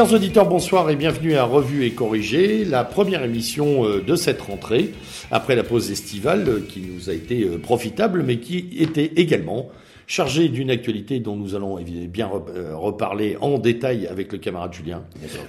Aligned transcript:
Chers 0.00 0.14
auditeurs, 0.14 0.48
bonsoir 0.48 0.88
et 0.88 0.96
bienvenue 0.96 1.34
à 1.34 1.44
Revue 1.44 1.84
et 1.84 1.90
Corrigé, 1.90 2.64
la 2.64 2.84
première 2.84 3.22
émission 3.22 3.84
euh, 3.84 4.00
de 4.00 4.16
cette 4.16 4.40
rentrée, 4.40 4.94
après 5.30 5.56
la 5.56 5.62
pause 5.62 5.90
estivale 5.90 6.48
euh, 6.48 6.60
qui 6.66 6.80
nous 6.80 7.10
a 7.10 7.12
été 7.12 7.44
euh, 7.44 7.58
profitable, 7.58 8.22
mais 8.22 8.38
qui 8.38 8.70
était 8.78 9.12
également 9.16 9.68
chargée 10.06 10.48
d'une 10.48 10.70
actualité 10.70 11.20
dont 11.20 11.36
nous 11.36 11.54
allons 11.54 11.78
bien 12.08 12.30
reparler 12.72 13.36
en 13.42 13.58
détail 13.58 14.06
avec 14.06 14.32
le 14.32 14.38
camarade 14.38 14.72
Julien. 14.72 15.04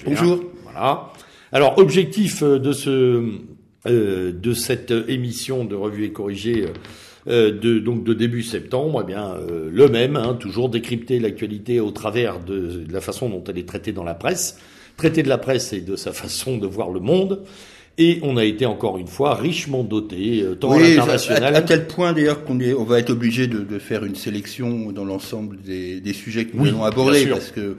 Bonjour. 0.06 0.42
Voilà. 0.64 1.14
Alors, 1.54 1.78
objectif 1.78 2.44
de, 2.44 2.74
ce, 2.74 3.24
de 3.86 4.54
cette 4.54 4.92
émission 5.08 5.64
de 5.64 5.76
Revue 5.76 6.04
et 6.04 6.12
Corrigé 6.12 6.66
euh, 7.28 7.52
de, 7.52 7.78
donc 7.78 8.04
de 8.04 8.14
début 8.14 8.42
septembre, 8.42 9.02
eh 9.04 9.06
bien 9.06 9.36
euh, 9.36 9.70
le 9.72 9.88
même, 9.88 10.16
hein, 10.16 10.36
toujours 10.40 10.70
décrypter 10.70 11.20
l'actualité 11.20 11.80
au 11.80 11.92
travers 11.92 12.40
de, 12.40 12.84
la 12.90 13.00
façon 13.00 13.30
dont 13.30 13.44
elle 13.48 13.60
est 13.60 13.68
traitée 13.68 13.92
dans 13.92 14.04
la 14.04 14.16
presse, 14.16 14.58
traiter 14.98 15.22
de 15.22 15.30
la 15.30 15.38
presse 15.38 15.72
et 15.72 15.82
de 15.82 15.96
sa 15.96 16.14
façon 16.14 16.58
de 16.58 16.66
voir 16.66 16.90
le 16.90 17.00
monde. 17.00 17.44
Et 18.00 18.20
on 18.24 18.38
a 18.38 18.46
été 18.46 18.66
encore 18.66 18.98
une 18.98 19.08
fois 19.08 19.36
richement 19.36 19.84
doté, 19.84 20.42
euh, 20.42 20.56
tant 20.56 20.72
à 20.72 20.80
l'international. 20.80 21.56
À, 21.56 21.62
tel 21.62 21.86
point 21.86 22.14
d'ailleurs 22.14 22.44
qu'on 22.44 22.60
on 22.60 22.84
va 22.86 22.98
être 22.98 23.12
obligé 23.12 23.46
de, 23.46 23.60
de, 23.60 23.78
faire 23.78 24.04
une 24.04 24.16
sélection 24.16 24.92
dans 24.92 25.06
l'ensemble 25.06 25.58
des, 25.62 26.00
des, 26.00 26.14
sujets 26.14 26.46
que 26.46 26.58
nous 26.58 26.68
allons 26.68 26.86
aborder, 26.86 27.28
parce 27.28 27.52
que 27.52 27.76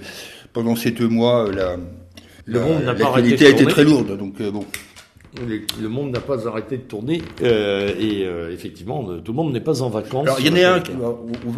pendant 0.52 0.76
ces 0.76 0.92
deux 0.92 1.08
mois, 1.08 1.50
la, 1.50 1.78
le 2.44 2.60
monde 2.60 2.84
n'a 2.84 2.94
pas 2.94 3.16
a 3.16 3.20
été 3.20 3.64
très 3.64 3.82
lourde. 3.82 4.16
Donc 4.16 4.40
bon 4.40 4.66
le 5.34 5.88
monde 5.88 6.10
n'a 6.10 6.20
pas 6.20 6.46
arrêté 6.46 6.76
de 6.76 6.82
tourner 6.82 7.22
euh, 7.42 7.94
et 7.98 8.26
euh, 8.26 8.52
effectivement, 8.52 9.02
tout 9.24 9.32
le 9.32 9.36
monde 9.36 9.52
n'est 9.52 9.60
pas 9.60 9.82
en 9.82 9.88
vacances. 9.88 10.26
Alors 10.26 10.40
il 10.40 10.46
y 10.46 10.50
en 10.50 10.70
a 10.70 10.76
un, 10.76 10.82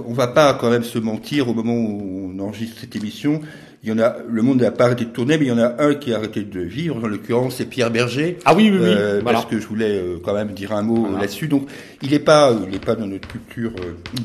on 0.07 0.13
va 0.13 0.29
pas 0.29 0.55
quand 0.55 0.71
même 0.71 0.85
se 0.85 0.99
mentir 0.99 1.49
au 1.49 1.55
moment 1.55 1.75
où 1.75 2.33
on 2.33 2.39
enregistre 2.41 2.79
cette 2.81 2.95
émission. 2.95 3.41
Il 3.83 3.91
y 3.91 3.93
en 3.93 3.99
a, 3.99 4.17
le 4.27 4.41
monde 4.41 4.63
n'a 4.63 4.71
pas 4.71 4.85
arrêté 4.85 5.05
de 5.05 5.11
tourner, 5.11 5.37
mais 5.37 5.45
il 5.45 5.49
y 5.49 5.53
en 5.53 5.59
a 5.59 5.83
un 5.83 5.95
qui 5.95 6.15
a 6.15 6.17
arrêté 6.17 6.43
de 6.43 6.61
vivre. 6.61 6.97
En 6.97 7.07
l'occurrence, 7.07 7.57
c'est 7.57 7.67
Pierre 7.67 7.91
Berger. 7.91 8.39
Ah 8.47 8.55
oui, 8.55 8.71
oui, 8.73 8.79
oui. 8.81 8.87
Euh, 8.89 9.21
Parce 9.23 9.45
que 9.45 9.61
je 9.61 9.67
voulais 9.67 9.99
euh, 9.99 10.17
quand 10.25 10.33
même 10.33 10.53
dire 10.53 10.73
un 10.73 10.81
mot 10.81 11.07
là-dessus. 11.19 11.49
Donc, 11.49 11.69
il 12.01 12.13
n'est 12.13 12.19
pas, 12.19 12.57
il 12.65 12.71
n'est 12.71 12.79
pas 12.79 12.95
dans 12.95 13.07
notre 13.07 13.29
culture 13.29 13.73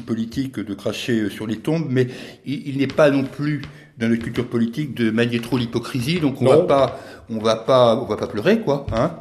politique 0.06 0.62
de 0.62 0.74
cracher 0.74 1.30
sur 1.30 1.46
les 1.46 1.58
tombes, 1.58 1.88
mais 1.90 2.08
il, 2.46 2.70
il 2.70 2.78
n'est 2.78 2.88
pas 2.88 3.12
non 3.12 3.24
plus 3.24 3.62
dans 3.98 4.08
notre 4.08 4.24
culture 4.24 4.48
politique 4.48 4.96
de 4.96 5.12
manier 5.12 5.42
trop 5.42 5.58
l'hypocrisie. 5.58 6.22
Donc, 6.22 6.42
on 6.42 6.46
va 6.46 6.60
pas, 6.60 7.00
on 7.30 7.40
va 7.40 7.58
pas, 7.58 7.98
on 7.98 8.06
va 8.06 8.16
pas 8.16 8.28
pleurer, 8.28 8.62
quoi. 8.62 8.86
Hein 8.94 9.12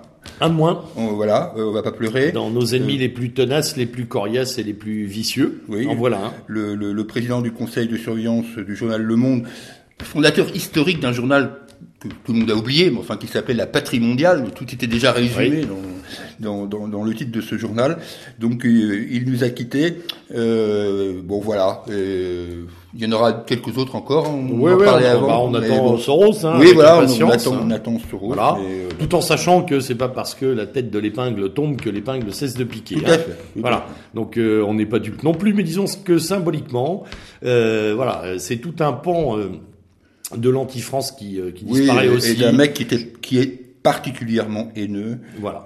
un 0.41 0.49
moins. 0.49 0.85
On, 0.97 1.09
voilà, 1.09 1.53
euh, 1.57 1.67
on 1.67 1.73
va 1.73 1.83
pas 1.83 1.93
pleurer. 1.93 2.33
Dans 2.33 2.51
nos 2.51 2.65
ennemis 2.67 2.97
euh, 2.97 3.01
les 3.01 3.09
plus 3.09 3.33
tenaces, 3.33 3.77
les 3.77 3.87
plus 3.87 4.07
coriaces 4.07 4.59
et 4.59 4.63
les 4.63 4.75
plus 4.75 5.05
vicieux. 5.05 5.63
Oui. 5.69 5.87
En 5.87 5.95
voilà. 5.95 6.35
Le, 6.47 6.75
le, 6.75 6.93
le, 6.93 7.07
président 7.07 7.41
du 7.41 7.53
conseil 7.53 7.89
de 7.89 7.97
surveillance 7.97 8.47
du 8.57 8.77
journal 8.77 9.03
Le 9.03 9.17
Monde, 9.17 9.45
fondateur 10.03 10.55
historique 10.55 11.01
d'un 11.01 11.13
journal 11.13 11.53
que 12.01 12.09
tout 12.09 12.33
le 12.33 12.41
monde 12.41 12.51
a 12.51 12.55
oublié, 12.55 12.91
mais 12.91 12.99
enfin 12.99 13.17
qui 13.17 13.27
s'appelle 13.27 13.57
La 13.57 13.67
Patrie 13.67 14.01
mondiale, 14.01 14.45
tout 14.55 14.73
était 14.73 14.87
déjà 14.87 15.13
résumé 15.13 15.63
dans, 16.39 16.67
dans, 16.67 16.87
dans, 16.87 17.05
le 17.05 17.15
titre 17.15 17.33
de 17.33 17.41
ce 17.41 17.59
journal. 17.59 17.99
Donc 18.39 18.65
euh, 18.65 19.07
il 19.11 19.29
nous 19.29 19.43
a 19.43 19.51
quittés. 19.51 19.99
Euh, 20.35 21.21
bon 21.23 21.41
voilà. 21.41 21.85
Il 22.95 23.03
y 23.03 23.07
en 23.07 23.13
aura 23.13 23.33
quelques 23.33 23.77
autres 23.77 23.97
encore. 23.97 24.31
On 24.31 24.49
oui, 24.51 24.73
oui, 24.73 24.87
avant, 24.87 25.27
bah, 25.27 25.39
on 25.41 25.55
attend 25.55 25.99
Soros. 25.99 26.47
Hein, 26.47 26.57
oui, 26.59 26.73
voilà, 26.73 27.01
on, 27.01 27.29
attend, 27.29 27.57
on 27.63 27.71
attend 27.71 27.99
Soros. 28.11 28.29
Voilà. 28.29 28.57
Euh, 28.63 28.89
Tout 28.99 29.15
en 29.15 29.21
sachant 29.21 29.63
que 29.63 29.81
c'est 29.81 29.95
pas 29.95 30.09
parce 30.09 30.35
que 30.35 30.47
la 30.47 30.67
tête 30.67 30.91
de 30.91 30.99
l'épingle 30.99 31.53
tombe 31.53 31.77
que 31.77 31.91
l'épingle 31.91 32.33
cesse 32.33 32.55
de 32.55 32.65
piquer. 32.65 32.97
Tout 32.97 33.05
à 33.05 33.19
fait. 33.19 33.39
voilà. 33.57 33.87
Donc 34.15 34.39
euh, 34.39 34.65
on 34.67 34.73
n'est 34.73 34.87
pas 34.87 35.01
dupe 35.01 35.23
non 35.23 35.35
plus, 35.35 35.53
mais 35.53 35.65
disons 35.65 35.85
que 36.03 36.19
symboliquement, 36.19 37.05
euh, 37.45 37.93
voilà, 37.95 38.39
c'est 38.39 38.57
tout 38.57 38.75
un 38.81 38.93
pan 38.93 39.37
de 40.35 40.51
l'anti-France 40.51 41.13
qui, 41.13 41.39
qui 41.55 41.65
disparaît 41.67 42.09
aussi. 42.09 42.33
Et 42.33 42.35
d'un 42.37 42.53
mec 42.53 42.73
qui, 42.73 42.85
était, 42.85 43.13
qui 43.21 43.39
est 43.39 43.68
particulièrement 43.83 44.71
haineux 44.77 45.19
voilà. 45.39 45.65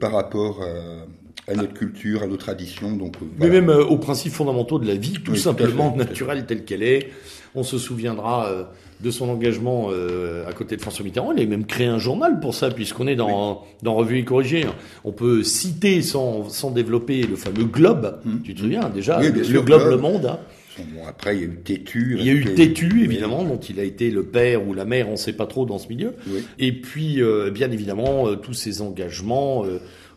par 0.00 0.12
rapport 0.12 0.62
à 0.62 1.06
à 1.48 1.54
notre 1.54 1.74
culture, 1.74 2.22
à 2.22 2.26
nos 2.26 2.36
traditions. 2.36 2.92
Donc, 2.92 3.16
euh, 3.20 3.26
Mais 3.38 3.48
même 3.48 3.68
euh, 3.68 3.84
aux 3.84 3.98
principes 3.98 4.32
fondamentaux 4.32 4.78
de 4.78 4.86
la 4.86 4.94
vie, 4.94 5.18
tout 5.24 5.36
simplement 5.36 5.94
naturelle 5.96 6.46
telle 6.46 6.64
qu'elle 6.64 6.82
est. 6.82 7.10
On 7.54 7.64
se 7.64 7.78
souviendra 7.78 8.46
euh, 8.46 8.64
de 9.00 9.10
son 9.10 9.28
engagement 9.28 9.90
à 9.90 10.52
côté 10.52 10.76
de 10.76 10.80
François 10.80 11.04
Mitterrand. 11.04 11.32
Il 11.32 11.42
a 11.42 11.46
même 11.46 11.66
créé 11.66 11.86
un 11.86 11.98
journal 11.98 12.38
pour 12.40 12.54
ça, 12.54 12.70
puisqu'on 12.70 13.08
est 13.08 13.16
dans, 13.16 13.64
dans 13.82 13.94
Revue 13.94 14.18
et 14.18 14.24
Corrigée. 14.24 14.64
On 15.04 15.10
peut 15.10 15.42
citer 15.42 16.02
sans, 16.02 16.48
sans 16.48 16.70
développer 16.70 17.22
le 17.22 17.34
fameux 17.34 17.64
Globe. 17.64 18.20
Hum. 18.24 18.40
Tu 18.44 18.54
te 18.54 18.60
souviens 18.60 18.88
déjà 18.88 19.20
le, 19.20 19.60
Globe, 19.60 19.90
Le 19.90 19.96
Monde. 19.96 20.26
Hein. 20.26 20.38
Bon, 20.78 21.06
après, 21.06 21.36
il 21.36 21.40
y 21.40 21.44
a 21.44 21.46
eu 21.46 21.56
Tétu. 21.62 22.16
Il 22.18 22.26
y 22.26 22.30
a 22.30 22.32
eu 22.32 22.54
Tétu, 22.54 23.04
évidemment, 23.04 23.44
dont 23.44 23.58
il 23.58 23.78
a 23.80 23.84
été 23.84 24.10
le 24.10 24.24
père 24.24 24.66
ou 24.66 24.74
la 24.74 24.84
mère, 24.84 25.08
on 25.08 25.12
ne 25.12 25.16
sait 25.16 25.32
pas 25.34 25.46
trop 25.46 25.66
dans 25.66 25.78
ce 25.78 25.88
milieu. 25.88 26.14
Et 26.58 26.72
puis, 26.72 27.20
bien 27.52 27.70
évidemment, 27.70 28.34
tous 28.36 28.54
ces 28.54 28.80
engagements 28.80 29.64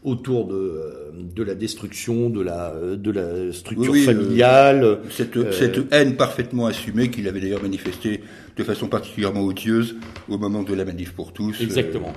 autour 0.06 0.48
de, 0.48 1.12
de 1.14 1.44
la 1.44 1.56
destruction 1.56 2.30
de 2.30 2.42
la, 2.42 2.74
de 2.96 3.12
la 3.12 3.52
structure 3.52 3.94
euh, 3.94 4.06
familiale. 4.06 5.00
cette, 5.12 5.36
euh, 5.36 5.52
cette, 5.52 5.92
haine 5.92 6.16
parfaitement 6.16 6.68
assumée 6.68 7.10
qu'il 7.10 7.28
avait 7.28 7.42
d'ailleurs 7.42 7.62
manifestée 7.62 8.22
de 8.56 8.64
façon 8.64 8.88
particulièrement 8.88 9.42
odieuse 9.42 9.96
au 10.30 10.38
moment 10.38 10.64
de 10.64 10.74
la 10.74 10.86
manif 10.86 11.12
pour 11.14 11.34
tous. 11.34 11.60
Euh, 11.60 11.64
Exactement. 11.64 12.14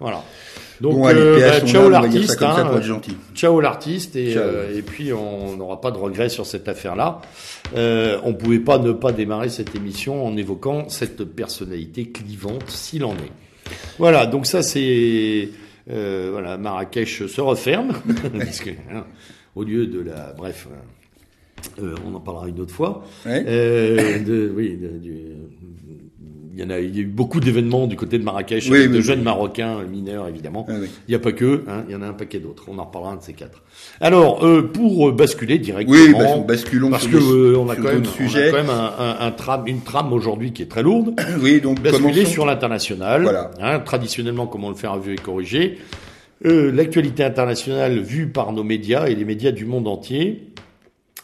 voilà. 0.00 0.24
Donc, 0.80 1.02
bah, 1.02 1.60
ciao 1.66 1.90
l'artiste, 1.90 2.40
hein, 2.40 2.80
ciao 3.34 3.60
l'artiste, 3.60 4.14
et, 4.14 4.36
et 4.74 4.82
puis 4.82 5.12
on 5.12 5.56
n'aura 5.56 5.80
pas 5.80 5.90
de 5.90 5.98
regrets 5.98 6.28
sur 6.28 6.46
cette 6.46 6.68
affaire-là. 6.68 7.20
Euh, 7.76 8.18
on 8.24 8.32
pouvait 8.34 8.60
pas 8.60 8.78
ne 8.78 8.92
pas 8.92 9.12
démarrer 9.12 9.48
cette 9.48 9.74
émission 9.74 10.24
en 10.24 10.36
évoquant 10.36 10.88
cette 10.88 11.24
personnalité 11.24 12.06
clivante, 12.10 12.68
s'il 12.68 13.04
en 13.04 13.12
est. 13.12 13.32
Voilà, 13.98 14.26
donc 14.26 14.46
ça 14.46 14.62
c'est 14.62 15.50
euh, 15.90 16.28
voilà, 16.32 16.58
Marrakech 16.58 17.26
se 17.26 17.40
referme, 17.40 17.92
parce 18.38 18.60
que, 18.60 18.70
hein, 18.70 19.06
au 19.54 19.64
lieu 19.64 19.86
de 19.86 20.00
la, 20.00 20.32
bref, 20.32 20.68
euh, 21.80 21.94
on 22.06 22.14
en 22.14 22.20
parlera 22.20 22.48
une 22.48 22.60
autre 22.60 22.74
fois. 22.74 23.04
Euh, 23.26 24.18
de, 24.18 24.52
oui, 24.54 24.76
de, 24.76 24.98
du, 24.98 25.22
il 26.58 26.64
y 26.64 26.66
en 26.66 26.70
a, 26.70 26.80
il 26.80 26.96
y 26.96 26.98
a 26.98 27.02
eu 27.02 27.06
beaucoup 27.06 27.38
d'événements 27.38 27.86
du 27.86 27.94
côté 27.94 28.18
de 28.18 28.24
Marrakech, 28.24 28.68
de 28.68 29.00
jeunes 29.00 29.22
Marocains 29.22 29.84
mineurs 29.84 30.26
évidemment. 30.26 30.66
Ah 30.68 30.72
il 30.72 31.10
n'y 31.10 31.14
a 31.14 31.20
pas 31.20 31.30
que, 31.30 31.62
hein, 31.68 31.84
il 31.88 31.92
y 31.92 31.94
en 31.94 32.02
a 32.02 32.06
un 32.08 32.12
paquet 32.12 32.40
d'autres. 32.40 32.64
On 32.66 32.78
en 32.80 32.84
reparlera 32.84 33.12
un 33.12 33.16
de 33.16 33.22
ces 33.22 33.32
quatre. 33.32 33.62
Alors, 34.00 34.44
euh, 34.44 34.62
pour 34.62 35.12
basculer 35.12 35.58
directement, 35.58 35.96
oui, 35.96 36.12
bah, 36.12 36.44
basculons 36.48 36.90
parce 36.90 37.06
que 37.06 37.16
euh, 37.16 37.56
on, 37.56 37.68
a 37.68 37.76
quand 37.76 37.84
même, 37.84 38.02
on 38.02 38.26
a 38.26 38.50
quand 38.50 38.56
même 38.56 38.70
un, 38.70 39.16
un, 39.20 39.30
tram, 39.30 39.68
une 39.68 39.82
trame 39.82 40.12
aujourd'hui 40.12 40.52
qui 40.52 40.62
est 40.62 40.66
très 40.66 40.82
lourde. 40.82 41.14
oui, 41.40 41.60
donc 41.60 41.80
basculer 41.80 42.24
sur 42.24 42.44
l'international. 42.44 43.22
Voilà. 43.22 43.52
Hein, 43.60 43.78
traditionnellement, 43.78 44.48
comme 44.48 44.64
on 44.64 44.70
le 44.70 44.74
fait 44.74 44.88
en 44.88 44.98
vue 44.98 45.12
et 45.12 45.16
corrigé. 45.16 45.78
Euh, 46.44 46.72
L'actualité 46.72 47.22
internationale 47.22 48.00
vue 48.00 48.30
par 48.30 48.52
nos 48.52 48.64
médias 48.64 49.06
et 49.06 49.14
les 49.14 49.24
médias 49.24 49.52
du 49.52 49.64
monde 49.64 49.86
entier. 49.86 50.48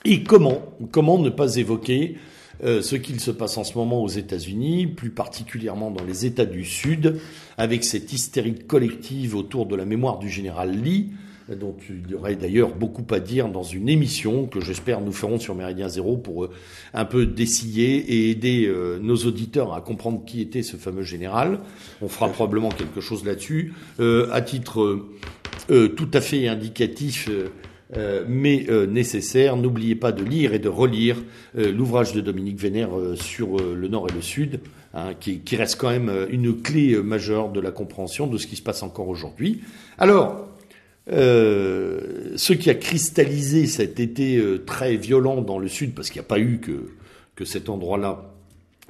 Et 0.05 0.23
comment, 0.23 0.63
comment 0.93 1.19
ne 1.19 1.31
pas 1.31 1.57
évoquer 1.57 2.19
euh, 2.65 2.81
ce 2.81 2.97
qu'il 2.97 3.21
se 3.21 3.31
passe 3.31 3.59
en 3.59 3.65
ce 3.65 3.77
moment 3.77 4.03
aux 4.03 4.09
États-Unis, 4.09 4.87
plus 4.87 5.11
particulièrement 5.11 5.91
dans 5.91 6.05
les 6.05 6.25
États 6.25 6.47
du 6.47 6.65
Sud, 6.65 7.21
avec 7.59 7.85
cette 7.85 8.13
hystérie 8.13 8.55
collective 8.55 9.37
autour 9.37 9.67
de 9.67 9.77
la 9.77 9.85
mémoire 9.85 10.19
du 10.19 10.31
général 10.31 10.71
Lee, 10.71 11.11
dont 11.49 11.77
il 11.91 12.11
y 12.11 12.15
aurait 12.15 12.37
d'ailleurs 12.37 12.75
beaucoup 12.75 13.05
à 13.15 13.21
dire 13.21 13.49
dans 13.49 13.63
une 13.63 13.91
émission 13.91 14.47
que 14.47 14.63
j'espère 14.63 15.03
nous 15.03 15.13
ferons 15.13 15.39
sur 15.39 15.55
Méridien 15.55 15.91
Zéro 15.91 16.17
pour 16.17 16.45
euh, 16.45 16.51
un 16.95 17.05
peu 17.05 17.27
dessiller 17.27 17.97
et 17.97 18.31
aider 18.31 18.65
euh, 18.67 18.99
nos 18.99 19.17
auditeurs 19.17 19.75
à 19.75 19.83
comprendre 19.83 20.25
qui 20.25 20.41
était 20.41 20.63
ce 20.63 20.79
fameux 20.79 21.03
général. 21.03 21.61
On 22.01 22.09
fera 22.09 22.31
probablement 22.31 22.71
quelque 22.71 23.03
chose 23.03 23.27
là-dessus. 23.27 23.75
à 23.99 24.41
titre 24.41 25.05
tout 25.69 26.09
à 26.13 26.21
fait 26.21 26.49
indicatif, 26.49 27.29
euh, 27.97 28.25
mais 28.29 28.67
euh, 28.69 28.87
nécessaire. 28.87 29.57
N'oubliez 29.57 29.95
pas 29.95 30.13
de 30.13 30.23
lire 30.23 30.55
et 30.55 30.59
de 30.59 30.69
relire 30.69 31.17
euh, 31.57 31.73
l'ouvrage 31.73 32.13
de 32.13 32.21
Dominique 32.21 32.59
Vénère 32.59 32.91
sur 33.15 33.59
le 33.59 33.89
Nord 33.89 34.09
et 34.11 34.13
le 34.13 34.23
Sud, 34.23 34.61
hein, 34.95 35.13
qui, 35.19 35.57
reste 35.57 35.77
quand 35.77 35.91
même 35.91 36.11
une 36.31 36.61
clé 36.61 36.97
majeure 37.03 37.51
de 37.51 37.61
la 37.61 37.71
compréhension 37.71 38.27
de 38.27 38.39
ce 38.39 38.47
qui 38.47 38.57
se 38.57 38.63
passe 38.63 38.83
encore 38.83 39.09
aujourd'hui. 39.09 39.63
Alors, 39.99 40.49
ce 41.07 42.53
qui 42.53 42.71
a 42.71 42.75
cristallisé 42.75 43.67
cet 43.67 44.01
été 44.01 44.43
très 44.67 44.97
violent 44.97 45.43
dans 45.43 45.59
le 45.59 45.69
Sud, 45.69 45.95
parce 45.95 46.11
qu'il 46.11 46.21
n'y 46.21 46.27
a 46.27 46.29
pas 46.29 46.39
eu 46.39 46.59
que, 46.59 46.93
que 47.37 47.45
cet 47.45 47.69
endroit-là, 47.69 48.31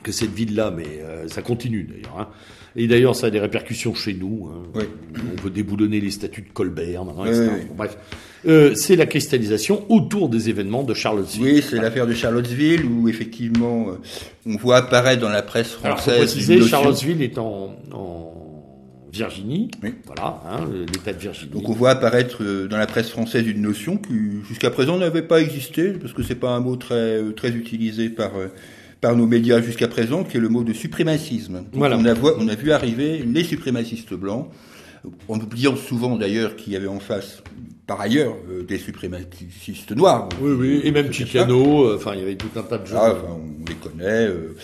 que 0.03 0.13
cette 0.13 0.33
ville-là, 0.33 0.71
mais 0.71 1.03
ça 1.29 1.43
continue 1.43 1.85
d'ailleurs. 1.85 2.19
Hein, 2.19 2.29
et 2.77 2.89
d'ailleurs, 2.89 3.15
ça 3.15 3.29
a 3.29 3.31
des 3.31 3.39
répercussions 3.39 3.95
chez 3.95 4.15
nous. 4.15 4.51
Hein. 4.51 4.81
On 5.17 5.43
veut 5.43 5.51
déboulonner 5.51 6.01
les 6.01 6.11
statuts 6.11 6.43
de 6.43 6.53
Colbert, 6.53 7.05
bref. 7.05 7.97
Euh, 8.47 8.75
c'est 8.75 8.97
la 8.97 9.07
cristallisation 9.07 9.87
autour 9.89 10.29
des 10.29 10.51
événements 10.51 10.83
de 10.83 10.93
Charlottesville. 10.93 11.45
Oui, 11.45 11.65
c'est 11.67 11.77
l'affaire 11.77 12.07
de 12.07 12.13
Charlottesville 12.13 12.85
où 12.85 13.09
effectivement 13.09 13.89
euh, 13.89 13.93
on 14.45 14.57
voit 14.57 14.77
apparaître 14.77 15.23
dans 15.23 15.31
la 15.31 15.41
presse 15.41 15.73
française. 15.73 15.87
Alors, 15.87 16.01
faut 16.01 16.11
préciser, 16.11 16.61
Charlottesville 16.61 17.23
est 17.23 17.39
en, 17.39 17.75
Virginie, 19.11 19.71
voilà, 20.07 20.43
hein, 20.45 20.69
l'État 20.93 21.13
de 21.13 21.19
Virginie. 21.21 21.53
Donc 21.53 21.69
on 21.69 21.73
voit 21.73 21.91
apparaître 21.91 22.43
euh, 22.43 22.67
dans 22.67 22.77
la 22.77 22.89
presse 22.89 23.11
française 23.11 23.47
une 23.47 23.63
notion 23.63 23.97
qui 23.97 24.13
jusqu'à 24.49 24.73
présent 24.73 24.99
n'avait 24.99 25.23
pas 25.23 25.41
existé 25.41 25.93
parce 25.93 26.13
que 26.13 26.25
c'est 26.25 26.35
pas 26.35 26.51
un 26.51 26.59
mot 26.59 26.75
très 26.75 27.23
très 27.37 27.51
utilisé 27.51 28.09
par 28.09 28.33
par 29.05 29.17
nos 29.17 29.27
médias 29.27 29.61
jusqu'à 29.61 29.87
présent, 29.87 30.25
qui 30.25 30.39
est 30.39 30.41
le 30.41 30.49
mot 30.49 30.65
de 30.65 30.73
suprémacisme. 30.73 31.65
Voilà. 31.75 31.99
On, 31.99 32.07
a, 32.07 32.15
on 32.39 32.49
a 32.49 32.55
vu 32.55 32.73
arriver 32.73 33.19
les 33.19 33.45
suprémacistes 33.45 34.15
blancs, 34.15 34.49
en 35.29 35.39
oubliant 35.39 35.77
souvent 35.77 36.17
d'ailleurs 36.17 36.57
qu'il 36.57 36.73
y 36.73 36.77
avait 36.77 36.87
en 36.87 37.01
face 37.01 37.43
par 37.87 38.01
ailleurs 38.01 38.35
euh, 38.51 38.63
des 38.63 38.79
suprémacistes 38.79 39.91
noirs. 39.91 40.31
Oui, 40.41 40.53
oui, 40.59 40.81
et 40.85 40.91
même 40.91 41.13
Chicano, 41.13 41.85
euh, 41.85 41.97
enfin 41.97 42.13
il 42.15 42.21
y 42.21 42.23
avait 42.23 42.37
tout 42.37 42.49
un 42.57 42.63
tas 42.63 42.79
de 42.79 42.87
gens. 42.87 42.97
Ah, 42.99 43.15
on 43.29 43.69
les 43.69 43.75
connaît, 43.75 44.27
euh, 44.27 44.57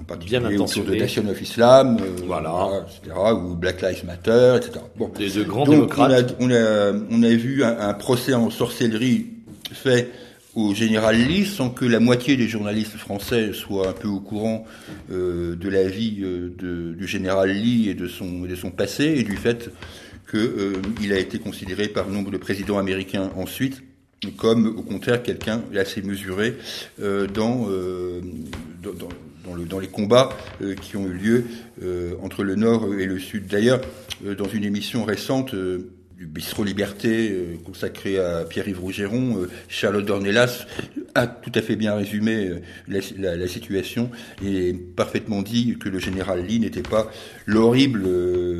en 0.00 0.04
particulier 0.04 0.38
Bien 0.38 0.60
autour 0.60 0.84
de 0.84 0.94
Nation 0.94 1.28
of 1.28 1.42
Islam, 1.42 1.98
voilà. 2.24 2.86
etc., 2.86 3.16
ou 3.34 3.56
Black 3.56 3.82
Lives 3.82 4.04
Matter, 4.06 4.58
etc. 4.58 4.78
Bon. 4.96 5.10
Des 5.18 5.30
de 5.30 5.42
grands 5.42 5.66
démocrates. 5.66 6.36
On 6.38 6.52
a, 6.52 6.92
on 7.10 7.22
a, 7.24 7.30
vu 7.30 7.64
un, 7.64 7.76
un, 7.80 7.94
procès 7.94 8.34
en 8.34 8.48
sorcellerie 8.50 9.26
fait 9.72 10.08
au 10.54 10.74
général 10.74 11.16
Lee 11.16 11.46
sans 11.46 11.70
que 11.70 11.84
la 11.84 12.00
moitié 12.00 12.36
des 12.36 12.48
journalistes 12.48 12.96
français 12.96 13.52
soient 13.52 13.88
un 13.88 13.92
peu 13.92 14.08
au 14.08 14.20
courant 14.20 14.66
euh, 15.10 15.54
de 15.56 15.68
la 15.68 15.88
vie 15.88 16.20
de, 16.20 16.94
du 16.94 17.06
général 17.06 17.50
Lee 17.50 17.88
et 17.88 17.94
de 17.94 18.08
son, 18.08 18.42
de 18.42 18.54
son 18.54 18.70
passé 18.70 19.04
et 19.04 19.22
du 19.22 19.36
fait 19.36 19.70
qu'il 20.30 20.40
euh, 20.40 21.14
a 21.14 21.18
été 21.18 21.38
considéré 21.38 21.88
par 21.88 22.08
nombre 22.08 22.30
de 22.30 22.38
présidents 22.38 22.78
américains 22.78 23.30
ensuite 23.36 23.82
comme 24.36 24.66
au 24.66 24.82
contraire 24.82 25.22
quelqu'un 25.22 25.62
assez 25.76 26.02
mesuré 26.02 26.56
euh, 27.00 27.26
dans, 27.26 27.66
euh, 27.68 28.20
dans, 28.82 28.92
dans, 29.44 29.54
le, 29.54 29.64
dans, 29.64 29.78
les 29.78 29.88
combats 29.88 30.30
euh, 30.60 30.74
qui 30.74 30.96
ont 30.96 31.06
eu 31.06 31.12
lieu 31.12 31.44
euh, 31.82 32.14
entre 32.22 32.42
le 32.42 32.56
Nord 32.56 32.94
et 32.94 33.06
le 33.06 33.18
Sud. 33.18 33.46
D'ailleurs, 33.46 33.80
dans 34.36 34.48
une 34.48 34.64
émission 34.64 35.04
récente, 35.04 35.54
du 36.18 36.26
Bistrot 36.26 36.64
Liberté 36.64 37.30
euh, 37.30 37.56
consacré 37.64 38.18
à 38.18 38.44
Pierre-Yves 38.44 38.80
Rougeron, 38.80 39.38
euh, 39.38 39.48
Charlotte 39.68 40.04
Dornelas 40.04 40.66
a 41.14 41.28
tout 41.28 41.52
à 41.54 41.62
fait 41.62 41.76
bien 41.76 41.94
résumé 41.94 42.48
euh, 42.48 42.60
la, 42.88 43.46
situation 43.46 44.10
et 44.44 44.72
parfaitement 44.72 45.42
dit 45.42 45.76
que 45.78 45.88
le 45.88 46.00
général 46.00 46.44
Lee 46.44 46.58
n'était 46.58 46.82
pas 46.82 47.08
l'horrible 47.46 48.04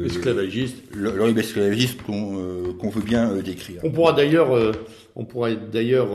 esclavagiste, 0.07 0.77
l'horrible 0.95 1.41
esclavagiste 1.41 2.01
qu'on 2.03 2.91
veut 2.91 3.03
bien 3.03 3.35
décrire. 3.37 3.81
On 3.83 3.91
pourra 3.91 4.13
d'ailleurs 4.13 4.75
on 5.17 5.25
pourrait 5.25 5.57
d'ailleurs 5.57 6.11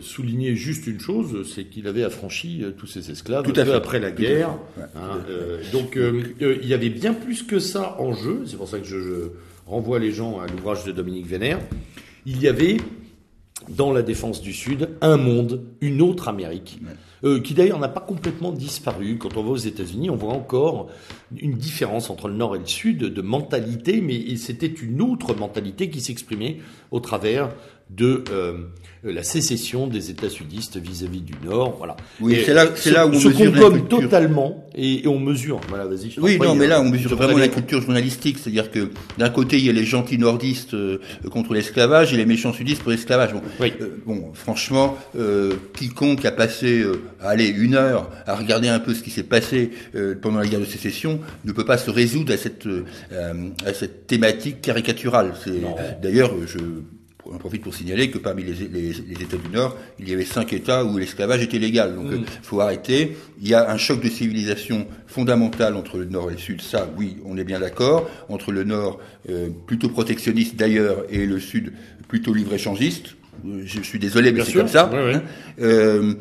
souligner 0.00 0.56
juste 0.56 0.86
une 0.86 1.00
chose, 1.00 1.50
c'est 1.54 1.64
qu'il 1.64 1.86
avait 1.86 2.02
affranchi 2.02 2.64
tous 2.76 2.86
ses 2.86 3.10
esclaves 3.10 3.44
Tout 3.44 3.58
à 3.58 3.64
fait. 3.64 3.72
après 3.72 4.00
la 4.00 4.10
guerre. 4.10 4.58
Hein, 4.96 5.20
donc 5.72 5.96
il 5.96 6.66
y 6.66 6.74
avait 6.74 6.90
bien 6.90 7.14
plus 7.14 7.42
que 7.44 7.60
ça 7.60 7.96
en 7.98 8.12
jeu. 8.12 8.42
C'est 8.46 8.56
pour 8.56 8.68
ça 8.68 8.78
que 8.78 8.86
je 8.86 9.30
renvoie 9.66 9.98
les 9.98 10.12
gens 10.12 10.40
à 10.40 10.46
l'ouvrage 10.46 10.84
de 10.84 10.92
Dominique 10.92 11.26
Vénère, 11.26 11.58
il 12.26 12.40
y 12.40 12.48
avait 12.48 12.78
dans 13.68 13.92
la 13.92 14.02
défense 14.02 14.42
du 14.42 14.52
Sud 14.52 14.90
un 15.00 15.16
monde, 15.16 15.64
une 15.80 16.02
autre 16.02 16.28
Amérique, 16.28 16.80
euh, 17.24 17.40
qui 17.40 17.54
d'ailleurs 17.54 17.78
n'a 17.78 17.88
pas 17.88 18.00
complètement 18.00 18.52
disparu. 18.52 19.16
Quand 19.18 19.36
on 19.36 19.42
va 19.42 19.50
aux 19.50 19.56
États-Unis, 19.56 20.10
on 20.10 20.16
voit 20.16 20.32
encore 20.32 20.88
une 21.36 21.54
différence 21.54 22.10
entre 22.10 22.28
le 22.28 22.34
Nord 22.34 22.56
et 22.56 22.58
le 22.58 22.66
Sud 22.66 22.98
de 22.98 23.22
mentalité, 23.22 24.00
mais 24.00 24.36
c'était 24.36 24.66
une 24.66 25.00
autre 25.00 25.34
mentalité 25.34 25.88
qui 25.88 26.00
s'exprimait 26.00 26.58
au 26.90 27.00
travers 27.00 27.50
de 27.90 28.24
euh, 28.30 28.54
la 29.02 29.22
sécession 29.22 29.86
des 29.86 30.10
États 30.10 30.30
sudistes 30.30 30.78
vis-à-vis 30.78 31.20
du 31.20 31.34
Nord. 31.44 31.76
Voilà. 31.76 31.96
Oui, 32.20 32.42
c'est 32.44 32.54
là, 32.54 32.66
c'est 32.74 32.90
là 32.90 33.06
où 33.06 33.10
on 33.10 33.20
se 33.20 33.28
mesure 33.28 33.88
totalement 33.88 34.66
et, 34.74 35.06
on 35.06 35.18
mesure. 35.18 35.60
Voilà, 35.68 35.84
vas-y. 35.84 36.14
Oui, 36.18 36.38
non, 36.38 36.54
mais 36.54 36.66
là 36.66 36.80
on 36.80 36.88
mesure 36.88 37.14
vraiment 37.14 37.36
la 37.36 37.48
culture 37.48 37.82
journalistique, 37.82 38.38
c'est-à-dire 38.38 38.70
que 38.70 38.90
d'un 39.18 39.28
côté 39.28 39.58
il 39.58 39.66
y 39.66 39.68
a 39.68 39.72
les 39.72 39.84
gentils 39.84 40.16
nordistes 40.16 40.74
euh, 40.74 40.98
contre 41.30 41.52
l'esclavage 41.52 42.14
et 42.14 42.16
les 42.16 42.24
méchants 42.24 42.54
sudistes 42.54 42.82
pour 42.82 42.90
l'esclavage. 42.90 43.34
Bon, 43.34 43.42
euh, 43.60 43.88
bon, 44.06 44.30
franchement, 44.32 44.96
quiconque 45.74 46.24
a 46.24 46.32
passé, 46.32 46.84
allez, 47.20 47.48
une 47.48 47.74
heure 47.74 48.10
à 48.26 48.34
regarder 48.34 48.68
un 48.68 48.80
peu 48.80 48.94
ce 48.94 49.02
qui 49.02 49.10
s'est 49.10 49.22
passé 49.22 49.70
pendant 50.22 50.38
la 50.38 50.46
guerre 50.46 50.60
de 50.60 50.64
sécession 50.64 51.20
ne 51.44 51.52
peut 51.52 51.66
pas 51.66 51.78
se 51.78 51.90
résoudre 51.90 52.32
à 52.32 52.36
cette 52.36 52.66
à 53.12 53.74
cette 53.74 54.06
thématique 54.06 54.62
caricaturale. 54.62 55.34
C'est 55.44 55.60
d'ailleurs 56.02 56.32
je 56.46 56.58
on 57.26 57.38
profite 57.38 57.62
pour 57.62 57.74
signaler 57.74 58.10
que 58.10 58.18
parmi 58.18 58.42
les, 58.44 58.62
États 58.62 59.36
du 59.36 59.48
Nord, 59.52 59.76
il 59.98 60.08
y 60.08 60.12
avait 60.12 60.24
cinq 60.24 60.52
États 60.52 60.84
où 60.84 60.98
l'esclavage 60.98 61.42
était 61.42 61.58
légal. 61.58 61.94
Donc, 61.94 62.06
il 62.10 62.20
mm. 62.20 62.26
faut 62.42 62.60
arrêter. 62.60 63.16
Il 63.40 63.48
y 63.48 63.54
a 63.54 63.70
un 63.70 63.76
choc 63.76 64.02
de 64.02 64.08
civilisation 64.08 64.86
fondamental 65.06 65.76
entre 65.76 65.98
le 65.98 66.04
Nord 66.04 66.30
et 66.30 66.34
le 66.34 66.38
Sud. 66.38 66.60
Ça, 66.60 66.88
oui, 66.96 67.16
on 67.24 67.38
est 67.38 67.44
bien 67.44 67.60
d'accord. 67.60 68.08
Entre 68.28 68.52
le 68.52 68.64
Nord, 68.64 69.00
euh, 69.28 69.48
plutôt 69.66 69.88
protectionniste 69.88 70.56
d'ailleurs, 70.56 71.04
et 71.10 71.26
le 71.26 71.40
Sud, 71.40 71.72
plutôt 72.08 72.34
libre-échangiste. 72.34 73.16
Je, 73.64 73.80
suis 73.80 73.98
désolé, 73.98 74.32
mais 74.32 74.44
c'est 74.44 74.52
comme 74.52 74.68
ça. 74.68 74.90
Hein. 74.92 75.22
Euh, 75.60 76.14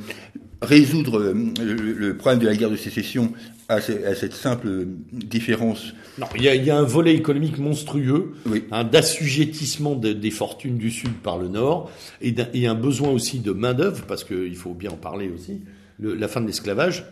résoudre 0.61 1.19
euh, 1.19 1.33
le, 1.61 2.15
problème 2.15 2.39
de 2.39 2.47
la 2.47 2.55
guerre 2.55 2.69
de 2.69 2.75
sécession 2.75 3.33
à, 3.75 4.15
cette 4.15 4.33
simple 4.33 4.85
différence. 5.11 5.93
Non, 6.17 6.27
il 6.35 6.43
y 6.43 6.71
a, 6.71 6.77
un 6.77 6.83
volet 6.83 7.13
économique 7.15 7.57
monstrueux, 7.57 8.33
hein, 8.71 8.83
d'assujettissement 8.83 9.95
des 9.95 10.31
fortunes 10.31 10.77
du 10.77 10.91
Sud 10.91 11.13
par 11.23 11.37
le 11.37 11.47
Nord, 11.47 11.91
et, 12.21 12.67
un, 12.67 12.75
besoin 12.75 13.09
aussi 13.09 13.39
de 13.39 13.51
main-d'œuvre, 13.51 14.03
parce 14.07 14.23
qu'il 14.23 14.55
faut 14.55 14.73
bien 14.73 14.91
en 14.91 14.97
parler 14.97 15.29
aussi. 15.33 15.61
la 15.99 16.27
fin 16.27 16.41
de 16.41 16.47
l'esclavage 16.47 17.05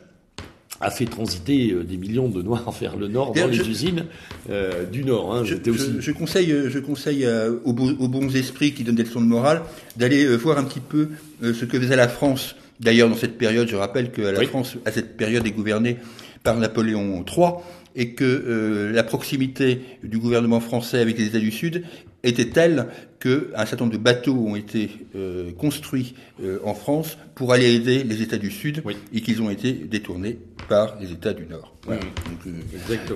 a 0.79 0.89
fait 0.89 1.05
transiter 1.05 1.71
euh, 1.71 1.83
des 1.83 1.97
millions 1.97 2.27
de 2.27 2.41
Noirs 2.41 2.71
vers 2.81 2.95
le 2.95 3.07
Nord 3.07 3.33
dans 3.33 3.45
les 3.45 3.69
usines 3.69 4.05
euh, 4.49 4.85
du 4.85 5.03
Nord. 5.05 5.35
Hein, 5.35 5.43
je, 5.45 5.55
aussi... 5.69 5.91
je, 5.99 6.11
conseille, 6.11 6.55
je 6.69 6.79
conseille 6.79 7.27
aux, 7.63 7.73
bons 7.73 8.35
esprits 8.35 8.73
qui 8.73 8.83
donnent 8.83 8.95
des 8.95 9.03
leçons 9.03 9.21
de 9.21 9.27
morale 9.27 9.61
d'aller 9.95 10.35
voir 10.37 10.57
un 10.57 10.63
petit 10.63 10.79
peu 10.79 11.09
ce 11.41 11.65
que 11.65 11.79
faisait 11.79 11.95
la 11.95 12.07
France 12.07 12.55
D'ailleurs, 12.81 13.09
dans 13.09 13.15
cette 13.15 13.37
période, 13.37 13.67
je 13.67 13.75
rappelle 13.75 14.11
que 14.11 14.23
la 14.23 14.43
France, 14.47 14.75
à 14.85 14.91
cette 14.91 15.15
période, 15.15 15.45
est 15.45 15.51
gouvernée 15.51 15.97
par 16.43 16.57
Napoléon 16.57 17.23
III 17.25 17.51
et 17.95 18.11
que 18.11 18.23
euh, 18.23 18.91
la 18.91 19.03
proximité 19.03 19.81
du 20.03 20.17
gouvernement 20.17 20.59
français 20.59 20.99
avec 20.99 21.17
les 21.17 21.25
États 21.25 21.39
du 21.39 21.51
Sud 21.51 21.83
était 22.23 22.49
telle 22.49 22.87
qu'un 23.19 23.65
certain 23.65 23.85
nombre 23.85 23.93
de 23.93 24.01
bateaux 24.01 24.35
ont 24.35 24.55
été 24.55 24.89
euh, 25.15 25.51
construits 25.53 26.13
euh, 26.43 26.59
en 26.63 26.73
France 26.73 27.17
pour 27.35 27.51
aller 27.51 27.73
aider 27.73 28.03
les 28.03 28.21
États 28.21 28.37
du 28.37 28.51
Sud 28.51 28.83
et 29.13 29.21
qu'ils 29.21 29.41
ont 29.41 29.49
été 29.49 29.73
détournés 29.73 30.37
par 30.69 30.97
les 31.01 31.11
États 31.11 31.33
du 31.33 31.45
Nord. 31.45 31.75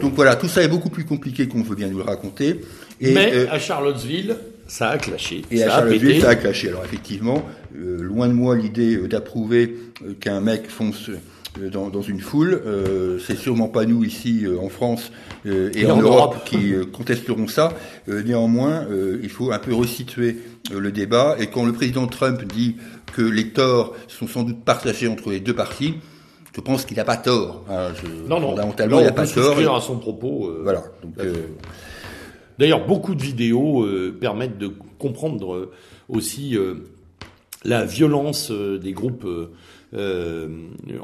Donc, 0.02 0.14
voilà, 0.16 0.36
tout 0.36 0.48
ça 0.48 0.64
est 0.64 0.68
beaucoup 0.68 0.90
plus 0.90 1.06
compliqué 1.06 1.48
qu'on 1.48 1.62
veut 1.62 1.76
bien 1.76 1.88
nous 1.88 1.98
le 1.98 2.04
raconter. 2.04 2.62
Mais 3.00 3.48
à 3.48 3.60
Charlottesville, 3.60 4.36
ça 4.68 4.90
a 4.90 4.98
clashé. 4.98 5.44
Et 5.52 5.64
à 5.64 5.70
Charlottesville, 5.70 6.22
ça 6.22 6.30
a 6.30 6.36
clashé. 6.36 6.70
Alors 6.70 6.84
effectivement, 6.84 7.46
loin 7.74 8.28
de 8.28 8.34
moi 8.34 8.56
l'idée 8.56 8.98
d'approuver 9.08 9.76
qu'un 10.20 10.42
mec 10.42 10.68
fonce 10.68 11.10
euh, 11.10 11.20
dans, 11.72 11.90
dans, 11.90 12.02
une 12.02 12.20
foule. 12.20 12.62
Euh, 12.66 13.20
c'est 13.20 13.36
sûrement 13.36 13.68
pas 13.68 13.86
nous 13.86 14.04
ici 14.04 14.46
euh, 14.46 14.60
en 14.60 14.70
France 14.70 15.12
euh, 15.46 15.72
et, 15.74 15.90
en, 15.90 15.98
Europe, 15.98 16.38
qui 16.46 16.74
contesteront 16.92 17.48
ça. 17.48 17.74
néanmoins, 18.08 18.86
il 19.22 19.30
faut 19.30 19.52
un 19.52 19.60
peu 19.60 19.74
resituer 19.74 20.38
le 20.72 20.92
débat. 20.92 21.36
Et 21.40 21.48
quand 21.48 21.66
le 21.66 21.74
président 21.74 22.08
Trump 22.08 22.44
dit 22.54 22.78
que 23.14 23.22
les 23.22 23.50
torts 23.50 23.94
sont 24.08 24.28
sans 24.28 24.44
doute 24.44 24.64
partagés 24.64 25.08
entre 25.08 25.32
les 25.32 25.40
deux 25.40 25.56
parties, 25.56 25.96
je 26.56 26.62
pense 26.62 26.86
qu'il 26.86 26.98
n'a 26.98 27.06
pas 27.06 27.18
tort. 27.18 27.66
Hein, 27.70 27.90
je, 28.02 28.08
non, 28.28 28.40
non. 28.40 28.52
Fondamentalement, 28.52 29.00
il 29.00 29.06
n'a 29.06 29.12
pas 29.12 29.28
tort. 29.28 29.76
à 29.76 29.82
son 29.82 29.98
propos. 29.98 30.52
voilà. 30.64 30.84
Donc, 31.04 31.14
D'ailleurs, 32.58 32.86
beaucoup 32.88 33.16
de 33.16 33.22
vidéos 33.22 33.86
permettent 34.20 34.58
de 34.58 34.72
comprendre 34.98 35.72
aussi 36.08 36.58
la 37.66 37.84
violence 37.84 38.52
des 38.52 38.94
groupes 38.94 39.28
euh, 39.96 40.48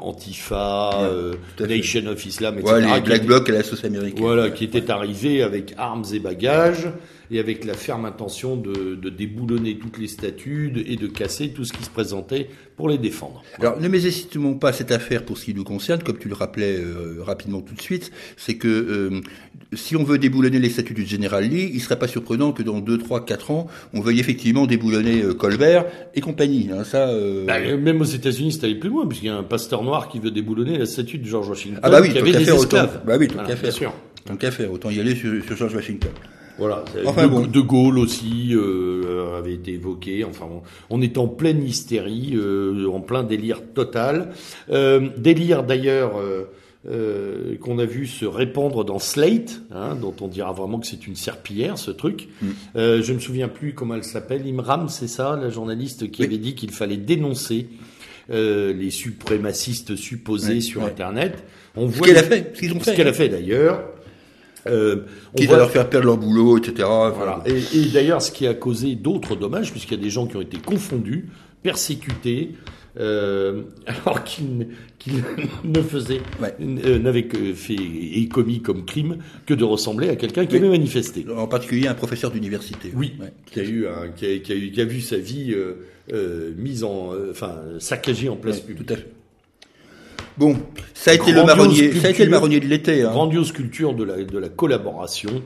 Antifa, 0.00 0.90
euh, 1.02 1.34
Nation 1.60 2.06
of 2.06 2.24
Islam, 2.24 2.58
etc. 2.58 2.74
Ouais, 2.74 2.94
les 2.94 3.00
Black 3.00 3.24
Bloc 3.24 3.48
et 3.48 3.52
la 3.52 3.62
sauce 3.62 3.84
américaine. 3.84 4.22
Voilà, 4.22 4.50
qui 4.50 4.64
étaient 4.64 4.90
arrivés 4.90 5.42
avec 5.42 5.74
armes 5.78 6.04
et 6.12 6.18
bagages 6.18 6.88
et 7.32 7.38
avec 7.38 7.64
la 7.64 7.72
ferme 7.72 8.04
intention 8.04 8.56
de, 8.56 8.94
de, 8.94 9.08
déboulonner 9.08 9.78
toutes 9.78 9.98
les 9.98 10.06
statues 10.06 10.72
et 10.86 10.96
de 10.96 11.06
casser 11.06 11.48
tout 11.48 11.64
ce 11.64 11.72
qui 11.72 11.82
se 11.82 11.88
présentait 11.88 12.48
pour 12.76 12.90
les 12.90 12.98
défendre. 12.98 13.42
Alors 13.58 13.80
ne 13.80 13.88
mésestimons 13.88 14.54
pas 14.54 14.72
cette 14.72 14.92
affaire 14.92 15.24
pour 15.24 15.38
ce 15.38 15.46
qui 15.46 15.54
nous 15.54 15.64
concerne, 15.64 16.02
comme 16.02 16.18
tu 16.18 16.28
le 16.28 16.34
rappelais 16.34 16.76
euh, 16.76 17.22
rapidement 17.22 17.62
tout 17.62 17.74
de 17.74 17.80
suite, 17.80 18.12
c'est 18.36 18.56
que 18.56 18.68
euh, 18.68 19.20
si 19.72 19.96
on 19.96 20.04
veut 20.04 20.18
déboulonner 20.18 20.58
les 20.58 20.68
statues 20.68 20.92
du 20.92 21.06
général 21.06 21.44
Lee, 21.44 21.70
il 21.70 21.76
ne 21.76 21.80
serait 21.80 21.98
pas 21.98 22.08
surprenant 22.08 22.52
que 22.52 22.62
dans 22.62 22.80
2, 22.80 22.98
3, 22.98 23.24
4 23.24 23.50
ans, 23.50 23.66
on 23.94 24.00
veuille 24.00 24.20
effectivement 24.20 24.66
déboulonner 24.66 25.22
euh, 25.22 25.32
Colbert 25.32 25.86
et 26.14 26.20
compagnie. 26.20 26.68
Hein, 26.70 26.84
ça, 26.84 27.10
bah, 27.46 27.60
même 27.76 28.00
aux 28.02 28.04
États-Unis, 28.04 28.52
c'est 28.52 28.64
allé 28.64 28.74
plus 28.74 28.90
loin, 28.90 29.06
puisqu'il 29.06 29.26
y 29.26 29.30
a 29.30 29.36
un 29.36 29.42
pasteur 29.42 29.82
noir 29.82 30.08
qui 30.08 30.20
veut 30.20 30.30
déboulonner 30.30 30.76
la 30.76 30.86
statue 30.86 31.16
de 31.16 31.26
George 31.26 31.48
Washington. 31.48 31.80
Ah 31.82 31.90
bah 31.90 32.00
oui, 32.02 32.10
qui 32.10 32.18
avait 32.18 32.32
des 32.32 32.50
esclaves. 32.50 32.96
Autant, 32.96 33.06
bah 33.06 33.16
oui, 33.18 33.28
tant 33.28 33.42
qu'à 33.42 33.56
faire. 33.56 33.92
Tant 34.26 34.36
qu'à 34.36 34.50
faire, 34.50 34.70
autant 34.70 34.90
y 34.90 35.00
aller 35.00 35.16
sur, 35.16 35.42
sur 35.44 35.56
George 35.56 35.74
Washington. 35.74 36.10
Voilà. 36.58 36.84
de, 36.94 37.60
Gaulle 37.60 37.98
aussi 37.98 38.50
euh, 38.52 39.38
avait 39.38 39.54
été 39.54 39.72
évoqué. 39.72 40.24
Enfin, 40.24 40.46
on, 40.90 41.02
est 41.02 41.18
en 41.18 41.28
pleine 41.28 41.62
hystérie, 41.62 42.32
euh, 42.34 42.86
en 42.88 43.00
plein 43.00 43.22
délire 43.22 43.60
total. 43.74 44.32
Euh, 44.70 45.08
délire 45.16 45.62
d'ailleurs 45.62 46.12
euh, 46.88 47.56
qu'on 47.60 47.78
a 47.78 47.84
vu 47.84 48.06
se 48.06 48.24
répandre 48.24 48.84
dans 48.84 48.98
Slate, 48.98 49.62
hein, 49.70 49.96
dont 50.00 50.14
on 50.20 50.28
dira 50.28 50.52
vraiment 50.52 50.78
que 50.78 50.86
c'est 50.86 51.06
une 51.06 51.16
serpillière, 51.16 51.78
ce 51.78 51.90
truc. 51.90 52.28
Mm. 52.40 52.48
je 52.74 53.10
ne 53.10 53.14
me 53.14 53.20
souviens 53.20 53.48
plus 53.48 53.74
comment 53.74 53.94
elle 53.94 54.04
s'appelle. 54.04 54.46
Imram, 54.46 54.88
c'est 54.88 55.08
ça, 55.08 55.38
la 55.40 55.50
journaliste 55.50 56.10
qui 56.10 56.22
avait 56.22 56.38
dit 56.38 56.54
qu'il 56.54 56.70
fallait 56.70 56.96
dénoncer 56.96 57.68
les 58.28 58.90
suprémacistes 58.90 59.96
supposés 59.96 60.60
sur 60.60 60.84
Internet. 60.84 61.44
On 61.76 61.86
voit 61.86 62.06
ce 62.06 62.12
qu'elle 62.12 62.24
a 62.24 62.26
fait, 62.26 62.52
ce 62.54 62.60
qu'ils 62.60 62.72
ont 62.74 62.80
fait. 62.80 62.90
Ce 62.90 62.96
qu'elle 62.96 63.08
a 63.08 63.12
fait 63.12 63.28
d'ailleurs. 63.28 63.82
Euh, 64.66 65.04
qui 65.36 65.46
va 65.46 65.56
leur 65.56 65.70
faire 65.70 65.88
perdre 65.88 66.06
leur 66.06 66.18
boulot, 66.18 66.58
etc. 66.58 66.88
Voilà. 67.14 67.42
Et, 67.46 67.86
d'ailleurs, 67.92 68.22
ce 68.22 68.30
qui 68.30 68.46
a 68.46 68.54
causé 68.54 68.94
d'autres 68.94 69.34
dommages, 69.34 69.72
puisqu'il 69.72 69.96
y 69.96 70.00
a 70.00 70.02
des 70.02 70.10
gens 70.10 70.26
qui 70.26 70.36
ont 70.36 70.40
été 70.40 70.58
confondus, 70.58 71.28
persécutés, 71.62 72.52
euh, 73.00 73.62
alors 73.86 74.22
qu'ils 74.22 74.68
ne 75.64 75.82
faisaient, 75.82 76.20
euh, 76.60 76.98
n'avaient 76.98 77.28
fait 77.54 77.74
et 77.74 78.28
commis 78.28 78.60
comme 78.60 78.84
crime 78.84 79.18
que 79.46 79.54
de 79.54 79.64
ressembler 79.64 80.08
à 80.10 80.16
quelqu'un 80.16 80.46
qui 80.46 80.56
avait 80.56 80.68
manifesté. 80.68 81.26
En 81.36 81.48
particulier 81.48 81.88
un 81.88 81.94
professeur 81.94 82.30
d'université. 82.30 82.92
Oui, 82.94 83.14
qui 83.46 83.60
a 83.60 83.64
eu, 83.64 83.86
un, 83.86 84.08
qui, 84.08 84.26
a, 84.26 84.38
qui, 84.38 84.52
a 84.52 84.54
eu, 84.54 84.70
qui 84.70 84.80
a 84.80 84.84
vu 84.84 85.00
sa 85.00 85.16
vie 85.16 85.54
euh, 86.12 86.52
mise 86.56 86.84
en, 86.84 87.12
enfin 87.30 87.56
saccagée 87.78 88.28
en 88.28 88.36
place 88.36 88.60
publique. 88.60 88.86
Tout 88.86 88.94
à 88.94 88.96
fait. 88.96 89.08
Bon, 90.38 90.56
ça 90.94 91.10
a 91.10 91.14
été 91.14 91.32
le 91.32 91.44
marronnier, 91.44 91.92
ça 91.92 92.08
a 92.08 92.10
été 92.10 92.24
le 92.24 92.30
marronnier 92.30 92.60
de 92.60 92.66
l'été. 92.66 93.02
Hein. 93.02 93.10
Grandiose 93.10 93.52
culture 93.52 93.94
de 93.94 94.04
la, 94.04 94.22
de 94.22 94.38
la 94.38 94.48
collaboration. 94.48 95.42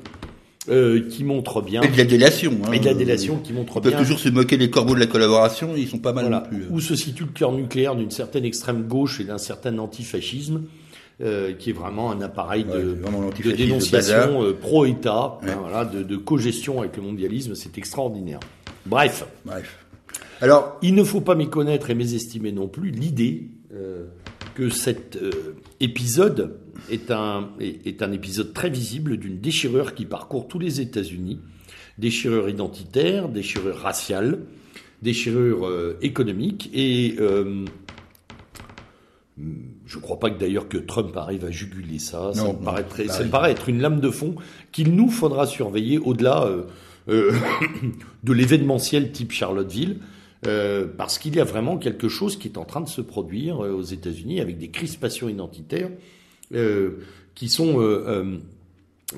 Euh, 0.68 1.08
qui 1.08 1.22
montre 1.22 1.62
bien. 1.62 1.80
Et 1.82 1.88
de 1.88 1.96
la 1.96 2.04
délation. 2.04 2.58
Hein. 2.64 2.72
Et 2.72 2.80
de 2.80 2.86
la 2.86 2.94
délation 2.94 3.36
qui 3.36 3.52
montre 3.52 3.80
bien. 3.80 3.92
On 3.92 3.94
peut 3.94 4.02
toujours 4.02 4.18
se 4.18 4.28
moquer 4.30 4.56
des 4.56 4.68
corbeaux 4.68 4.96
de 4.96 4.98
la 5.00 5.06
collaboration, 5.06 5.74
ils 5.76 5.86
sont 5.86 6.00
pas 6.00 6.12
mal 6.12 6.28
non 6.28 6.40
plus. 6.40 6.66
Où 6.70 6.80
se 6.80 6.96
situe 6.96 7.22
le 7.22 7.30
cœur 7.30 7.52
nucléaire 7.52 7.94
d'une 7.94 8.10
certaine 8.10 8.44
extrême 8.44 8.82
gauche 8.88 9.20
et 9.20 9.24
d'un 9.24 9.38
certain 9.38 9.78
antifascisme, 9.78 10.62
euh, 11.20 11.52
qui 11.52 11.70
est 11.70 11.72
vraiment 11.72 12.10
un 12.10 12.20
appareil 12.20 12.64
de, 12.64 12.98
de, 13.44 13.52
dénonciation 13.52 14.42
euh, 14.42 14.54
pro-État, 14.54 15.38
hein, 15.42 15.56
voilà, 15.60 15.84
de, 15.84 16.02
de 16.02 16.16
co-gestion 16.16 16.80
avec 16.80 16.96
le 16.96 17.04
mondialisme, 17.04 17.54
c'est 17.54 17.78
extraordinaire. 17.78 18.40
Bref. 18.86 19.24
Bref. 19.44 19.86
Alors, 20.40 20.78
il 20.82 20.94
ne 20.94 21.04
faut 21.04 21.20
pas 21.20 21.34
méconnaître 21.34 21.90
et 21.90 21.94
mésestimer 21.94 22.52
non 22.52 22.68
plus 22.68 22.90
l'idée 22.90 23.44
euh, 23.72 24.04
que 24.56 24.70
cet 24.70 25.16
euh, 25.16 25.54
épisode 25.80 26.58
est 26.90 27.10
un, 27.10 27.50
est, 27.60 28.02
un 28.02 28.10
épisode 28.10 28.54
très 28.54 28.70
visible 28.70 29.18
d'une 29.18 29.38
déchirure 29.38 29.94
qui 29.94 30.06
parcourt 30.06 30.48
tous 30.48 30.58
les 30.58 30.80
États-Unis, 30.80 31.40
déchirure 31.98 32.48
identitaire, 32.48 33.28
déchirure 33.28 33.76
raciale, 33.76 34.38
déchirure 35.02 35.66
euh, 35.66 35.98
économique 36.00 36.70
et 36.72 37.16
euh, 37.20 37.66
je 39.36 39.96
ne 39.98 40.02
crois 40.02 40.18
pas 40.18 40.30
que 40.30 40.40
d'ailleurs 40.40 40.68
que 40.68 40.78
Trump 40.78 41.14
arrive 41.18 41.44
à 41.44 41.50
juguler 41.50 41.98
ça. 41.98 42.32
ça, 42.32 42.48
me, 42.50 42.54
paraît 42.54 42.86
ça 43.08 43.24
me 43.24 43.28
paraît 43.28 43.50
être 43.50 43.68
une 43.68 43.82
lame 43.82 44.00
de 44.00 44.08
fond 44.08 44.36
qu'il 44.72 44.94
nous 44.94 45.10
faudra 45.10 45.46
surveiller 45.46 45.98
au-delà 45.98 46.50
de 47.06 48.32
l'événementiel 48.32 49.12
type 49.12 49.32
Charlottesville. 49.32 49.98
Euh, 50.46 50.86
parce 50.86 51.18
qu'il 51.18 51.36
y 51.36 51.40
a 51.40 51.44
vraiment 51.44 51.78
quelque 51.78 52.08
chose 52.08 52.38
qui 52.38 52.48
est 52.48 52.58
en 52.58 52.64
train 52.64 52.80
de 52.80 52.88
se 52.88 53.00
produire 53.00 53.64
euh, 53.64 53.72
aux 53.72 53.82
États-Unis 53.82 54.40
avec 54.40 54.58
des 54.58 54.70
crispations 54.70 55.28
identitaires 55.28 55.90
euh, 56.54 56.98
qui 57.34 57.48
sont, 57.48 57.76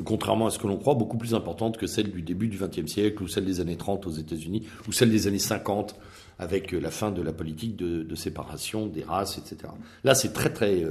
contrairement 0.04 0.47
à 0.47 0.50
ce 0.50 0.58
que 0.58 0.66
l'on 0.66 0.76
croit, 0.76 0.94
beaucoup 0.94 1.18
plus 1.18 1.35
importantes 1.35 1.78
que 1.78 1.87
celles 1.87 2.11
du 2.11 2.23
début 2.23 2.49
du 2.49 2.58
XXe 2.58 2.90
siècle 2.90 3.23
ou 3.23 3.28
celles 3.28 3.44
des 3.44 3.61
années 3.61 3.76
30 3.76 4.06
aux 4.06 4.11
États-Unis 4.11 4.66
ou 4.88 4.92
celles 4.92 5.11
des 5.11 5.28
années 5.28 5.38
50 5.38 5.94
avec 6.40 6.73
la 6.73 6.90
fin 6.90 7.12
de 7.12 7.23
la 7.23 7.32
politique 7.32 7.76
de, 7.76 8.02
de 8.02 8.14
séparation 8.16 8.87
des 8.87 9.04
races, 9.04 9.38
etc. 9.38 9.73
Là, 10.02 10.14
c'est 10.16 10.32
très 10.32 10.52
très, 10.52 10.85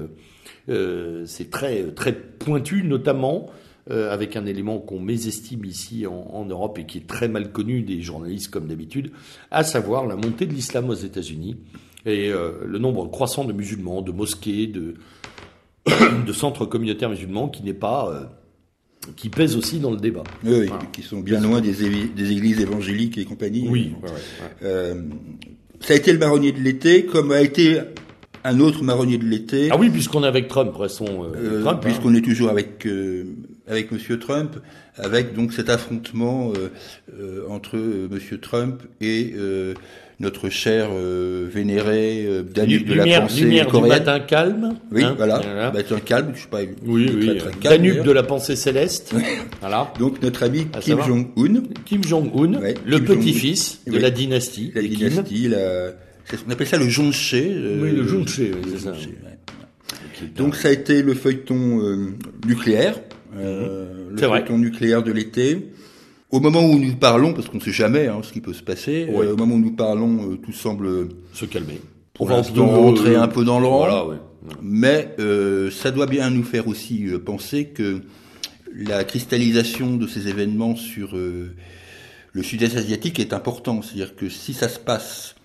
c'est 1.26 1.50
très 1.50 1.92
très 1.92 2.14
pointu, 2.14 2.84
notamment 2.84 3.50
euh, 3.90 4.12
avec 4.12 4.36
un 4.36 4.46
élément 4.46 4.80
qu'on 4.80 5.00
mésestime 5.00 5.64
ici 5.64 6.06
en, 6.08 6.44
Europe 6.44 6.78
et 6.78 6.86
qui 6.86 6.98
est 6.98 7.08
très 7.08 7.30
mal 7.30 7.54
connu 7.54 7.84
des 7.84 8.02
journalistes 8.02 8.50
comme 8.52 8.68
d'habitude, 8.68 9.12
à 9.50 9.64
savoir 9.64 10.06
la 10.06 10.18
montée 10.18 10.46
de 10.46 10.54
l'islam 10.54 10.90
aux 10.90 10.94
États-Unis 10.94 11.56
et 12.06 12.30
euh, 12.30 12.52
le 12.66 12.80
nombre 12.80 13.10
croissant 13.10 13.46
de 13.46 13.54
musulmans, 13.54 14.02
de 14.02 14.12
mosquées, 14.12 14.68
de, 14.68 14.96
de 16.28 16.34
centres 16.34 16.66
communautaires 16.66 17.10
musulmans 17.10 17.48
qui 17.48 17.64
n'est 17.64 17.74
pas 17.74 18.12
euh, 18.12 19.12
qui 19.16 19.30
pèse 19.30 19.56
aussi 19.56 19.80
dans 19.80 19.92
le 19.92 19.98
débat. 19.98 20.24
Oui, 20.44 20.70
qui 20.92 21.02
sont 21.02 21.20
bien 21.20 21.40
loin 21.40 21.62
des, 21.62 21.72
des, 22.14 22.32
églises 22.34 22.60
évangéliques 22.60 23.18
et 23.18 23.24
compagnie. 23.24 23.70
Oui. 23.70 23.96
ça 24.60 25.94
a 25.94 25.96
été 25.96 26.12
le 26.12 26.20
marronnier 26.20 26.52
de 26.52 26.60
l'été, 26.60 27.06
comme 27.06 27.32
a 27.32 27.40
été 27.40 27.80
un 28.44 28.60
autre 28.60 28.84
marronnier 28.84 29.18
de 29.18 29.24
l'été. 29.24 29.70
Ah 29.72 29.78
oui, 29.80 29.90
puisqu'on 29.90 30.26
est 30.26 30.28
avec 30.28 30.50
Trump, 30.50 30.76
restons 30.76 31.32
Trump. 31.62 31.82
Puisqu'on 31.82 32.14
est 32.16 32.22
toujours 32.22 32.50
avec 32.50 32.86
avec 33.68 33.92
Monsieur 33.92 34.18
Trump, 34.20 34.58
avec 34.98 35.36
donc 35.36 35.54
cet 35.54 35.70
affrontement 35.70 36.52
euh, 36.56 36.70
euh, 37.20 37.46
entre 37.50 37.78
euh, 37.78 38.08
Monsieur 38.10 38.40
Trump 38.40 38.82
et 39.02 39.36
notre 40.20 40.50
cher 40.50 40.90
vénéré 40.94 42.28
Danube 42.52 42.88
de 42.88 42.94
la 42.96 43.22
pensée 43.22 43.42
lumière 43.42 43.70
du 43.70 43.88
matin 43.88 44.20
calme. 44.20 44.76
Oui, 44.92 45.04
hein, 45.04 45.14
voilà. 45.16 45.40
voilà. 45.40 45.72
Matin 45.72 46.00
calme, 46.04 46.32
je 46.36 46.42
sais 46.42 46.48
pas. 46.48 46.62
Oui, 46.88 47.08
oui. 47.14 47.38
Très, 47.38 47.52
calme, 47.60 47.84
Danube 47.84 48.04
de 48.04 48.12
la 48.12 48.24
pensée 48.24 48.56
céleste. 48.56 49.14
voilà. 49.60 49.94
Donc 50.00 50.20
notre 50.24 50.42
ami 50.42 50.66
Kim 50.82 51.04
Jong-un. 51.04 51.62
Kim 51.86 52.04
Jong-un, 52.04 52.60
le 52.86 53.00
petit-fils 53.04 53.82
de 53.86 53.98
la 54.00 54.10
dynastie. 54.10 54.72
La 54.74 54.82
dynastie, 54.82 55.50
la... 55.50 55.92
on 56.48 56.52
appelle 56.52 56.68
ça 56.68 56.78
le 56.78 56.90
Jongche. 56.90 57.34
oui, 57.34 57.92
le 57.92 58.08
Jongche, 58.08 58.42
c'est 58.72 58.80
ça. 58.80 58.94
Donc 60.36 60.56
ça 60.56 60.70
a 60.70 60.72
été 60.72 61.04
le 61.04 61.14
feuilleton 61.14 62.16
nucléaire. 62.48 62.96
Euh, 63.36 64.10
le 64.12 64.18
feuilleton 64.18 64.58
nucléaire 64.58 65.04
de 65.04 65.12
l'été. 65.12 65.72
Au 66.30 66.40
moment 66.40 66.62
où 66.62 66.78
nous 66.78 66.96
parlons, 66.96 67.34
parce 67.34 67.48
qu'on 67.48 67.58
ne 67.58 67.62
sait 67.62 67.72
jamais 67.72 68.08
hein, 68.08 68.20
ce 68.22 68.34
qui 68.34 68.42
peut 68.42 68.54
se 68.54 68.64
passer, 68.64 69.08
euh, 69.10 69.34
au 69.34 69.38
moment 69.38 69.56
où 69.56 69.60
nous 69.60 69.72
parlons, 69.72 70.32
euh, 70.32 70.36
tout 70.36 70.52
semble 70.52 71.10
se 71.34 71.46
calmer. 71.46 71.80
Pour 72.14 72.30
l'instant, 72.30 72.68
rentrer 72.68 73.16
un 73.16 73.28
peu 73.28 73.46
dans 73.46 73.60
l'ordre. 73.60 74.20
Mais 74.62 75.16
ça 75.72 75.92
doit 75.92 76.06
bien 76.06 76.30
nous 76.30 76.44
faire 76.44 76.68
aussi 76.68 77.06
penser 77.26 77.66
que 77.66 78.02
la 78.74 79.04
cristallisation 79.04 79.96
de 79.96 80.08
ces 80.08 80.28
événements 80.28 80.76
sur 80.76 81.16
le 81.16 82.44
sud-est 82.44 82.76
asiatique 82.76 83.20
est 83.20 83.34
important. 83.34 83.82
C'est-à-dire 83.82 84.16
que 84.16 84.30
si 84.30 84.54
ça 84.54 84.68
se 84.68 84.80
passe 84.80 85.37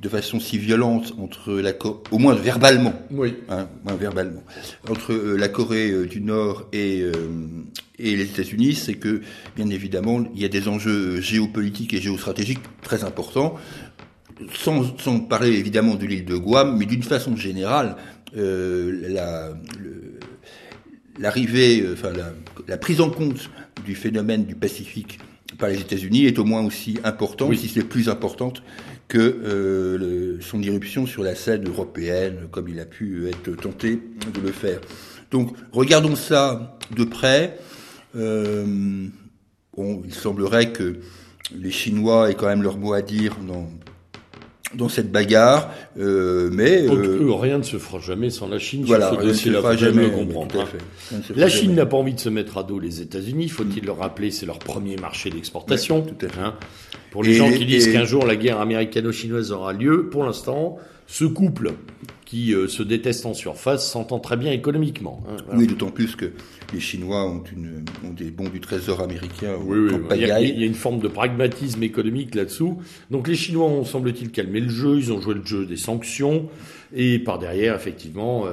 de 0.00 0.08
façon 0.08 0.40
si 0.40 0.58
violente 0.58 1.14
entre 1.18 1.54
la 1.54 1.72
au 2.10 2.18
moins 2.18 2.34
verbalement, 2.34 2.94
oui, 3.10 3.34
hein, 3.48 3.68
moins 3.84 3.94
verbalement, 3.94 4.42
entre 4.88 5.12
euh, 5.12 5.36
la 5.36 5.48
Corée 5.48 5.90
euh, 5.90 6.06
du 6.06 6.20
Nord 6.20 6.68
et 6.72 7.02
euh, 7.02 7.12
et 7.98 8.16
les 8.16 8.24
États-Unis, 8.24 8.74
c'est 8.74 8.94
que 8.94 9.22
bien 9.56 9.70
évidemment 9.70 10.24
il 10.34 10.40
y 10.40 10.44
a 10.44 10.48
des 10.48 10.68
enjeux 10.68 11.20
géopolitiques 11.20 11.94
et 11.94 12.00
géostratégiques 12.00 12.60
très 12.82 13.04
importants. 13.04 13.54
Sans, 14.52 14.98
sans 14.98 15.20
parler 15.20 15.52
évidemment 15.52 15.94
de 15.94 16.06
l'île 16.06 16.24
de 16.24 16.36
Guam, 16.36 16.76
mais 16.76 16.86
d'une 16.86 17.04
façon 17.04 17.36
générale, 17.36 17.94
la 18.34 19.52
l'arrivée, 21.20 21.86
enfin 21.92 22.10
la, 22.12 22.32
la 22.66 22.76
prise 22.76 23.00
en 23.00 23.10
compte 23.10 23.48
du 23.84 23.94
phénomène 23.94 24.44
du 24.44 24.56
Pacifique 24.56 25.20
par 25.56 25.68
les 25.68 25.80
États-Unis 25.80 26.26
est 26.26 26.40
au 26.40 26.44
moins 26.44 26.62
aussi 26.62 26.98
importante, 27.04 27.54
si 27.54 27.68
c'est 27.68 27.84
plus 27.84 28.08
importante 28.08 28.64
que 29.08 29.18
euh, 29.18 30.40
son 30.40 30.62
irruption 30.62 31.06
sur 31.06 31.22
la 31.22 31.34
scène 31.34 31.66
européenne, 31.66 32.48
comme 32.50 32.68
il 32.68 32.80
a 32.80 32.86
pu 32.86 33.28
être 33.28 33.54
tenté 33.56 34.00
de 34.34 34.40
le 34.40 34.52
faire. 34.52 34.80
Donc, 35.30 35.54
regardons 35.72 36.16
ça 36.16 36.78
de 36.96 37.04
près. 37.04 37.58
Euh, 38.16 39.06
bon, 39.76 40.02
il 40.04 40.14
semblerait 40.14 40.72
que 40.72 41.00
les 41.54 41.70
Chinois 41.70 42.30
aient 42.30 42.34
quand 42.34 42.46
même 42.46 42.62
leur 42.62 42.78
mot 42.78 42.92
à 42.92 43.02
dire 43.02 43.36
dans 43.46 43.68
dans 44.76 44.88
cette 44.88 45.10
bagarre, 45.10 45.70
euh, 45.98 46.50
mais 46.52 46.86
euh, 46.88 47.32
rien 47.32 47.58
ne 47.58 47.62
se 47.62 47.78
fera 47.78 48.00
jamais 48.00 48.30
sans 48.30 48.48
la 48.48 48.58
Chine. 48.58 48.84
Voilà, 48.86 49.10
rien 49.10 49.28
ne 49.28 49.32
se 49.32 49.50
fera 49.50 49.76
jamais. 49.76 50.10
Comprendre, 50.10 50.66
hein. 51.12 51.16
La 51.36 51.48
Chine 51.48 51.74
n'a 51.74 51.86
pas 51.86 51.96
envie 51.96 52.14
de 52.14 52.20
se 52.20 52.28
mettre 52.28 52.58
à 52.58 52.62
dos 52.62 52.78
les 52.78 53.00
États-Unis. 53.00 53.48
Faut-il 53.48 53.84
le 53.84 53.92
rappeler, 53.92 54.30
c'est 54.30 54.46
leur 54.46 54.58
premier 54.58 54.96
marché 54.96 55.30
d'exportation. 55.30 56.02
tout 56.02 56.26
à 56.26 56.28
fait. 56.28 56.40
Hein. 56.40 56.54
Pour 57.10 57.22
les 57.22 57.34
gens 57.34 57.50
qui 57.50 57.64
disent 57.64 57.92
qu'un 57.92 58.04
jour 58.04 58.26
la 58.26 58.36
guerre 58.36 58.60
américano-chinoise 58.60 59.52
aura 59.52 59.72
lieu, 59.72 60.08
pour 60.08 60.24
l'instant, 60.24 60.78
ce 61.06 61.24
couple 61.24 61.72
qui 62.34 62.52
euh, 62.52 62.66
se 62.66 62.82
déteste 62.82 63.26
en 63.26 63.34
surface 63.34 63.88
s'entend 63.88 64.18
très 64.18 64.36
bien 64.36 64.50
économiquement. 64.50 65.22
Hein, 65.28 65.36
oui, 65.54 65.68
d'autant 65.68 65.92
plus 65.92 66.16
que 66.16 66.32
les 66.72 66.80
Chinois 66.80 67.24
ont, 67.24 67.44
une, 67.52 67.84
ont 68.04 68.12
des 68.12 68.32
bons 68.32 68.48
du 68.48 68.60
trésor 68.60 69.00
américain. 69.00 69.54
Oui, 69.64 69.78
oui, 69.78 69.92
il, 70.16 70.26
y 70.26 70.30
a, 70.32 70.40
il 70.40 70.58
y, 70.58 70.64
a, 70.64 70.66
une 70.66 70.74
forme 70.74 70.98
de 70.98 71.06
pragmatisme 71.06 71.84
économique 71.84 72.34
là-dessous. 72.34 72.82
Donc 73.12 73.28
les 73.28 73.36
Chinois 73.36 73.66
ont, 73.66 73.84
semble-t-il, 73.84 74.32
calmé 74.32 74.58
le 74.58 74.68
jeu, 74.68 74.98
ils 74.98 75.12
ont 75.12 75.20
joué 75.20 75.34
le 75.34 75.46
jeu 75.46 75.64
des 75.64 75.76
sanctions, 75.76 76.48
et 76.92 77.20
par 77.20 77.38
derrière, 77.38 77.76
effectivement... 77.76 78.46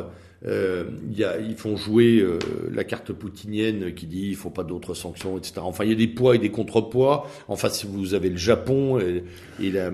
Euh, 0.48 0.86
y 1.16 1.24
a, 1.24 1.40
ils 1.40 1.56
font 1.56 1.78
jouer 1.78 2.20
euh, 2.20 2.40
la 2.74 2.84
carte 2.84 3.14
poutinienne 3.14 3.94
qui 3.94 4.08
dit 4.08 4.30
il 4.30 4.36
faut 4.36 4.50
pas 4.50 4.64
d'autres 4.64 4.96
sanctions, 4.96 5.38
etc. 5.38 5.56
Enfin, 5.58 5.84
il 5.84 5.92
y 5.92 5.94
a 5.94 5.96
des 5.96 6.08
poids 6.08 6.36
et 6.36 6.40
des 6.40 6.50
contrepoids. 6.50 7.28
En 7.48 7.56
face, 7.56 7.86
vous 7.86 8.16
avez 8.16 8.30
le 8.30 8.38
Japon 8.38 9.00
et, 9.00 9.24
et, 9.62 9.70
la, 9.70 9.92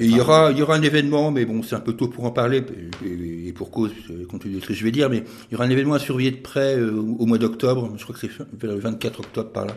il 0.00 0.16
y 0.16 0.20
aura, 0.20 0.50
il 0.50 0.58
y 0.58 0.62
aura 0.62 0.74
un 0.74 0.82
événement, 0.82 1.30
mais 1.30 1.44
bon, 1.44 1.62
c'est 1.62 1.76
un 1.76 1.80
peu 1.80 1.92
tôt 1.92 2.08
pour 2.08 2.24
en 2.24 2.32
parler 2.32 2.62
et, 3.06 3.52
pour 3.52 3.70
cause, 3.70 3.92
compte 4.28 4.42
tenu 4.42 4.56
de 4.56 4.60
ce 4.60 4.66
que 4.66 4.74
je 4.74 4.82
vais 4.82 4.90
dire, 4.90 5.08
mais 5.08 5.22
il 5.48 5.52
y 5.52 5.54
aura 5.54 5.64
un 5.64 5.70
événement 5.70 5.94
à 5.94 6.00
surveiller 6.00 6.32
de 6.32 6.38
près 6.38 6.76
euh, 6.76 6.90
au 6.90 7.26
mois 7.26 7.38
d'octobre. 7.38 7.92
Je 7.96 8.02
crois 8.02 8.16
que 8.16 8.20
c'est 8.20 8.66
le 8.66 8.74
24 8.74 9.20
octobre 9.20 9.50
par 9.50 9.66
là. 9.66 9.76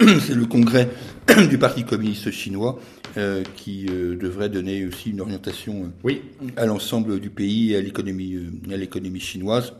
c'est 0.20 0.34
le 0.34 0.46
congrès 0.46 0.88
du 1.50 1.58
Parti 1.58 1.84
communiste 1.84 2.30
chinois 2.30 2.78
euh, 3.16 3.42
qui 3.56 3.86
euh, 3.88 4.16
devrait 4.16 4.48
donner 4.48 4.86
aussi 4.86 5.10
une 5.10 5.20
orientation 5.20 5.92
oui. 6.04 6.22
à 6.56 6.66
l'ensemble 6.66 7.18
du 7.18 7.30
pays 7.30 7.72
et 7.72 7.76
à 7.76 7.80
l'économie 7.80 8.38
à 8.70 8.76
l'économie 8.76 9.20
chinoise. 9.20 9.72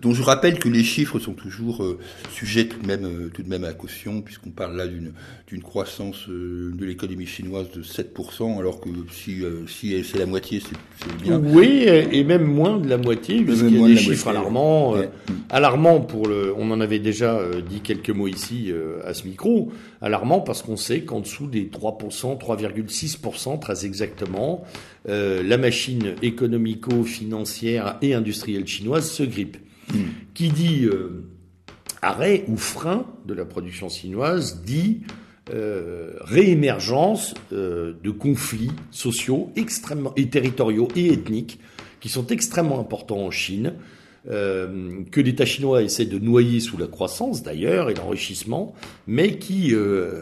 Donc 0.00 0.14
je 0.14 0.22
rappelle 0.22 0.58
que 0.58 0.68
les 0.68 0.82
chiffres 0.84 1.18
sont 1.18 1.34
toujours 1.34 1.82
euh, 1.82 1.98
sujets 2.30 2.66
tout 2.66 2.80
de 2.80 2.86
même 2.86 3.04
euh, 3.04 3.30
tout 3.32 3.42
de 3.42 3.48
même 3.48 3.64
à 3.64 3.72
caution 3.72 4.22
puisqu'on 4.22 4.50
parle 4.50 4.76
là 4.76 4.86
d'une 4.86 5.62
croissance 5.62 6.28
euh, 6.28 6.72
de 6.74 6.84
l'économie 6.84 7.26
chinoise 7.26 7.70
de 7.70 7.82
7% 7.82 8.58
alors 8.58 8.80
que 8.80 8.88
si 9.10 9.42
si 9.68 10.02
c'est 10.04 10.18
la 10.18 10.26
moitié 10.26 10.60
c'est 10.60 11.22
bien. 11.22 11.38
Oui 11.38 11.84
et 11.86 12.24
même 12.24 12.44
moins 12.44 12.78
de 12.78 12.88
la 12.88 12.96
moitié 12.96 13.42
puisqu'il 13.42 13.80
y 13.80 13.84
a 13.84 13.86
des 13.86 13.96
chiffres 13.96 14.28
alarmants 14.28 14.94
alarmants 15.50 16.00
pour 16.00 16.26
le 16.26 16.54
on 16.56 16.70
en 16.70 16.80
avait 16.80 16.98
déjà 16.98 17.40
dit 17.68 17.80
quelques 17.80 18.10
mots 18.10 18.28
ici 18.28 18.72
à 19.04 19.14
ce 19.14 19.26
micro 19.26 19.72
alarmant 20.00 20.40
parce 20.40 20.62
qu'on 20.62 20.76
sait 20.76 21.02
qu'en 21.02 21.20
dessous 21.20 21.46
des 21.46 21.64
3% 21.64 22.38
3,6% 22.38 23.58
très 23.58 23.84
exactement 23.84 24.64
la 25.06 25.58
machine 25.58 26.14
économico-financière 26.22 27.98
et 28.02 28.14
industrielle 28.14 28.66
chinoise 28.66 29.10
se 29.10 29.22
grippe. 29.22 29.58
Hmm. 29.90 30.04
Qui 30.34 30.50
dit 30.50 30.84
euh, 30.84 31.24
arrêt 32.00 32.44
ou 32.48 32.56
frein 32.56 33.06
de 33.26 33.34
la 33.34 33.44
production 33.44 33.88
chinoise 33.88 34.62
dit 34.64 35.02
euh, 35.52 36.12
réémergence 36.20 37.34
euh, 37.52 37.94
de 38.02 38.10
conflits 38.10 38.70
sociaux 38.90 39.50
extrêmement 39.56 40.12
et 40.16 40.28
territoriaux 40.28 40.88
et 40.94 41.12
ethniques 41.12 41.58
qui 42.00 42.08
sont 42.08 42.26
extrêmement 42.28 42.80
importants 42.80 43.24
en 43.24 43.30
Chine, 43.30 43.74
que 44.24 45.20
l'État 45.20 45.44
chinois 45.44 45.82
essaie 45.82 46.04
de 46.04 46.18
noyer 46.18 46.60
sous 46.60 46.76
la 46.76 46.86
croissance 46.86 47.42
d'ailleurs 47.44 47.90
et 47.90 47.94
l'enrichissement, 47.94 48.74
mais 49.06 49.38
qui, 49.38 49.72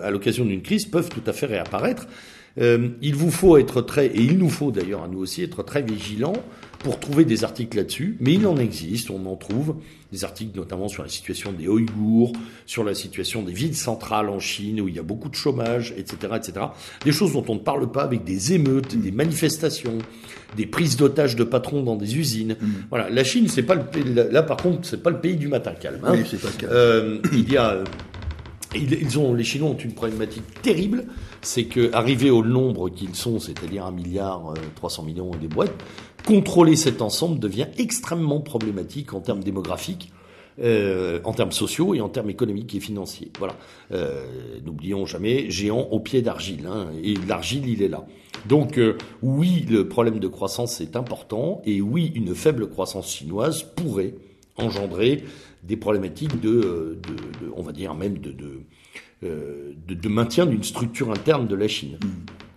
à 0.03 0.11
l'occasion 0.11 0.45
d'une 0.45 0.61
crise, 0.61 0.85
peuvent 0.85 1.09
tout 1.09 1.23
à 1.27 1.33
fait 1.33 1.47
réapparaître. 1.47 2.07
il 2.59 3.15
vous 3.15 3.31
faut 3.31 3.57
être 3.57 3.81
très, 3.81 4.07
et 4.09 4.21
il 4.21 4.37
nous 4.37 4.51
faut 4.51 4.71
d'ailleurs 4.71 5.05
à 5.05 5.09
nous 5.09 5.21
aussi 5.21 5.43
être 5.43 5.63
très 5.63 5.81
vigilants 5.81 6.35
pour 6.81 6.99
trouver 6.99 7.27
des 7.27 7.45
articles 7.45 7.77
là-dessus, 7.77 8.17
mais 8.21 8.33
il 8.35 8.47
en 8.47 8.57
existe, 8.57 9.11
on 9.11 9.27
en 9.27 9.37
trouve 9.37 9.77
des 10.13 10.25
articles 10.25 10.57
notamment 10.57 10.89
sur 10.89 11.03
la 11.03 11.11
situation 11.11 11.53
des 11.53 11.69
Ouïghours, 11.69 12.33
sur 12.65 12.85
la 12.85 12.95
situation 12.95 13.43
des 13.43 13.53
villes 13.53 13.77
centrales 13.77 14.31
en 14.31 14.41
Chine 14.41 14.81
où 14.81 14.89
il 14.89 14.97
y 14.97 14.99
a 14.99 15.03
beaucoup 15.03 15.29
de 15.29 15.35
chômage, 15.35 15.93
etc., 15.99 16.33
etc. 16.37 16.67
Des 17.05 17.13
choses 17.13 17.35
dont 17.35 17.45
on 17.49 17.57
ne 17.57 17.61
parle 17.61 17.93
pas 17.93 18.03
avec 18.03 18.25
des 18.25 18.55
émeutes, 18.55 18.97
des 18.97 19.11
manifestations, 19.13 19.99
des 20.57 20.67
prises 20.67 20.97
d'otages 20.97 21.37
de 21.37 21.45
patrons 21.45 21.83
dans 21.83 21.97
des 21.97 22.17
usines. 22.17 22.57
Mm. 22.59 22.67
Voilà, 22.89 23.11
la 23.11 23.25
Chine, 23.25 23.49
c'est 23.49 23.63
pas 23.63 23.75
le 23.75 23.85
pays, 23.85 24.15
là 24.15 24.43
par 24.43 24.57
contre, 24.57 24.89
c'est 24.89 25.03
pas 25.03 25.11
le 25.11 25.21
pays 25.21 25.37
du 25.37 25.49
matin 25.49 25.73
calme. 25.79 26.01
Hein. 26.03 26.15
Oui, 26.15 26.25
c'est 26.29 26.41
pas 26.41 26.49
le 26.49 26.61
calme. 26.61 26.73
Euh, 26.73 27.19
il 27.35 27.53
y 27.53 27.59
a 27.59 27.85
ils 28.75 29.19
ont, 29.19 29.35
les 29.35 29.45
Chinois 29.45 29.71
ont 29.71 29.77
une 29.77 29.95
problématique 29.95 30.63
terrible, 30.63 31.05
c'est 31.43 31.65
que 31.65 31.93
arrivés 31.93 32.31
au 32.31 32.45
nombre 32.45 32.89
qu'ils 32.89 33.15
sont, 33.15 33.41
c'est-à-dire 33.41 33.87
un 33.87 33.91
milliard 33.91 34.55
300 34.77 35.03
euh, 35.03 35.07
millions 35.07 35.31
des 35.33 35.49
boîtes, 35.49 35.73
contrôler 36.27 36.77
cet 36.77 37.03
ensemble 37.03 37.39
devient 37.39 37.69
extrêmement 37.79 38.41
problématique 38.41 39.15
en 39.15 39.21
termes 39.21 39.43
démographiques. 39.43 40.13
Euh, 40.61 41.21
en 41.25 41.33
termes 41.33 41.53
sociaux 41.53 41.95
et 41.95 42.03
en 42.03 42.11
termes 42.11 42.29
économiques 42.29 42.75
et 42.75 42.81
financiers. 42.81 43.31
Voilà. 43.39 43.55
Euh, 43.93 44.27
N'oublions 44.63 45.07
jamais, 45.07 45.49
géant 45.49 45.89
au 45.91 46.01
pied 46.01 46.21
d'argile. 46.21 46.67
Hein, 46.67 46.89
et 47.03 47.15
l'argile, 47.27 47.67
il 47.67 47.83
est 47.83 47.89
là. 47.89 48.05
Donc 48.47 48.77
euh, 48.79 48.99
oui, 49.23 49.65
le 49.71 49.89
problème 49.89 50.19
de 50.19 50.29
croissance 50.29 50.81
est 50.83 50.97
important. 50.97 51.63
Et 51.65 51.81
oui, 51.81 52.13
une 52.15 52.35
faible 52.35 52.69
croissance 52.69 53.11
chinoise 53.11 53.63
pourrait 53.63 54.15
engendrer 54.57 55.25
des 55.63 55.77
problématiques 55.77 56.41
de, 56.41 56.51
euh, 56.51 57.01
de, 57.09 57.47
de 57.47 57.53
on 57.57 57.63
va 57.63 57.73
dire 57.73 57.95
même 57.95 58.19
de, 58.19 58.31
de, 58.31 58.61
euh, 59.25 59.73
de 59.89 60.09
maintien 60.09 60.45
d'une 60.45 60.65
structure 60.65 61.11
interne 61.11 61.47
de 61.47 61.55
la 61.55 61.69
Chine. 61.69 61.99
Mmh. 62.03 62.50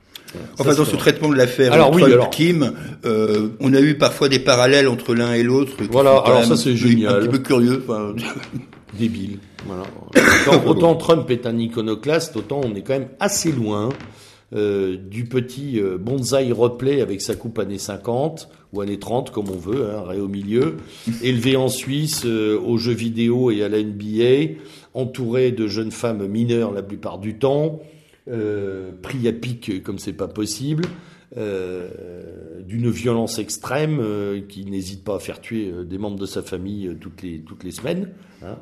Enfin, 0.59 0.73
dans 0.73 0.85
ce 0.85 0.95
traitement 0.95 1.29
de 1.29 1.35
l'affaire 1.35 1.73
alors, 1.73 1.93
oui, 1.93 2.03
Kim, 2.31 2.73
euh, 3.05 3.49
on 3.59 3.73
a 3.73 3.81
eu 3.81 3.97
parfois 3.97 4.29
des 4.29 4.39
parallèles 4.39 4.87
entre 4.87 5.13
l'un 5.13 5.33
et 5.33 5.43
l'autre. 5.43 5.73
Voilà, 5.91 6.17
alors 6.25 6.43
ça 6.43 6.57
c'est 6.57 6.75
génial. 6.75 7.15
Un 7.15 7.19
petit 7.19 7.29
peu 7.29 7.39
curieux. 7.39 7.83
Enfin... 7.87 8.13
Débile. 8.99 9.39
Voilà. 9.65 9.83
autant 10.67 10.95
Trump 10.95 11.29
est 11.31 11.47
un 11.47 11.57
iconoclaste, 11.57 12.35
autant 12.37 12.61
on 12.63 12.75
est 12.75 12.81
quand 12.81 12.93
même 12.93 13.09
assez 13.19 13.51
loin 13.51 13.89
euh, 14.55 14.97
du 14.97 15.25
petit 15.25 15.79
euh, 15.79 15.97
bonsaï 15.97 16.51
replay 16.51 17.01
avec 17.01 17.21
sa 17.21 17.33
coupe 17.33 17.57
années 17.57 17.79
50 17.79 18.49
ou 18.71 18.81
années 18.81 18.99
30 18.99 19.31
comme 19.31 19.49
on 19.49 19.57
veut, 19.57 19.89
hein, 19.89 20.15
au 20.21 20.27
milieu, 20.27 20.77
élevé 21.23 21.55
en 21.55 21.69
Suisse 21.69 22.21
euh, 22.25 22.59
aux 22.59 22.77
jeux 22.77 22.93
vidéo 22.93 23.49
et 23.49 23.63
à 23.63 23.69
la 23.69 23.81
NBA, 23.81 24.59
entouré 24.93 25.51
de 25.51 25.65
jeunes 25.65 25.91
femmes 25.91 26.27
mineures 26.27 26.71
la 26.71 26.83
plupart 26.83 27.17
du 27.17 27.39
temps, 27.39 27.79
pris 28.25 29.27
à 29.27 29.33
pic 29.33 29.83
comme 29.83 29.99
c'est 29.99 30.13
pas 30.13 30.27
possible. 30.27 30.85
d'une 31.35 32.89
violence 32.89 33.39
extrême 33.39 34.01
qui 34.47 34.65
n'hésite 34.65 35.03
pas 35.03 35.15
à 35.15 35.19
faire 35.19 35.41
tuer 35.41 35.71
des 35.83 35.97
membres 35.97 36.19
de 36.19 36.25
sa 36.25 36.41
famille 36.41 36.95
toutes 37.01 37.21
les 37.21 37.41
toutes 37.41 37.63
les 37.63 37.71
semaines 37.71 38.09
hein, 38.43 38.57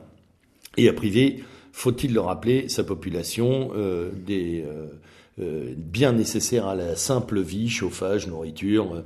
et 0.77 0.89
à 0.89 0.93
priver 0.93 1.43
faut-il 1.73 2.13
le 2.13 2.21
rappeler 2.21 2.69
sa 2.69 2.83
population 2.83 3.71
des 4.25 4.65
euh, 5.39 5.73
bien 5.77 6.11
nécessaires 6.11 6.67
à 6.67 6.75
la 6.75 6.97
simple 6.97 7.39
vie, 7.39 7.69
chauffage, 7.69 8.27
nourriture, 8.27 9.03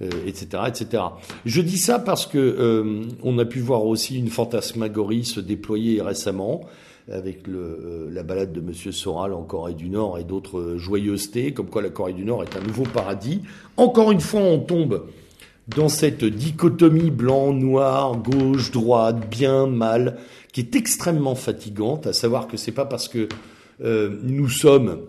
etc., 0.00 0.46
euh, 0.54 0.66
etc. 0.66 1.02
Je 1.44 1.60
dis 1.60 1.76
ça 1.76 1.98
parce 1.98 2.26
que 2.26 2.38
euh, 2.38 3.02
on 3.22 3.38
a 3.38 3.44
pu 3.44 3.60
voir 3.60 3.84
aussi 3.84 4.18
une 4.18 4.28
fantasmagorie 4.28 5.24
se 5.24 5.38
déployer 5.38 6.00
récemment 6.00 6.62
avec 7.10 7.46
le, 7.46 8.08
la 8.12 8.22
balade 8.22 8.52
de 8.52 8.60
Monsieur 8.60 8.92
Soral 8.92 9.32
en 9.32 9.42
Corée 9.42 9.74
du 9.74 9.88
Nord 9.88 10.18
et 10.18 10.24
d'autres 10.24 10.76
joyeusetés, 10.76 11.52
comme 11.52 11.66
quoi 11.66 11.82
la 11.82 11.90
Corée 11.90 12.12
du 12.12 12.24
Nord 12.24 12.42
est 12.42 12.56
un 12.56 12.60
nouveau 12.60 12.84
paradis. 12.84 13.42
Encore 13.76 14.10
une 14.10 14.20
fois, 14.20 14.40
on 14.40 14.58
tombe 14.58 15.06
dans 15.68 15.88
cette 15.88 16.24
dichotomie 16.24 17.10
blanc-noir, 17.10 18.16
gauche-droite, 18.18 19.28
bien, 19.28 19.66
mal, 19.66 20.18
qui 20.52 20.60
est 20.60 20.76
extrêmement 20.76 21.34
fatigante, 21.34 22.06
à 22.06 22.12
savoir 22.12 22.48
que 22.48 22.56
c'est 22.56 22.72
pas 22.72 22.86
parce 22.86 23.08
que 23.08 23.28
nous 23.80 24.48
sommes 24.48 25.00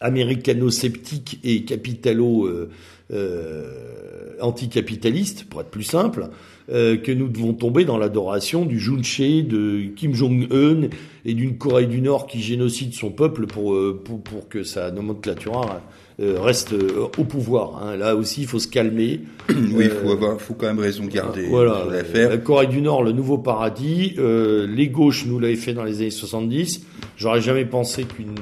américano-sceptique 0.00 1.40
et 1.44 1.64
capitalo 1.64 2.46
euh, 2.46 2.70
euh, 3.12 4.36
anticapitaliste, 4.40 5.44
pour 5.44 5.60
être 5.60 5.70
plus 5.70 5.84
simple, 5.84 6.28
euh, 6.70 6.96
que 6.96 7.12
nous 7.12 7.28
devons 7.28 7.54
tomber 7.54 7.84
dans 7.84 7.98
l'adoration 7.98 8.64
du 8.64 8.78
Junche, 8.78 9.20
de 9.20 9.86
Kim 9.96 10.14
Jong-un 10.14 10.88
et 11.24 11.34
d'une 11.34 11.56
Corée 11.56 11.86
du 11.86 12.00
Nord 12.00 12.26
qui 12.26 12.40
génocide 12.40 12.92
son 12.94 13.10
peuple 13.10 13.46
pour, 13.46 13.74
euh, 13.74 14.00
pour, 14.04 14.20
pour 14.20 14.48
que 14.48 14.62
sa 14.62 14.90
nomenclature 14.90 15.80
euh, 16.20 16.40
reste 16.40 16.74
au 16.74 17.24
pouvoir. 17.24 17.82
Hein. 17.82 17.96
Là 17.96 18.14
aussi, 18.16 18.42
il 18.42 18.46
faut 18.46 18.58
se 18.58 18.68
calmer. 18.68 19.20
oui, 19.48 19.84
il 19.84 19.90
faut, 19.90 20.10
avoir, 20.10 20.40
faut 20.40 20.54
quand 20.54 20.66
même 20.66 20.78
raison 20.78 21.04
garder 21.06 21.46
voilà, 21.46 21.86
l'affaire. 21.90 22.30
La 22.30 22.38
Corée 22.38 22.66
du 22.66 22.82
Nord, 22.82 23.02
le 23.02 23.12
nouveau 23.12 23.38
paradis. 23.38 24.14
les 24.18 24.88
gauches 24.88 25.26
nous 25.26 25.38
l'avaient 25.38 25.56
fait 25.56 25.74
dans 25.74 25.84
les 25.84 26.00
années 26.00 26.10
70. 26.10 26.82
J'aurais 27.16 27.40
jamais 27.40 27.64
pensé 27.64 28.04
qu'une 28.04 28.34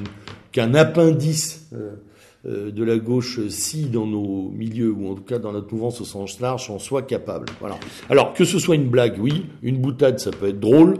qu'un 0.56 0.72
appendice 0.72 1.68
euh, 1.74 1.76
euh, 1.76 1.96
de 2.44 2.84
la 2.84 2.98
gauche, 2.98 3.40
si 3.48 3.86
dans 3.86 4.06
nos 4.06 4.50
milieux, 4.50 4.92
ou 4.92 5.10
en 5.10 5.14
tout 5.14 5.24
cas 5.24 5.38
dans 5.38 5.52
notre 5.52 5.72
mouvance 5.74 6.00
au 6.00 6.04
sens 6.04 6.40
large, 6.40 6.70
en 6.70 6.78
soit 6.78 7.02
capable. 7.02 7.48
Voilà. 7.60 7.78
Alors, 8.08 8.34
que 8.34 8.44
ce 8.44 8.58
soit 8.58 8.76
une 8.76 8.88
blague, 8.88 9.16
oui, 9.18 9.46
une 9.62 9.78
boutade, 9.78 10.20
ça 10.20 10.30
peut 10.30 10.48
être 10.48 10.60
drôle, 10.60 10.94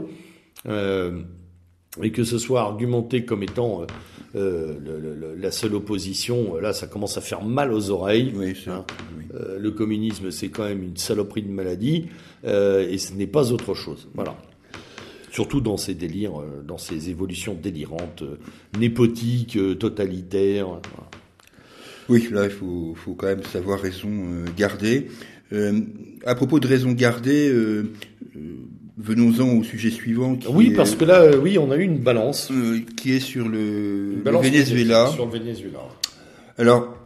euh, 0.67 1.21
et 2.01 2.11
que 2.11 2.23
ce 2.23 2.37
soit 2.37 2.61
argumenté 2.61 3.23
comme 3.23 3.43
étant 3.43 3.85
la 4.33 5.51
seule 5.51 5.73
opposition, 5.73 6.57
là, 6.57 6.73
ça 6.73 6.87
commence 6.87 7.17
à 7.17 7.21
faire 7.21 7.43
mal 7.43 7.71
aux 7.71 7.89
oreilles. 7.91 8.33
Oui, 8.35 8.53
hein. 8.67 8.83
le 9.57 9.71
communisme, 9.71 10.31
c'est 10.31 10.49
quand 10.49 10.65
même 10.65 10.83
une 10.83 10.97
saloperie 10.97 11.43
de 11.43 11.51
maladie, 11.51 12.07
et 12.43 12.97
ce 12.97 13.13
n'est 13.13 13.27
pas 13.27 13.51
autre 13.51 13.73
chose. 13.73 14.09
Voilà 14.13 14.35
surtout 15.37 15.61
dans 15.61 15.77
ces 15.77 15.93
délires, 15.93 16.41
euh, 16.41 16.63
dans 16.63 16.79
ces 16.79 17.11
évolutions 17.11 17.53
délirantes, 17.53 18.23
euh, 18.23 18.39
népotiques, 18.79 19.55
euh, 19.55 19.75
totalitaires. 19.75 20.79
Oui, 22.09 22.27
là, 22.31 22.45
il 22.45 22.51
faut, 22.51 22.95
quand 23.17 23.27
même 23.27 23.43
savoir 23.43 23.79
raison 23.79 24.09
garder. 24.55 25.07
à 26.25 26.35
propos 26.35 26.59
de 26.59 26.67
raison 26.67 26.91
garder, 26.93 27.53
venons-en 28.97 29.57
au 29.57 29.63
sujet 29.63 29.91
suivant. 29.91 30.37
oui, 30.49 30.71
parce 30.75 30.95
que 30.95 31.05
là, 31.05 31.37
oui, 31.37 31.57
on 31.57 31.71
a 31.71 31.77
eu 31.77 31.83
une 31.83 31.99
balance. 31.99 32.51
qui 32.95 33.13
est 33.13 33.19
sur 33.19 33.47
le, 33.47 34.21
Venezuela. 34.23 35.11
Sur 35.13 35.25
le 35.25 35.31
Venezuela. 35.31 35.79
Alors, 36.57 36.97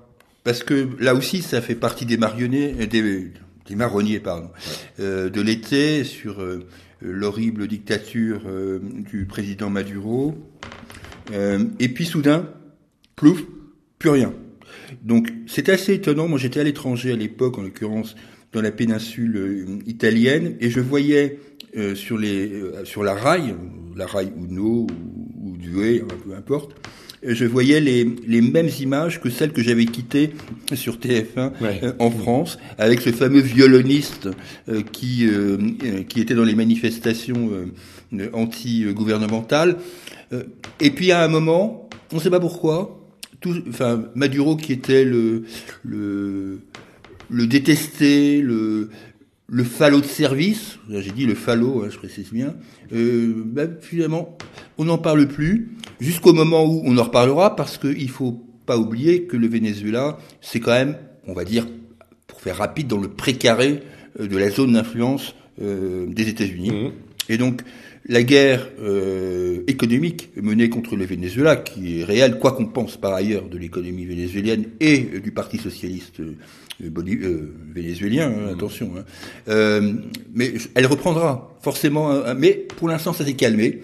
parce 0.44 0.64
que 0.64 0.88
là 1.00 1.16
aussi, 1.16 1.42
ça 1.42 1.62
fait 1.62 1.76
partie 1.76 2.06
des 2.06 2.18
marionnettes, 2.18 2.90
des, 2.90 3.32
des 3.68 3.76
marronniers, 3.76 4.20
pardon, 4.20 4.50
de 5.00 5.42
l'été 5.42 6.04
sur 6.04 6.42
l'horrible 7.02 7.68
dictature 7.68 8.42
euh, 8.46 8.80
du 8.82 9.26
président 9.26 9.70
Maduro. 9.70 10.36
Euh, 11.32 11.66
et 11.80 11.90
puis 11.90 12.06
soudain, 12.06 12.48
plouf, 13.16 13.44
plus 14.00 14.10
rien. 14.10 14.34
Donc 15.04 15.32
c'est 15.48 15.70
assez 15.70 15.94
étonnant. 15.94 16.28
Moi 16.28 16.40
j'étais 16.40 16.60
à 16.60 16.64
l'étranger 16.64 17.12
à 17.12 17.16
l'époque, 17.16 17.58
en 17.58 17.64
l'occurrence 17.64 18.16
dans 18.54 18.62
la 18.62 18.72
péninsule 18.72 19.38
euh, 19.38 19.66
italienne, 19.86 20.56
et 20.60 20.70
je 20.70 20.80
voyais 20.80 21.40
sur 21.96 22.18
les 22.18 22.52
sur 22.84 23.02
la 23.02 23.14
rail, 23.14 23.56
la 23.96 24.06
rail 24.06 24.34
Uno 24.38 24.88
ou, 24.88 25.56
pollué, 25.72 26.04
peu 26.24 26.36
importe 26.36 26.76
je 27.24 27.46
voyais 27.46 27.80
les, 27.80 28.04
les 28.26 28.42
mêmes 28.42 28.70
images 28.80 29.22
que 29.22 29.30
celles 29.30 29.52
que 29.52 29.62
j'avais 29.62 29.86
quittées 29.86 30.34
sur 30.74 30.98
TF1 30.98 31.52
euh, 31.62 31.94
en 32.00 32.10
France, 32.10 32.58
avec 32.80 33.00
ce 33.00 33.12
fameux 33.12 33.42
violoniste 33.42 34.28
euh, 34.70 34.82
qui, 34.82 35.28
euh, 35.28 36.04
qui 36.10 36.20
était 36.20 36.34
dans 36.34 36.44
les 36.44 36.56
manifestations 36.56 37.52
anti-gouvernementales. 38.34 39.78
et 40.80 40.90
puis 40.90 41.12
à 41.12 41.22
un 41.22 41.28
moment, 41.28 41.92
on 42.12 42.16
ne 42.16 42.22
sait 42.22 42.32
pas 42.32 42.40
pourquoi, 42.40 43.01
enfin 43.68 44.06
Maduro 44.16 44.56
qui 44.56 44.74
était 44.74 45.04
le, 45.04 45.44
le, 45.84 46.62
le 47.30 47.48
détesté, 47.48 48.42
le, 48.42 48.90
le 49.52 49.64
falot 49.66 50.00
de 50.00 50.06
service, 50.06 50.80
j'ai 50.90 51.12
dit 51.12 51.26
le 51.26 51.36
falot, 51.36 51.84
hein, 51.84 51.90
je 51.92 51.98
précise 51.98 52.32
bien, 52.32 52.56
euh, 52.94 53.44
ben, 53.46 53.76
finalement, 53.82 54.38
on 54.78 54.86
n'en 54.86 54.98
parle 54.98 55.28
plus, 55.28 55.72
jusqu'au 56.00 56.34
moment 56.34 56.66
où 56.66 56.82
on 56.86 56.98
en 56.98 57.04
reparlera, 57.04 57.56
parce 57.56 57.78
qu'il 57.78 58.10
faut 58.10 58.42
pas 58.66 58.78
oublier 58.78 59.24
que 59.24 59.36
le 59.36 59.48
Venezuela, 59.48 60.18
c'est 60.40 60.62
quand 60.62 60.72
même, 60.72 60.96
on 61.28 61.34
va 61.34 61.44
dire, 61.44 61.68
pour 62.28 62.40
faire 62.40 62.58
rapide, 62.58 62.88
dans 62.88 62.98
le 62.98 63.10
précaré 63.10 63.82
euh, 64.20 64.28
de 64.28 64.38
la 64.38 64.50
zone 64.50 64.74
d'influence 64.74 65.36
euh, 65.62 66.06
des 66.08 66.30
États-Unis. 66.30 66.72
Mmh. 66.72 66.92
Et 67.30 67.38
donc, 67.38 67.62
la 68.06 68.24
guerre 68.24 68.68
euh, 68.82 69.64
économique 69.68 70.30
menée 70.36 70.70
contre 70.70 70.96
le 70.96 71.06
Venezuela, 71.06 71.56
qui 71.56 72.00
est 72.00 72.04
réelle, 72.04 72.40
quoi 72.40 72.54
qu'on 72.54 72.66
pense 72.66 72.98
par 72.98 73.14
ailleurs 73.14 73.48
de 73.48 73.58
l'économie 73.58 74.06
vénézuélienne 74.06 74.66
et 74.80 75.00
du 75.00 75.32
Parti 75.32 75.58
socialiste 75.58 76.20
euh, 76.20 76.36
euh, 76.82 77.54
vénézuélien, 77.74 78.28
hein, 78.28 78.52
mmh. 78.52 78.56
attention. 78.56 78.92
Hein. 79.48 79.82
mais 80.34 80.54
elle 80.74 80.88
reprendra 80.88 81.56
forcément. 81.62 82.24
mais 82.36 82.66
pour 82.78 82.90
l'instant, 82.90 83.14
ça 83.14 83.24
s'est 83.24 83.34
calmé. 83.34 83.82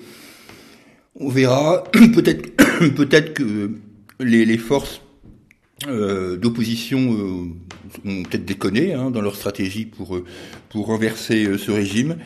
On 1.16 1.30
verra. 1.30 1.84
peut-être, 1.92 2.56
peut-être 2.96 3.34
que 3.34 3.72
les, 4.20 4.46
les 4.46 4.58
forces 4.58 5.02
d'opposition 5.86 6.98
ont 8.06 8.24
peut-être 8.24 8.46
déconné 8.46 8.94
hein, 8.94 9.12
dans 9.12 9.22
leur 9.22 9.36
stratégie 9.36 9.86
pour 9.86 10.20
pour 10.70 10.88
renverser 10.88 11.58
ce 11.58 11.72
régime. 11.72 12.18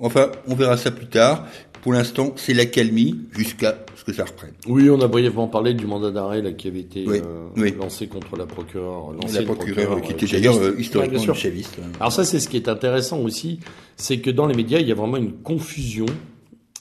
Enfin, 0.00 0.30
on 0.46 0.54
verra 0.54 0.76
ça 0.76 0.90
plus 0.90 1.08
tard. 1.08 1.46
Pour 1.82 1.94
l'instant, 1.94 2.32
c'est 2.36 2.52
l'accalmie 2.52 3.20
jusqu'à 3.32 3.78
ce 3.96 4.04
que 4.04 4.12
ça 4.12 4.24
reprenne. 4.24 4.52
Oui, 4.66 4.90
on 4.90 5.00
a 5.00 5.08
brièvement 5.08 5.48
parlé 5.48 5.72
du 5.72 5.86
mandat 5.86 6.10
d'arrêt 6.10 6.54
qui 6.54 6.68
avait 6.68 6.80
été 6.80 7.06
euh, 7.08 7.70
lancé 7.78 8.06
contre 8.06 8.36
la 8.36 8.44
procureure. 8.46 9.14
La 9.32 9.42
procureure 9.42 10.02
qui 10.02 10.12
était 10.12 10.26
d'ailleurs 10.26 10.58
euh, 10.58 10.74
historiquement 10.78 11.34
chaviste. 11.34 11.78
Hein. 11.80 11.90
Alors 11.98 12.12
ça, 12.12 12.24
c'est 12.24 12.38
ce 12.38 12.48
qui 12.48 12.56
est 12.56 12.68
intéressant 12.68 13.20
aussi, 13.20 13.60
c'est 13.96 14.20
que 14.20 14.30
dans 14.30 14.46
les 14.46 14.54
médias, 14.54 14.78
il 14.78 14.88
y 14.88 14.92
a 14.92 14.94
vraiment 14.94 15.16
une 15.16 15.32
confusion 15.32 16.06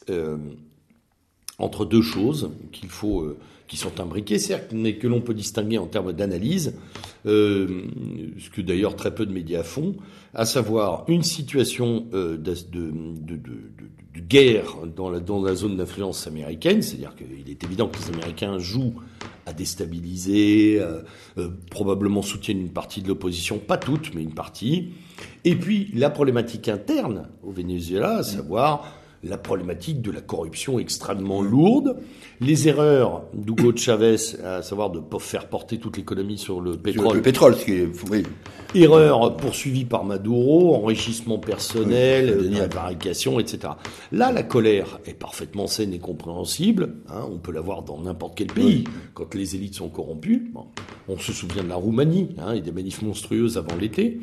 euh, 0.10 0.38
entre 1.60 1.86
deux 1.86 2.02
choses 2.02 2.52
qu'il 2.74 2.90
faut 2.90 3.36
qui 3.70 3.78
sont 3.78 4.02
imbriquées, 4.02 4.40
certes, 4.40 4.74
mais 4.74 4.96
que 4.96 5.08
l'on 5.08 5.22
peut 5.22 5.36
distinguer 5.36 5.78
en 5.78 5.86
termes 5.86 6.12
d'analyse, 6.12 6.74
euh, 7.26 7.84
ce 8.40 8.50
que 8.50 8.62
d'ailleurs 8.62 8.96
très 8.96 9.14
peu 9.14 9.26
de 9.28 9.32
médias 9.32 9.64
font, 9.64 9.96
à 10.34 10.46
savoir 10.46 11.06
une 11.08 11.22
situation 11.22 12.08
euh, 12.14 12.36
de, 12.36 12.56
de, 12.72 12.92
de, 12.92 13.36
de, 13.36 14.20
guerre 14.28 14.76
dans 14.96 15.10
la, 15.10 15.20
dans 15.20 15.42
la 15.42 15.56
zone 15.56 15.78
d'influence 15.78 16.28
américaine, 16.28 16.82
c'est-à-dire 16.82 17.16
qu'il 17.16 17.50
est 17.50 17.64
évident 17.64 17.88
que 17.88 17.98
les 18.00 18.10
Américains 18.14 18.60
jouent 18.60 18.96
à 19.46 19.54
déstabiliser, 19.54 20.82
euh, 20.82 21.50
probablement 21.72 22.22
soutiennent 22.22 22.60
une 22.60 22.74
partie 22.74 23.02
de 23.02 23.08
l'opposition, 23.08 23.60
pas 23.60 23.78
toute, 23.78 24.14
mais 24.14 24.24
une 24.24 24.34
partie, 24.34 24.90
et 25.46 25.56
puis 25.56 25.90
la 25.94 26.10
problématique 26.10 26.68
interne 26.68 27.30
au 27.44 27.52
Venezuela, 27.52 28.18
à 28.18 28.24
savoir 28.24 28.99
la 29.24 29.38
problématique 29.38 30.02
de 30.02 30.12
la 30.12 30.22
corruption 30.22 30.80
extrêmement 30.80 31.42
lourde, 31.42 31.98
les 32.40 32.68
erreurs 32.68 33.24
d'Hugo 33.34 33.74
Chavez, 33.76 34.16
à 34.44 34.62
savoir 34.62 34.90
de 34.90 35.02
faire 35.20 35.48
porter 35.48 35.78
toute 35.78 35.98
l'économie 35.98 36.38
sur 36.38 36.62
le 36.62 36.78
pétrole. 36.78 37.18
Le 37.18 37.22
pétrole, 37.22 37.56
ce 37.56 37.66
qui 37.66 37.74
est, 37.74 37.90
oui. 38.10 38.24
Erreur 38.76 39.36
poursuivie 39.36 39.86
par 39.86 40.06
Maduro, 40.06 40.76
enrichissement 40.76 41.40
personnel, 41.40 42.38
oui, 42.40 42.60
varication, 42.72 43.40
etc. 43.40 43.74
Là, 44.12 44.32
la 44.32 44.44
colère 44.44 45.00
est 45.06 45.14
parfaitement 45.14 45.68
saine 45.68 45.94
et 45.94 46.00
compréhensible. 46.00 46.96
Hein, 47.10 47.26
on 47.32 47.38
peut 47.38 47.52
l'avoir 47.52 47.82
dans 47.82 48.00
n'importe 48.00 48.38
quel 48.38 48.48
pays. 48.48 48.84
Quand 49.14 49.34
les 49.34 49.56
élites 49.56 49.76
sont 49.76 49.90
corrompues, 49.90 50.54
on 51.08 51.18
se 51.18 51.34
souvient 51.34 51.64
de 51.64 51.70
la 51.70 51.76
Roumanie 51.76 52.36
hein, 52.38 52.54
et 52.54 52.62
des 52.62 52.72
manifs 52.72 53.02
monstrueuses 53.02 53.58
avant 53.58 53.76
l'été. 53.76 54.20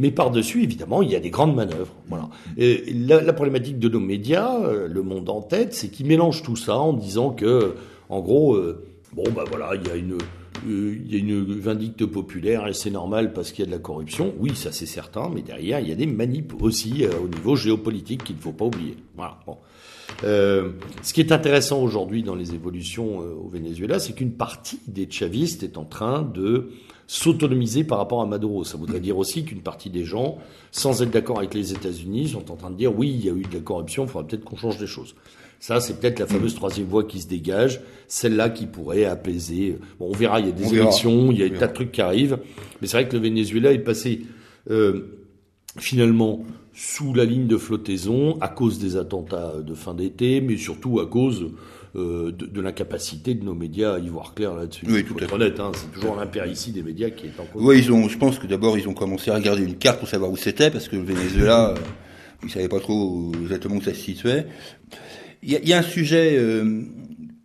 Mais 0.00 0.10
par-dessus, 0.10 0.62
évidemment, 0.62 1.02
il 1.02 1.10
y 1.10 1.14
a 1.14 1.20
des 1.20 1.28
grandes 1.28 1.54
manœuvres. 1.54 1.94
Voilà. 2.08 2.30
La, 2.56 3.34
problématique 3.34 3.78
de 3.78 3.90
nos 3.90 4.00
médias, 4.00 4.58
euh, 4.62 4.88
le 4.88 5.02
monde 5.02 5.28
en 5.28 5.42
tête, 5.42 5.74
c'est 5.74 5.88
qu'ils 5.88 6.06
mélangent 6.06 6.42
tout 6.42 6.56
ça 6.56 6.78
en 6.78 6.94
disant 6.94 7.32
que, 7.32 7.74
en 8.08 8.20
gros, 8.20 8.54
euh, 8.54 8.82
bon, 9.12 9.24
bah 9.36 9.44
voilà, 9.46 9.72
il 9.74 9.86
y 9.86 9.90
a 9.90 9.96
une, 9.96 10.14
euh, 10.66 10.96
il 11.04 11.12
y 11.12 11.16
a 11.16 11.18
une 11.18 11.44
vindicte 11.44 12.06
populaire 12.06 12.66
et 12.66 12.72
c'est 12.72 12.90
normal 12.90 13.34
parce 13.34 13.52
qu'il 13.52 13.62
y 13.62 13.68
a 13.68 13.70
de 13.70 13.72
la 13.72 13.78
corruption. 13.78 14.32
Oui, 14.38 14.52
ça 14.54 14.72
c'est 14.72 14.86
certain, 14.86 15.28
mais 15.28 15.42
derrière, 15.42 15.80
il 15.80 15.88
y 15.90 15.92
a 15.92 15.96
des 15.96 16.06
manips 16.06 16.54
aussi 16.62 17.04
au 17.22 17.28
niveau 17.28 17.54
géopolitique 17.54 18.24
qu'il 18.24 18.36
ne 18.36 18.40
faut 18.40 18.52
pas 18.52 18.64
oublier. 18.64 18.96
Voilà. 19.16 19.38
Bon. 19.46 19.58
Ce 20.22 21.12
qui 21.12 21.20
est 21.20 21.30
intéressant 21.30 21.82
aujourd'hui 21.82 22.22
dans 22.22 22.34
les 22.34 22.54
évolutions 22.54 23.18
au 23.18 23.48
Venezuela, 23.48 23.98
c'est 23.98 24.14
qu'une 24.14 24.32
partie 24.32 24.80
des 24.86 25.06
chavistes 25.10 25.62
est 25.62 25.76
en 25.76 25.84
train 25.84 26.22
de 26.22 26.70
s'autonomiser 27.10 27.82
par 27.82 27.98
rapport 27.98 28.22
à 28.22 28.26
Maduro. 28.26 28.62
Ça 28.62 28.78
voudrait 28.78 29.00
dire 29.00 29.18
aussi 29.18 29.44
qu'une 29.44 29.62
partie 29.62 29.90
des 29.90 30.04
gens, 30.04 30.38
sans 30.70 31.02
être 31.02 31.10
d'accord 31.10 31.38
avec 31.38 31.54
les 31.54 31.72
États-Unis, 31.72 32.28
sont 32.28 32.52
en 32.52 32.54
train 32.54 32.70
de 32.70 32.76
dire 32.76 32.96
oui, 32.96 33.10
il 33.10 33.26
y 33.26 33.28
a 33.28 33.32
eu 33.32 33.42
de 33.42 33.52
la 33.52 33.58
corruption, 33.58 34.04
il 34.04 34.08
faudra 34.08 34.28
peut-être 34.28 34.44
qu'on 34.44 34.54
change 34.54 34.78
des 34.78 34.86
choses. 34.86 35.16
Ça, 35.58 35.80
c'est 35.80 35.98
peut-être 35.98 36.20
la 36.20 36.28
fameuse 36.28 36.54
troisième 36.54 36.86
voie 36.86 37.02
qui 37.02 37.20
se 37.20 37.26
dégage, 37.26 37.80
celle-là 38.06 38.48
qui 38.48 38.66
pourrait 38.66 39.06
apaiser. 39.06 39.76
Bon, 39.98 40.06
on 40.08 40.12
verra, 40.12 40.38
il 40.38 40.46
y 40.46 40.48
a 40.50 40.52
des 40.52 40.72
élections, 40.72 41.32
il 41.32 41.40
y 41.40 41.42
a 41.42 41.48
des 41.48 41.58
tas 41.58 41.66
de 41.66 41.74
trucs 41.74 41.90
qui 41.90 42.00
arrivent, 42.00 42.38
mais 42.80 42.86
c'est 42.86 42.98
vrai 42.98 43.08
que 43.08 43.16
le 43.16 43.22
Venezuela 43.22 43.72
est 43.72 43.80
passé 43.80 44.20
euh, 44.70 45.18
finalement 45.78 46.44
sous 46.72 47.12
la 47.12 47.24
ligne 47.24 47.48
de 47.48 47.56
flottaison 47.56 48.38
à 48.40 48.46
cause 48.46 48.78
des 48.78 48.96
attentats 48.96 49.54
de 49.60 49.74
fin 49.74 49.94
d'été, 49.94 50.40
mais 50.40 50.56
surtout 50.56 51.00
à 51.00 51.06
cause 51.06 51.50
euh, 51.96 52.30
de, 52.30 52.60
l'incapacité 52.60 53.34
de 53.34 53.44
nos 53.44 53.54
médias 53.54 53.94
à 53.94 53.98
y 53.98 54.08
voir 54.08 54.34
clair 54.34 54.54
là-dessus. 54.54 54.86
Oui, 54.88 55.04
tout 55.04 55.16
à 55.18 55.26
fait. 55.26 55.32
honnête, 55.32 55.58
hein, 55.58 55.72
c'est 55.74 55.90
toujours 55.90 56.14
l'impéritie 56.14 56.70
des 56.70 56.82
médias 56.82 57.10
qui 57.10 57.26
est 57.26 57.40
en 57.40 57.44
cause. 57.44 57.62
Oui, 57.64 57.78
ils 57.78 57.92
ont, 57.92 58.08
je 58.08 58.16
pense 58.16 58.38
que 58.38 58.46
d'abord 58.46 58.78
ils 58.78 58.88
ont 58.88 58.94
commencé 58.94 59.30
à 59.30 59.34
regarder 59.34 59.64
une 59.64 59.76
carte 59.76 59.98
pour 59.98 60.08
savoir 60.08 60.30
où 60.30 60.36
c'était, 60.36 60.70
parce 60.70 60.88
que 60.88 60.94
le 60.94 61.02
Venezuela, 61.02 61.70
euh, 61.70 61.74
ils 62.44 62.50
savaient 62.50 62.68
pas 62.68 62.78
trop 62.78 63.32
exactement 63.42 63.76
où 63.76 63.82
ça 63.82 63.92
se 63.92 64.00
situait. 64.00 64.46
Il 65.42 65.50
y 65.50 65.72
a, 65.72 65.78
un 65.78 65.82
sujet 65.82 66.36
euh, 66.36 66.82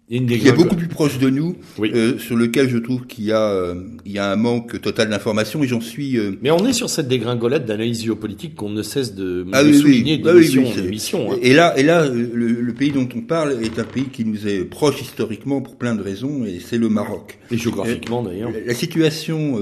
qui 0.07 0.47
est 0.47 0.55
beaucoup 0.55 0.75
plus 0.75 0.87
proche 0.87 1.17
de 1.17 1.29
nous, 1.29 1.55
euh, 1.79 2.19
sur 2.19 2.35
lequel 2.35 2.69
je 2.69 2.77
trouve 2.77 3.07
qu'il 3.07 3.25
y 3.25 3.31
a 3.31 3.41
euh, 3.41 3.75
il 4.05 4.11
y 4.11 4.19
a 4.19 4.31
un 4.31 4.35
manque 4.35 4.79
total 4.79 5.09
d'information 5.09 5.63
et 5.63 5.67
j'en 5.67 5.81
suis. 5.81 6.17
Euh, 6.17 6.37
Mais 6.43 6.51
on 6.51 6.65
est 6.65 6.73
sur 6.73 6.89
cette 6.89 7.07
dégringolade 7.07 7.65
d'analyse 7.65 8.03
géopolitique 8.03 8.55
qu'on 8.55 8.69
ne 8.69 8.83
cesse 8.83 9.15
de, 9.15 9.45
ah, 9.51 9.63
souligner 9.63 10.21
ah 10.23 10.33
d'émission 10.33 11.31
hein. 11.31 11.37
Et 11.41 11.53
là 11.53 11.77
et 11.77 11.83
là 11.83 12.07
le, 12.07 12.73
pays 12.73 12.91
dont 12.91 13.07
on 13.15 13.21
parle 13.21 13.57
est 13.63 13.79
un 13.79 13.83
pays 13.83 14.05
qui 14.11 14.25
nous 14.25 14.47
est 14.47 14.65
proche 14.65 15.01
historiquement 15.01 15.61
pour 15.61 15.77
plein 15.77 15.95
de 15.95 16.03
raisons 16.03 16.45
et 16.45 16.59
c'est 16.59 16.77
le 16.77 16.89
Maroc. 16.89 17.39
Et 17.49 17.57
géographiquement 17.57 18.21
d'ailleurs. 18.21 18.51
La 18.65 18.73
situation 18.73 19.59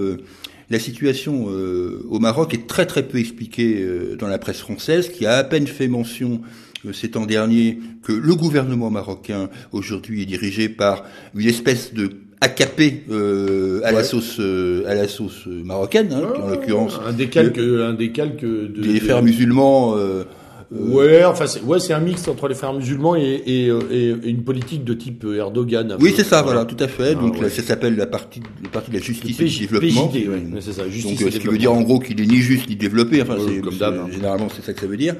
la 0.69 0.79
situation 0.79 1.45
au 1.45 2.19
Maroc 2.19 2.53
est 2.53 2.65
très 2.67 2.85
très 2.85 3.03
peu 3.03 3.19
expliquée 3.19 3.85
dans 4.17 4.27
la 4.27 4.39
presse 4.39 4.59
française, 4.59 5.09
qui 5.09 5.25
a 5.27 5.37
à 5.37 5.43
peine 5.43 5.67
fait 5.67 5.87
mention 5.87 6.41
ces 6.91 7.11
temps 7.11 7.25
derniers 7.25 7.79
que 8.03 8.11
le 8.11 8.35
gouvernement 8.35 8.89
marocain 8.89 9.49
aujourd'hui 9.71 10.23
est 10.23 10.25
dirigé 10.25 10.69
par 10.69 11.03
une 11.35 11.47
espèce 11.47 11.93
de 11.93 12.09
AKP 12.41 13.05
euh, 13.09 13.79
à 13.85 13.91
la 13.91 14.03
sauce 14.03 14.37
euh, 14.39 14.83
à 14.85 14.95
la 14.95 15.07
sauce 15.07 15.45
marocaine, 15.47 16.11
hein, 16.11 16.33
en 16.41 16.49
l'occurrence 16.49 16.99
un 17.05 17.13
décalque 17.13 17.57
un 17.57 17.93
décalque 17.93 18.41
de, 18.43 18.81
des 18.81 18.99
frères 18.99 19.23
musulmans. 19.23 19.95
Euh, 19.95 20.23
ouais, 20.71 21.23
enfin 21.23 21.47
c'est 21.47 21.61
ouais 21.61 21.79
c'est 21.79 21.93
un 21.93 22.01
mix 22.01 22.27
entre 22.27 22.49
les 22.49 22.55
frères 22.55 22.73
musulmans 22.73 23.15
et, 23.15 23.41
et, 23.45 23.67
et 23.67 24.09
une 24.25 24.43
politique 24.43 24.83
de 24.83 24.93
type 24.93 25.25
Erdogan. 25.25 25.95
Oui 26.01 26.13
c'est 26.13 26.25
ça 26.25 26.41
voilà 26.41 26.65
tout 26.65 26.81
à 26.83 26.89
fait 26.89 27.15
ah, 27.17 27.21
donc 27.21 27.37
ça 27.37 27.61
s'appelle 27.61 27.95
la 27.95 28.07
partie 28.07 28.41
la 28.61 28.69
partie 28.69 28.91
de 28.91 28.97
la 28.97 29.01
justice 29.01 29.39
et 29.39 29.45
du 29.45 29.59
développement. 29.59 30.09
PJD, 30.09 30.27
ouais, 30.27 30.43
c'est 30.59 30.73
ça. 30.73 30.89
Justice 30.89 31.21
donc 31.21 31.31
ce 31.31 31.37
qui 31.37 31.47
veut 31.47 31.57
dire 31.57 31.71
en 31.71 31.81
gros 31.81 31.99
qu'il 31.99 32.19
est 32.19 32.25
ni 32.25 32.37
juste 32.37 32.67
ni 32.67 32.75
développé 32.75 33.21
enfin 33.21 33.37
c'est 33.47 33.61
comme 33.61 33.77
hein. 33.81 34.07
généralement 34.11 34.49
c'est 34.53 34.65
ça 34.65 34.73
que 34.73 34.81
ça 34.81 34.87
veut 34.87 34.97
dire. 34.97 35.15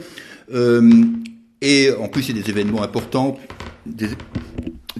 Euh, 0.53 0.81
et 1.63 1.91
en 1.93 2.09
plus, 2.09 2.27
il 2.27 2.35
y 2.35 2.39
a 2.39 2.43
des 2.43 2.49
événements 2.49 2.83
importants, 2.83 3.37
des, 3.85 4.09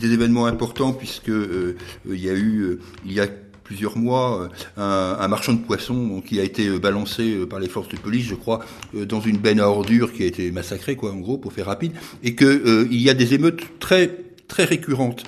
événements 0.01 0.45
importants 0.45 0.93
puisque 0.93 1.29
euh, 1.29 1.75
il 2.09 2.23
y 2.23 2.29
a 2.29 2.33
eu, 2.33 2.61
euh, 2.61 2.79
il 3.05 3.11
y 3.11 3.19
a 3.19 3.27
plusieurs 3.65 3.97
mois, 3.97 4.49
euh, 4.77 5.15
un, 5.19 5.27
marchand 5.27 5.53
de 5.53 5.59
poissons 5.59 6.23
qui 6.25 6.39
a 6.39 6.43
été 6.43 6.79
balancé 6.79 7.45
par 7.47 7.59
les 7.59 7.67
forces 7.67 7.89
de 7.89 7.97
police, 7.97 8.25
je 8.25 8.35
crois, 8.35 8.61
dans 8.93 9.19
une 9.19 9.37
benne 9.37 9.59
à 9.59 9.67
ordures 9.67 10.13
qui 10.13 10.23
a 10.23 10.25
été 10.25 10.51
massacrée, 10.51 10.95
quoi, 10.95 11.11
en 11.11 11.17
gros, 11.17 11.37
pour 11.37 11.51
faire 11.51 11.65
rapide, 11.65 11.91
et 12.23 12.33
que 12.33 12.87
il 12.89 13.01
y 13.01 13.09
a 13.09 13.13
des 13.13 13.33
émeutes 13.33 13.79
très 13.79 14.09
très 14.47 14.63
récurrentes 14.63 15.23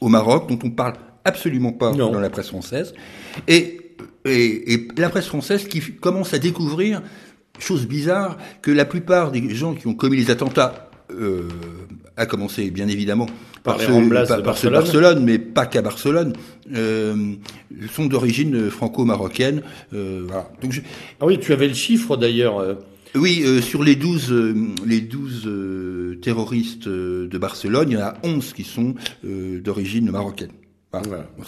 au 0.00 0.08
Maroc 0.08 0.48
dont 0.48 0.58
on 0.62 0.70
parle 0.70 0.94
absolument 1.24 1.72
pas 1.72 1.92
dans 1.92 2.20
la 2.20 2.30
presse 2.30 2.48
française, 2.48 2.94
et, 3.48 3.78
et, 4.24 4.74
et 4.74 4.88
la 4.96 5.10
presse 5.10 5.26
française 5.26 5.66
qui 5.66 5.80
commence 5.80 6.32
à 6.32 6.38
découvrir 6.38 7.02
chose 7.60 7.86
bizarre, 7.86 8.36
que 8.62 8.70
la 8.70 8.84
plupart 8.84 9.30
des 9.30 9.54
gens 9.54 9.74
qui 9.74 9.86
ont 9.86 9.94
commis 9.94 10.16
les 10.16 10.30
attentats 10.30 10.90
euh, 11.12 11.48
à 12.16 12.26
commencer 12.26 12.70
bien 12.70 12.88
évidemment 12.88 13.26
par, 13.62 13.78
par, 13.78 14.42
Barcelone. 14.42 15.24
mais 15.24 15.38
pas 15.38 15.66
qu'à 15.66 15.82
Barcelone, 15.82 16.34
euh, 16.74 17.34
sont 17.92 18.06
d'origine 18.06 18.70
franco-marocaine. 18.70 19.62
Euh, 19.94 20.24
voilà. 20.26 20.50
Donc 20.62 20.80
Ah 21.20 21.26
oui, 21.26 21.38
tu 21.38 21.52
avais 21.52 21.68
le 21.68 21.74
chiffre 21.74 22.16
d'ailleurs. 22.16 22.58
Euh. 22.58 22.74
Oui, 23.14 23.44
sur 23.60 23.82
les 23.82 23.96
12, 23.96 24.54
les 24.86 25.00
12 25.00 26.20
terroristes 26.22 26.88
de 26.88 27.38
Barcelone, 27.38 27.90
il 27.90 27.94
y 27.94 27.96
en 27.96 28.06
a 28.06 28.14
11 28.22 28.52
qui 28.52 28.62
sont 28.62 28.94
d'origine 29.24 30.12
marocaine. 30.12 30.52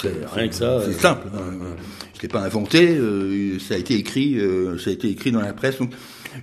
C'est 0.01 0.13
rien 0.33 0.49
que 0.49 0.55
ça. 0.55 0.81
C'est 0.85 0.93
simple. 0.93 1.27
Hein. 1.35 1.75
Je 2.15 2.23
l'ai 2.23 2.29
pas 2.29 2.43
inventé. 2.43 2.99
ça 3.59 3.75
a 3.75 3.77
été 3.79 3.95
écrit. 3.95 4.39
ça 4.79 4.91
a 4.91 4.93
été 4.93 5.09
écrit 5.09 5.33
dans 5.33 5.41
la 5.41 5.53
presse. 5.53 5.79
Donc, 5.79 5.93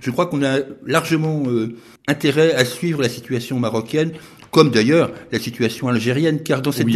je 0.00 0.10
crois 0.10 0.26
qu'on 0.26 0.44
a 0.44 0.58
largement 0.84 1.42
intérêt 2.06 2.52
à 2.54 2.64
suivre 2.64 3.00
la 3.00 3.08
situation 3.08 3.58
marocaine 3.58 4.12
comme 4.50 4.70
d'ailleurs 4.70 5.12
la 5.32 5.38
situation 5.38 5.88
algérienne, 5.88 6.42
car 6.42 6.62
dans 6.62 6.72
cette 6.72 6.88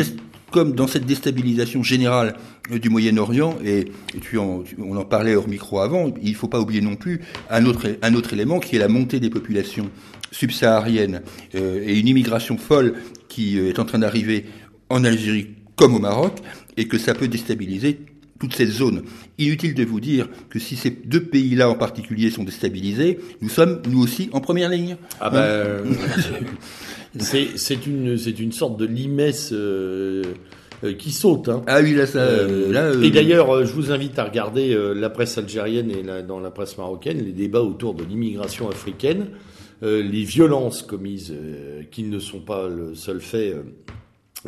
comme 0.51 0.77
dans 0.77 0.87
cette 0.87 1.05
déstabilisation 1.05 1.83
générale 1.83 2.37
euh, 2.71 2.79
du 2.79 2.89
Moyen-Orient, 2.89 3.59
et, 3.65 3.87
tu 4.21 4.39
on 4.39 4.63
en 4.97 5.05
parlait 5.05 5.35
hors 5.35 5.49
micro 5.49 5.81
avant, 5.81 6.15
il 6.23 6.31
ne 6.31 6.37
faut 6.37 6.47
pas 6.47 6.61
oublier 6.61 6.81
non 6.81 6.95
plus 6.95 7.23
un 7.51 7.67
autre, 7.67 7.89
un 8.03 8.15
autre 8.15 8.35
élément 8.35 8.61
qui 8.61 8.77
est 8.77 8.79
la 8.79 8.87
montée 8.87 9.19
des 9.19 9.31
populations 9.31 9.91
subsahariennes 10.31 11.23
euh, 11.57 11.83
et 11.85 11.99
une 11.99 12.07
immigration 12.07 12.57
folle 12.57 12.95
qui 13.29 13.59
euh, 13.59 13.71
est 13.71 13.81
en 13.81 13.85
train 13.85 13.99
d'arriver 13.99 14.47
en 14.91 15.03
Algérie 15.03 15.57
comme 15.77 15.95
au 15.95 15.99
Maroc, 15.99 16.39
et 16.77 16.89
que 16.89 16.99
ça 16.99 17.15
peut 17.15 17.29
déstabiliser 17.29 17.99
toute 18.39 18.55
cette 18.55 18.71
zone. 18.71 19.05
Inutile 19.39 19.75
de 19.75 19.85
vous 19.85 20.01
dire 20.01 20.29
que 20.51 20.59
si 20.59 20.77
ces 20.77 20.91
deux 20.91 21.23
pays-là 21.23 21.69
en 21.69 21.75
particulier 21.75 22.31
sont 22.31 22.45
déstabilisés, 22.45 23.19
nous 23.41 23.49
sommes 23.49 23.81
nous 23.89 24.03
aussi 24.03 24.29
en 24.33 24.41
première 24.41 24.69
ligne. 24.69 24.97
Ah 25.21 25.31
ben, 25.31 25.85
C'est 27.17 27.87
une, 27.87 28.19
une 28.39 28.53
sorte 28.53 28.79
de 28.79 28.87
limesse 28.87 29.51
euh, 29.53 30.23
euh, 30.83 30.95
qui 30.95 31.13
saute. 31.13 31.49
Hein. 31.49 31.63
Ah 31.67 31.81
oui, 31.81 31.95
là, 31.95 32.07
ça. 32.07 32.19
Euh, 32.19 33.03
et 33.03 33.11
d'ailleurs, 33.11 33.65
je 33.65 33.73
vous 33.73 33.93
invite 33.93 34.19
à 34.19 34.25
regarder 34.25 34.77
la 34.95 35.11
presse 35.11 35.39
algérienne 35.39 35.91
et 35.91 36.23
dans 36.23 36.41
la 36.41 36.51
presse 36.51 36.77
marocaine 36.77 37.25
les 37.25 37.33
débats 37.33 37.63
autour 37.63 37.95
de 37.95 38.05
l'immigration 38.05 38.69
africaine, 38.69 39.29
les 39.83 40.25
violences 40.25 40.83
commises, 40.83 41.33
qui 41.91 42.05
ne 42.05 42.19
sont 42.19 42.41
pas 42.41 42.69
le 42.69 42.95
seul 42.95 43.21
fait. 43.21 43.55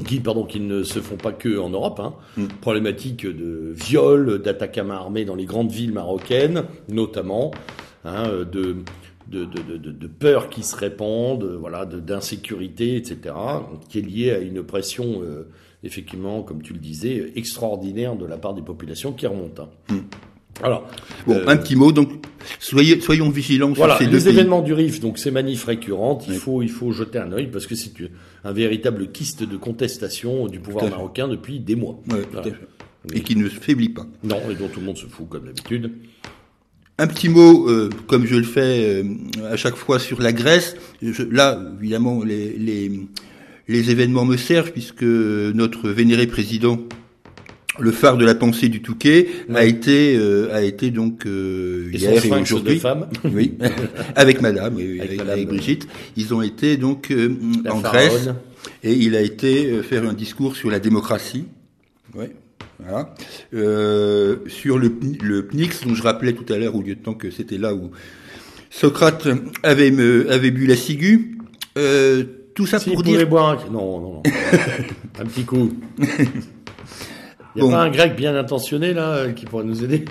Qui, 0.04 0.20
pardon, 0.20 0.44
qui 0.44 0.60
ne 0.60 0.82
se 0.82 1.00
font 1.00 1.16
pas 1.16 1.32
que 1.32 1.58
en 1.58 1.70
Europe, 1.70 2.00
hein. 2.00 2.14
Mm. 2.36 2.46
problématique 2.60 3.26
de 3.26 3.72
viol, 3.74 4.42
d'attaques 4.42 4.78
à 4.78 4.84
main 4.84 4.96
armée 4.96 5.24
dans 5.24 5.34
les 5.34 5.46
grandes 5.46 5.70
villes 5.70 5.92
marocaines, 5.92 6.64
notamment, 6.88 7.50
hein, 8.04 8.24
de 8.50 8.76
de, 9.28 9.44
de, 9.44 9.76
de, 9.76 10.06
peur 10.06 10.48
qui 10.48 10.62
se 10.62 10.76
répandent, 10.76 11.56
voilà, 11.58 11.84
d'insécurité, 11.84 12.96
etc., 12.96 13.34
qui 13.88 13.98
est 13.98 14.02
liée 14.02 14.30
à 14.30 14.38
une 14.38 14.62
pression, 14.62 15.20
euh, 15.22 15.48
effectivement, 15.82 16.42
comme 16.42 16.62
tu 16.62 16.72
le 16.72 16.78
disais, 16.78 17.32
extraordinaire 17.34 18.16
de 18.16 18.24
la 18.24 18.38
part 18.38 18.54
des 18.54 18.62
populations 18.62 19.12
qui 19.12 19.26
remontent. 19.26 19.64
Hein. 19.64 19.94
Hmm. 19.94 20.00
Alors, 20.62 20.88
bon, 21.26 21.34
euh, 21.34 21.46
un 21.46 21.56
petit 21.56 21.76
mot. 21.76 21.92
Donc, 21.92 22.24
soyez, 22.58 23.00
soyons 23.00 23.30
vigilants 23.30 23.72
voilà, 23.72 23.96
sur 23.96 24.06
ces 24.06 24.10
les 24.10 24.28
événements 24.28 24.62
du 24.62 24.72
RIF, 24.72 25.00
donc 25.00 25.18
ces 25.18 25.30
manifs 25.30 25.64
récurrentes, 25.64 26.24
il 26.28 26.36
faut, 26.36 26.62
il 26.62 26.70
faut 26.70 26.92
jeter 26.92 27.18
un 27.18 27.32
œil 27.32 27.48
parce 27.48 27.66
que 27.66 27.74
c'est 27.74 27.92
un 28.44 28.52
véritable 28.52 29.10
kyste 29.10 29.42
de 29.42 29.56
contestation 29.56 30.46
du 30.46 30.60
pouvoir 30.60 30.88
marocain 30.88 31.28
depuis 31.28 31.60
des 31.60 31.76
mois. 31.76 32.00
Et 33.12 33.20
qui 33.20 33.36
ne 33.36 33.48
se 33.48 33.60
faiblit 33.60 33.90
pas. 33.90 34.06
Non, 34.24 34.40
et 34.50 34.54
dont 34.56 34.68
tout 34.68 34.80
le 34.80 34.86
monde 34.86 34.96
se 34.96 35.06
fout 35.06 35.28
comme 35.28 35.44
d'habitude. 35.44 35.92
Un 36.98 37.06
petit 37.06 37.28
mot, 37.28 37.68
euh, 37.68 37.90
comme 38.06 38.26
je 38.26 38.36
le 38.36 38.42
fais 38.42 39.02
euh, 39.02 39.04
à 39.48 39.56
chaque 39.56 39.76
fois 39.76 39.98
sur 39.98 40.20
la 40.20 40.32
Grèce. 40.32 40.76
là, 41.30 41.60
évidemment, 41.78 42.24
les, 42.24 42.56
les, 42.56 42.90
les, 43.68 43.90
événements 43.90 44.24
me 44.24 44.38
servent 44.38 44.72
puisque 44.72 45.02
notre 45.02 45.90
vénéré 45.90 46.26
président, 46.26 46.78
le 47.78 47.90
phare 47.92 48.16
de 48.16 48.24
la 48.24 48.34
pensée 48.34 48.68
du 48.68 48.82
Touquet, 48.82 49.28
a 49.54 49.64
été 49.64 50.16
euh, 50.16 50.54
a 50.54 50.62
été 50.62 50.90
donc 50.90 51.24
hier 51.24 52.24
et 52.24 52.30
aujourd'hui, 52.30 52.80
oui, 53.24 53.54
avec 54.14 54.40
Madame, 54.40 54.76
avec, 54.76 55.46
Brigitte, 55.46 55.86
ils 56.16 56.34
ont 56.34 56.42
été 56.42 56.76
donc 56.76 57.12
en 57.68 57.80
Grèce 57.80 58.28
et 58.82 58.92
il 58.92 59.16
a 59.16 59.20
été 59.20 59.82
faire 59.82 60.08
un 60.08 60.14
discours 60.14 60.56
sur 60.56 60.70
la 60.70 60.80
démocratie. 60.80 61.44
Ouais. 62.14 62.30
Voilà. 62.78 63.14
Euh, 63.54 64.36
sur 64.48 64.78
le, 64.78 64.92
le 65.22 65.46
PNIX, 65.46 65.86
dont 65.86 65.94
je 65.94 66.02
rappelais 66.02 66.34
tout 66.34 66.50
à 66.52 66.58
l'heure 66.58 66.74
au 66.74 66.82
lieutenant 66.82 67.14
que 67.14 67.30
c'était 67.30 67.58
là 67.58 67.74
où 67.74 67.90
Socrate 68.70 69.28
avait, 69.62 69.90
me, 69.90 70.30
avait 70.30 70.50
bu 70.50 70.66
la 70.66 70.76
ciguë. 70.76 71.38
Euh, 71.78 72.24
tout 72.54 72.66
ça 72.66 72.80
pour 72.80 73.02
dire. 73.02 73.26
boire 73.28 73.50
un... 73.50 73.72
Non, 73.72 74.00
non, 74.00 74.12
non. 74.14 74.22
un 75.18 75.24
petit 75.24 75.44
coup. 75.44 75.72
Il 77.56 77.62
n'y 77.62 77.68
a 77.68 77.72
pas 77.72 77.82
un 77.82 77.90
grec 77.90 78.16
bien 78.16 78.36
intentionné 78.36 78.92
là 78.92 79.28
qui 79.30 79.46
pourrait 79.46 79.64
nous 79.64 79.82
aider 79.82 80.04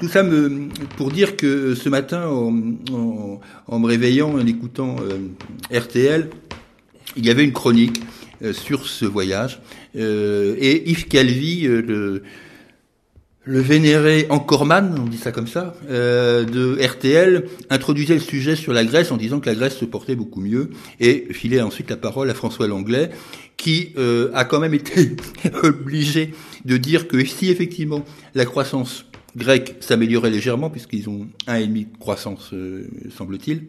Tout 0.00 0.08
ça 0.08 0.22
me, 0.22 0.68
pour 0.96 1.10
dire 1.10 1.36
que 1.36 1.74
ce 1.74 1.88
matin, 1.88 2.28
en, 2.28 2.52
en, 3.66 3.78
me 3.78 3.86
réveillant, 3.86 4.34
en 4.34 4.46
écoutant 4.46 4.96
euh, 5.00 5.78
RTL, 5.78 6.28
il 7.16 7.26
y 7.26 7.30
avait 7.30 7.44
une 7.44 7.52
chronique 7.52 8.00
euh, 8.42 8.52
sur 8.52 8.86
ce 8.86 9.04
voyage. 9.04 9.60
Euh, 9.96 10.54
et 10.60 10.88
Yves 10.90 11.08
Calvi, 11.08 11.66
euh, 11.66 11.82
le, 11.82 12.22
le 13.42 13.60
vénéré 13.60 14.26
Encorman, 14.30 14.94
on 14.96 15.08
dit 15.08 15.16
ça 15.16 15.32
comme 15.32 15.48
ça, 15.48 15.74
de 15.88 16.78
RTL, 16.80 17.48
introduisait 17.70 18.14
le 18.14 18.20
sujet 18.20 18.54
sur 18.54 18.74
la 18.74 18.84
Grèce 18.84 19.10
en 19.10 19.16
disant 19.16 19.40
que 19.40 19.48
la 19.48 19.54
Grèce 19.54 19.76
se 19.76 19.86
portait 19.86 20.14
beaucoup 20.14 20.40
mieux 20.40 20.70
et 21.00 21.26
filait 21.32 21.62
ensuite 21.62 21.88
la 21.88 21.96
parole 21.96 22.28
à 22.28 22.34
François 22.34 22.66
Langlais, 22.68 23.10
qui 23.58 23.92
a 24.32 24.44
quand 24.44 24.60
même 24.60 24.72
été 24.72 25.16
obligé 25.62 26.32
de 26.64 26.76
dire 26.78 27.08
que 27.08 27.22
si 27.24 27.50
effectivement 27.50 28.04
la 28.34 28.46
croissance 28.46 29.04
grecque 29.36 29.76
s'améliorait 29.80 30.30
légèrement, 30.30 30.70
puisqu'ils 30.70 31.10
ont 31.10 31.26
un 31.46 31.56
et 31.56 31.66
demi 31.66 31.84
de 31.84 31.98
croissance, 31.98 32.54
semble-t-il, 33.10 33.66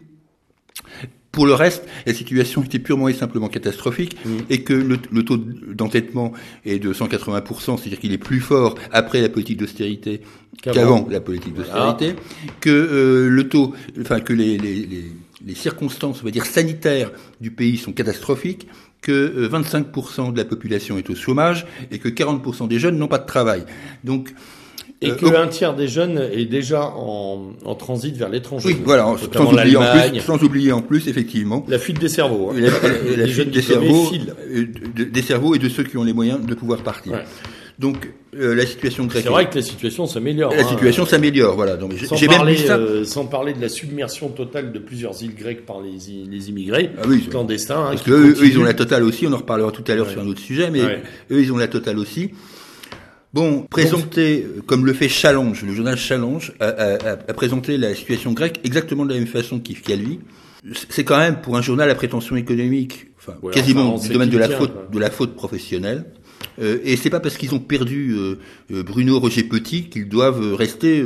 pour 1.31 1.45
le 1.45 1.53
reste, 1.53 1.85
la 2.07 2.13
situation 2.13 2.63
était 2.63 2.79
purement 2.79 3.07
et 3.07 3.13
simplement 3.13 3.49
catastrophique 3.49 4.17
mm. 4.25 4.29
et 4.49 4.63
que 4.63 4.73
le, 4.73 4.97
taux 5.23 5.37
d'entêtement 5.37 6.33
est 6.65 6.79
de 6.79 6.91
180%, 6.91 7.77
c'est-à-dire 7.77 7.99
qu'il 7.99 8.13
est 8.13 8.17
plus 8.17 8.39
fort 8.39 8.75
après 8.91 9.21
la 9.21 9.29
politique 9.29 9.57
d'austérité 9.57 10.21
qu'avant 10.61 11.07
la 11.09 11.21
politique 11.21 11.53
d'austérité, 11.53 12.15
que 12.59 12.69
euh, 12.69 13.29
le 13.29 13.47
taux, 13.47 13.73
enfin 14.01 14.19
que 14.19 14.33
les, 14.33 14.57
les, 14.57 14.75
les, 14.75 15.05
les, 15.45 15.55
circonstances, 15.55 16.21
on 16.21 16.25
va 16.25 16.31
dire 16.31 16.45
sanitaires 16.45 17.11
du 17.39 17.51
pays 17.51 17.77
sont 17.77 17.93
catastrophiques, 17.93 18.67
que 19.01 19.49
25% 19.49 20.29
euh, 20.29 20.31
de 20.31 20.37
la 20.37 20.45
population 20.45 20.97
est 20.97 21.09
au 21.09 21.15
chômage 21.15 21.65
et 21.91 21.99
que 21.99 22.09
40% 22.09 22.67
des 22.67 22.79
jeunes 22.79 22.97
n'ont 22.97 23.07
pas 23.07 23.19
de 23.19 23.25
travail. 23.25 23.63
Donc 24.03 24.33
et 25.01 25.11
euh, 25.11 25.15
qu'un 25.15 25.47
tiers 25.47 25.75
des 25.75 25.87
jeunes 25.87 26.17
est 26.17 26.45
déjà 26.45 26.83
en, 26.83 27.53
en 27.63 27.75
transit 27.75 28.15
vers 28.17 28.27
l'étranger. 28.27 28.67
Oui, 28.67 28.77
voilà, 28.83 29.15
sans 29.33 29.53
oublier, 29.53 29.77
en 29.77 29.83
plus, 29.83 30.19
sans 30.19 30.43
oublier 30.43 30.71
en 30.73 30.81
plus, 30.81 31.07
effectivement. 31.07 31.65
La 31.69 31.79
fuite 31.79 31.99
des 31.99 32.09
cerveaux. 32.09 32.51
Hein. 32.51 32.55
La, 32.59 33.27
fuite 33.27 33.51
des 33.51 33.61
cerveaux, 33.61 34.11
euh, 34.13 34.65
des 34.93 35.21
cerveaux 35.21 35.55
et 35.55 35.59
de 35.59 35.69
ceux 35.69 35.83
qui 35.83 35.95
ont 35.95 36.03
les 36.03 36.11
moyens 36.11 36.45
de 36.45 36.53
pouvoir 36.53 36.83
partir. 36.83 37.21
Donc 37.79 38.11
euh, 38.35 38.53
la 38.53 38.65
situation 38.65 39.05
grecque. 39.05 39.23
C'est 39.23 39.29
vrai 39.29 39.49
que 39.49 39.55
la 39.55 39.61
situation 39.61 40.05
s'améliore. 40.05 40.53
La 40.53 40.63
hein. 40.63 40.69
situation 40.69 41.05
s'améliore, 41.05 41.55
voilà. 41.55 41.77
Donc 41.77 41.93
j'ai 41.95 42.27
même 42.27 42.55
ça. 42.57 42.75
Euh, 42.75 43.05
sans 43.05 43.25
parler 43.25 43.53
de 43.53 43.61
la 43.61 43.69
submersion 43.69 44.27
totale 44.27 44.73
de 44.73 44.79
plusieurs 44.79 45.23
îles 45.23 45.33
grecques 45.33 45.65
par 45.65 45.79
les, 45.79 45.97
les 46.29 46.49
immigrés 46.49 46.91
ah 46.97 47.03
oui, 47.07 47.25
clandestins. 47.29 47.79
Hein, 47.79 47.91
parce 47.91 48.03
que 48.03 48.11
eux, 48.11 48.45
ils 48.45 48.59
ont 48.59 48.63
la 48.63 48.73
totale 48.73 49.03
aussi. 49.03 49.25
On 49.25 49.31
en 49.31 49.37
reparlera 49.37 49.71
tout 49.71 49.85
à 49.87 49.95
l'heure 49.95 50.09
sur 50.09 50.21
un 50.21 50.27
autre 50.27 50.41
sujet, 50.41 50.69
mais 50.69 50.81
eux 51.31 51.41
ils 51.41 51.53
ont 51.53 51.57
la 51.57 51.69
totale 51.69 51.97
aussi. 51.97 52.31
Bon, 53.31 53.61
présenter, 53.69 54.45
comme 54.65 54.85
le 54.85 54.93
fait 54.93 55.07
Challenge, 55.07 55.63
le 55.63 55.73
journal 55.73 55.95
Challenge, 55.95 56.51
a, 56.59 57.33
présenté 57.33 57.77
la 57.77 57.95
situation 57.95 58.33
grecque 58.33 58.59
exactement 58.65 59.05
de 59.05 59.13
la 59.13 59.19
même 59.19 59.27
façon 59.27 59.59
qu'Yves 59.59 59.83
Calvi. 59.83 60.19
C'est 60.89 61.05
quand 61.05 61.17
même 61.17 61.39
pour 61.39 61.55
un 61.55 61.61
journal 61.61 61.89
à 61.89 61.95
prétention 61.95 62.35
économique, 62.35 63.11
enfin, 63.17 63.35
quasiment 63.53 63.97
du 63.97 64.09
domaine 64.09 64.29
de 64.29 64.37
la 64.37 64.49
faute, 64.49 64.91
de 64.91 64.99
la 64.99 65.09
faute 65.09 65.33
professionnelle. 65.35 66.03
Euh, 66.59 66.79
et 66.83 66.95
c'est 66.95 67.09
pas 67.09 67.19
parce 67.19 67.37
qu'ils 67.37 67.53
ont 67.55 67.59
perdu 67.59 68.13
euh, 68.13 68.35
euh, 68.71 68.83
Bruno 68.83 69.19
Roger 69.19 69.43
Petit 69.43 69.89
qu'ils 69.89 70.09
doivent 70.09 70.53
rester 70.53 71.03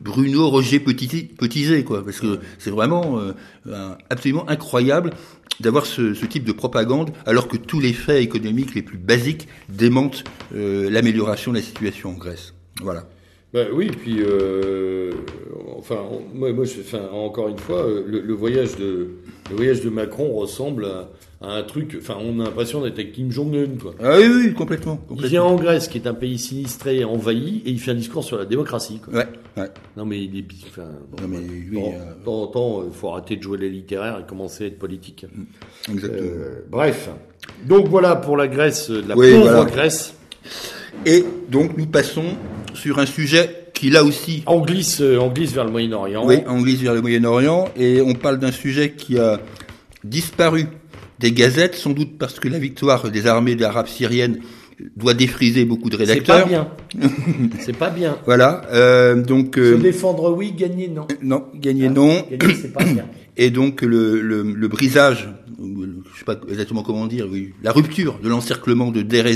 Bruno 0.00 0.48
Roger 0.48 0.80
Petit 0.80 1.84
quoi. 1.84 2.04
Parce 2.04 2.20
que 2.20 2.38
c'est 2.58 2.70
vraiment 2.70 3.20
absolument 4.08 4.48
incroyable 4.48 5.12
d'avoir 5.60 5.86
ce, 5.86 6.12
type 6.26 6.44
de 6.44 6.52
propagande 6.52 7.10
alors 7.26 7.48
que 7.48 7.56
tous 7.56 7.80
les 7.80 7.92
faits 7.92 8.22
économiques 8.22 8.74
les 8.74 8.82
plus 8.82 8.98
basiques 8.98 9.48
démentent 9.68 10.24
l'amélioration 10.52 11.52
de 11.52 11.58
la 11.58 11.62
situation 11.62 12.10
en 12.10 12.14
Grèce. 12.14 12.54
Voilà. 12.82 13.06
Ben 13.52 13.66
oui, 13.72 13.88
puis 13.88 14.18
euh, 14.20 15.10
enfin, 15.76 16.04
moi, 16.32 16.52
moi 16.52 16.64
encore 17.12 17.48
une 17.48 17.58
fois, 17.58 17.84
le, 18.06 18.32
voyage 18.32 18.76
de 18.76 19.08
le 19.50 19.56
voyage 19.56 19.80
de 19.80 19.90
Macron 19.90 20.32
ressemble 20.32 20.84
à, 20.84 21.10
un 21.40 21.62
truc. 21.62 21.96
Enfin, 21.98 22.16
on 22.20 22.38
a 22.40 22.44
l'impression 22.44 22.82
d'être 22.82 22.94
avec 22.94 23.12
Kim 23.12 23.30
Jong 23.32 23.54
Un, 23.54 23.80
quoi. 23.80 23.94
Ah 24.02 24.16
oui, 24.18 24.26
oui, 24.28 24.54
complètement, 24.54 25.00
Il 25.16 25.26
vient 25.26 25.42
en 25.42 25.56
Grèce, 25.56 25.88
qui 25.88 25.98
est 25.98 26.06
un 26.06 26.14
pays 26.14 26.38
sinistré, 26.38 27.04
envahi, 27.04 27.62
et 27.64 27.70
il 27.70 27.80
fait 27.80 27.92
un 27.92 27.94
discours 27.94 28.24
sur 28.24 28.38
la 28.38 28.44
démocratie. 28.44 29.00
Quoi. 29.02 29.14
Ouais, 29.14 29.26
ouais. 29.56 29.70
Non 29.96 30.04
mais 30.04 30.22
il 30.22 30.38
est, 30.38 30.44
enfin, 30.68 30.88
non, 31.20 31.28
mais 31.28 31.38
lui, 31.38 31.78
euh, 31.78 32.14
de 32.18 32.24
temps 32.24 32.42
en 32.42 32.46
temps, 32.48 32.84
il 32.86 32.92
faut 32.92 33.08
arrêter 33.08 33.36
de 33.36 33.42
jouer 33.42 33.58
les 33.58 33.70
littéraires 33.70 34.18
et 34.20 34.28
commencer 34.28 34.64
à 34.64 34.66
être 34.66 34.78
politique. 34.78 35.26
Exactement. 35.90 36.30
bref, 36.70 37.10
donc 37.64 37.88
voilà 37.88 38.16
pour 38.16 38.36
la 38.36 38.48
Grèce, 38.48 38.90
la 38.90 39.14
pauvre 39.14 39.66
Grèce. 39.66 40.14
Et 41.06 41.24
donc 41.48 41.76
nous 41.76 41.86
passons 41.86 42.24
sur 42.74 42.98
un 42.98 43.06
sujet 43.06 43.68
qui 43.72 43.90
là 43.90 44.04
aussi... 44.04 44.42
On 44.46 44.60
glisse, 44.60 45.00
euh, 45.00 45.18
on 45.18 45.28
glisse 45.28 45.52
vers 45.52 45.64
le 45.64 45.70
Moyen-Orient. 45.70 46.26
Oui, 46.26 46.38
on 46.46 46.60
glisse 46.60 46.80
vers 46.80 46.94
le 46.94 47.00
Moyen-Orient 47.00 47.68
et 47.76 48.02
on 48.02 48.14
parle 48.14 48.38
d'un 48.38 48.52
sujet 48.52 48.92
qui 48.92 49.18
a 49.18 49.40
disparu 50.04 50.66
des 51.20 51.32
gazettes, 51.32 51.74
sans 51.74 51.90
doute 51.90 52.18
parce 52.18 52.40
que 52.40 52.48
la 52.48 52.58
victoire 52.58 53.10
des 53.10 53.26
armées 53.26 53.62
arabes 53.62 53.88
syriennes 53.88 54.40
doit 54.96 55.12
défriser 55.12 55.66
beaucoup 55.66 55.90
de 55.90 55.96
rédacteurs. 55.96 56.38
C'est 56.38 56.42
pas 56.42 56.48
bien. 56.48 57.48
c'est 57.60 57.76
pas 57.76 57.90
bien. 57.90 58.18
Voilà. 58.24 58.62
Euh, 58.72 59.22
donc. 59.22 59.58
Euh, 59.58 59.76
Se 59.76 59.82
défendre, 59.82 60.34
oui. 60.34 60.52
Gagner, 60.56 60.88
non. 60.88 61.06
Non, 61.22 61.44
gagner, 61.54 61.90
non. 61.90 62.24
Gagner, 62.30 62.54
c'est 62.54 62.72
pas 62.72 62.84
bien. 62.84 63.04
Et 63.36 63.50
donc 63.50 63.82
le, 63.82 64.20
le, 64.20 64.42
le, 64.42 64.68
brisage, 64.68 65.28
je 65.58 66.18
sais 66.18 66.24
pas 66.24 66.38
exactement 66.50 66.82
comment 66.82 67.06
dire, 67.06 67.26
oui, 67.30 67.54
la 67.62 67.72
rupture 67.72 68.18
de 68.22 68.28
l'encerclement 68.28 68.90
de 68.90 69.02
Deir 69.02 69.26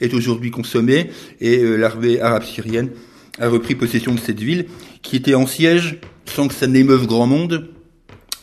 est 0.00 0.14
aujourd'hui 0.14 0.50
consommée 0.50 1.10
et 1.40 1.58
euh, 1.58 1.76
l'armée 1.76 2.20
arabe 2.20 2.44
syrienne 2.44 2.90
a 3.40 3.48
repris 3.48 3.74
possession 3.74 4.14
de 4.14 4.20
cette 4.20 4.38
ville 4.38 4.66
qui 5.02 5.16
était 5.16 5.34
en 5.34 5.46
siège 5.46 5.98
sans 6.26 6.46
que 6.46 6.54
ça 6.54 6.68
n'émeuve 6.68 7.06
grand 7.06 7.26
monde 7.26 7.70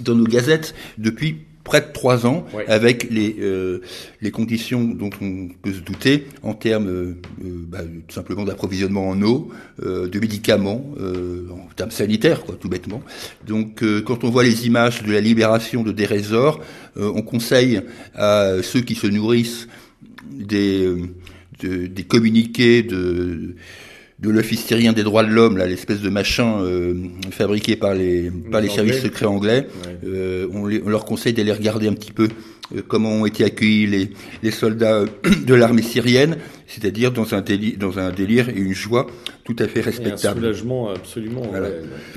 dans 0.02 0.15
nos 0.15 0.26
gazettes 0.26 0.73
depuis 0.97 1.45
près 1.63 1.82
de 1.82 1.91
trois 1.93 2.26
ans, 2.26 2.45
avec 2.67 3.10
les 3.10 3.36
euh, 3.39 3.82
les 4.21 4.32
conditions 4.32 4.84
dont 4.84 5.10
on 5.21 5.47
peut 5.62 5.73
se 5.73 5.80
douter 5.80 6.28
en 6.41 6.54
termes 6.54 6.88
euh, 6.88 7.15
bah, 7.41 7.80
tout 8.08 8.13
simplement 8.13 8.43
d'approvisionnement 8.43 9.10
en 9.10 9.21
eau, 9.21 9.49
de 9.82 10.19
médicaments, 10.19 10.86
en 10.99 11.73
termes 11.76 11.91
sanitaires, 11.91 12.43
quoi, 12.43 12.56
tout 12.60 12.69
bêtement. 12.69 13.02
Donc, 13.47 13.84
quand 14.06 14.23
on 14.23 14.30
voit 14.30 14.43
les 14.43 14.65
images 14.65 15.04
de 15.04 15.12
la 15.12 15.21
libération 15.21 15.84
de 15.84 15.91
Dérésor, 15.91 16.60
on 16.95 17.21
conseille 17.21 17.82
à 18.15 18.56
ceux 18.62 18.82
qui 18.82 18.95
se 18.95 19.08
nourrissent 19.08 19.67
des 20.32 20.93
des 21.62 22.04
communiqués 22.04 22.84
de 22.84 23.56
de 24.19 24.30
l'Office 24.30 24.65
syrien 24.65 24.93
des 24.93 25.04
droits 25.04 25.23
de 25.23 25.30
l'homme, 25.30 25.58
là, 25.58 25.65
l'espèce 25.65 26.02
de 26.02 26.10
machin 26.10 26.62
euh, 26.62 26.93
fabriqué 27.32 27.76
par 27.76 27.93
les 27.93 28.32
par 28.52 28.62
les, 28.62 28.69
services 28.69 29.02
secrets 29.02 29.26
anglais. 29.26 29.67
Euh, 30.06 30.47
on, 30.54 30.65
leur 30.65 31.06
conseille 31.06 31.34
d'aller 31.34 31.52
regarder 31.52 31.88
un 31.88 31.93
petit 31.93 32.12
peu 32.12 32.28
euh, 32.76 32.82
comment 32.88 33.10
ont 33.10 33.26
été 33.26 33.43
accueillis 33.43 33.88
les, 33.88 34.10
les 34.43 34.52
soldats 34.52 35.06
de 35.45 35.54
l'armée 35.54 35.82
syrienne, 35.82 36.38
c'est-à-dire 36.67 37.12
dans 37.12 37.34
un 37.34 37.41
délire, 37.41 37.78
dans 37.78 37.99
un 37.99 38.12
délire 38.12 38.49
et 38.49 38.60
une 38.60 38.73
joie 38.73 39.08
tout 39.43 39.56
à 39.60 39.67
fait 39.67 39.82
respectable. 39.82 40.39
un 40.39 40.41
soulagement 40.41 40.89
absolument. 40.91 41.41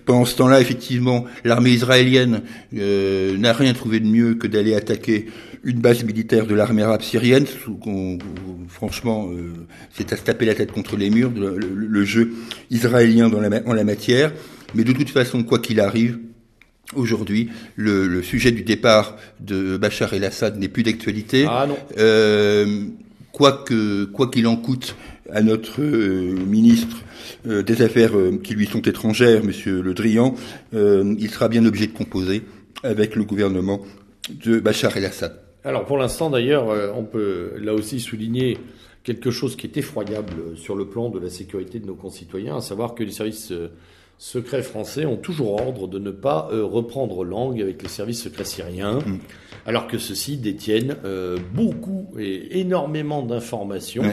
Pendant 0.04 0.24
ce 0.24 0.36
temps-là, 0.36 0.60
effectivement, 0.60 1.24
l'armée 1.44 1.70
israélienne 1.70 2.42
n'a 2.72 3.52
rien 3.52 3.72
trouvé 3.72 3.98
de 3.98 4.06
mieux 4.06 4.34
que 4.34 4.46
d'aller 4.46 4.74
attaquer 4.74 5.26
une 5.66 5.80
base 5.80 6.04
militaire 6.04 6.46
de 6.46 6.54
l'armée 6.54 6.82
arabe 6.82 7.02
syrienne. 7.02 7.44
franchement, 8.68 9.28
euh, 9.32 9.52
c'est 9.92 10.12
à 10.12 10.16
se 10.16 10.22
taper 10.22 10.46
la 10.46 10.54
tête 10.54 10.70
contre 10.70 10.96
les 10.96 11.10
murs, 11.10 11.32
le, 11.34 12.04
jeu 12.04 12.32
israélien 12.70 13.28
dans 13.28 13.40
la, 13.40 13.50
en 13.66 13.72
la 13.72 13.82
matière. 13.82 14.32
Mais 14.76 14.84
de 14.84 14.92
toute 14.92 15.10
façon, 15.10 15.42
quoi 15.42 15.58
qu'il 15.58 15.80
arrive, 15.80 16.18
Aujourd'hui, 16.94 17.48
le, 17.74 18.22
sujet 18.22 18.52
du 18.52 18.62
départ 18.62 19.16
de 19.40 19.76
Bachar 19.76 20.14
el-Assad 20.14 20.56
n'est 20.56 20.68
plus 20.68 20.84
d'actualité. 20.84 21.44
Ah 21.48 21.66
non. 21.68 21.76
Euh, 21.98 22.84
quoi 23.32 23.64
que 23.66 24.04
quoi 24.04 24.30
qu'il 24.30 24.46
en 24.46 24.54
coûte 24.54 24.94
à 25.32 25.42
notre 25.42 25.82
euh, 25.82 26.32
ministre 26.46 26.98
des 27.44 27.82
Affaires 27.82 28.12
qui 28.44 28.54
lui 28.54 28.66
sont 28.66 28.82
étrangères, 28.82 29.42
Monsieur 29.42 29.82
Le 29.82 29.94
Drian, 29.94 30.36
il 30.72 31.28
sera 31.28 31.48
bien 31.48 31.66
obligé 31.66 31.88
de 31.88 31.92
composer 31.92 32.42
avec 32.84 33.16
le 33.16 33.24
gouvernement 33.24 33.80
de 34.44 34.60
Bachar 34.60 34.96
el-Assad. 34.96 35.45
Alors 35.66 35.84
pour 35.84 35.98
l'instant 35.98 36.30
d'ailleurs, 36.30 36.70
euh, 36.70 36.92
on 36.94 37.02
peut 37.02 37.54
là 37.58 37.74
aussi 37.74 37.98
souligner 37.98 38.56
quelque 39.02 39.32
chose 39.32 39.56
qui 39.56 39.66
est 39.66 39.76
effroyable 39.76 40.56
sur 40.56 40.76
le 40.76 40.86
plan 40.86 41.10
de 41.10 41.18
la 41.18 41.28
sécurité 41.28 41.80
de 41.80 41.86
nos 41.86 41.96
concitoyens, 41.96 42.58
à 42.58 42.60
savoir 42.60 42.94
que 42.94 43.02
les 43.02 43.10
services 43.10 43.50
euh, 43.50 43.72
secrets 44.16 44.62
français 44.62 45.06
ont 45.06 45.16
toujours 45.16 45.60
ordre 45.60 45.88
de 45.88 45.98
ne 45.98 46.12
pas 46.12 46.48
euh, 46.52 46.64
reprendre 46.64 47.24
langue 47.24 47.60
avec 47.60 47.82
les 47.82 47.88
services 47.88 48.22
secrets 48.22 48.44
syriens, 48.44 49.00
mm. 49.00 49.18
alors 49.66 49.88
que 49.88 49.98
ceux-ci 49.98 50.36
détiennent 50.36 50.96
beaucoup 51.52 52.14
et 52.16 52.60
énormément 52.60 53.22
d'informations. 53.22 54.04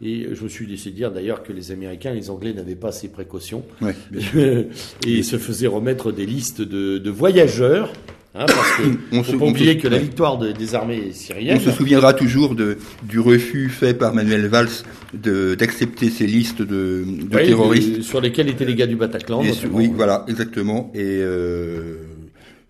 Et 0.00 0.28
je 0.32 0.44
me 0.44 0.48
suis 0.48 0.66
laissé 0.66 0.90
dire 0.90 1.10
d'ailleurs 1.10 1.42
que 1.42 1.52
les 1.52 1.72
Américains 1.72 2.12
et 2.12 2.16
les 2.16 2.30
Anglais 2.30 2.52
n'avaient 2.52 2.76
pas 2.76 2.92
ces 2.92 3.08
précautions 3.08 3.64
et 5.06 5.22
se 5.22 5.38
faisaient 5.38 5.66
remettre 5.66 6.12
des 6.12 6.26
listes 6.26 6.62
de 6.62 7.10
voyageurs 7.10 7.92
Hein, 8.36 8.46
parce 8.46 8.76
que 8.78 8.82
on 9.12 9.22
faut 9.22 9.38
pas 9.38 9.44
oublier 9.46 9.78
que 9.78 9.86
la 9.86 9.98
victoire 9.98 10.38
des 10.38 10.74
armées 10.74 11.12
syriennes. 11.12 11.58
On 11.58 11.60
se 11.60 11.70
souviendra 11.70 12.14
toujours 12.14 12.56
de, 12.56 12.78
du 13.04 13.20
refus 13.20 13.68
fait 13.68 13.94
par 13.94 14.12
Manuel 14.12 14.46
Valls 14.48 14.68
d'accepter 15.12 16.10
ces 16.10 16.26
listes 16.26 16.60
de, 16.60 17.04
de 17.06 17.38
terroristes 17.38 18.02
sur 18.02 18.20
lesquels 18.20 18.48
étaient 18.48 18.64
les 18.64 18.74
gars 18.74 18.88
du 18.88 18.96
Bataclan. 18.96 19.42
oui, 19.70 19.92
voilà, 19.94 20.24
exactement. 20.26 20.90
Et 20.94 21.02
euh, 21.02 21.98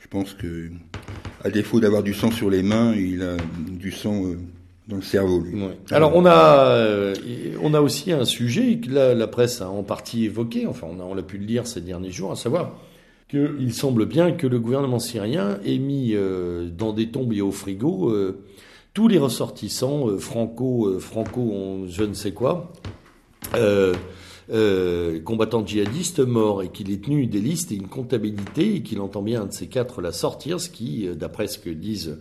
je 0.00 0.08
pense 0.08 0.34
que, 0.34 0.68
à 1.42 1.48
défaut 1.48 1.80
d'avoir 1.80 2.02
du 2.02 2.12
sang 2.12 2.30
sur 2.30 2.50
les 2.50 2.62
mains, 2.62 2.94
il 2.94 3.22
a 3.22 3.36
du 3.70 3.90
sang. 3.90 4.24
Euh, 4.24 4.38
dans 4.86 4.96
le 4.96 5.02
cerveau. 5.02 5.40
Lui. 5.40 5.58
Alors 5.92 6.14
on 6.14 6.26
a 6.26 6.66
euh, 6.68 7.14
on 7.62 7.72
a 7.72 7.80
aussi 7.80 8.12
un 8.12 8.26
sujet 8.26 8.76
que 8.76 8.90
la, 8.90 9.14
la, 9.14 9.26
presse 9.26 9.62
a 9.62 9.70
en 9.70 9.82
partie 9.82 10.26
évoqué, 10.26 10.66
enfin 10.66 10.86
on 10.90 11.00
a 11.00 11.04
on 11.04 11.16
a 11.16 11.22
pu 11.22 11.38
le 11.38 11.46
lire 11.46 11.66
ces 11.66 11.80
derniers 11.80 12.10
jours, 12.10 12.32
à 12.32 12.36
savoir 12.36 12.74
qu'il 13.28 13.72
semble 13.72 14.06
bien 14.06 14.32
que 14.32 14.46
le 14.46 14.58
gouvernement 14.58 14.98
syrien 14.98 15.58
ait 15.64 15.78
mis 15.78 16.14
euh, 16.14 16.68
dans 16.68 16.92
des 16.92 17.10
tombes 17.10 17.32
et 17.32 17.40
au 17.40 17.52
frigo 17.52 18.10
euh, 18.10 18.42
tous 18.92 19.08
les 19.08 19.18
ressortissants 19.18 20.08
euh, 20.08 20.18
franco, 20.18 20.98
franco, 21.00 21.84
je 21.88 22.04
ne 22.04 22.14
sais 22.14 22.32
quoi, 22.32 22.72
combattants 25.24 25.66
djihadistes 25.66 26.20
morts, 26.20 26.62
et 26.62 26.68
qu'il 26.68 26.92
ait 26.92 26.98
tenu 26.98 27.26
des 27.26 27.40
listes 27.40 27.72
et 27.72 27.76
une 27.76 27.88
comptabilité, 27.88 28.76
et 28.76 28.82
qu'il 28.82 29.00
entend 29.00 29.22
bien 29.22 29.42
un 29.42 29.46
de 29.46 29.52
ces 29.52 29.68
quatre 29.68 30.02
la 30.02 30.12
sortir, 30.12 30.60
ce 30.60 30.68
qui, 30.68 31.08
d'après 31.16 31.46
ce 31.46 31.58
que 31.58 31.70
disent 31.70 32.18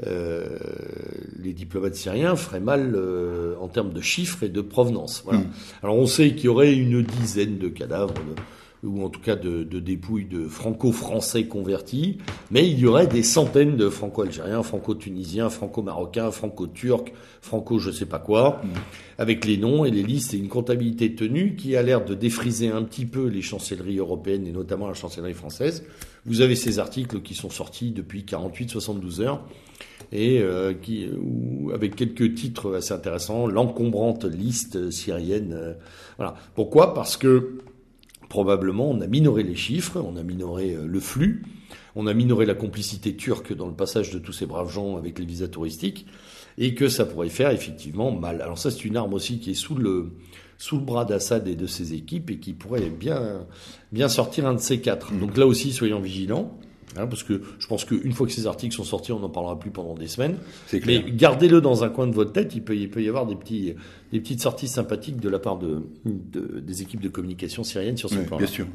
les 0.00 1.52
diplomates 1.52 1.94
syriens, 1.94 2.36
ferait 2.36 2.60
mal 2.60 2.98
en 3.60 3.68
termes 3.68 3.92
de 3.92 4.00
chiffres 4.00 4.42
et 4.42 4.48
de 4.48 4.60
provenance. 4.60 5.22
Voilà. 5.24 5.40
Hmm. 5.40 5.50
Alors 5.82 5.96
on 5.96 6.06
sait 6.06 6.34
qu'il 6.34 6.46
y 6.46 6.48
aurait 6.48 6.74
une 6.74 7.02
dizaine 7.02 7.58
de 7.58 7.68
cadavres 7.68 8.14
ou 8.84 9.02
en 9.04 9.08
tout 9.08 9.20
cas 9.20 9.36
de, 9.36 9.64
de 9.64 9.80
dépouilles 9.80 10.26
de 10.26 10.46
franco-français 10.46 11.46
convertis, 11.46 12.18
mais 12.50 12.68
il 12.68 12.78
y 12.78 12.86
aurait 12.86 13.06
des 13.06 13.22
centaines 13.22 13.76
de 13.76 13.88
franco-algériens, 13.88 14.62
franco-tunisiens, 14.62 15.50
franco-marocains, 15.50 16.30
franco-turcs, 16.30 17.12
franco 17.40 17.78
je 17.78 17.90
sais 17.90 18.06
pas 18.06 18.18
quoi, 18.18 18.60
mm. 18.62 18.68
avec 19.18 19.44
les 19.44 19.56
noms 19.56 19.84
et 19.84 19.90
les 19.90 20.02
listes 20.02 20.34
et 20.34 20.38
une 20.38 20.48
comptabilité 20.48 21.14
tenue 21.14 21.56
qui 21.56 21.76
a 21.76 21.82
l'air 21.82 22.04
de 22.04 22.14
défriser 22.14 22.68
un 22.68 22.82
petit 22.82 23.06
peu 23.06 23.26
les 23.26 23.42
chancelleries 23.42 23.98
européennes 23.98 24.46
et 24.46 24.52
notamment 24.52 24.86
la 24.86 24.94
chancellerie 24.94 25.34
française. 25.34 25.84
Vous 26.24 26.40
avez 26.40 26.56
ces 26.56 26.78
articles 26.78 27.20
qui 27.22 27.34
sont 27.34 27.50
sortis 27.50 27.90
depuis 27.90 28.22
48-72 28.22 29.20
heures 29.22 29.44
et 30.12 30.40
euh, 30.40 30.72
qui, 30.74 31.08
avec 31.74 31.96
quelques 31.96 32.34
titres 32.34 32.76
assez 32.76 32.92
intéressants, 32.92 33.46
l'encombrante 33.46 34.24
liste 34.24 34.90
syrienne. 34.90 35.52
Euh, 35.52 35.74
voilà. 36.16 36.34
Pourquoi? 36.54 36.94
Parce 36.94 37.16
que 37.16 37.58
probablement 38.28 38.90
on 38.90 39.00
a 39.00 39.06
minoré 39.06 39.42
les 39.42 39.56
chiffres, 39.56 40.00
on 40.00 40.16
a 40.16 40.22
minoré 40.22 40.74
euh, 40.74 40.86
le 40.86 41.00
flux, 41.00 41.44
on 41.94 42.06
a 42.06 42.14
minoré 42.14 42.46
la 42.46 42.54
complicité 42.54 43.16
turque 43.16 43.54
dans 43.54 43.66
le 43.66 43.74
passage 43.74 44.10
de 44.10 44.18
tous 44.18 44.32
ces 44.32 44.46
braves 44.46 44.72
gens 44.72 44.96
avec 44.96 45.18
les 45.18 45.24
visas 45.24 45.48
touristiques, 45.48 46.06
et 46.58 46.74
que 46.74 46.88
ça 46.88 47.04
pourrait 47.04 47.28
faire 47.28 47.50
effectivement 47.50 48.10
mal. 48.10 48.42
Alors 48.42 48.58
ça 48.58 48.70
c'est 48.70 48.84
une 48.84 48.96
arme 48.96 49.14
aussi 49.14 49.38
qui 49.38 49.52
est 49.52 49.54
sous 49.54 49.74
le, 49.74 50.12
sous 50.58 50.76
le 50.76 50.84
bras 50.84 51.04
d'Assad 51.04 51.46
et 51.48 51.56
de 51.56 51.66
ses 51.66 51.94
équipes 51.94 52.30
et 52.30 52.38
qui 52.38 52.52
pourrait 52.52 52.90
bien, 52.90 53.46
bien 53.92 54.08
sortir 54.08 54.46
un 54.46 54.54
de 54.54 54.60
ces 54.60 54.80
quatre. 54.80 55.12
Mmh. 55.12 55.20
Donc 55.20 55.36
là 55.36 55.46
aussi 55.46 55.72
soyons 55.72 56.00
vigilants. 56.00 56.58
Hein, 56.96 57.06
parce 57.06 57.22
que 57.22 57.42
je 57.58 57.66
pense 57.66 57.84
qu'une 57.84 58.12
fois 58.12 58.26
que 58.26 58.32
ces 58.32 58.46
articles 58.46 58.74
sont 58.74 58.84
sortis, 58.84 59.12
on 59.12 59.20
n'en 59.20 59.28
parlera 59.28 59.58
plus 59.58 59.70
pendant 59.70 59.94
des 59.94 60.08
semaines. 60.08 60.36
Mais 60.86 61.04
gardez-le 61.06 61.60
dans 61.60 61.84
un 61.84 61.88
coin 61.88 62.06
de 62.06 62.14
votre 62.14 62.32
tête. 62.32 62.54
Il 62.54 62.62
peut, 62.62 62.76
il 62.76 62.90
peut 62.90 63.02
y 63.02 63.08
avoir 63.08 63.26
des, 63.26 63.36
petits, 63.36 63.74
des 64.12 64.20
petites 64.20 64.40
sorties 64.40 64.68
sympathiques 64.68 65.20
de 65.20 65.28
la 65.28 65.38
part 65.38 65.58
de, 65.58 65.82
des 66.04 66.82
équipes 66.82 67.00
de 67.00 67.08
communication 67.08 67.64
syriennes 67.64 67.96
sur 67.96 68.08
ce 68.10 68.18
point. 68.18 68.38
Bien 68.38 68.46
sûr. 68.46 68.66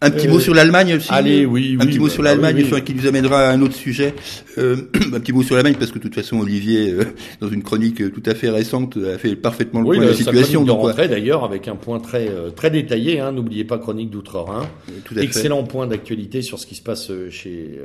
Un 0.00 0.10
petit 0.10 0.28
mot 0.28 0.38
sur 0.38 0.54
l'Allemagne 0.54 0.94
aussi. 0.94 1.08
Allez, 1.10 1.44
oui, 1.44 1.76
Un 1.80 1.86
petit 1.86 1.98
mot 1.98 2.06
bah, 2.06 2.12
sur 2.12 2.22
l'Allemagne, 2.22 2.64
oui, 2.70 2.82
qui 2.82 2.94
nous 2.94 3.06
amènera 3.06 3.48
à 3.48 3.52
un 3.52 3.60
autre 3.62 3.74
sujet. 3.74 4.14
Euh, 4.56 4.76
un 5.12 5.20
petit 5.20 5.32
mot 5.32 5.42
sur 5.42 5.56
l'Allemagne 5.56 5.74
parce 5.78 5.90
que 5.90 5.98
de 5.98 6.02
toute 6.04 6.14
façon 6.14 6.38
Olivier, 6.38 6.92
euh, 6.92 7.04
dans 7.40 7.48
une 7.48 7.62
chronique 7.62 8.12
tout 8.12 8.22
à 8.26 8.34
fait 8.34 8.50
récente, 8.50 8.96
a 8.96 9.18
fait 9.18 9.34
parfaitement 9.34 9.80
le 9.80 9.86
point 9.86 9.98
de 9.98 10.08
la 10.08 10.14
situation. 10.14 10.64
Donc, 10.64 10.80
rentrer 10.80 11.08
d'ailleurs 11.08 11.44
avec 11.44 11.68
un 11.68 11.76
point 11.76 11.98
très 11.98 12.30
très 12.54 12.70
détaillé. 12.70 13.20
Hein, 13.20 13.32
N'oubliez 13.32 13.64
pas 13.64 13.78
chronique 13.78 14.10
d'outre-Rhin. 14.10 14.68
Excellent 15.16 15.64
point 15.64 15.86
d'actualité 15.86 16.42
sur 16.42 16.58
ce 16.58 16.66
qui 16.66 16.74
se 16.74 16.82
passe 16.82 17.10
chez 17.30 17.78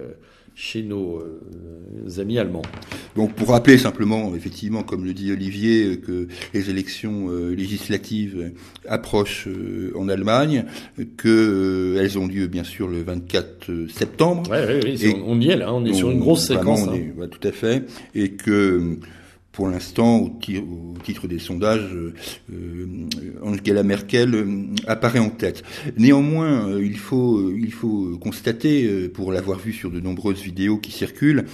chez 0.55 0.83
nos 0.83 1.19
euh, 1.19 2.21
amis 2.21 2.37
allemands. 2.37 2.61
Donc 3.15 3.33
pour 3.33 3.49
rappeler 3.49 3.77
simplement, 3.77 4.35
effectivement, 4.35 4.83
comme 4.83 5.05
le 5.05 5.13
dit 5.13 5.31
Olivier, 5.31 5.85
euh, 5.85 5.95
que 5.95 6.27
les 6.53 6.69
élections 6.69 7.29
euh, 7.29 7.55
législatives 7.55 8.51
approchent 8.87 9.47
en 9.95 10.09
Allemagne, 10.09 10.65
que 11.17 11.97
elles 11.99 12.19
ont 12.19 12.27
lieu 12.27 12.47
bien 12.47 12.63
sûr 12.63 12.87
le 12.87 13.01
24 13.01 13.87
septembre. 13.91 14.43
Oui, 14.51 14.57
oui, 14.83 14.97
oui 15.01 15.15
on 15.25 15.39
y 15.39 15.49
est 15.49 15.57
là, 15.57 15.73
on 15.73 15.85
est 15.85 15.93
sur 15.93 16.11
une 16.11 16.19
grosse 16.19 16.47
séquence. 16.47 16.87
Hein. 16.87 17.27
tout 17.29 17.47
à 17.47 17.51
fait, 17.51 17.83
et 18.13 18.31
que 18.31 18.97
pour 19.53 19.67
l'instant, 19.69 20.17
au, 20.17 20.97
titre 21.03 21.27
des 21.27 21.37
sondages, 21.37 21.93
euh, 21.93 22.13
euh, 22.51 23.07
Angela 23.43 23.83
Merkel 23.83 24.33
euh, 24.33 24.65
apparaît 24.87 25.19
en 25.19 25.29
tête. 25.29 25.63
Néanmoins, 25.95 26.79
il 26.79 26.97
faut 26.97 27.51
il 27.51 27.71
faut 27.71 28.17
constater, 28.17 29.07
pour 29.09 29.31
l'avoir 29.31 29.59
vu 29.59 29.71
sur 29.71 29.91
de 29.91 29.99
nombreuses 29.99 30.41
vidéos 30.41 30.77
qui 30.77 30.91
circulent, 30.91 31.45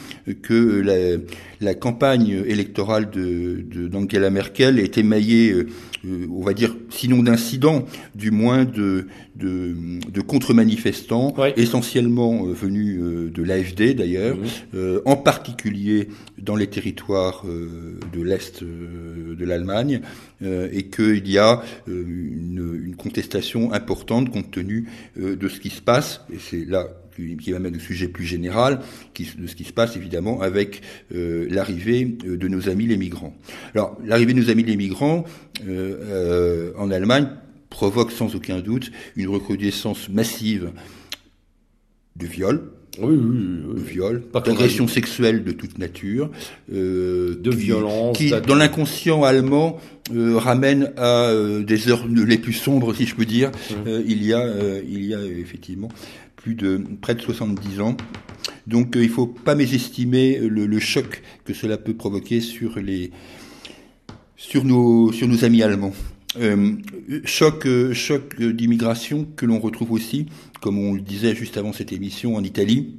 que 0.41 0.80
la, 0.80 1.18
la 1.62 1.74
campagne 1.74 2.43
électorale 2.45 3.10
de 3.10 3.88
d'Angela 3.88 4.30
Merkel 4.30 4.80
est 4.80 4.97
émaillée, 4.97 5.66
on 6.05 6.41
va 6.41 6.53
dire, 6.53 6.76
sinon 6.89 7.24
d'incidents, 7.24 7.86
du 8.16 8.32
moins 8.32 8.66
de 8.66 9.07
de, 9.36 9.76
de 10.12 10.22
contre-manifestants, 10.22 11.34
essentiellement 11.55 12.43
venus 12.43 12.99
de 12.99 13.43
l'AFD 13.43 13.95
d'ailleurs, 13.95 14.38
mmh. 14.38 14.78
en 15.05 15.16
particulier 15.16 16.10
dans 16.38 16.55
les 16.55 16.68
territoires 16.68 17.45
de 17.45 18.22
l'Est 18.22 18.64
euh, 18.64 19.36
de 19.36 19.45
l'Allemagne, 19.45 20.01
euh, 20.41 20.70
et 20.72 20.84
qu'il 20.84 21.30
y 21.30 21.38
a 21.38 21.62
euh, 21.88 22.03
une, 22.07 22.82
une, 22.84 22.95
contestation 22.95 23.72
importante 23.72 24.30
compte 24.30 24.51
tenu 24.51 24.89
de 25.18 25.47
ce 25.47 25.60
qui 25.60 25.70
se 25.70 25.82
passe, 25.82 26.22
et 26.34 26.38
c'est 26.39 26.66
là 26.66 26.88
qui 27.40 27.52
m'amène 27.52 27.76
au 27.76 27.80
sujet 27.80 28.08
plus 28.08 28.26
général, 28.26 28.80
qui, 29.14 29.28
de 29.38 29.48
ce 29.48 29.56
qui 29.56 29.64
se 29.64 29.74
passe 29.74 29.96
évidemment 29.96 30.42
avec 30.42 30.82
l'arrivée 31.12 32.06
de 32.06 32.48
nos 32.48 32.70
amis 32.70 32.88
les 32.88 32.98
migrants. 32.98 33.36
Alors, 33.74 33.98
l'arrivée 34.06 34.34
de 34.34 34.40
nos 34.40 34.50
amis 34.50 34.64
les 34.64 34.78
migrants 34.78 35.26
en 35.66 36.92
Allemagne 36.92 37.30
provoque 37.70 38.12
sans 38.12 38.36
aucun 38.36 38.60
doute 38.60 38.92
une 39.16 39.28
recrudescence 39.28 40.10
massive 40.10 40.72
de 42.16 42.26
viols, 42.26 42.62
oui, 43.02 43.16
oui, 43.16 43.38
oui. 43.68 43.82
viol, 43.82 44.24
d'agression 44.34 44.88
sexuelle 44.88 45.44
de 45.44 45.52
toute 45.52 45.78
nature, 45.78 46.30
euh, 46.74 47.36
de 47.40 47.52
violence, 47.52 48.18
qui 48.18 48.32
dans 48.32 48.56
l'inconscient 48.56 49.24
allemand 49.24 49.80
euh, 50.14 50.38
ramène 50.38 50.92
à 50.98 51.30
euh, 51.30 51.64
des 51.64 51.90
heures 51.90 52.06
les 52.08 52.38
plus 52.38 52.54
sombres, 52.54 52.94
si 52.94 53.06
je 53.06 53.16
peux 53.16 53.26
dire. 53.26 53.52
Mmh. 53.52 53.74
Euh, 53.88 54.04
il 54.06 54.24
y 54.26 54.34
a, 54.34 54.40
euh, 54.40 54.82
il 54.90 55.06
y 55.06 55.14
a 55.14 55.24
effectivement 55.24 55.90
plus 56.42 56.56
de 56.56 56.82
près 57.02 57.16
de 57.16 57.22
70 57.22 57.82
ans. 57.82 57.98
Donc 58.68 58.96
il 58.96 59.10
faut 59.10 59.28
pas 59.28 59.56
mésestimer 59.56 60.40
le, 60.40 60.66
le, 60.66 60.80
choc 60.80 61.22
que 61.46 61.54
cela 61.54 61.78
peut 61.78 61.94
provoquer 61.94 62.42
sur 62.42 62.80
les 62.80 63.12
sur 64.36 64.64
nos 64.64 65.12
sur 65.12 65.28
nos 65.28 65.44
amis 65.44 65.64
allemands. 65.64 65.94
Euh, 66.40 66.74
choc, 67.26 67.68
choc 67.94 68.40
d'immigration 68.40 69.28
que 69.36 69.48
l'on 69.48 69.60
retrouve 69.60 69.92
aussi 69.92 70.28
comme 70.60 70.78
on 70.78 70.94
le 70.94 71.02
disait 71.02 71.36
juste 71.36 71.58
avant 71.58 71.74
cette 71.74 71.92
émission, 71.92 72.36
en 72.36 72.44
Italie, 72.44 72.96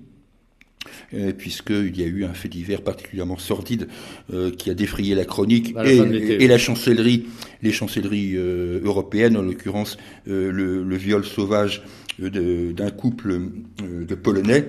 euh, 1.12 1.32
puisqu'il 1.32 1.98
y 1.98 2.02
a 2.02 2.06
eu 2.06 2.24
un 2.24 2.32
fait 2.32 2.48
divers 2.48 2.82
particulièrement 2.82 3.38
sordide 3.38 3.88
euh, 4.32 4.50
qui 4.50 4.70
a 4.70 4.74
défrayé 4.74 5.14
la 5.14 5.24
chronique 5.24 5.74
et, 5.84 6.48
la 6.48 6.58
chancellerie, 6.58 7.26
les 7.62 7.72
chancelleries 7.72 8.36
euh, 8.36 8.80
européennes, 8.82 9.36
en 9.36 9.42
l'occurrence 9.42 9.98
le, 10.26 10.96
viol 10.96 11.24
sauvage 11.24 11.82
d'un 12.20 12.90
couple 12.90 13.40
de 13.82 14.14
Polonais 14.14 14.66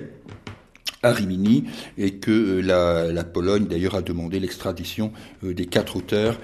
à 1.02 1.12
Rimini 1.12 1.64
et 1.98 2.14
que 2.14 2.60
la, 2.60 3.12
la 3.12 3.24
Pologne 3.24 3.66
d'ailleurs 3.66 3.96
a 3.96 4.02
demandé 4.02 4.38
l'extradition 4.40 5.12
des 5.42 5.66
quatre 5.66 5.96
auteurs 5.96 6.38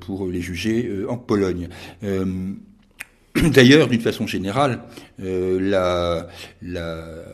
pour 0.00 0.28
les 0.28 0.40
juger 0.40 1.04
en 1.08 1.16
Pologne. 1.16 1.68
D'ailleurs, 3.52 3.88
d'une 3.88 4.00
façon 4.00 4.26
générale, 4.26 4.82
euh, 5.20 5.58
la, 5.60 6.28
la, 6.60 7.24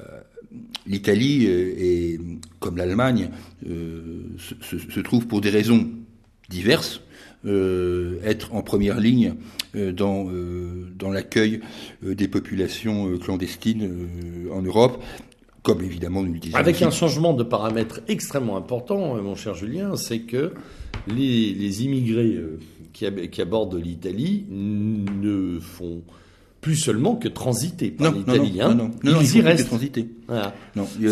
l'Italie 0.86 1.46
euh, 1.46 1.74
et 1.76 2.20
comme 2.60 2.76
l'Allemagne 2.76 3.30
euh, 3.68 4.22
se, 4.38 4.78
se, 4.78 5.00
trouve 5.00 5.26
pour 5.26 5.40
des 5.40 5.50
raisons 5.50 5.88
diverses 6.48 7.00
euh, 7.00 7.07
être 7.44 8.54
en 8.54 8.62
première 8.62 8.98
ligne 9.00 9.34
euh, 9.74 9.92
dans, 9.92 10.26
dans 10.98 11.10
l'accueil 11.10 11.60
des 12.02 12.28
populations 12.28 13.16
clandestines 13.18 14.08
en 14.52 14.62
Europe. 14.62 15.02
Comme 15.62 15.82
évidemment 15.82 16.22
nous 16.22 16.32
le 16.32 16.38
disons. 16.38 16.56
Avec 16.56 16.80
un 16.82 16.90
changement 16.90 17.34
de 17.34 17.42
paramètre 17.42 18.00
extrêmement 18.08 18.56
important, 18.56 19.20
mon 19.20 19.34
cher 19.34 19.54
Julien, 19.54 19.96
c'est 19.96 20.20
que 20.20 20.54
les, 21.08 21.52
les 21.52 21.84
immigrés 21.84 22.38
qui, 22.92 23.40
abordent 23.42 23.74
l'Italie 23.74 24.46
ne 24.50 25.58
font 25.60 26.02
plus 26.60 26.76
seulement 26.76 27.14
que 27.16 27.28
transiter 27.28 27.90
par 27.90 28.12
l'Italie. 28.12 28.58
Non, 28.58 28.74
non, 28.74 28.90
non, 29.04 29.20
ils, 29.20 29.36
y 29.36 29.40
restent. 29.40 29.66
transiter. 29.66 30.08
Ça, 30.28 30.52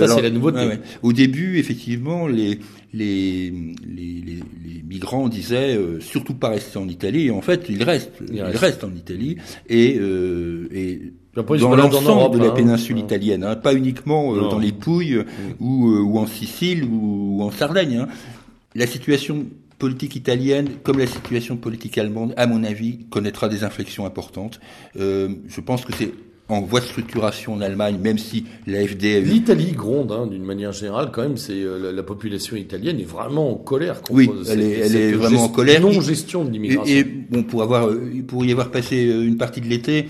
c'est 0.08 0.22
la 0.22 0.30
nouveauté. 0.30 0.78
Au 1.02 1.12
début, 1.12 1.58
effectivement, 1.58 2.26
les, 2.26 2.58
les, 2.92 3.52
les, 3.86 4.22
les, 4.24 4.82
migrants 4.82 5.28
disaient 5.28 5.76
euh, 5.76 6.00
surtout 6.00 6.34
pas 6.34 6.48
rester 6.48 6.78
en 6.78 6.88
Italie. 6.88 7.26
Et 7.26 7.30
en 7.30 7.42
fait, 7.42 7.66
ils 7.68 7.82
restent. 7.82 8.12
Ils, 8.32 8.42
restent 8.42 8.84
en 8.84 8.94
Italie. 8.94 9.36
Et, 9.68 9.96
euh, 10.00 10.68
et 10.72 11.12
dans 11.36 11.76
l'ensemble 11.76 12.38
de 12.38 12.42
la 12.42 12.50
hein. 12.50 12.54
péninsule 12.54 12.98
italienne, 12.98 13.44
hein, 13.44 13.56
pas 13.56 13.74
uniquement 13.74 14.34
euh, 14.34 14.40
dans 14.48 14.58
les 14.58 14.72
Pouilles 14.72 15.24
ou, 15.60 15.88
euh, 15.88 16.00
ou 16.00 16.18
en 16.18 16.26
Sicile 16.26 16.84
ou, 16.84 17.38
ou 17.38 17.42
en 17.42 17.50
Sardaigne. 17.50 17.98
Hein. 17.98 18.08
La 18.74 18.86
situation 18.86 19.46
politique 19.78 20.16
italienne, 20.16 20.68
comme 20.82 20.98
la 20.98 21.06
situation 21.06 21.56
politique 21.56 21.98
allemande, 21.98 22.34
à 22.36 22.46
mon 22.46 22.64
avis, 22.64 23.06
connaîtra 23.10 23.48
des 23.48 23.64
inflexions 23.64 24.06
importantes. 24.06 24.60
Euh, 24.96 25.28
je 25.48 25.60
pense 25.60 25.84
que 25.84 25.92
c'est 25.92 26.12
en 26.48 26.60
voie 26.60 26.80
de 26.80 26.84
structuration 26.84 27.54
en 27.54 27.60
Allemagne, 27.60 27.98
même 28.00 28.18
si 28.18 28.44
l'AFD... 28.66 29.20
L'Italie 29.24 29.72
gronde, 29.72 30.12
hein, 30.12 30.26
d'une 30.26 30.44
manière 30.44 30.72
générale, 30.72 31.10
quand 31.12 31.22
même, 31.22 31.36
c'est 31.36 31.60
euh, 31.60 31.92
la, 31.92 32.02
population 32.04 32.56
italienne 32.56 33.00
est 33.00 33.08
vraiment 33.08 33.50
en 33.50 33.56
colère 33.56 34.00
contre 34.00 34.12
oui, 34.12 34.30
elle 34.48 34.60
est, 34.60 34.78
elle 34.78 34.96
est 34.96 35.12
vraiment 35.12 35.44
en 35.44 35.48
colère. 35.48 35.80
Non-gestion 35.80 36.44
de 36.44 36.50
l'immigration. 36.50 36.94
Et, 36.94 37.02
bon, 37.02 37.42
pour 37.42 37.62
avoir, 37.62 37.88
euh, 37.88 38.12
pour 38.28 38.44
y 38.44 38.52
avoir 38.52 38.70
passé 38.70 39.08
euh, 39.08 39.26
une 39.26 39.38
partie 39.38 39.60
de 39.60 39.66
l'été, 39.66 40.06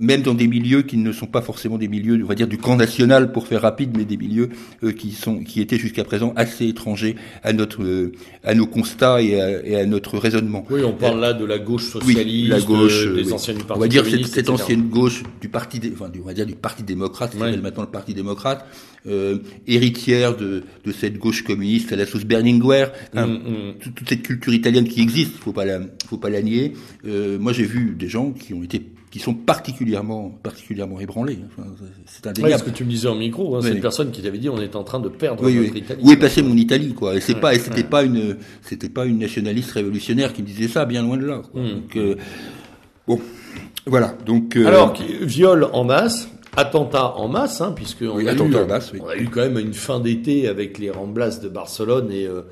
même 0.00 0.22
dans 0.22 0.34
des 0.34 0.48
milieux 0.48 0.82
qui 0.82 0.96
ne 0.96 1.12
sont 1.12 1.26
pas 1.26 1.42
forcément 1.42 1.76
des 1.76 1.86
milieux, 1.86 2.18
on 2.24 2.26
va 2.26 2.34
dire, 2.34 2.48
du 2.48 2.58
camp 2.58 2.76
national, 2.76 3.30
pour 3.30 3.46
faire 3.46 3.60
rapide, 3.62 3.90
mais 3.96 4.06
des 4.06 4.16
milieux 4.16 4.48
qui 4.96 5.10
sont, 5.10 5.44
qui 5.44 5.60
étaient 5.60 5.76
jusqu'à 5.76 6.02
présent 6.02 6.32
assez 6.34 6.66
étrangers 6.66 7.14
à 7.42 7.52
notre, 7.52 8.10
à 8.42 8.54
nos 8.54 8.66
constats 8.66 9.20
et 9.20 9.38
à, 9.38 9.66
et 9.66 9.76
à, 9.76 9.84
notre 9.84 10.16
raisonnement. 10.16 10.64
Oui, 10.70 10.82
on 10.82 10.94
parle 10.94 11.20
là 11.20 11.34
de 11.34 11.44
la 11.44 11.58
gauche 11.58 11.90
socialiste, 11.90 12.48
la 12.48 12.60
gauche, 12.60 13.06
des 13.12 13.32
anciennes 13.34 13.58
On 13.68 13.78
va 13.78 13.88
dire 13.88 14.06
cette, 14.06 14.26
cette 14.26 14.48
ancienne 14.48 14.88
gauche 14.88 15.22
du 15.42 15.48
Parti 15.50 15.59
parti, 15.60 15.80
enfin, 15.92 16.10
on 16.18 16.26
va 16.26 16.32
dire 16.32 16.46
du 16.46 16.54
Parti 16.54 16.82
démocrate, 16.82 17.32
qui 17.32 17.38
s'appelle 17.38 17.60
maintenant 17.60 17.82
le 17.82 17.90
Parti 17.90 18.14
démocrate, 18.14 18.66
euh, 19.06 19.38
héritière 19.66 20.36
de, 20.36 20.62
de 20.84 20.92
cette 20.92 21.18
gauche 21.18 21.44
communiste 21.44 21.92
à 21.92 21.96
la 21.96 22.06
sauce 22.06 22.24
Berlinguer, 22.24 22.86
hein, 23.14 23.26
mm, 23.26 23.32
mm. 23.32 23.74
toute, 23.94 24.08
cette 24.08 24.22
culture 24.22 24.54
italienne 24.54 24.88
qui 24.88 25.02
existe, 25.02 25.32
faut 25.36 25.52
pas 25.52 25.66
la, 25.66 25.80
faut 26.06 26.16
pas 26.16 26.30
la 26.30 26.40
nier. 26.40 26.72
Euh, 27.06 27.38
moi, 27.38 27.52
j'ai 27.52 27.64
vu 27.64 27.94
des 27.98 28.08
gens 28.08 28.32
qui 28.32 28.54
ont 28.54 28.62
été 28.62 28.82
qui 29.10 29.18
sont 29.18 29.34
particulièrement 29.34 30.30
particulièrement 30.30 31.00
ébranlés. 31.00 31.40
Enfin, 31.48 31.68
c'est 32.06 32.28
indéniable. 32.28 32.52
Ouais, 32.52 32.58
ce 32.60 32.64
que 32.64 32.70
tu 32.70 32.84
me 32.84 32.90
disais 32.90 33.08
en 33.08 33.16
micro, 33.16 33.56
hein, 33.56 33.60
c'est 33.60 33.72
une 33.72 33.80
personne 33.80 34.12
qui 34.12 34.22
t'avait 34.22 34.38
dit 34.38 34.48
on 34.48 34.60
est 34.60 34.76
en 34.76 34.84
train 34.84 35.00
de 35.00 35.08
perdre 35.08 35.44
oui, 35.44 35.56
notre 35.56 35.76
Italie. 35.76 36.00
Où 36.04 36.12
est 36.12 36.16
passé 36.16 36.42
mon 36.42 36.56
Italie 36.56 36.94
quoi 36.94 37.16
Et 37.16 37.20
c'est 37.20 37.34
pas, 37.34 37.52
et 37.52 37.58
c'était 37.58 37.82
pas 37.82 38.04
une, 38.04 38.36
c'était 38.62 38.88
pas 38.88 39.06
une 39.06 39.18
nationaliste 39.18 39.72
révolutionnaire 39.72 40.32
qui 40.32 40.42
me 40.42 40.46
disait 40.46 40.68
ça, 40.68 40.84
bien 40.84 41.02
loin 41.02 41.16
de 41.16 41.26
là. 41.26 41.42
Quoi. 41.50 41.60
Mm. 41.60 41.68
Donc, 41.68 41.96
euh, 41.96 42.14
bon. 43.08 43.20
Voilà. 43.86 44.14
Donc 44.26 44.56
euh... 44.56 44.66
alors 44.66 44.94
viol 45.20 45.68
en 45.72 45.84
masse, 45.84 46.28
attentat 46.56 47.16
en 47.16 47.28
masse, 47.28 47.60
hein, 47.60 47.72
puisque 47.74 48.02
on, 48.02 48.18
a 48.18 48.32
eu, 48.32 48.40
en 48.40 48.66
masse, 48.66 48.92
on 48.98 49.08
a 49.08 49.16
eu 49.16 49.28
quand 49.28 49.40
même 49.40 49.58
une 49.58 49.74
fin 49.74 50.00
d'été 50.00 50.48
avec 50.48 50.78
les 50.78 50.90
Ramblas 50.90 51.40
de 51.42 51.48
Barcelone 51.48 52.10
et 52.10 52.26
euh, 52.26 52.42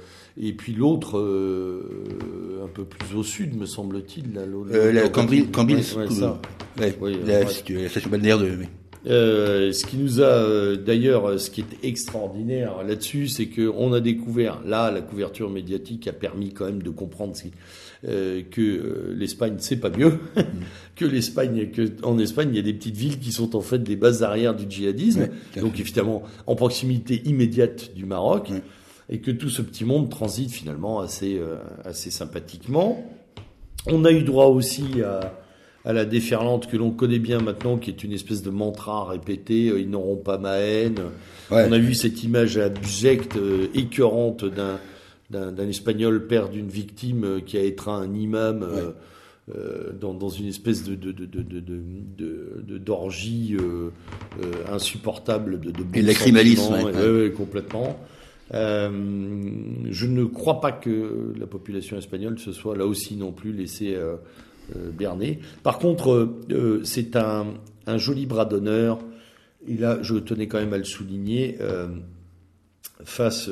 et 0.40 0.52
puis 0.52 0.72
l'autre 0.72 1.18
euh, 1.18 2.62
un 2.64 2.68
peu 2.68 2.84
plus 2.84 3.16
au 3.16 3.24
sud, 3.24 3.56
me 3.56 3.66
semble-t-il, 3.66 4.34
la, 4.34 4.42
euh, 4.42 4.92
la 4.92 5.08
Cambril, 5.08 5.50
Cambril, 5.50 5.80
oui, 7.00 7.18
la, 7.26 7.40
la, 7.40 7.88
station 7.88 8.10
balnéaire 8.10 8.38
de. 8.38 8.52
Euh, 9.06 9.72
ce 9.72 9.86
qui 9.86 9.96
nous 9.96 10.20
a 10.20 10.24
euh, 10.24 10.76
d'ailleurs, 10.76 11.38
ce 11.38 11.50
qui 11.50 11.60
est 11.60 11.84
extraordinaire 11.86 12.82
là-dessus, 12.82 13.28
c'est 13.28 13.46
qu'on 13.46 13.92
a 13.92 14.00
découvert, 14.00 14.60
là, 14.66 14.90
la 14.90 15.00
couverture 15.00 15.50
médiatique 15.50 16.08
a 16.08 16.12
permis 16.12 16.52
quand 16.52 16.66
même 16.66 16.82
de 16.82 16.90
comprendre 16.90 17.34
euh, 18.04 18.42
que 18.50 18.60
euh, 18.60 19.14
l'Espagne 19.16 19.56
c'est 19.58 19.76
pas 19.76 19.90
mieux, 19.90 20.18
que 20.96 21.04
l'Espagne, 21.04 21.70
que 21.70 21.90
en 22.02 22.18
Espagne 22.18 22.50
il 22.52 22.56
y 22.56 22.60
a 22.60 22.62
des 22.62 22.74
petites 22.74 22.96
villes 22.96 23.18
qui 23.18 23.32
sont 23.32 23.54
en 23.54 23.60
fait 23.60 23.78
des 23.78 23.96
bases 23.96 24.22
arrières 24.22 24.54
du 24.54 24.64
djihadisme, 24.68 25.28
donc 25.60 25.78
évidemment 25.78 26.22
en 26.46 26.56
proximité 26.56 27.22
immédiate 27.24 27.94
du 27.94 28.04
Maroc, 28.04 28.50
et 29.08 29.20
que 29.20 29.30
tout 29.30 29.48
ce 29.48 29.62
petit 29.62 29.84
monde 29.84 30.10
transite 30.10 30.50
finalement 30.50 31.00
assez 31.00 31.40
assez 31.84 32.10
sympathiquement. 32.10 33.04
On 33.86 34.04
a 34.04 34.10
eu 34.10 34.22
droit 34.22 34.46
aussi 34.46 34.84
à 35.02 35.38
à 35.84 35.92
la 35.92 36.04
déferlante 36.04 36.68
que 36.68 36.76
l'on 36.76 36.90
connaît 36.90 37.18
bien 37.18 37.40
maintenant, 37.40 37.76
qui 37.78 37.90
est 37.90 38.04
une 38.04 38.12
espèce 38.12 38.42
de 38.42 38.50
mantra 38.50 39.04
répété, 39.04 39.68
euh, 39.68 39.80
ils 39.80 39.88
n'auront 39.88 40.16
pas 40.16 40.38
ma 40.38 40.58
haine. 40.58 41.00
On 41.50 41.72
a 41.72 41.78
vu 41.78 41.94
cette 41.94 42.22
image 42.24 42.58
abjecte, 42.58 43.36
euh, 43.36 43.68
écœurante 43.74 44.44
d'un 44.44 44.78
d'un 45.30 45.68
espagnol 45.68 46.26
père 46.26 46.48
d'une 46.48 46.68
victime 46.68 47.24
euh, 47.24 47.40
qui 47.40 47.58
a 47.58 47.62
étreint 47.62 48.00
un 48.00 48.14
imam 48.14 48.66
dans, 50.00 50.14
dans, 50.14 50.28
une 50.30 50.46
espèce 50.46 50.84
de 50.84 50.94
d'orgie 52.78 53.56
insupportable 54.70 55.60
de, 55.60 55.70
de 55.70 55.84
et 55.94 56.02
lacrymalisme 56.02 56.72
ouais, 56.72 57.30
complètement. 57.34 57.98
Je 58.52 60.06
ne 60.06 60.24
crois 60.24 60.60
pas 60.60 60.72
que 60.72 61.34
la 61.38 61.46
population 61.46 61.98
espagnole 61.98 62.38
se 62.38 62.52
soit 62.52 62.76
là 62.76 62.86
aussi 62.86 63.16
non 63.16 63.32
plus 63.32 63.52
laissée 63.52 63.96
Bernet. 64.74 65.38
Par 65.62 65.78
contre, 65.78 66.10
euh, 66.10 66.40
euh, 66.50 66.80
c'est 66.84 67.16
un, 67.16 67.46
joli 67.96 68.26
bras 68.26 68.44
d'honneur, 68.44 68.98
et 69.66 69.76
là 69.76 69.98
je 70.02 70.16
tenais 70.16 70.46
quand 70.46 70.58
même 70.58 70.74
à 70.74 70.78
le 70.78 70.84
souligner, 70.84 71.56
face 73.02 73.48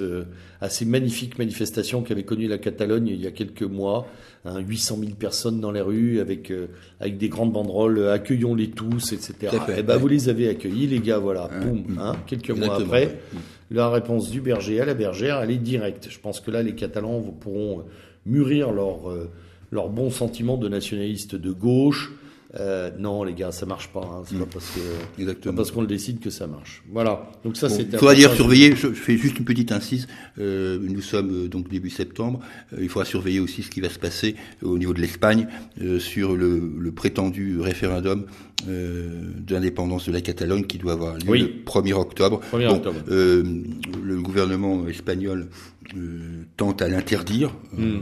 à 0.60 0.68
ces 0.68 0.84
magnifiques 0.84 1.38
manifestations 1.38 2.02
qu'avait 2.02 2.24
connues 2.24 2.48
la 2.48 2.58
Catalogne 2.58 3.06
il 3.06 3.22
y 3.22 3.26
a 3.26 3.30
quelques 3.30 3.62
mois, 3.62 4.06
800 4.44 4.94
hein, 4.94 5.04
000 5.04 5.14
personnes 5.14 5.58
dans 5.58 5.70
les 5.70 5.80
rues 5.80 6.20
avec 6.20 6.52
avec 7.00 7.16
des 7.16 7.30
grandes 7.30 7.54
banderoles, 7.54 8.08
accueillons-les 8.08 8.72
tous, 8.72 9.12
etc. 9.12 9.56
et 9.68 9.72
eh 9.78 9.82
ben 9.82 9.96
vous 9.96 10.08
les 10.08 10.28
avez 10.28 10.50
accueillis, 10.50 10.86
les 10.86 11.00
gars, 11.00 11.18
voilà, 11.18 11.48
boum, 11.48 11.98
hein, 11.98 12.14
quelques 12.26 12.50
mois 12.50 12.76
après, 12.76 13.18
la 13.70 13.88
réponse 13.88 14.30
du 14.30 14.42
berger 14.42 14.82
à 14.82 14.84
la 14.84 14.92
bergère, 14.92 15.40
elle 15.40 15.50
est 15.50 15.56
directe. 15.56 16.08
Je 16.10 16.18
pense 16.18 16.40
que 16.40 16.50
là, 16.50 16.62
les 16.62 16.74
Catalans 16.74 17.22
pourront 17.22 17.86
mûrir 18.26 18.70
leur 18.70 19.08
leur 19.76 19.88
bon 19.90 20.10
sentiment 20.10 20.56
de 20.56 20.68
nationaliste 20.68 21.36
de 21.36 21.52
gauche. 21.52 22.10
Euh, 22.58 22.90
non, 22.98 23.22
les 23.24 23.34
gars, 23.34 23.52
ça 23.52 23.66
marche 23.66 23.88
pas. 23.88 24.00
Hein. 24.00 24.22
C'est 24.26 24.38
pas 24.38 24.46
parce 24.46 24.70
que 24.70 25.50
parce 25.50 25.70
qu'on 25.70 25.82
le 25.82 25.86
décide 25.86 26.20
que 26.20 26.30
ça 26.30 26.46
marche. 26.46 26.82
Voilà. 26.90 27.30
Donc 27.44 27.56
ça, 27.56 27.68
c'est. 27.68 27.82
Il 27.82 27.98
faudra 27.98 28.14
dire 28.14 28.32
surveiller. 28.32 28.74
Je, 28.74 28.88
fais 28.88 29.18
juste 29.18 29.38
une 29.38 29.44
petite 29.44 29.72
incise. 29.72 30.06
Euh, 30.38 30.78
nous 30.80 31.02
sommes 31.02 31.30
euh, 31.30 31.48
donc 31.48 31.68
début 31.68 31.90
septembre. 31.90 32.40
Euh, 32.72 32.78
il 32.80 32.88
faudra 32.88 33.04
surveiller 33.04 33.40
aussi 33.40 33.62
ce 33.62 33.70
qui 33.70 33.80
va 33.80 33.90
se 33.90 33.98
passer 33.98 34.36
au 34.62 34.78
niveau 34.78 34.94
de 34.94 35.00
l'Espagne 35.00 35.48
sur 35.98 36.34
le, 36.34 36.72
le, 36.78 36.92
prétendu 36.92 37.60
référendum 37.60 38.24
d'indépendance 38.66 40.06
de 40.06 40.12
la 40.12 40.22
Catalogne 40.22 40.64
qui 40.64 40.78
doit 40.78 40.92
avoir 40.92 41.18
lieu 41.18 41.36
le 41.36 41.64
1er 41.66 41.92
octobre. 41.92 42.40
1er 42.52 42.68
octobre. 42.68 43.00
le 43.08 44.22
gouvernement 44.22 44.88
espagnol 44.88 45.48
tente 46.56 46.80
à 46.80 46.88
l'interdire. 46.88 47.54
Hmm 47.76 47.98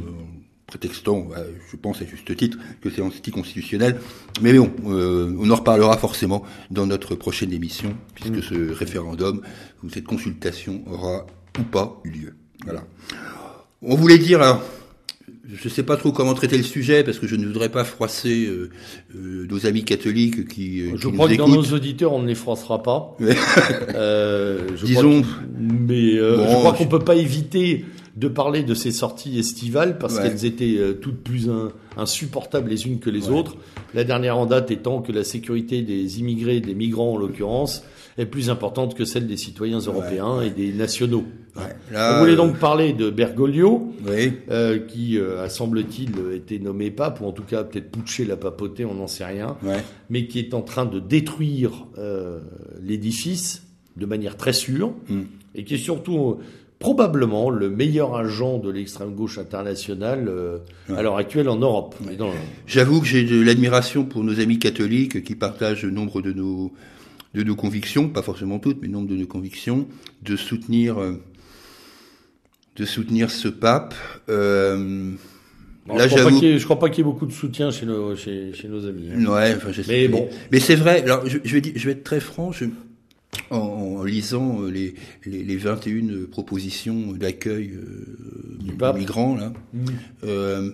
prétextant, 0.66 1.28
je 1.70 1.76
pense 1.76 2.00
à 2.02 2.06
juste 2.06 2.34
titre, 2.36 2.58
que 2.80 2.90
c'est 2.90 3.02
anticonstitutionnel. 3.02 3.98
Mais 4.40 4.52
bon, 4.52 4.70
euh, 4.86 5.34
on 5.38 5.50
en 5.50 5.56
reparlera 5.56 5.96
forcément 5.96 6.42
dans 6.70 6.86
notre 6.86 7.14
prochaine 7.14 7.52
émission, 7.52 7.94
puisque 8.14 8.38
mm. 8.38 8.42
ce 8.42 8.72
référendum 8.72 9.42
ou 9.82 9.90
cette 9.90 10.04
consultation 10.04 10.82
aura 10.86 11.26
ou 11.58 11.62
pas 11.62 12.00
eu 12.04 12.10
lieu. 12.10 12.34
Voilà. 12.64 12.84
On 13.82 13.94
voulait 13.94 14.18
dire, 14.18 14.40
alors, 14.40 14.62
je 15.46 15.68
ne 15.68 15.72
sais 15.72 15.82
pas 15.82 15.96
trop 15.96 16.10
comment 16.10 16.34
traiter 16.34 16.56
le 16.56 16.64
sujet 16.64 17.04
parce 17.04 17.18
que 17.18 17.26
je 17.26 17.36
ne 17.36 17.46
voudrais 17.46 17.68
pas 17.68 17.84
froisser 17.84 18.46
euh, 18.46 18.70
euh, 19.14 19.46
nos 19.48 19.66
amis 19.66 19.84
catholiques 19.84 20.48
qui. 20.48 20.90
je 20.96 21.08
crois 21.08 21.28
que 21.28 21.34
dans 21.34 21.48
nos 21.48 21.62
auditeurs 21.62 22.12
on 22.12 22.22
ne 22.22 22.26
les 22.26 22.34
froissera 22.34 22.82
pas. 22.82 23.14
je 23.20 24.84
Disons. 24.84 25.22
mais 25.60 26.16
je 26.16 26.56
crois 26.58 26.72
qu'on 26.72 26.84
ne 26.84 26.90
peut 26.90 26.98
pas 26.98 27.14
éviter 27.14 27.84
de 28.16 28.28
parler 28.28 28.62
de 28.62 28.74
ces 28.74 28.92
sorties 28.92 29.38
estivales 29.38 29.98
parce 29.98 30.18
qu'elles 30.18 30.44
étaient 30.44 30.76
euh, 30.76 30.92
toutes 30.94 31.22
plus 31.22 31.50
insupportables 31.96 32.70
les 32.70 32.86
unes 32.86 33.00
que 33.00 33.10
les 33.10 33.28
autres. 33.28 33.56
La 33.92 34.04
dernière 34.04 34.38
en 34.38 34.46
date 34.46 34.70
étant 34.70 35.02
que 35.02 35.12
la 35.12 35.24
sécurité 35.24 35.82
des 35.82 36.20
immigrés, 36.20 36.60
des 36.60 36.74
migrants 36.74 37.14
en 37.14 37.16
l'occurrence, 37.16 37.84
est 38.18 38.26
plus 38.26 38.50
importante 38.50 38.94
que 38.94 39.04
celle 39.04 39.26
des 39.26 39.36
citoyens 39.36 39.80
européens 39.80 40.40
et 40.40 40.50
des 40.50 40.72
nationaux. 40.72 41.24
On 41.94 42.18
voulait 42.20 42.36
donc 42.36 42.58
parler 42.58 42.92
de 42.92 43.10
Bergoglio, 43.10 43.92
euh, 44.08 44.78
qui 44.78 45.18
euh, 45.18 45.44
a 45.44 45.48
semble-t-il 45.48 46.10
été 46.34 46.58
nommé 46.58 46.90
pape, 46.90 47.20
ou 47.20 47.26
en 47.26 47.32
tout 47.32 47.42
cas 47.44 47.64
peut-être 47.64 47.90
putché 47.90 48.24
la 48.24 48.36
papauté, 48.36 48.84
on 48.84 48.94
n'en 48.94 49.06
sait 49.06 49.24
rien, 49.24 49.56
mais 50.10 50.26
qui 50.26 50.38
est 50.38 50.54
en 50.54 50.62
train 50.62 50.84
de 50.84 51.00
détruire 51.00 51.86
euh, 51.98 52.40
l'édifice 52.82 53.62
de 53.96 54.06
manière 54.06 54.36
très 54.36 54.52
sûre, 54.52 54.92
mm. 55.08 55.22
et 55.54 55.64
qui 55.64 55.74
est 55.74 55.78
surtout 55.78 56.38
probablement 56.78 57.50
le 57.50 57.70
meilleur 57.70 58.16
agent 58.16 58.58
de 58.58 58.70
l'extrême 58.70 59.14
gauche 59.14 59.38
internationale 59.38 60.26
euh, 60.28 60.58
à 60.94 61.02
l'heure 61.02 61.16
actuelle 61.16 61.48
en 61.48 61.56
Europe. 61.56 61.94
J'avoue 62.66 63.00
que 63.00 63.06
j'ai 63.06 63.24
de 63.24 63.40
l'admiration 63.40 64.04
pour 64.04 64.22
nos 64.24 64.40
amis 64.40 64.58
catholiques 64.58 65.24
qui 65.24 65.34
partagent 65.34 65.84
nombre 65.84 66.20
de 66.22 66.32
nos 66.32 66.72
de 67.34 67.42
nos 67.42 67.56
convictions, 67.56 68.08
pas 68.08 68.22
forcément 68.22 68.60
toutes, 68.60 68.80
mais 68.80 68.86
nombre 68.86 69.08
de 69.08 69.16
nos 69.16 69.26
convictions, 69.26 69.88
de 70.22 70.36
soutenir 70.36 70.98
euh, 70.98 71.14
de 72.76 72.84
soutenir 72.84 73.30
ce 73.30 73.48
pape. 73.48 73.94
Euh, 74.28 75.12
là, 75.88 76.06
je, 76.06 76.16
crois 76.16 76.30
je 76.30 76.64
crois 76.64 76.78
pas 76.78 76.90
qu'il 76.90 76.98
y 76.98 77.00
ait 77.00 77.10
beaucoup 77.10 77.26
de 77.26 77.32
soutien 77.32 77.70
chez 77.70 77.86
nos, 77.86 78.14
chez, 78.14 78.52
chez 78.52 78.68
nos 78.68 78.86
amis. 78.86 79.08
Hein. 79.12 79.24
Ouais, 79.26 79.54
enfin, 79.56 79.70
mais 79.88 80.08
bon. 80.08 80.28
Mais 80.52 80.60
c'est 80.60 80.76
vrai. 80.76 81.02
Alors, 81.02 81.26
je, 81.26 81.38
je, 81.44 81.56
vais, 81.56 81.72
je 81.74 81.86
vais 81.86 81.92
être 81.92 82.04
très 82.04 82.20
franc. 82.20 82.52
Je, 82.52 82.66
en, 83.50 84.04
lisant 84.04 84.62
euh, 84.62 84.70
les, 84.70 84.94
les, 85.24 85.42
les, 85.42 85.56
21 85.56 86.26
propositions 86.30 87.12
d'accueil 87.12 87.72
euh, 87.74 88.58
du 88.60 88.72
migrants 88.98 89.36
là, 89.36 89.52
mmh. 89.72 89.84
euh, 90.24 90.70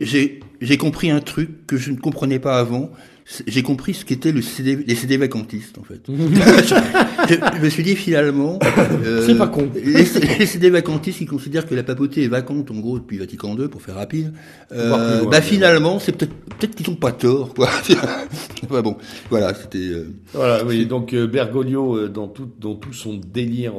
j'ai 0.00 0.78
compris 0.78 1.10
un 1.10 1.20
truc 1.20 1.66
que 1.66 1.76
je 1.76 1.90
ne 1.90 1.96
comprenais 1.96 2.38
pas 2.38 2.58
avant, 2.58 2.90
j'ai 3.46 3.62
compris 3.62 3.94
ce 3.94 4.04
qu'étaient 4.04 4.32
le 4.32 4.42
CD, 4.42 4.76
les 4.76 4.94
CD 4.94 5.16
vacantistes 5.16 5.78
en 5.78 5.82
fait. 5.82 6.00
je, 7.28 7.60
me 7.60 7.68
suis 7.68 7.82
dit 7.82 7.96
finalement, 7.96 8.58
euh, 8.78 9.24
c'est 9.26 9.36
pas 9.36 9.46
con. 9.46 9.68
Les, 9.74 10.04
CD 10.04 10.70
vacantistes 10.70 11.18
qui 11.18 11.26
considèrent 11.26 11.66
que 11.66 11.74
la 11.74 11.82
papauté 11.82 12.24
est 12.24 12.28
vacante 12.28 12.70
en 12.70 12.74
gros 12.80 12.98
depuis 12.98 13.18
Vatican 13.18 13.56
II 13.56 13.68
pour 13.68 13.82
faire 13.82 13.96
rapide. 13.96 14.32
Euh, 14.72 15.24
bah 15.30 15.40
finalement, 15.40 15.98
c'est 15.98 16.12
peut-être 16.12 16.34
peut-être 16.58 16.74
qu'ils 16.74 16.90
ont 16.90 16.96
pas 16.96 17.12
tort 17.12 17.54
quoi. 17.54 17.68
enfin, 18.64 18.82
bon, 18.82 18.96
voilà, 19.30 19.54
c'était. 19.54 19.78
Euh, 19.78 20.08
voilà, 20.32 20.64
oui. 20.64 20.86
Donc 20.86 21.12
euh, 21.12 21.26
Bergoglio 21.26 21.96
euh, 21.96 22.08
dans 22.08 22.28
tout 22.28 22.48
dans 22.60 22.74
tout 22.74 22.92
son 22.92 23.14
délire 23.14 23.74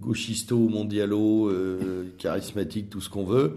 gauchisto, 0.00 0.56
mondialo, 0.56 1.50
charismatique, 2.18 2.90
tout 2.90 3.00
ce 3.00 3.10
qu'on 3.10 3.24
veut. 3.24 3.56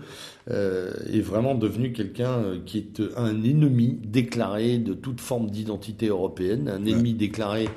Euh, 0.49 0.93
est 1.11 1.19
vraiment 1.19 1.55
devenu 1.55 1.91
quelqu'un 1.91 2.39
qui 2.65 2.77
est 2.77 3.01
un 3.17 3.43
ennemi 3.43 3.99
déclaré 4.01 4.77
de 4.77 4.93
toute 4.93 5.19
forme 5.19 5.49
d'identité 5.49 6.07
européenne, 6.07 6.69
un 6.69 6.85
ennemi 6.85 7.13
déclaré 7.13 7.67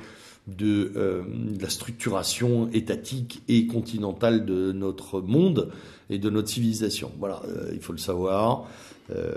de, 0.47 0.91
euh, 0.95 1.21
la 1.59 1.69
structuration 1.69 2.69
étatique 2.73 3.41
et 3.47 3.67
continentale 3.67 4.45
de 4.45 4.71
notre 4.71 5.21
monde 5.21 5.69
et 6.09 6.17
de 6.17 6.29
notre 6.29 6.49
civilisation. 6.49 7.11
Voilà, 7.19 7.41
euh, 7.47 7.69
il 7.73 7.79
faut 7.79 7.93
le 7.93 7.99
savoir. 7.99 8.67
Euh, 9.15 9.33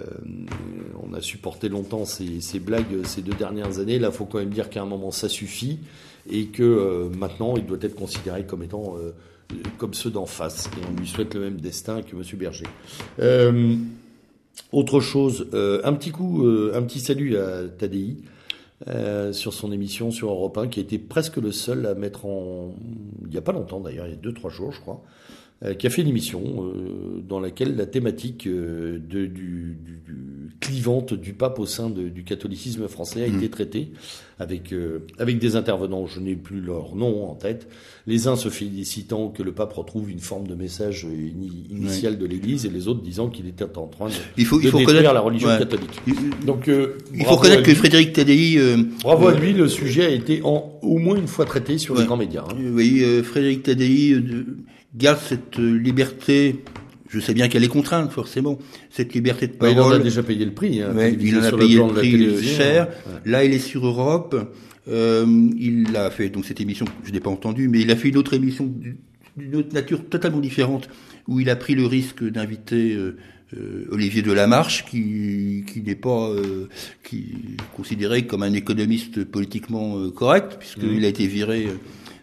on 1.03 1.13
a 1.15 1.21
supporté 1.21 1.69
longtemps 1.69 2.05
ces, 2.05 2.41
blagues 2.59 3.05
ces 3.05 3.23
deux 3.23 3.35
dernières 3.35 3.79
années. 3.79 3.99
Là, 3.99 4.09
il 4.13 4.17
faut 4.17 4.25
quand 4.25 4.39
même 4.39 4.51
dire 4.51 4.71
qu'à 4.71 4.83
un 4.83 4.87
moment, 4.87 5.11
ça 5.11 5.29
suffit 5.29 5.79
et 6.31 6.47
que 6.47 7.11
maintenant, 7.19 7.55
il 7.57 7.67
doit 7.67 7.79
être 7.83 7.97
considéré 7.97 8.45
comme 8.47 8.63
étant 8.63 8.97
comme 9.77 9.93
ceux 9.93 10.11
d'en 10.11 10.27
face. 10.27 10.71
Et 10.79 10.87
on 10.91 10.99
lui 10.99 11.07
souhaite 11.07 11.35
le 11.35 11.41
même 11.41 11.61
destin 11.61 12.03
que 12.03 12.17
M. 12.17 12.23
Berger. 12.35 12.67
Autre 14.73 15.01
chose, 15.01 15.49
un 15.53 15.93
petit 15.93 16.13
coup, 16.13 16.47
un 16.73 16.83
petit 16.83 17.01
salut 17.01 17.37
à 17.37 17.65
Tadei 17.65 18.17
euh, 18.89 19.33
sur 19.33 19.55
son 19.55 19.73
émission 19.73 20.11
sur 20.11 20.31
Europe 20.31 20.59
1, 20.59 20.69
qui 20.69 20.81
a 20.81 20.83
été 20.83 20.99
presque 20.99 21.37
le 21.37 21.53
seul 21.53 21.87
à 21.87 21.95
mettre 21.95 22.27
en, 22.27 22.75
il 23.23 23.31
n'y 23.31 23.37
a 23.37 23.43
pas 23.43 23.53
longtemps 23.53 23.81
d'ailleurs, 23.81 24.07
il 24.07 24.11
y 24.11 24.15
a 24.15 24.17
deux 24.17 24.35
trois 24.35 24.51
jours 24.51 24.73
je 24.73 24.81
crois, 24.81 25.03
qui 25.79 25.87
a 25.87 25.91
fait 25.91 26.03
une 26.03 26.09
émission 26.09 26.73
dans 27.27 27.41
laquelle 27.41 27.77
la 27.77 27.87
thématique 27.87 28.47
de, 28.47 28.99
du, 28.99 29.29
du, 29.29 29.77
du, 29.77 30.51
clivante 30.61 31.15
du 31.15 31.33
pape 31.33 31.59
au 31.59 31.67
sein 31.67 31.91
de, 31.91 32.09
du 32.09 32.25
catholicisme 32.25 32.89
français 32.89 33.25
a 33.25 33.29
mmh. 33.29 33.37
été 33.37 33.51
traitée 33.51 33.93
avec, 34.39 34.75
avec 35.19 35.39
des 35.39 35.57
intervenants, 35.57 36.07
je 36.07 36.21
n'ai 36.21 36.35
plus 36.35 36.61
leur 36.61 36.97
nom 36.97 37.31
en 37.31 37.35
tête, 37.35 37.69
les 38.07 38.27
uns 38.27 38.37
se 38.37 38.49
félicitant 38.49 39.29
que 39.29 39.43
le 39.43 39.53
pape 39.53 39.73
retrouve 39.73 40.11
une 40.11 40.21
forme 40.21 40.47
de 40.47 40.55
message 40.55 41.07
initial 41.71 42.19
de 42.19 42.27
l'Église 42.27 42.67
et 42.67 42.71
les 42.71 42.89
autres 42.89 43.03
disant 43.03 43.29
qu'il 43.29 43.47
était 43.47 43.65
en 43.77 43.87
train 43.87 44.09
de, 44.09 44.15
il 44.37 44.45
faut, 44.45 44.61
il 44.61 44.69
faut 44.69 44.79
détruire 44.79 45.13
la 45.13 45.21
religion 45.21 45.49
catholique. 45.49 46.01
Donc, 46.45 46.69
il 46.69 47.25
faut 47.25 47.37
reconnaître 47.37 47.63
que 47.63 47.75
Frédéric 47.75 48.13
Tadei... 48.13 48.59
bravo 49.03 49.29
à 49.29 49.35
lui, 49.35 49.53
le 49.53 49.69
sujet 49.69 50.07
a 50.07 50.11
été 50.11 50.41
en, 50.43 50.79
au 50.83 50.99
moins 50.99 51.17
une 51.17 51.29
fois 51.29 51.45
traité 51.45 51.79
sur 51.79 51.95
les 51.97 52.05
grands 52.05 52.17
médias. 52.17 52.45
Hein. 52.49 52.57
Oui, 52.73 53.05
Frédéric 53.23 53.63
Tadei 53.63 54.17
garde 54.95 55.19
cette 55.19 55.59
euh, 55.59 55.79
liberté. 55.79 56.63
Je 57.09 57.21
sais 57.21 57.35
bien 57.35 57.49
qu'elle 57.49 57.65
est 57.65 57.69
contrainte, 57.69 58.11
forcément. 58.11 58.59
Cette 58.91 59.15
liberté 59.15 59.47
de 59.47 59.53
parole. 59.53 59.75
il 59.75 59.81
en 59.81 59.91
a 59.91 59.99
déjà 59.99 60.23
payé 60.23 60.45
le 60.45 60.53
prix. 60.53 60.83
Hein, 60.83 60.95
il 61.21 61.39
en 61.39 61.43
a 61.43 61.53
payé 61.53 61.77
le, 61.77 61.87
prix 61.87 62.27
euh, 62.27 62.43
cher. 62.43 62.89
Là, 63.25 63.45
il 63.45 63.53
est 63.53 63.59
sur 63.59 63.87
Europe. 63.87 64.35
Euh, 64.89 65.49
il 65.59 65.97
a 65.97 66.11
fait 66.11 66.29
donc 66.29 66.45
cette 66.45 66.61
émission, 66.61 66.87
je 67.05 67.13
n'ai 67.13 67.21
pas 67.21 67.31
entendu, 67.31 67.69
mais 67.69 67.81
il 67.81 67.91
a 67.91 67.97
fait 67.97 68.09
une 68.09 68.19
autre 68.19 68.35
émission 68.35 68.71
d'une 69.37 69.57
autre 69.57 69.73
nature 69.73 70.07
totalement 70.09 70.41
différente, 70.41 70.89
où 71.27 71.41
il 71.41 71.49
a 71.49 71.57
pris 71.57 71.75
le 71.75 71.87
risque 71.87 72.23
d'inviter 72.23 72.95
euh, 72.95 73.89
Olivier 73.91 74.23
Delamarche, 74.23 74.85
qui, 74.85 75.65
qui 75.67 75.81
n'est 75.81 75.95
pas 75.95 76.29
euh, 76.29 76.69
qui 77.03 77.35
considéré 77.75 78.27
comme 78.27 78.43
un 78.43 78.53
économiste 78.53 79.25
politiquement 79.25 80.11
correct, 80.11 80.57
puisqu'il 80.59 81.01
mmh. 81.01 81.05
a 81.05 81.09
été 81.09 81.27
viré 81.27 81.69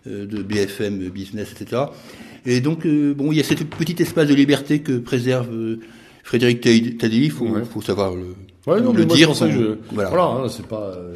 de 0.05 0.41
BFM 0.43 1.09
Business, 1.09 1.51
etc. 1.51 1.83
Et 2.45 2.61
donc, 2.61 2.85
euh, 2.85 3.13
bon, 3.13 3.31
il 3.31 3.37
y 3.37 3.39
a 3.39 3.43
cette 3.43 3.69
petite 3.69 4.01
espace 4.01 4.27
de 4.27 4.33
liberté 4.33 4.79
que 4.79 4.97
préserve 4.97 5.53
euh, 5.53 5.79
Frédéric 6.23 6.61
Tadei. 6.61 7.17
Il 7.17 7.31
faut, 7.31 7.47
faut 7.65 7.81
savoir 7.81 8.15
le, 8.15 8.35
ouais, 8.67 8.81
non, 8.81 8.93
le 8.93 9.05
dire. 9.05 9.31
voilà, 9.91 10.09
voilà 10.09 10.23
hein, 10.23 10.47
c'est 10.49 10.65
pas. 10.65 10.93
Euh, 10.95 11.15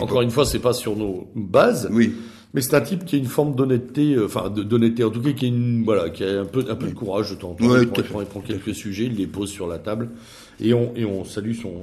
encore 0.00 0.22
une 0.22 0.30
fois, 0.30 0.46
c'est 0.46 0.58
pas 0.58 0.72
sur 0.72 0.96
nos 0.96 1.28
bases. 1.34 1.88
Oui. 1.92 2.14
Mais 2.54 2.60
c'est 2.60 2.74
un 2.74 2.80
type 2.80 3.04
qui 3.04 3.16
a 3.16 3.18
une 3.18 3.26
forme 3.26 3.56
d'honnêteté, 3.56 4.16
enfin 4.24 4.48
d'honnêteté 4.48 5.02
en 5.02 5.10
tout 5.10 5.20
cas, 5.20 5.32
qui 5.32 5.46
a 5.46 5.48
une 5.48 5.82
voilà, 5.84 6.08
qui 6.10 6.22
a 6.22 6.42
un 6.42 6.44
peu 6.44 6.64
un 6.70 6.76
peu 6.76 6.86
de 6.86 6.94
courage 6.94 7.30
de 7.30 7.34
temps 7.34 7.50
en 7.50 7.54
temps. 7.54 7.76
il, 7.76 7.88
prend, 7.88 8.20
il, 8.20 8.26
prend, 8.26 8.40
quelques 8.40 8.76
sujets, 8.76 9.06
il 9.06 9.16
les 9.16 9.26
pose 9.26 9.50
sur 9.50 9.66
la 9.66 9.78
table 9.78 10.10
et 10.60 10.72
on 10.72 10.94
et 10.94 11.04
on 11.04 11.24
salue 11.24 11.54
son 11.54 11.82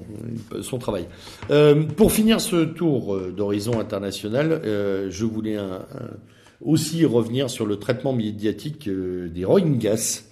son 0.62 0.78
travail. 0.78 1.08
Euh, 1.50 1.84
pour 1.84 2.14
finir 2.14 2.40
ce 2.40 2.64
tour 2.64 3.20
d'horizon 3.36 3.82
international, 3.82 4.62
euh, 4.64 5.08
je 5.10 5.26
voulais 5.26 5.58
un, 5.58 5.82
un 5.94 6.08
aussi 6.64 7.06
revenir 7.06 7.50
sur 7.50 7.66
le 7.66 7.78
traitement 7.78 8.14
médiatique 8.14 8.88
euh, 8.88 9.30
des 9.30 9.46
Rohingyas, 9.46 10.24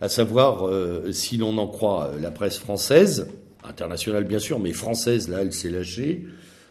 à 0.00 0.08
savoir, 0.08 0.66
euh, 0.66 1.12
si 1.12 1.36
l'on 1.36 1.58
en 1.58 1.66
croit 1.66 2.06
euh, 2.06 2.20
la 2.20 2.30
presse 2.30 2.58
française, 2.58 3.28
internationale 3.64 4.24
bien 4.24 4.38
sûr, 4.38 4.58
mais 4.58 4.72
française, 4.72 5.28
là, 5.28 5.42
elle 5.42 5.52
s'est 5.52 5.70
lâchée, 5.70 6.26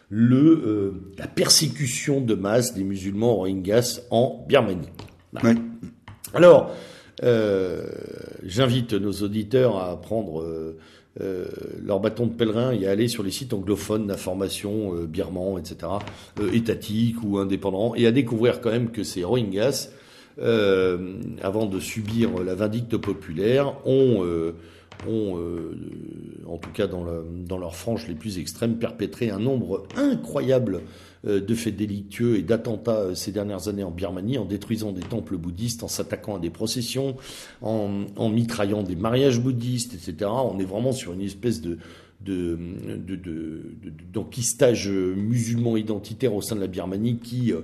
le, 0.08 1.14
la 1.16 1.26
persécution 1.26 2.20
de 2.20 2.34
masse 2.34 2.74
des 2.74 2.84
musulmans 2.84 3.36
Rohingyas 3.36 4.02
en 4.10 4.44
Birmanie. 4.46 4.90
Alors, 6.34 6.70
j'invite 8.42 8.92
nos 8.92 9.12
auditeurs 9.12 9.78
à 9.78 9.98
prendre 9.98 10.42
euh, 10.42 10.78
leur 11.18 12.00
bâton 12.00 12.26
de 12.26 12.32
pèlerin 12.32 12.72
et 12.72 12.86
aller 12.86 13.08
sur 13.08 13.22
les 13.22 13.30
sites 13.30 13.52
anglophones 13.52 14.06
d'information 14.06 14.94
euh, 14.94 15.06
birmans, 15.06 15.58
etc., 15.58 15.76
euh, 16.40 16.50
étatiques 16.52 17.22
ou 17.22 17.38
indépendants, 17.38 17.94
et 17.94 18.06
à 18.06 18.12
découvrir 18.12 18.60
quand 18.60 18.70
même 18.70 18.90
que 18.90 19.02
ces 19.02 19.24
Rohingyas, 19.24 19.90
euh, 20.40 21.14
avant 21.42 21.66
de 21.66 21.78
subir 21.80 22.42
la 22.42 22.54
vindicte 22.54 22.96
populaire, 22.96 23.74
ont, 23.86 24.24
ont 25.06 25.38
en 26.46 26.56
tout 26.56 26.70
cas 26.70 26.86
dans, 26.86 27.04
dans 27.46 27.58
leurs 27.58 27.76
franges 27.76 28.08
les 28.08 28.14
plus 28.14 28.38
extrêmes, 28.38 28.76
perpétré 28.76 29.30
un 29.30 29.38
nombre 29.38 29.86
incroyable 29.96 30.76
euh, 30.76 30.80
de 31.24 31.54
faits 31.54 31.76
délictueux 31.76 32.36
et 32.36 32.42
d'attentats 32.42 32.98
euh, 32.98 33.14
ces 33.14 33.30
dernières 33.30 33.68
années 33.68 33.84
en 33.84 33.92
Birmanie, 33.92 34.38
en 34.38 34.44
détruisant 34.44 34.90
des 34.90 35.02
temples 35.02 35.36
bouddhistes, 35.36 35.84
en 35.84 35.88
s'attaquant 35.88 36.34
à 36.36 36.40
des 36.40 36.50
processions, 36.50 37.16
en, 37.60 38.06
en, 38.16 38.28
mitraillant 38.28 38.82
des 38.82 38.96
mariages 38.96 39.40
bouddhistes, 39.40 39.94
etc. 39.94 40.28
On 40.28 40.58
est 40.58 40.64
vraiment 40.64 40.90
sur 40.90 41.12
une 41.12 41.20
espèce 41.20 41.60
de 41.60 41.78
d'enquistage 44.12 44.86
de, 44.86 44.92
de, 44.92 45.14
musulman 45.14 45.76
identitaire 45.76 46.34
au 46.34 46.40
sein 46.40 46.54
de 46.54 46.60
la 46.60 46.68
Birmanie 46.68 47.18
qui 47.18 47.52
euh, 47.52 47.62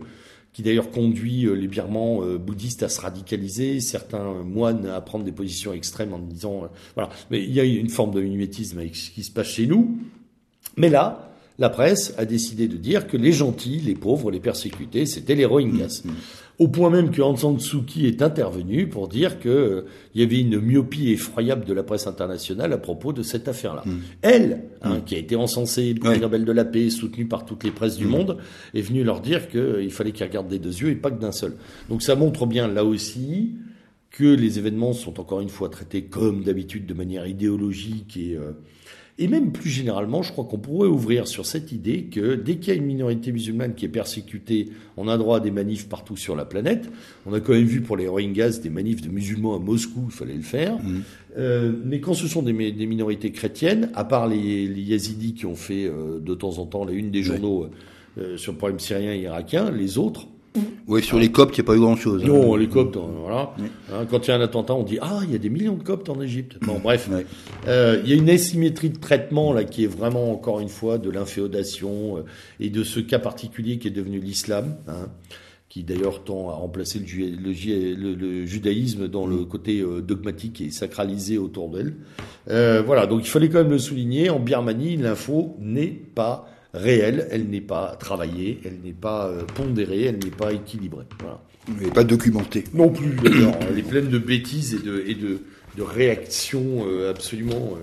qui 0.53 0.63
d'ailleurs 0.63 0.91
conduit 0.91 1.47
les 1.55 1.69
Birmans 1.69 2.21
bouddhistes 2.39 2.83
à 2.83 2.89
se 2.89 3.01
radicaliser, 3.01 3.79
certains 3.79 4.43
moines 4.43 4.87
à 4.87 5.01
prendre 5.01 5.25
des 5.25 5.31
positions 5.31 5.73
extrêmes 5.73 6.13
en 6.13 6.19
disant 6.19 6.69
voilà. 6.95 7.11
Mais 7.31 7.45
il 7.45 7.53
y 7.53 7.61
a 7.61 7.65
une 7.65 7.91
forme 7.91 8.13
de 8.13 8.21
mimétisme 8.21 8.79
avec 8.79 8.97
ce 8.97 9.13
qui 9.13 9.23
se 9.23 9.31
passe 9.31 9.47
chez 9.47 9.69
nous. 9.69 9.99
Mais 10.77 10.89
là, 10.89 11.28
la 11.59 11.69
presse 11.69 12.15
a 12.17 12.25
décidé 12.25 12.69
de 12.69 12.77
dire 12.77 13.07
que 13.07 13.17
les 13.17 13.33
gentils, 13.33 13.81
les 13.81 13.95
pauvres, 13.95 14.31
les 14.31 14.41
persécutés, 14.41 15.07
c'était 15.07 15.35
les 15.35 15.45
Rohingyas. 15.45 16.03
Mm, 16.05 16.11
mm. 16.11 16.15
Au 16.61 16.69
point 16.69 16.91
même 16.91 17.11
que 17.11 17.23
Aung 17.23 17.37
San 17.37 17.59
Suu 17.61 17.83
Kyi 17.83 18.07
est 18.07 18.21
intervenu 18.21 18.89
pour 18.89 19.07
dire 19.07 19.39
qu'il 19.39 19.51
euh, 19.51 19.83
y 20.15 20.23
avait 20.23 20.41
une 20.41 20.61
myopie 20.61 21.11
effroyable 21.11 21.65
de 21.65 21.73
la 21.73 21.85
presse 21.85 22.09
internationale 22.09 22.73
à 22.73 22.79
propos 22.79 23.13
de 23.13 23.23
cette 23.23 23.47
affaire-là. 23.47 23.83
Mm. 23.87 23.99
Elle, 24.23 24.65
hein, 24.83 25.01
qui 25.05 25.15
a 25.15 25.19
été 25.19 25.37
encensée, 25.37 25.95
prix 25.95 26.19
Nobel 26.21 26.45
de 26.45 26.53
la 26.53 26.65
paix, 26.65 26.91
soutenue 26.91 27.27
par 27.27 27.45
toutes 27.45 27.65
les 27.65 27.71
presses 27.71 27.97
du 27.97 28.07
monde, 28.07 28.39
est 28.75 28.81
venue 28.81 29.05
leur 29.05 29.21
dire 29.21 29.49
qu'il 29.49 29.61
euh, 29.61 29.91
fallait 29.91 30.13
qu'ils 30.13 30.27
regardent 30.27 30.49
des 30.49 30.59
deux 30.59 30.77
yeux 30.77 30.91
et 30.91 30.97
pas 30.97 31.11
que 31.11 31.21
d'un 31.21 31.33
seul. 31.33 31.55
Donc 31.89 32.03
ça 32.03 32.15
montre 32.15 32.47
bien 32.47 32.69
là 32.69 32.85
aussi 32.85 33.55
que 34.11 34.25
les 34.25 34.59
événements 34.59 34.93
sont 34.93 35.21
encore 35.21 35.41
une 35.41 35.49
fois 35.49 35.69
traités 35.69 36.05
comme 36.05 36.43
d'habitude 36.43 36.87
de 36.87 36.95
manière 36.95 37.27
idéologique 37.27 38.17
et 38.17 38.37
euh, 38.37 38.53
et 39.21 39.27
même 39.27 39.51
plus 39.51 39.69
généralement, 39.69 40.23
je 40.23 40.31
crois 40.31 40.45
qu'on 40.45 40.59
pourrait 40.59 40.89
ouvrir 40.89 41.27
sur 41.27 41.45
cette 41.45 41.73
idée 41.73 42.05
que 42.05 42.37
dès 42.37 42.57
qu'il 42.57 42.73
y 42.73 42.77
a 42.77 42.79
une 42.79 42.87
minorité 42.87 43.33
musulmane 43.33 43.75
qui 43.75 43.85
est 43.85 43.89
persécutée, 43.89 44.69
on 44.97 45.09
a 45.09 45.19
droit 45.19 45.39
à 45.39 45.41
des 45.41 45.51
manifs 45.51 45.89
partout 45.89 46.16
sur 46.16 46.37
la 46.37 46.45
planète. 46.45 46.89
On 47.27 47.33
a 47.33 47.41
quand 47.41 47.53
même 47.53 47.64
vu 47.64 47.81
pour 47.81 47.97
les 47.97 48.07
Rohingyas 48.07 48.61
des 48.62 48.71
manifs 48.71 49.03
de 49.03 49.09
musulmans 49.09 49.57
à 49.57 49.59
Moscou, 49.59 50.05
il 50.07 50.12
fallait 50.12 50.35
le 50.35 50.43
faire. 50.43 50.79
Mmh. 50.79 51.01
Euh, 51.37 51.73
mais 51.85 52.01
quand 52.01 52.14
ce 52.14 52.29
sont 52.29 52.43
des, 52.43 52.73
des, 52.73 52.87
minorités 52.87 53.33
chrétiennes, 53.33 53.91
à 53.95 54.05
part 54.05 54.29
les, 54.29 54.69
les 54.69 54.83
yazidis 54.83 55.35
qui 55.35 55.47
ont 55.47 55.57
fait 55.57 55.87
euh, 55.87 56.21
de 56.21 56.35
temps 56.35 56.59
en 56.59 56.66
temps 56.66 56.85
la 56.85 56.93
une 56.93 57.11
des 57.11 57.25
journaux 57.25 57.69
euh, 58.19 58.37
sur 58.37 58.53
le 58.53 58.59
problème 58.59 58.79
syrien 58.79 59.12
et 59.12 59.21
irakien, 59.21 59.71
les 59.73 59.99
autres, 59.99 60.29
oui, 60.89 61.03
sur 61.03 61.19
les 61.19 61.31
Coptes, 61.31 61.57
il 61.57 61.61
n'y 61.61 61.67
a 61.67 61.67
pas 61.67 61.77
eu 61.77 61.81
grand-chose. 61.81 62.23
Hein. 62.25 62.29
Non, 62.29 62.57
les 62.57 62.67
Coptes, 62.67 62.97
hein, 62.97 63.11
voilà. 63.21 63.55
Hein, 63.93 64.07
quand 64.11 64.27
il 64.27 64.31
y 64.31 64.33
a 64.33 64.37
un 64.37 64.41
attentat, 64.41 64.75
on 64.75 64.83
dit 64.83 64.99
ah, 65.03 65.21
il 65.25 65.33
y 65.33 65.35
a 65.35 65.39
des 65.39 65.51
millions 65.51 65.75
de 65.75 65.83
Coptes 65.83 66.09
en 66.09 66.21
Égypte. 66.21 66.57
Bon, 66.63 66.79
bref, 66.83 67.11
euh, 67.67 68.01
il 68.03 68.11
y 68.11 68.15
a 68.15 68.17
une 68.17 68.31
asymétrie 68.31 68.91
de 68.91 68.99
traitement 68.99 69.53
là 69.53 69.65
qui 69.65 69.85
est 69.85 69.89
vraiment 69.89 70.33
encore 70.33 70.61
une 70.61 70.71
fois 70.71 70.97
de 70.97 71.11
l'inféodation 71.11 72.17
euh, 72.17 72.21
et 72.59 72.71
de 72.71 72.85
ce 72.85 73.01
cas 73.01 73.19
particulier 73.19 73.79
qui 73.79 73.89
est 73.89 73.93
devenu 73.93 74.19
l'islam. 74.19 74.77
qui 75.69 75.83
d'ailleurs 75.83 76.25
tend 76.25 76.49
à 76.49 76.55
remplacer 76.55 76.99
le, 76.99 78.47
judaïsme 78.47 79.09
dans 79.09 79.27
le 79.27 79.45
côté 79.45 79.81
euh, 79.81 80.01
dogmatique 80.01 80.63
et 80.63 80.71
sacralisé 80.71 81.37
autour 81.37 81.69
d'elle. 81.69 81.97
voilà, 82.47 83.07
donc 83.07 83.27
il 83.27 83.29
fallait 83.29 83.51
quand 83.51 83.59
même 83.59 83.71
le 83.71 83.79
souligner. 83.79 84.31
En 84.31 84.41
Birmanie, 84.41 84.97
l'info 84.97 85.57
n'est 85.61 85.89
pas 85.89 86.49
réelle, 86.79 87.29
elle 87.31 87.49
n'est 87.49 87.61
pas 87.61 87.97
travaillée, 87.99 88.61
elle 88.64 88.79
n'est 88.85 88.93
pas 88.93 89.26
euh, 89.26 89.43
pondérée, 89.55 90.05
elle 90.05 90.18
n'est 90.18 90.31
pas 90.31 90.53
équilibrée. 90.53 91.05
Voilà. 91.20 91.41
Elle 91.68 91.87
n'est 91.87 91.93
pas 91.93 92.05
documentée. 92.05 92.64
Non 92.72 92.89
plus, 92.89 93.16
elle 93.70 93.79
est 93.79 93.83
pleine 93.83 94.09
de 94.09 94.18
bêtises 94.18 94.74
et 94.74 94.85
de, 94.85 95.05
et 95.07 95.14
de, 95.14 95.41
de 95.76 95.83
réactions 95.83 96.87
euh, 96.87 97.11
absolument 97.11 97.76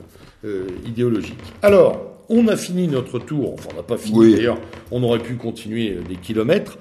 euh, 0.43 0.67
idéologiques. 0.85 1.39
Alors, 1.61 2.14
on 2.30 2.47
a 2.47 2.55
fini 2.55 2.88
notre 2.88 3.19
tour, 3.19 3.53
enfin 3.53 3.69
on 3.73 3.78
n'a 3.78 3.84
pas 3.84 3.97
fini 3.97 4.34
d'ailleurs, 4.34 4.57
on 4.91 5.03
aurait 5.03 5.19
pu 5.19 5.36
continuer 5.36 5.97
des 6.07 6.15
kilomètres, 6.15 6.78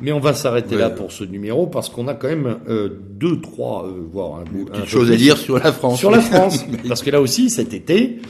mais 0.00 0.12
on 0.12 0.20
va 0.20 0.32
s'arrêter 0.34 0.76
là 0.76 0.90
pour 0.90 1.12
ce 1.12 1.24
numéro 1.24 1.66
parce 1.66 1.88
qu'on 1.88 2.08
a 2.08 2.14
quand 2.14 2.28
même 2.28 2.58
deux, 3.10 3.40
trois, 3.40 3.88
voire 4.12 4.42
un, 4.72 4.84
chose 4.86 5.10
à 5.10 5.16
dire 5.16 5.36
sur 5.36 5.58
la 5.58 5.72
France. 5.72 5.98
Sur 5.98 6.10
la 6.10 6.20
France, 6.20 6.64
parce 6.86 7.02
que 7.02 7.10
là 7.10 7.20
aussi 7.20 7.50
cet 7.50 7.74
été, 7.74 8.20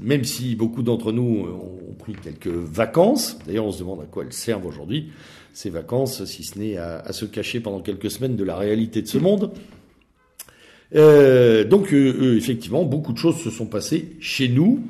même 0.00 0.24
si 0.24 0.56
beaucoup 0.56 0.82
d'entre 0.82 1.12
nous 1.12 1.46
ont 1.46 1.94
pris 1.94 2.14
quelques 2.14 2.46
vacances. 2.48 3.38
D'ailleurs, 3.46 3.66
on 3.66 3.72
se 3.72 3.78
demande 3.78 4.00
à 4.00 4.04
quoi 4.04 4.24
elles 4.24 4.32
servent 4.32 4.66
aujourd'hui, 4.66 5.10
ces 5.52 5.70
vacances, 5.70 6.24
si 6.24 6.44
ce 6.44 6.58
n'est 6.58 6.76
à, 6.76 7.12
se 7.12 7.24
cacher 7.24 7.60
pendant 7.60 7.80
quelques 7.80 8.10
semaines 8.10 8.36
de 8.36 8.44
la 8.44 8.56
réalité 8.56 9.02
de 9.02 9.08
ce 9.08 9.18
monde. 9.18 9.52
Euh, 10.94 11.64
donc, 11.64 11.92
euh, 11.92 12.14
euh, 12.20 12.36
effectivement, 12.36 12.84
beaucoup 12.84 13.12
de 13.12 13.18
choses 13.18 13.36
se 13.42 13.50
sont 13.50 13.66
passées 13.66 14.12
chez 14.20 14.48
nous. 14.48 14.80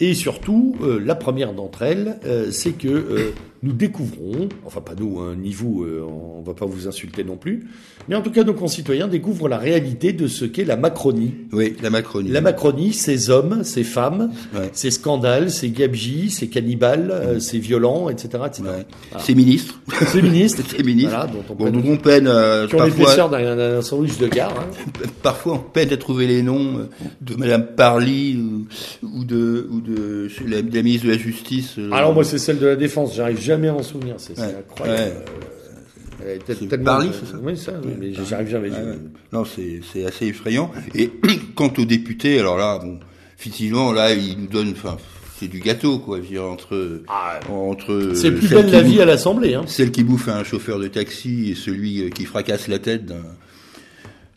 Et 0.00 0.14
surtout, 0.14 0.76
la 1.04 1.14
première 1.14 1.52
d'entre 1.52 1.82
elles, 1.82 2.18
c'est 2.50 2.72
que 2.72 3.32
nous 3.62 3.72
découvrons, 3.72 4.48
enfin 4.64 4.80
pas 4.80 4.94
nous, 4.98 5.18
hein, 5.20 5.36
ni 5.38 5.52
vous, 5.52 5.84
euh, 5.84 6.02
on 6.02 6.40
va 6.40 6.54
pas 6.54 6.64
vous 6.64 6.88
insulter 6.88 7.24
non 7.24 7.36
plus, 7.36 7.68
mais 8.08 8.16
en 8.16 8.22
tout 8.22 8.30
cas 8.30 8.42
nos 8.42 8.54
concitoyens 8.54 9.06
découvrent 9.06 9.48
la 9.48 9.58
réalité 9.58 10.14
de 10.14 10.28
ce 10.28 10.46
qu'est 10.46 10.64
la 10.64 10.76
Macronie. 10.76 11.34
Oui, 11.52 11.76
la 11.82 11.90
Macronie. 11.90 12.30
La 12.30 12.40
Macronie, 12.40 12.94
ces 12.94 13.28
hommes, 13.28 13.62
ces 13.62 13.84
femmes, 13.84 14.32
ces 14.72 14.90
scandales, 14.90 15.50
ces 15.50 15.68
gabegies, 15.68 16.30
ces 16.30 16.48
cannibales, 16.48 17.10
euh, 17.10 17.38
ces 17.38 17.58
violents, 17.58 18.08
etc. 18.08 18.44
etc. 18.46 18.62
Ces 19.18 19.34
ministres. 19.34 19.80
Ces 20.06 20.22
ministres. 20.22 20.62
ces 20.76 20.82
ministres. 20.82 21.10
Voilà, 21.10 21.26
dont 21.26 21.44
on 21.50 21.54
peine, 21.54 21.82
bon, 21.82 21.92
on 21.92 21.96
peine 21.98 22.26
euh, 22.28 22.66
qui 22.66 22.76
ont 22.76 22.84
l'épaisseur 22.84 23.28
d'un 23.28 23.82
sandwich 23.82 24.16
de 24.16 24.28
gare. 24.28 24.54
Hein. 24.58 25.06
Parfois 25.22 25.54
on 25.54 25.58
peine 25.58 25.92
à 25.92 25.98
trouver 25.98 26.26
les 26.26 26.42
noms 26.42 26.88
de 27.20 27.34
Madame 27.34 27.66
Parly 27.76 28.38
ou, 29.02 29.24
de, 29.24 29.68
ou 29.70 29.82
de 29.82 30.28
la, 30.46 30.62
la, 30.62 30.82
ministre 30.82 31.06
de 31.06 31.12
la 31.12 31.18
Justice. 31.18 31.76
Alors 31.92 32.14
moi 32.14 32.24
c'est 32.24 32.38
celle 32.38 32.58
de 32.58 32.66
la 32.66 32.76
Défense, 32.76 33.14
j'arrive 33.14 33.49
jamais 33.50 33.68
à 33.68 33.74
en 33.74 33.82
souvenir, 33.82 34.14
c'est 34.18 34.38
incroyable. 34.38 35.16
Ouais. 36.24 36.56
tellement... 36.68 36.84
Parly, 36.84 37.10
c'est 37.12 37.32
ça 37.32 37.38
Oui, 37.42 37.56
ça, 37.56 37.72
oui, 37.84 37.92
mais 37.98 38.12
j'arrive 38.28 38.48
jamais. 38.48 38.70
Non, 39.32 39.44
c'est 39.44 40.04
assez 40.04 40.26
effrayant. 40.26 40.70
Et 40.94 41.10
quant 41.56 41.72
aux 41.76 41.84
députés, 41.84 42.38
alors 42.38 42.56
là, 42.56 42.78
bon, 42.78 43.00
effectivement, 43.38 43.92
là, 43.92 44.12
ils 44.12 44.38
nous 44.38 44.46
donnent, 44.46 44.72
enfin, 44.72 44.98
c'est 45.38 45.48
du 45.48 45.58
gâteau, 45.58 45.98
quoi. 45.98 46.18
Je 46.18 46.22
veux 46.22 46.28
dire, 46.28 46.44
entre, 46.44 47.02
ah, 47.08 47.40
entre. 47.50 48.12
C'est 48.14 48.30
plus 48.30 48.48
belle 48.48 48.70
la 48.70 48.82
vie 48.82 49.00
à 49.00 49.04
l'Assemblée, 49.04 49.54
hein. 49.54 49.64
Celle 49.66 49.90
qui 49.90 50.04
bouffe 50.04 50.28
un 50.28 50.44
chauffeur 50.44 50.78
de 50.78 50.86
taxi 50.86 51.50
et 51.50 51.54
celui 51.56 52.08
qui 52.10 52.24
fracasse 52.26 52.68
la 52.68 52.78
tête 52.78 53.04
d'un 53.06 53.24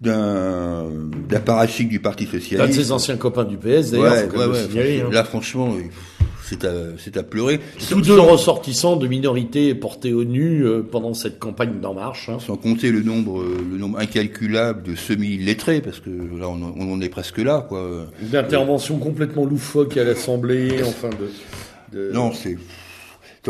d'un 0.01 0.85
d'un 1.29 1.39
parachique 1.39 1.89
du 1.89 1.99
Parti 1.99 2.25
socialiste. 2.25 2.61
Un 2.61 2.67
de 2.67 2.73
ses 2.73 2.91
anciens 2.91 3.17
copains 3.17 3.45
du 3.45 3.57
PS, 3.57 3.91
d'ailleurs. 3.91 4.13
Ouais, 4.33 4.47
ouais, 4.47 4.67
ouais, 4.73 5.01
hein. 5.01 5.09
Là, 5.11 5.23
franchement, 5.23 5.75
c'est 6.43 6.65
à, 6.65 7.19
à 7.19 7.23
pleurer. 7.23 7.59
Tous 7.89 8.01
deux 8.01 8.19
ressortissants 8.19 8.95
de 8.95 9.07
minorités 9.07 9.73
portés 9.75 10.13
au 10.13 10.23
nu 10.23 10.65
euh, 10.65 10.81
pendant 10.81 11.13
cette 11.13 11.39
campagne 11.39 11.79
d'En 11.79 11.93
Marche. 11.93 12.29
Hein. 12.29 12.37
Sans 12.39 12.57
compter 12.57 12.91
le 12.91 13.01
nombre, 13.01 13.41
euh, 13.41 13.57
le 13.71 13.77
nombre 13.77 13.99
incalculable 13.99 14.83
de 14.83 14.95
semi-lettrés, 14.95 15.81
parce 15.81 15.99
que 15.99 16.09
là, 16.09 16.49
on, 16.49 16.61
on, 16.77 16.93
en 16.93 17.01
est 17.01 17.09
presque 17.09 17.39
là, 17.39 17.65
quoi. 17.67 18.07
D'interventions 18.21 18.97
complètement 18.97 19.45
loufoques 19.45 19.97
à 19.97 20.03
l'Assemblée, 20.03 20.81
enfin 20.83 21.09
de... 21.09 21.97
de... 21.97 22.11
Non, 22.11 22.31
c'est 22.33 22.57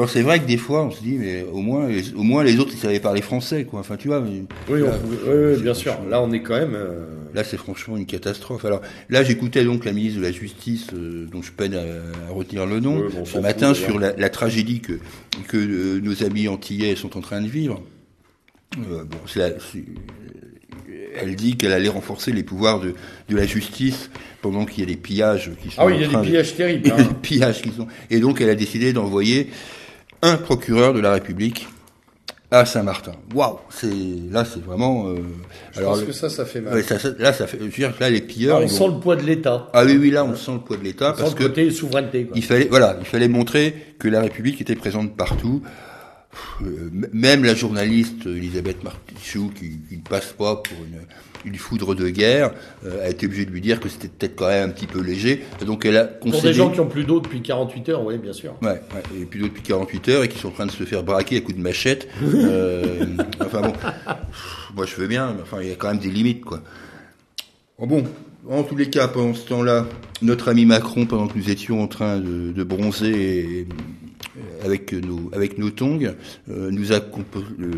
c'est 0.08 0.24
vrai 0.24 0.40
que 0.40 0.46
des 0.46 0.58
fois, 0.58 0.86
on 0.86 0.92
se 0.92 1.02
dit, 1.02 1.18
mais 1.20 1.44
au 1.44 1.60
moins, 1.60 1.88
au 2.16 2.24
moins 2.24 2.44
les 2.44 2.60
autres, 2.60 2.72
ils 2.74 2.80
savaient 2.80 3.00
parler 3.00 3.22
français, 3.22 3.66
quoi. 3.66 3.80
Enfin, 3.80 3.96
tu 3.96 4.08
vois. 4.08 4.22
oui, 4.22 4.42
oui, 4.70 5.62
bien 5.62 5.76
sûr. 5.76 5.96
Là, 6.10 6.22
on 6.22 6.32
est 6.32 6.42
quand 6.42 6.56
même. 6.56 6.74
Euh, 6.74 7.06
là, 7.36 7.44
c'est 7.44 7.58
franchement 7.58 7.96
une 7.96 8.08
catastrophe. 8.08 8.66
Alors, 8.66 8.82
là, 9.10 9.24
j'écoutais 9.24 9.64
donc 9.64 9.86
la 9.86 9.94
ministre 9.94 10.20
de 10.20 10.26
la 10.26 10.32
Justice, 10.32 10.88
euh, 10.94 11.28
dont 11.32 11.44
je 11.44 11.52
peine 11.52 11.76
à, 11.76 12.34
retenir 12.34 12.66
le 12.66 12.80
nom, 12.80 13.04
ce 13.24 13.38
matin 13.38 13.76
sur 13.76 14.00
la, 14.00 14.14
la, 14.16 14.30
tragédie 14.30 14.80
que 14.80 14.94
que 15.48 15.58
euh, 15.58 16.02
nos 16.02 16.24
amis 16.24 16.48
antillais 16.48 16.96
sont 16.96 17.16
en 17.16 17.22
train 17.22 17.42
de 17.42 17.48
vivre. 17.48 17.84
bon, 18.76 19.06
c'est 19.28 19.56
elle 21.16 21.36
dit 21.36 21.58
qu'elle 21.58 21.74
allait 21.74 21.90
renforcer 21.90 22.32
les 22.32 22.42
pouvoirs 22.42 22.80
de, 22.80 22.96
de 23.30 23.36
la 23.36 23.46
justice 23.46 24.10
pendant 24.42 24.66
qu'il 24.66 24.80
y 24.80 24.84
a 24.84 24.90
des 24.90 25.00
pillages 25.00 25.52
qui 25.62 25.70
sont. 25.70 25.82
Ah 25.82 25.86
oui, 25.86 25.94
il 25.98 26.02
y 26.02 26.06
a 26.06 26.08
des 26.08 26.28
pillages 26.28 26.56
terribles. 26.56 26.92
Hein. 26.98 27.04
des 27.04 27.14
pillages 27.22 27.62
qui 27.62 27.70
sont. 27.70 27.88
Et 28.10 28.20
donc, 28.20 28.42
elle 28.42 28.50
a 28.50 28.56
décidé 28.56 28.94
d'envoyer 28.94 29.50
un 30.24 30.38
procureur 30.38 30.94
de 30.94 31.02
la 31.02 31.12
République 31.12 31.68
à 32.50 32.66
Saint-Martin. 32.66 33.12
Waouh, 33.34 33.60
c'est 33.70 33.88
là 34.32 34.46
c'est 34.46 34.64
vraiment. 34.64 35.10
Euh, 35.10 35.16
je 35.74 35.80
alors, 35.80 35.94
pense 35.94 36.04
que 36.04 36.12
ça, 36.12 36.30
ça 36.30 36.46
fait 36.46 36.62
mal. 36.62 36.82
ça, 36.84 36.98
là, 37.20 37.34
ça 37.34 37.46
fait. 37.46 37.58
Je 37.60 37.64
veux 37.64 37.70
dire 37.70 37.96
que 37.96 38.02
là, 38.02 38.10
les 38.10 38.22
pilleurs. 38.22 38.62
on 38.62 38.68
sent 38.68 38.88
le 38.88 39.00
poids 39.00 39.16
de 39.16 39.24
l'État. 39.24 39.70
Ah 39.74 39.84
oui, 39.84 39.98
oui, 40.00 40.12
là, 40.12 40.24
on 40.24 40.36
sent 40.36 40.54
le 40.54 40.60
poids 40.60 40.78
de 40.78 40.84
l'État 40.84 41.14
parce 41.18 41.36
que 41.36 41.44
côté 41.44 41.70
souveraineté. 41.72 42.26
Quoi. 42.26 42.38
Il 42.38 42.44
fallait, 42.44 42.68
voilà, 42.70 42.96
il 43.00 43.06
fallait 43.06 43.28
montrer 43.28 43.96
que 44.00 44.08
la 44.08 44.22
République 44.22 44.62
était 44.62 44.76
présente 44.76 45.16
partout. 45.18 45.62
Euh, 46.62 46.90
même 47.12 47.44
la 47.44 47.56
journaliste 47.56 48.26
Elisabeth 48.26 48.84
Martichoux, 48.84 49.52
qui, 49.56 49.80
qui, 49.90 49.98
ne 49.98 50.02
passe 50.02 50.34
pas 50.34 50.58
pour 50.58 50.78
une 50.86 51.00
une 51.46 51.56
foudre 51.56 51.96
de 51.96 52.10
guerre, 52.10 52.52
euh, 52.86 53.06
a 53.06 53.10
été 53.10 53.26
obligé 53.26 53.46
de 53.46 53.52
lui 53.52 53.62
dire 53.62 53.80
que 53.80 53.90
c'était 53.90 54.08
peut-être 54.08 54.36
quand 54.36 54.48
même 54.48 54.70
un 54.70 54.72
petit 54.72 54.88
peu 54.88 55.02
léger. 55.02 55.44
donc 55.66 55.86
elle 55.86 55.98
a 55.98 56.06
concédé... 56.06 56.32
Pour 56.32 56.42
des 56.42 56.54
gens 56.54 56.70
qui 56.70 56.80
ont 56.80 56.88
plus 56.88 57.04
d'eau 57.04 57.20
depuis 57.20 57.42
48 57.42 57.90
heures, 57.90 58.06
oui, 58.06 58.18
bien 58.18 58.34
sûr. 58.34 58.56
Ouais, 58.62 58.70
ouais 58.70 59.22
et 59.22 59.26
plus 59.26 59.40
d'eau 59.40 59.48
depuis 59.48 59.64
48 59.64 60.10
heures 60.10 60.24
et 60.24 60.30
qui 60.30 60.40
sont 60.40 60.50
en 60.50 60.52
train 60.52 60.66
de 60.66 60.72
se 60.72 60.84
faire 60.84 61.04
braquer 61.04 61.38
à 61.38 61.42
coups 61.42 61.58
de 61.58 61.62
machette. 61.62 62.08
euh, 62.24 63.06
enfin 63.42 63.62
bon, 63.62 63.74
moi 64.76 64.86
je 64.86 64.96
veux 64.96 65.08
bien, 65.08 65.34
mais 65.36 65.42
enfin 65.42 65.58
il 65.62 65.70
y 65.70 65.72
a 65.72 65.76
quand 65.76 65.90
même 65.90 66.00
des 66.00 66.10
limites, 66.10 66.44
quoi. 66.44 66.62
Bon, 67.80 68.04
en 68.50 68.64
tous 68.64 68.78
les 68.78 68.90
cas, 68.90 69.10
pendant 69.10 69.34
ce 69.34 69.46
temps-là, 69.48 69.86
notre 70.22 70.48
ami 70.48 70.66
Macron, 70.66 71.06
pendant 71.06 71.28
que 71.28 71.38
nous 71.38 71.50
étions 71.50 71.82
en 71.82 71.88
train 71.88 72.18
de, 72.18 72.54
de 72.54 72.64
bronzer 72.64 73.10
et, 73.10 73.68
avec 74.64 74.94
nos 74.94 75.30
avec 75.34 75.58
nos 75.58 75.70
tongs, 75.70 76.14
euh, 76.50 76.72
nous 76.72 76.92
a 76.92 76.98
euh, 76.98 77.72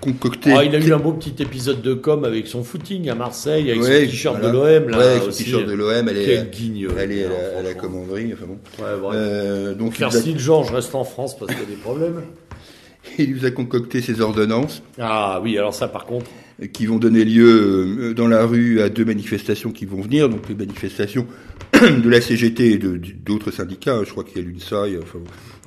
concocté. 0.00 0.52
Ah, 0.52 0.64
il 0.64 0.74
a 0.74 0.78
eu 0.78 0.92
un 0.92 0.98
beau 0.98 1.12
petit 1.12 1.42
épisode 1.42 1.82
de 1.82 1.94
com 1.94 2.24
avec 2.24 2.46
son 2.46 2.64
footing 2.64 3.08
à 3.08 3.14
Marseille, 3.14 3.70
avec 3.70 3.82
son 3.82 3.90
t-shirt 3.90 4.42
de 4.42 4.48
l'OM. 4.48 4.88
Là, 4.88 4.98
ouais, 4.98 5.04
avec 5.04 5.22
son 5.24 5.30
t-shirt 5.30 5.66
de 5.66 5.72
l'OM, 5.72 6.08
elle 6.08 6.16
est, 6.16 6.50
guigne, 6.50 6.88
elle 6.98 7.12
est 7.12 7.24
à, 7.24 7.62
la, 7.62 7.74
commanderie. 7.74 8.32
Enfin 8.32 8.46
bon. 8.46 8.58
Ouais, 8.82 9.14
euh, 9.14 9.74
donc 9.74 9.94
faire 9.94 10.14
a... 10.14 10.38
Georges 10.38 10.70
reste 10.70 10.94
en 10.94 11.04
France 11.04 11.36
parce 11.38 11.52
qu'il 11.52 11.60
y 11.62 11.66
a 11.66 11.68
des 11.68 11.80
problèmes. 11.80 12.22
Il 13.18 13.34
nous 13.34 13.44
a 13.44 13.50
concocté 13.50 14.00
ses 14.00 14.20
ordonnances. 14.20 14.82
Ah 14.98 15.40
oui, 15.42 15.56
alors 15.56 15.74
ça 15.74 15.88
par 15.88 16.06
contre 16.06 16.26
qui 16.72 16.86
vont 16.86 16.96
donner 16.96 17.24
lieu 17.24 18.14
dans 18.14 18.28
la 18.28 18.46
rue 18.46 18.80
à 18.80 18.88
deux 18.88 19.04
manifestations 19.04 19.72
qui 19.72 19.84
vont 19.84 20.00
venir, 20.00 20.28
donc 20.28 20.48
les 20.48 20.54
manifestations 20.54 21.26
de 21.72 22.08
la 22.08 22.20
CGT 22.20 22.72
et 22.72 22.78
d'autres 22.78 23.50
syndicats, 23.50 24.02
je 24.04 24.10
crois 24.10 24.24
qu'il 24.24 24.38
y 24.38 24.44
a 24.44 24.48
l'UNSA, 24.48 24.84
enfin, 25.02 25.18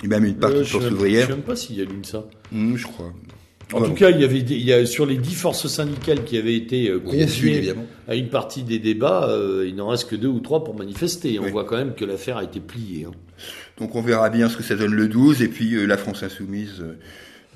et 0.03 0.07
même 0.07 0.25
une 0.25 0.35
partie 0.35 0.59
de 0.59 0.63
force 0.63 0.89
ouvrière. 0.89 1.21
Je 1.21 1.25
ne 1.25 1.27
sais 1.27 1.33
même 1.37 1.45
pas 1.45 1.55
s'il 1.55 1.77
y 1.77 1.81
a 1.81 1.85
l'UNSA. 1.85 2.25
Mmh, 2.51 2.75
je 2.75 2.83
crois. 2.87 3.13
En 3.73 3.81
tout 3.81 3.93
cas, 3.93 4.09
il 4.09 4.19
y 4.19 4.23
avait 4.23 4.39
il 4.39 4.63
y 4.63 4.73
a, 4.73 4.85
sur 4.85 5.05
les 5.05 5.17
dix 5.17 5.35
forces 5.35 5.67
syndicales 5.67 6.23
qui 6.23 6.37
avaient 6.37 6.55
été 6.55 6.89
euh, 6.89 6.99
conviées 6.99 7.73
à 8.07 8.15
une 8.15 8.29
partie 8.29 8.63
des 8.63 8.79
débats, 8.79 9.29
euh, 9.29 9.65
il 9.67 9.75
n'en 9.75 9.89
reste 9.89 10.09
que 10.09 10.15
deux 10.15 10.27
ou 10.27 10.39
trois 10.39 10.63
pour 10.63 10.75
manifester. 10.75 11.37
On 11.39 11.49
voit 11.51 11.65
quand 11.65 11.77
même 11.77 11.93
que 11.93 12.05
l'affaire 12.05 12.37
a 12.37 12.43
été 12.43 12.59
pliée. 12.59 13.05
Hein. 13.05 13.11
Donc 13.77 13.95
on 13.95 14.01
verra 14.01 14.29
bien 14.29 14.49
ce 14.49 14.57
que 14.57 14.63
ça 14.63 14.75
donne 14.75 14.93
le 14.93 15.07
12 15.07 15.43
et 15.43 15.47
puis 15.47 15.75
euh, 15.75 15.85
la 15.85 15.97
France 15.97 16.23
insoumise 16.23 16.83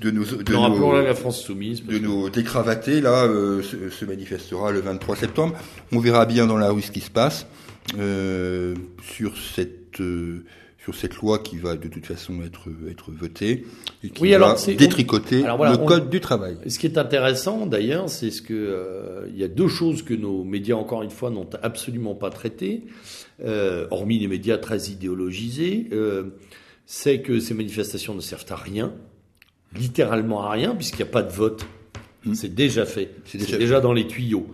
de 0.00 0.10
nos 0.10 0.24
de 0.24 0.52
nos, 0.52 1.02
la 1.02 1.14
France 1.14 1.40
soumise 1.40 1.84
de 1.84 1.98
nos 1.98 2.28
décravatés 2.28 3.00
là 3.00 3.28
se, 3.62 3.90
se, 3.90 4.04
manifestera 4.04 4.72
le 4.72 4.80
23 4.80 5.16
septembre. 5.16 5.56
On 5.92 6.00
verra 6.00 6.26
bien 6.26 6.46
dans 6.46 6.58
la 6.58 6.70
rue 6.70 6.82
ce 6.82 6.90
qui 6.90 7.00
se 7.00 7.10
passe 7.10 7.46
sur 9.02 9.36
cette 9.54 10.00
sur 10.84 10.94
cette 10.94 11.16
loi 11.16 11.38
qui 11.38 11.56
va 11.56 11.76
de 11.76 11.88
toute 11.88 12.04
façon 12.04 12.42
être 12.42 12.68
être 12.90 13.10
votée 13.10 13.64
et 14.02 14.10
qui 14.10 14.22
oui, 14.22 14.32
va 14.32 14.54
détricoter 14.76 15.42
le 15.42 15.76
code 15.86 16.10
du 16.10 16.20
travail. 16.20 16.58
Ce 16.66 16.78
qui 16.78 16.86
est 16.86 16.98
intéressant 16.98 17.64
d'ailleurs, 17.64 18.10
c'est 18.10 18.30
ce 18.30 18.42
que 18.42 18.52
euh, 18.52 19.26
il 19.30 19.38
y 19.38 19.44
a 19.44 19.48
deux 19.48 19.68
choses 19.68 20.02
que 20.02 20.12
nos 20.12 20.44
médias 20.44 20.76
encore 20.76 21.02
une 21.02 21.10
fois 21.10 21.30
n'ont 21.30 21.48
absolument 21.62 22.14
pas 22.14 22.28
traitées, 22.28 22.84
euh, 23.42 23.86
hormis 23.90 24.18
les 24.18 24.28
médias 24.28 24.58
très 24.58 24.90
idéologisés, 24.90 25.88
euh, 25.92 26.24
c'est 26.84 27.22
que 27.22 27.40
ces 27.40 27.54
manifestations 27.54 28.14
ne 28.14 28.20
servent 28.20 28.44
à 28.50 28.56
rien, 28.56 28.92
littéralement 29.76 30.42
à 30.42 30.50
rien, 30.50 30.74
puisqu'il 30.74 31.02
n'y 31.02 31.08
a 31.08 31.12
pas 31.12 31.22
de 31.22 31.32
vote. 31.32 31.66
Hmm. 32.24 32.34
C'est 32.34 32.54
déjà 32.54 32.86
fait, 32.86 33.14
c'est 33.26 33.38
déjà, 33.38 33.58
déjà, 33.58 33.80
dans 33.80 33.92
les 33.92 34.06
tuyaux. 34.06 34.46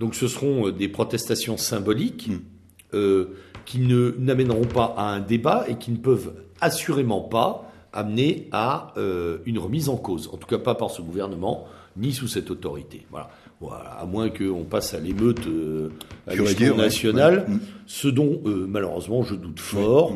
Donc 0.00 0.14
ce 0.14 0.26
seront 0.26 0.70
des 0.70 0.88
protestations 0.88 1.56
symboliques. 1.56 2.28
Hmm 2.28 3.26
qui 3.64 3.78
ne 3.80 4.14
n'amèneront 4.18 4.64
pas 4.64 4.94
à 4.96 5.04
un 5.04 5.20
débat 5.20 5.64
et 5.68 5.76
qui 5.76 5.90
ne 5.90 5.96
peuvent 5.96 6.32
assurément 6.60 7.20
pas 7.20 7.70
amener 7.92 8.48
à 8.52 8.92
euh, 8.96 9.38
une 9.46 9.58
remise 9.58 9.88
en 9.88 9.96
cause. 9.96 10.30
En 10.32 10.36
tout 10.36 10.46
cas, 10.46 10.58
pas 10.58 10.74
par 10.74 10.90
ce 10.90 11.02
gouvernement 11.02 11.66
ni 11.96 12.12
sous 12.12 12.28
cette 12.28 12.50
autorité. 12.50 13.06
Voilà. 13.10 13.30
Voilà, 13.60 13.90
à 13.90 14.06
moins 14.06 14.28
qu'on 14.28 14.64
passe 14.64 14.92
à 14.92 14.98
l'émeute 14.98 15.46
euh, 15.46 15.90
à 16.26 16.34
l'échelon 16.34 16.76
national, 16.76 17.44
mm. 17.46 17.60
ce 17.86 18.08
dont 18.08 18.40
euh, 18.44 18.66
malheureusement 18.68 19.22
je 19.22 19.36
doute 19.36 19.60
fort. 19.60 20.12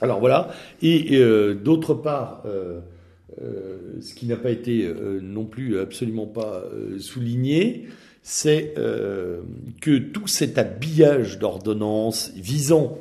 Alors 0.00 0.20
voilà. 0.20 0.50
Et 0.80 1.16
euh, 1.16 1.54
d'autre 1.54 1.94
part, 1.94 2.44
euh, 3.42 4.00
ce 4.00 4.14
qui 4.14 4.26
n'a 4.26 4.36
pas 4.36 4.50
été 4.50 4.90
non 5.22 5.44
plus 5.44 5.78
absolument 5.78 6.26
pas 6.26 6.64
souligné, 6.98 7.88
c'est 8.24 8.72
euh, 8.78 9.42
que 9.82 9.98
tout 9.98 10.26
cet 10.26 10.56
habillage 10.56 11.38
d'ordonnances 11.38 12.32
visant, 12.34 12.98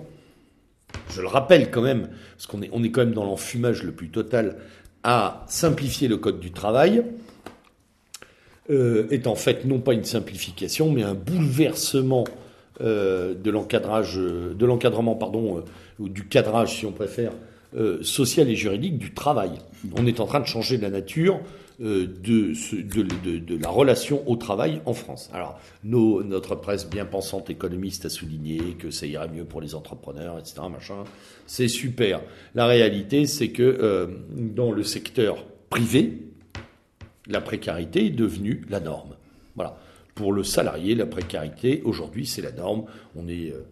je 1.09 1.21
le 1.21 1.27
rappelle 1.27 1.71
quand 1.71 1.81
même, 1.81 2.09
parce 2.36 2.45
qu'on 2.45 2.61
est, 2.61 2.91
quand 2.91 3.05
même 3.05 3.13
dans 3.13 3.23
l'enfumage 3.23 3.84
le 3.84 3.93
plus 3.93 4.09
total, 4.09 4.57
à 5.03 5.45
simplifier 5.47 6.09
le 6.09 6.17
code 6.17 6.41
du 6.41 6.51
travail, 6.51 7.05
euh, 8.69 9.07
est 9.11 9.25
en 9.25 9.36
fait 9.36 9.63
non 9.63 9.79
pas 9.79 9.93
une 9.93 10.03
simplification, 10.03 10.91
mais 10.91 11.03
un 11.03 11.15
bouleversement 11.15 12.25
euh, 12.81 13.34
de 13.34 13.49
de 14.53 14.65
l'encadrement, 14.65 15.63
ou 15.99 16.09
du 16.09 16.27
cadrage, 16.27 16.79
si 16.79 16.86
on 16.86 16.91
préfère, 16.91 17.31
social 18.01 18.49
et 18.49 18.55
juridique 18.55 18.97
du 18.97 19.13
travail. 19.13 19.51
On 19.97 20.05
est 20.05 20.19
en 20.19 20.26
train 20.26 20.39
de 20.39 20.45
changer 20.45 20.78
la 20.78 20.89
nature 20.89 21.39
euh, 21.82 22.05
de, 22.05 23.55
la 23.59 23.69
relation 23.69 24.24
au 24.30 24.36
travail 24.36 24.80
en 24.86 24.93
France. 24.93 25.32
Alors, 25.34 25.59
notre 25.84 26.53
presse 26.53 26.88
bien 26.88 27.03
pensante 27.03 27.49
économiste 27.49 28.05
a 28.05 28.09
souligné 28.09 28.76
que 28.78 28.91
ça 28.91 29.07
irait 29.07 29.28
mieux 29.28 29.43
pour 29.43 29.59
les 29.59 29.74
entrepreneurs, 29.74 30.38
etc. 30.38 30.61
Machin, 30.71 31.03
c'est 31.47 31.67
super. 31.67 32.21
La 32.53 32.67
réalité, 32.67 33.26
c'est 33.26 33.49
que 33.49 33.63
euh, 33.63 34.05
dans 34.32 34.71
le 34.71 34.84
secteur 34.84 35.43
privé, 35.71 36.19
la 37.26 37.41
précarité 37.41 38.05
est 38.05 38.11
devenue 38.11 38.61
la 38.69 38.80
norme. 38.80 39.15
Voilà. 39.55 39.80
Pour 40.13 40.32
le 40.32 40.43
salarié, 40.43 40.93
la 40.93 41.07
précarité, 41.07 41.82
aujourd'hui, 41.86 42.28
c'est 42.28 42.43
la 42.43 42.51
norme. 42.51 42.86
On 43.15 43.28
euh, 43.28 43.65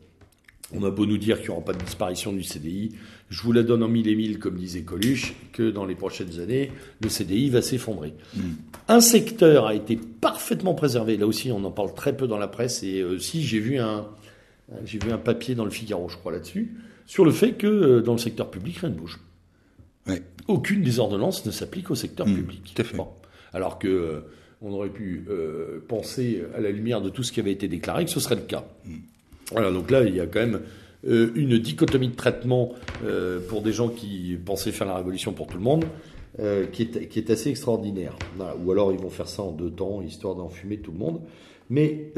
on 0.74 0.84
a 0.84 0.90
beau 0.90 1.06
nous 1.06 1.18
dire 1.18 1.38
qu'il 1.38 1.50
n'y 1.50 1.56
aura 1.56 1.66
pas 1.66 1.74
de 1.74 1.84
disparition 1.84 2.32
du 2.34 2.44
CDI, 2.44 2.96
je 3.32 3.42
vous 3.44 3.54
la 3.54 3.64
donne 3.64 3.82
en 3.82 3.88
mille 3.88 4.10
et 4.10 4.16
mille, 4.16 4.40
comme 4.40 4.58
disait 4.58 4.82
Coluche, 4.82 5.34
que 5.54 5.72
dans 5.72 5.86
les 5.86 5.96
prochaines 5.96 6.42
années, 6.42 6.70
le 7.02 7.08
CDI 7.08 7.50
va 7.50 7.62
s'effondrer. 7.62 8.14
Hmm. 8.36 8.56
Un 8.90 9.00
secteur 9.00 9.68
a 9.68 9.74
été 9.74 9.98
parfaitement 10.20 10.74
préservé. 10.74 11.16
Là 11.16 11.26
aussi, 11.26 11.50
on 11.50 11.64
en 11.64 11.72
parle 11.72 11.94
très 11.94 12.16
peu 12.16 12.28
dans 12.28 12.38
la 12.38 12.50
presse. 12.50 12.84
Et 12.84 13.02
aussi, 13.04 13.40
euh, 13.40 13.44
j'ai 13.44 13.60
vu 13.60 13.78
un, 13.80 14.06
j'ai 14.84 15.00
vu 15.00 15.12
un 15.14 15.18
papier 15.18 15.56
dans 15.56 15.64
le 15.64 15.72
Figaro, 15.72 16.10
je 16.10 16.18
crois, 16.18 16.34
là-dessus, 16.34 16.74
sur 17.06 17.24
le 17.24 17.32
fait 17.32 17.54
que 17.54 17.68
euh, 17.68 18.02
dans 18.02 18.12
le 18.12 18.18
secteur 18.18 18.52
public, 18.52 18.80
rien 18.80 18.90
ne 18.90 18.96
bouge. 18.96 19.18
Aucune 20.50 20.82
des 20.82 21.00
ordonnances 21.00 21.46
ne 21.46 21.52
s'applique 21.52 21.90
au 21.90 21.96
secteur 21.96 22.28
hmm, 22.28 22.36
public. 22.36 22.74
Tout 22.76 22.82
à 22.82 22.84
fait. 22.84 22.98
Alors 23.54 23.80
que 23.80 23.88
euh, 23.88 24.20
on 24.62 24.74
aurait 24.74 24.90
pu 24.90 25.26
penser, 25.88 26.44
à 26.54 26.60
la 26.60 26.70
lumière 26.70 27.02
de 27.02 27.10
tout 27.10 27.24
ce 27.24 27.32
qui 27.32 27.40
avait 27.40 27.54
été 27.54 27.70
déclaré, 27.70 28.04
que 28.04 28.12
ce 28.12 28.20
serait 28.20 28.36
le 28.36 28.42
cas. 28.42 28.66
Hmm. 28.84 28.98
Voilà, 29.54 29.72
donc 29.72 29.90
là, 29.90 30.04
il 30.04 30.16
y 30.16 30.20
a 30.20 30.26
quand 30.26 30.42
même 30.42 30.60
euh, 31.08 31.32
une 31.34 31.58
dichotomie 31.58 32.10
de 32.10 32.16
traitement 32.16 32.74
euh, 33.04 33.40
pour 33.48 33.64
des 33.64 33.74
gens 33.74 33.90
qui 33.90 34.38
pensaient 34.44 34.72
faire 34.72 34.86
la 34.86 34.96
révolution 34.96 35.34
pour 35.34 35.48
tout 35.48 35.58
le 35.58 35.64
monde, 35.64 35.86
euh, 36.40 36.68
qui, 36.68 36.84
est, 36.84 37.30
assez 37.30 37.50
extraordinaire. 37.50 38.16
Ou 38.64 38.72
alors 38.72 38.92
ils 38.92 39.00
vont 39.00 39.10
faire 39.10 39.28
ça 39.28 39.42
en 39.42 39.52
deux 39.52 39.72
temps, 39.72 40.02
histoire 40.02 40.36
d'enfumer 40.36 40.78
tout 40.78 40.92
le 40.92 41.00
monde. 41.00 41.22
Mais 41.70 42.14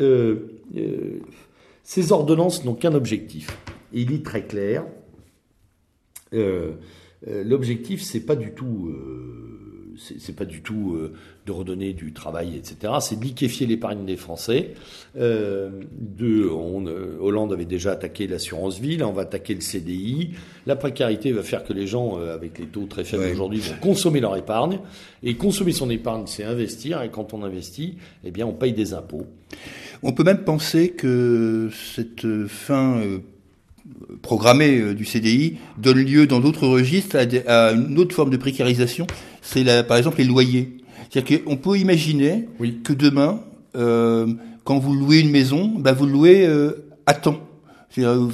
ces 1.84 2.12
ordonnances 2.12 2.66
n'ont 2.66 2.74
qu'un 2.74 2.94
objectif. 2.94 3.58
il 3.94 4.12
est 4.12 4.26
très 4.26 4.46
clair. 4.46 4.86
L'objectif, 7.26 8.02
c'est 8.02 8.26
pas 8.26 8.36
du 8.36 8.52
tout 8.54 8.92
c'est 9.96 10.36
pas 10.36 10.46
du 10.46 10.64
tout 10.64 10.98
de 11.46 11.52
redonner 11.52 11.94
du 11.94 12.14
travail, 12.14 12.56
etc. 12.56 12.94
C'est 13.02 13.20
de 13.20 13.24
liquéfier 13.24 13.68
l'épargne 13.68 14.06
des 14.06 14.16
Français. 14.16 14.74
Euh, 15.18 15.70
de, 16.00 16.48
on, 16.48 16.86
euh, 16.88 17.18
Hollande 17.20 17.52
avait 17.54 17.66
déjà 17.66 17.92
attaqué 17.92 18.28
l'assurance 18.28 18.80
vie, 18.80 18.98
là 18.98 19.08
on 19.08 19.14
va 19.14 19.24
attaquer 19.24 19.54
le 19.54 19.62
CDI. 19.62 20.32
La 20.66 20.76
précarité 20.76 21.32
va 21.32 21.44
faire 21.44 21.64
que 21.64 21.74
les 21.74 21.88
gens, 21.88 22.18
avec 22.18 22.58
les 22.60 22.66
taux 22.66 22.86
très 22.86 23.04
faibles 23.04 23.26
aujourd'hui, 23.32 23.60
vont 23.60 23.76
consommer 23.82 24.22
leur 24.22 24.38
épargne. 24.38 24.80
Et 25.22 25.36
consommer 25.36 25.72
son 25.72 25.90
épargne, 25.90 26.24
c'est 26.28 26.44
investir. 26.44 27.02
Et 27.02 27.10
quand 27.10 27.34
on 27.34 27.44
investit, 27.44 27.98
eh 28.24 28.32
bien, 28.32 28.46
on 28.46 28.54
paye 28.54 28.74
des 28.74 28.94
impôts. 28.94 29.26
On 30.02 30.14
peut 30.14 30.24
même 30.24 30.44
penser 30.44 30.90
que 30.90 31.70
cette 31.96 32.48
fin 32.48 33.02
programmée 34.22 34.94
du 34.94 35.06
CDI 35.06 35.58
donne 35.78 36.00
lieu 36.00 36.28
dans 36.28 36.40
d'autres 36.40 36.68
registres 36.68 37.18
à, 37.48 37.72
une 37.74 38.00
autre 38.00 38.16
forme 38.16 38.30
de 38.30 38.38
précarisation 38.38 39.08
c'est 39.44 39.86
par 39.86 39.98
exemple 39.98 40.18
les 40.18 40.24
loyers. 40.24 40.78
C'est-à-dire 41.10 41.44
qu'on 41.44 41.58
peut 41.58 41.78
imaginer 41.78 42.48
que 42.84 42.94
demain, 42.94 43.40
euh, 43.76 44.28
quand 44.64 44.80
vous 44.80 44.94
louez 44.94 45.20
une 45.20 45.32
maison, 45.32 45.72
bah 45.78 45.94
vous 45.94 46.06
louez 46.06 46.46
euh, 46.46 46.86
à 47.06 47.14
temps. 47.14 47.40
Vous, 47.96 48.30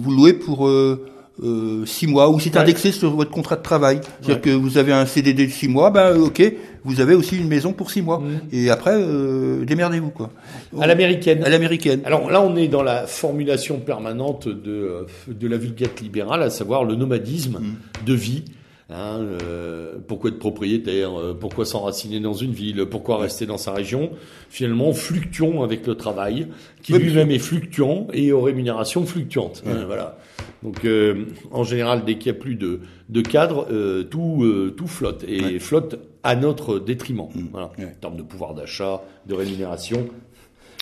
vous, 0.00 0.10
louez 0.10 0.32
pour 0.32 0.68
euh, 0.68 1.06
euh, 1.42 1.84
six 1.84 2.06
mois 2.06 2.30
ou 2.30 2.40
c'est 2.40 2.56
indexé 2.56 2.92
sur 2.92 3.14
votre 3.14 3.30
contrat 3.30 3.56
de 3.56 3.62
travail. 3.62 4.00
C'est-à-dire 4.22 4.40
que 4.40 4.50
vous 4.50 4.78
avez 4.78 4.92
un 4.92 5.04
CDD 5.04 5.46
de 5.46 5.52
six 5.52 5.68
mois, 5.68 5.90
ben 5.90 6.16
ok, 6.16 6.42
vous 6.82 7.00
avez 7.00 7.14
aussi 7.14 7.36
une 7.36 7.48
maison 7.48 7.74
pour 7.74 7.90
six 7.90 8.00
mois. 8.00 8.22
Et 8.52 8.70
après, 8.70 8.94
euh, 8.94 9.64
démerdez-vous 9.66 10.10
quoi. 10.10 10.30
À 10.80 10.86
l'américaine. 10.86 11.44
À 11.44 11.50
l'américaine. 11.50 12.00
Alors 12.06 12.30
là, 12.30 12.40
on 12.40 12.56
est 12.56 12.68
dans 12.68 12.82
la 12.82 13.06
formulation 13.06 13.80
permanente 13.80 14.48
de 14.48 15.06
de 15.28 15.48
la 15.48 15.58
vulgate 15.58 16.00
libérale, 16.00 16.42
à 16.42 16.50
savoir 16.50 16.84
le 16.84 16.94
nomadisme 16.94 17.58
mm. 17.58 18.06
de 18.06 18.14
vie. 18.14 18.44
Hein, 18.88 19.18
euh, 19.20 19.96
pourquoi 20.06 20.30
être 20.30 20.38
propriétaire 20.38 21.18
euh, 21.18 21.34
Pourquoi 21.34 21.64
s'enraciner 21.64 22.20
dans 22.20 22.34
une 22.34 22.52
ville 22.52 22.86
Pourquoi 22.86 23.18
rester 23.18 23.44
dans 23.44 23.58
sa 23.58 23.72
région 23.72 24.10
Finalement, 24.48 24.92
fluctuons 24.92 25.64
avec 25.64 25.88
le 25.88 25.96
travail, 25.96 26.46
qui 26.82 26.92
lui-même 26.92 27.32
est 27.32 27.40
fluctuant 27.40 28.06
et 28.12 28.30
aux 28.30 28.42
rémunérations 28.42 29.04
fluctuantes. 29.04 29.64
Hein, 29.66 29.84
voilà. 29.86 30.18
Donc, 30.62 30.84
euh, 30.84 31.24
en 31.50 31.64
général, 31.64 32.04
dès 32.04 32.16
qu'il 32.16 32.30
n'y 32.30 32.38
a 32.38 32.40
plus 32.40 32.54
de, 32.54 32.80
de 33.08 33.20
cadre, 33.22 33.66
tout, 34.04 34.72
tout 34.76 34.86
flotte 34.86 35.24
et 35.26 35.58
flotte 35.58 35.98
à 36.22 36.36
notre 36.36 36.78
détriment. 36.78 37.28
Mmh. 37.34 37.48
Voilà. 37.50 37.72
En 37.78 38.00
termes 38.00 38.16
de 38.16 38.22
pouvoir 38.22 38.54
d'achat, 38.54 39.02
de 39.26 39.34
rémunération, 39.34 40.06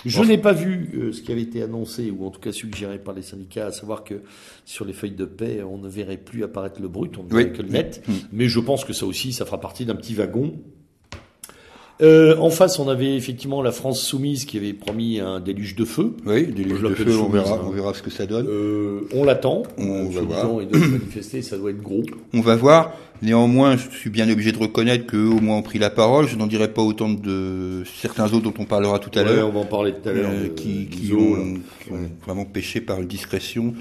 je 0.05 0.21
n'ai 0.21 0.37
pas 0.37 0.53
vu 0.53 0.89
euh, 0.95 1.11
ce 1.11 1.21
qui 1.21 1.31
avait 1.31 1.41
été 1.41 1.61
annoncé, 1.61 2.11
ou 2.11 2.25
en 2.25 2.29
tout 2.29 2.39
cas 2.39 2.51
suggéré 2.51 2.99
par 2.99 3.13
les 3.13 3.21
syndicats, 3.21 3.67
à 3.67 3.71
savoir 3.71 4.03
que 4.03 4.21
sur 4.65 4.85
les 4.85 4.93
feuilles 4.93 5.11
de 5.11 5.25
paix, 5.25 5.63
on 5.63 5.77
ne 5.77 5.89
verrait 5.89 6.17
plus 6.17 6.43
apparaître 6.43 6.81
le 6.81 6.87
brut, 6.87 7.17
on 7.17 7.23
ne 7.23 7.29
verrait 7.29 7.51
que 7.51 7.61
le 7.61 7.69
net. 7.69 8.03
Mm. 8.07 8.13
Mais 8.31 8.47
je 8.47 8.59
pense 8.59 8.85
que 8.85 8.93
ça 8.93 9.05
aussi, 9.05 9.33
ça 9.33 9.45
fera 9.45 9.59
partie 9.59 9.85
d'un 9.85 9.95
petit 9.95 10.13
wagon 10.13 10.53
euh, 12.01 12.35
en 12.37 12.49
face, 12.49 12.77
on 12.79 12.89
avait 12.89 13.15
effectivement 13.15 13.61
la 13.61 13.71
France 13.71 14.01
soumise 14.01 14.43
qui 14.43 14.57
avait 14.57 14.73
promis 14.73 15.21
un 15.21 15.39
déluge 15.39 15.75
de 15.75 15.85
feu. 15.85 16.13
Oui, 16.25 16.47
déluge 16.47 16.81
de 16.81 16.89
feu, 16.89 17.17
on 17.17 17.29
verra, 17.29 17.61
on 17.65 17.69
verra 17.69 17.93
ce 17.93 18.01
que 18.01 18.09
ça 18.09 18.25
donne. 18.25 18.47
Euh, 18.49 19.07
on 19.13 19.23
l'attend. 19.23 19.63
On, 19.77 20.09
va 20.09 20.21
voir. 20.21 20.61
Et 20.61 20.65
de 20.65 20.77
manifester, 20.77 21.41
ça 21.41 21.57
doit 21.57 21.71
être 21.71 21.81
gros. 21.81 22.03
On 22.33 22.41
va 22.41 22.57
voir. 22.57 22.93
Néanmoins, 23.21 23.77
je 23.77 23.97
suis 23.97 24.09
bien 24.09 24.29
obligé 24.29 24.51
de 24.51 24.57
reconnaître 24.57 25.05
qu'eux 25.05 25.27
au 25.27 25.39
moins 25.39 25.57
ont 25.57 25.61
pris 25.61 25.79
la 25.79 25.89
parole. 25.89 26.27
Je 26.27 26.35
n'en 26.35 26.47
dirais 26.47 26.67
pas 26.67 26.81
autant 26.81 27.09
de 27.09 27.83
certains 28.01 28.25
autres 28.25 28.41
dont 28.41 28.53
on 28.59 28.65
parlera 28.65 28.99
tout 28.99 29.11
à 29.17 29.23
ouais, 29.23 29.35
l'heure. 29.35 29.49
on 29.49 29.51
va 29.51 29.59
en 29.61 29.65
parler 29.65 29.93
tout 29.93 30.09
à 30.09 30.11
l'heure. 30.11 30.29
Euh, 30.31 30.49
qui, 30.55 30.87
qui, 30.87 31.13
ont, 31.13 31.55
vraiment 32.25 32.45
péché 32.45 32.81
par 32.81 33.01
une 33.01 33.07
discrétion 33.07 33.73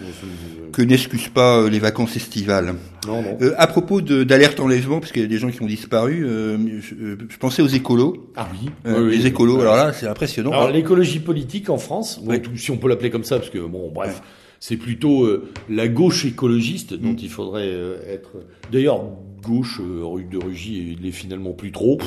que 0.73 0.83
n'excusent 0.83 1.29
pas 1.29 1.59
euh, 1.59 1.71
les 1.71 1.79
vacances 1.79 2.17
estivales. 2.17 2.75
Non, 3.07 3.23
non. 3.23 3.39
Euh, 3.41 3.55
à 3.59 3.67
propos 3.67 4.01
d'alerte 4.01 4.61
enlèvement, 4.61 5.01
parce 5.01 5.13
qu'il 5.13 5.23
y 5.23 5.25
a 5.25 5.29
des 5.29 5.39
gens 5.39 5.51
qui 5.51 5.63
ont 5.63 5.67
disparu, 5.67 6.25
euh, 6.25 6.57
je, 6.81 6.95
je, 7.29 7.39
pensais 7.39 7.63
aux 7.63 7.69
écolos. 7.69 8.31
Ah 8.37 8.49
oui. 8.53 8.71
les 9.11 9.27
écolos. 9.27 9.61
Alors 9.61 9.77
là, 9.77 9.93
c'est 9.93 10.07
impressionnant. 10.07 10.53
Alors 10.53 10.71
l'écologie 10.71 11.21
politique 11.21 11.71
en 11.71 11.79
France, 11.79 12.21
si 12.57 12.71
on 12.71 12.77
peut 12.77 12.89
l'appeler 12.89 13.11
comme 13.11 13.25
ça, 13.25 13.39
parce 13.39 13.51
que 13.51 13.59
bon, 13.59 13.91
bref. 13.93 14.23
C'est 14.61 14.77
plutôt 14.77 15.29
la 15.69 15.89
gauche 15.89 16.25
écologiste 16.25 16.95
dont 16.95 17.13
mm. 17.13 17.19
il 17.21 17.29
faudrait 17.29 17.71
être. 18.07 18.31
D'ailleurs, 18.73 19.05
gauche, 19.45 19.81
euh, 19.81 20.05
rue 20.05 20.25
de 20.25 20.39
Rugy, 20.39 20.97
il 20.99 21.07
est 21.07 21.13
finalement 21.13 21.53
plus 21.53 21.71
trop. 21.71 21.99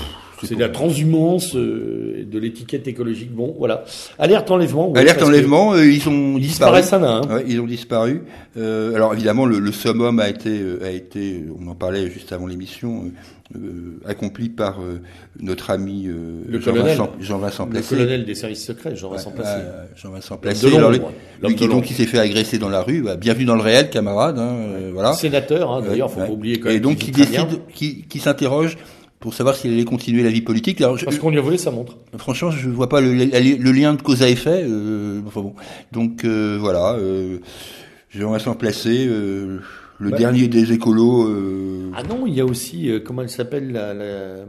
C'est 0.44 0.56
de 0.56 0.60
la 0.60 0.70
transhumance, 0.70 1.56
euh, 1.56 2.26
de 2.30 2.40
l'étiquette 2.40 2.88
écologique. 2.88 3.34
Bon, 3.34 3.56
voilà. 3.58 3.86
Alerte 4.20 4.52
enlèvement. 4.52 4.94
Alerte 4.94 5.24
enlèvement, 5.24 5.74
euh, 5.74 5.86
ils 5.86 6.08
ont 6.08 6.38
disparu. 6.38 6.84
Ça, 6.84 6.98
hein. 6.98 7.22
ouais, 7.30 7.46
ils 7.48 7.60
ont 7.60 7.66
disparu. 7.66 8.24
Euh, 8.56 8.94
alors 8.96 9.14
évidemment, 9.14 9.46
le, 9.46 9.60
le, 9.60 9.72
summum 9.72 10.20
a 10.20 10.30
été, 10.30 10.62
a 10.84 10.92
été, 10.92 11.44
on 11.60 11.68
en 11.68 11.76
parlait 11.76 12.10
juste 12.12 12.32
avant 12.34 12.46
l'émission, 12.46 13.12
accompli 14.06 14.50
par 14.50 14.80
notre 15.40 15.70
ami 15.72 16.10
Jean-Vincent 16.50 17.12
Jean 17.20 17.70
Le 17.72 17.82
colonel 17.82 18.26
des 18.26 18.36
services 18.36 18.66
secrets, 18.66 18.96
Jean-Vincent 18.96 19.32
Placé. 19.32 19.62
Jean-Vincent 19.96 20.38
Placé. 20.38 20.76
Alors, 20.76 20.92
lui, 20.92 21.56
qui 21.56 21.68
donc 21.68 21.86
qui 21.86 21.94
s'est 21.94 22.06
fait 22.06 22.20
agresser 22.20 22.58
dans 22.58 22.70
la 22.70 22.82
rue. 22.82 23.02
Bah, 23.02 23.16
bienvenue 23.16 23.46
dans 23.46 23.56
le 23.56 23.62
réel, 23.62 23.90
camarade. 23.90 24.38
Hein, 24.38 24.92
voilà. 24.94 25.14
Sénateur, 25.14 25.72
hein, 25.72 25.82
d'ailleurs, 25.82 26.12
faut 26.12 26.20
pas 26.20 26.30
oublier 26.30 26.60
quand 26.60 26.70
même. 26.70 26.78
Et 26.78 26.82
donc 26.82 26.98
qui 26.98 27.12
décide, 27.12 27.62
qui, 27.74 28.06
qui 28.08 28.20
s'interroge 28.20 28.78
pour 29.20 29.34
savoir 29.34 29.56
s'il 29.56 29.74
allait 29.74 29.84
continuer 29.84 30.24
la 30.24 30.30
vie 30.30 30.42
politique. 30.42 30.80
Alors, 30.82 30.98
Parce 31.04 31.18
qu'on 31.18 31.32
lui 31.32 31.40
a 31.40 31.42
volé 31.42 31.58
sa 31.58 31.72
montre. 31.72 31.98
Franchement, 32.18 32.52
je 32.52 32.70
vois 32.70 32.90
pas 32.90 33.02
le, 33.02 33.14
le, 33.14 33.72
lien 33.72 33.94
de 33.94 34.02
cause 34.02 34.22
à 34.22 34.30
effet. 34.30 34.64
Euh, 34.64 35.22
enfin 35.26 35.42
bon. 35.42 35.54
Donc 35.92 36.24
euh, 36.24 36.58
voilà, 36.60 36.94
euh, 36.94 37.40
j'aimerais 38.10 38.40
s'en 38.40 38.56
placer. 38.56 39.08
Euh, 39.08 39.60
le 40.00 40.12
bah, 40.12 40.18
dernier 40.18 40.48
des 40.48 40.74
écolos. 40.74 41.24
Ah 41.96 42.04
non, 42.04 42.28
il 42.28 42.36
y 42.36 42.42
a 42.42 42.46
aussi 42.46 42.92
comment 43.04 43.24
elle 43.24 43.32
s'appelle 43.32 43.72
la, 43.72 43.96
la... 43.96 44.46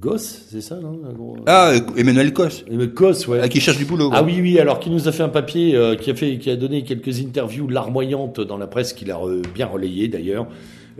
Gosse, 0.00 0.46
c'est 0.50 0.60
ça, 0.60 0.74
non 0.80 0.98
Ah, 1.46 1.74
Emmanuel 1.96 2.32
Gosse. 2.32 2.64
Gosse, 2.68 3.28
ouais. 3.28 3.38
Ah, 3.40 3.48
qui 3.48 3.60
cherche 3.60 3.76
du 3.76 3.84
boulot. 3.84 4.10
Ah 4.12 4.24
oui, 4.24 4.40
oui. 4.40 4.58
Alors, 4.58 4.80
qui 4.80 4.90
nous 4.90 5.06
a 5.06 5.12
fait 5.12 5.22
un 5.22 5.28
papier, 5.28 5.78
qui 6.00 6.10
a 6.10 6.16
fait, 6.16 6.38
qui 6.38 6.50
a 6.50 6.56
donné 6.56 6.82
quelques 6.82 7.20
interviews 7.20 7.68
larmoyantes 7.68 8.40
dans 8.40 8.58
la 8.58 8.66
presse, 8.66 8.92
qu'il 8.92 9.12
a 9.12 9.20
bien 9.54 9.66
relayé 9.66 10.08
d'ailleurs. 10.08 10.48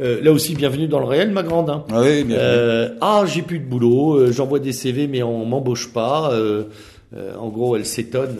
Euh, 0.01 0.21
là 0.23 0.33
aussi, 0.33 0.55
bienvenue 0.55 0.89
dans 0.89 0.99
le 0.99 1.05
réel, 1.05 1.31
ma 1.31 1.43
grande. 1.43 1.69
Hein. 1.69 1.85
Ah, 1.91 2.01
oui, 2.01 2.25
euh, 2.31 2.89
ah, 3.03 3.25
j'ai 3.27 3.43
plus 3.43 3.59
de 3.59 3.67
boulot, 3.67 4.15
euh, 4.15 4.33
j'envoie 4.33 4.59
des 4.59 4.73
CV, 4.73 5.07
mais 5.07 5.23
on 5.23 5.45
m'embauche 5.45 5.93
pas. 5.93 6.33
en 7.39 7.49
gros, 7.49 7.77
elle 7.77 7.87
s'étonne. 7.87 8.37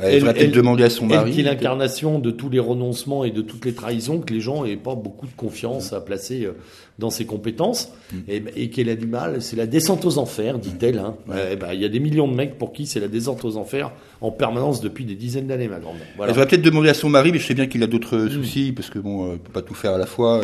Elle, 0.00 0.24
va 0.24 0.34
peut-être 0.34 0.54
demander 0.54 0.84
à 0.84 0.90
son 0.90 1.06
mari. 1.06 1.30
Elle 1.30 1.34
qui 1.34 1.40
est 1.40 1.44
l'incarnation 1.44 2.18
de 2.18 2.30
tous 2.30 2.50
les 2.50 2.58
renoncements 2.58 3.24
et 3.24 3.30
de 3.30 3.40
toutes 3.40 3.64
les 3.64 3.72
trahisons 3.72 4.20
que 4.20 4.32
les 4.32 4.40
gens 4.40 4.64
n'aient 4.64 4.76
pas 4.76 4.94
beaucoup 4.94 5.26
de 5.26 5.32
confiance 5.36 5.92
à 5.92 6.00
placer 6.00 6.44
euh, 6.44 6.52
dans 6.98 7.10
ses 7.10 7.24
compétences 7.24 7.90
mm. 8.12 8.16
et, 8.28 8.42
et 8.56 8.70
qu'elle 8.70 8.88
a 8.88 8.94
du 8.94 9.06
mal. 9.06 9.40
C'est 9.42 9.56
la 9.56 9.66
descente 9.66 10.04
aux 10.04 10.18
enfers, 10.18 10.58
dit-elle. 10.58 10.98
Hein. 10.98 11.16
Ben, 11.26 11.72
il 11.72 11.80
y 11.80 11.84
a 11.84 11.88
des 11.88 12.00
millions 12.00 12.28
de 12.28 12.34
mecs 12.34 12.58
pour 12.58 12.72
qui 12.72 12.86
c'est 12.86 13.00
la 13.00 13.08
descente 13.08 13.44
aux 13.44 13.56
enfers 13.56 13.92
en 14.20 14.30
permanence 14.30 14.80
depuis 14.80 15.04
des 15.04 15.14
dizaines 15.14 15.46
d'années, 15.46 15.68
ma 15.68 15.78
grande. 15.78 15.96
Voilà. 16.16 16.32
Elle 16.32 16.38
va 16.38 16.46
peut-être 16.46 16.62
demander 16.62 16.88
à 16.88 16.94
son 16.94 17.08
mari, 17.08 17.32
mais 17.32 17.38
je 17.38 17.46
sais 17.46 17.54
bien 17.54 17.66
qu'il 17.66 17.82
a 17.82 17.86
d'autres 17.86 18.18
mm. 18.18 18.30
soucis 18.30 18.72
parce 18.72 18.90
que 18.90 18.98
bon, 18.98 19.32
euh, 19.32 19.36
peut 19.36 19.52
pas 19.52 19.62
tout 19.62 19.74
faire 19.74 19.92
à 19.92 19.98
la 19.98 20.06
fois. 20.06 20.42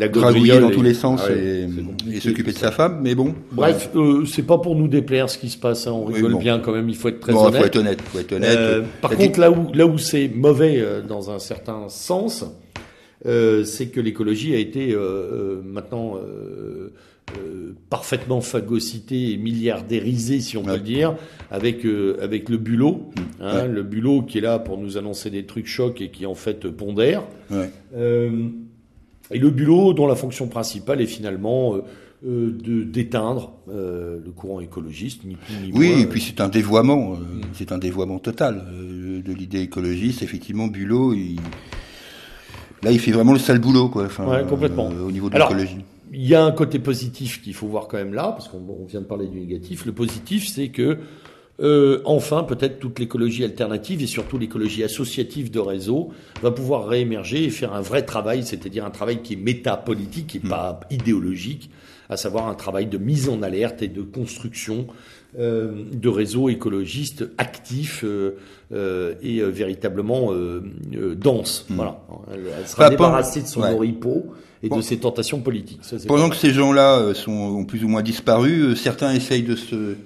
Euh. 0.00 0.50
la 0.52 0.60
dans 0.60 0.70
tous 0.70 0.82
les 0.82 0.94
sens 0.94 1.20
ah 1.26 1.32
et, 1.32 2.20
s'occuper 2.20 2.52
de 2.52 2.56
sa 2.56 2.70
femme, 2.70 3.00
mais 3.02 3.14
bon. 3.14 3.34
Bref, 3.52 3.90
euh, 3.94 4.24
c'est 4.24 4.42
pas 4.42 4.58
pour 4.58 4.74
nous 4.76 4.88
déplaire 4.88 5.28
ce 5.28 5.38
qui 5.38 5.50
se 5.50 5.58
passe, 5.58 5.86
hein, 5.86 5.92
on 5.92 6.04
rigole 6.04 6.38
bien 6.38 6.58
quand 6.58 6.72
même, 6.72 6.88
il 6.88 6.96
faut 6.96 7.08
être 7.08 7.20
très 7.20 7.32
honnête. 7.32 7.60
Faut 7.60 7.66
être 7.66 7.76
honnête, 7.76 8.02
faut 8.02 8.18
être 8.18 8.32
honnête. 8.32 8.56
Euh, 8.56 8.82
par 9.00 9.10
contre, 9.12 9.40
là 9.40 9.50
où, 9.50 9.72
là 9.72 9.86
où 9.86 9.98
c'est 9.98 10.28
mauvais 10.28 10.78
euh, 10.78 11.02
dans 11.02 11.30
un 11.30 11.38
certain 11.38 11.88
sens, 11.88 12.44
c'est 13.24 13.88
que 13.92 14.00
l'écologie 14.00 14.54
a 14.54 14.58
été 14.58 14.96
maintenant 15.64 16.16
parfaitement 17.90 18.40
phagocytée 18.40 19.32
et 19.32 19.36
milliardérisée, 19.36 20.40
si 20.40 20.56
on 20.56 20.62
peut 20.62 20.76
le 20.76 20.80
dire, 20.80 21.16
avec 21.50 21.84
avec 22.20 22.48
le 22.48 22.56
bulot, 22.56 23.10
hein, 23.40 23.66
le 23.66 23.82
bulot 23.82 24.22
qui 24.22 24.38
est 24.38 24.40
là 24.40 24.58
pour 24.58 24.78
nous 24.78 24.96
annoncer 24.96 25.28
des 25.28 25.44
trucs 25.44 25.66
chocs 25.66 26.00
et 26.00 26.08
qui 26.08 26.24
en 26.24 26.34
fait 26.34 26.66
pondère. 26.68 27.24
Ouais. 27.50 27.70
Et 29.30 29.38
le 29.38 29.50
bulot 29.50 29.92
dont 29.92 30.06
la 30.06 30.16
fonction 30.16 30.48
principale 30.48 31.00
est 31.00 31.06
finalement 31.06 31.74
euh, 31.74 31.82
euh, 32.26 32.50
de 32.62 32.82
d'éteindre 32.82 33.52
euh, 33.68 34.18
le 34.24 34.30
courant 34.32 34.60
écologiste, 34.60 35.24
ni 35.24 35.36
plus 35.36 35.54
ni 35.54 35.72
moins. 35.72 35.80
Oui, 35.80 36.02
et 36.02 36.06
puis 36.06 36.20
c'est 36.20 36.40
un 36.40 36.48
dévoiement, 36.48 37.14
mm. 37.14 37.40
c'est 37.52 37.72
un 37.72 37.78
dévoiement 37.78 38.18
total 38.18 38.64
de 39.24 39.32
l'idée 39.32 39.60
écologiste. 39.60 40.22
Effectivement, 40.22 40.66
Bulot, 40.66 41.14
il... 41.14 41.36
là, 42.82 42.90
il 42.90 42.98
fait 42.98 43.12
vraiment 43.12 43.32
le 43.32 43.38
sale 43.38 43.60
boulot, 43.60 43.88
quoi. 43.88 44.06
Enfin, 44.06 44.44
complètement. 44.44 44.88
au 44.88 45.10
niveau 45.10 45.30
de 45.30 45.38
l'écologie. 45.38 45.84
Il 46.12 46.26
y 46.26 46.34
a 46.34 46.44
un 46.44 46.50
côté 46.50 46.80
positif 46.80 47.40
qu'il 47.40 47.54
faut 47.54 47.68
voir 47.68 47.86
quand 47.86 47.96
même 47.96 48.14
là, 48.14 48.32
parce 48.32 48.48
qu'on 48.48 48.84
vient 48.88 49.00
de 49.00 49.06
parler 49.06 49.28
du 49.28 49.38
négatif. 49.38 49.86
Le 49.86 49.92
positif, 49.92 50.48
c'est 50.48 50.68
que 50.70 50.98
euh, 51.62 52.00
enfin, 52.06 52.42
peut-être 52.42 52.78
toute 52.78 52.98
l'écologie 52.98 53.44
alternative 53.44 54.02
et 54.02 54.06
surtout 54.06 54.38
l'écologie 54.38 54.82
associative 54.82 55.50
de 55.50 55.58
réseau 55.58 56.10
va 56.42 56.50
pouvoir 56.50 56.86
réémerger 56.86 57.44
et 57.44 57.50
faire 57.50 57.74
un 57.74 57.82
vrai 57.82 58.02
travail, 58.02 58.44
c'est-à-dire 58.44 58.84
un 58.84 58.90
travail 58.90 59.20
qui 59.22 59.34
est 59.34 59.36
métapolitique 59.36 60.36
et 60.36 60.40
pas 60.40 60.80
idéologique, 60.90 61.70
à 62.08 62.16
savoir 62.16 62.48
un 62.48 62.54
travail 62.54 62.86
de 62.86 62.96
mise 62.96 63.28
en 63.28 63.42
alerte 63.42 63.82
et 63.82 63.88
de 63.88 64.00
construction 64.00 64.86
euh, 65.38 65.72
de 65.92 66.08
réseaux 66.08 66.48
écologistes 66.48 67.28
actifs 67.36 68.04
euh, 68.04 69.14
et 69.22 69.42
véritablement 69.42 70.32
denses. 71.14 71.66
Hmm. 71.68 71.74
Voilà, 71.76 72.00
elle, 72.32 72.66
sera 72.66 72.88
débarrassée 72.88 73.42
de 73.42 73.46
son 73.46 73.62
oripeau 73.62 74.26
et 74.62 74.70
de 74.70 74.80
ses 74.80 74.96
tentations 74.96 75.40
politiques. 75.40 75.80
Pendant 76.08 76.30
que 76.30 76.36
ces 76.36 76.52
gens-là 76.52 77.12
sont 77.12 77.32
ont 77.32 77.64
plus 77.64 77.84
ou 77.84 77.88
moins 77.88 78.02
disparu, 78.02 78.74
certains 78.76 79.12
essayent 79.12 79.42
de 79.42 79.56
se 79.56 79.96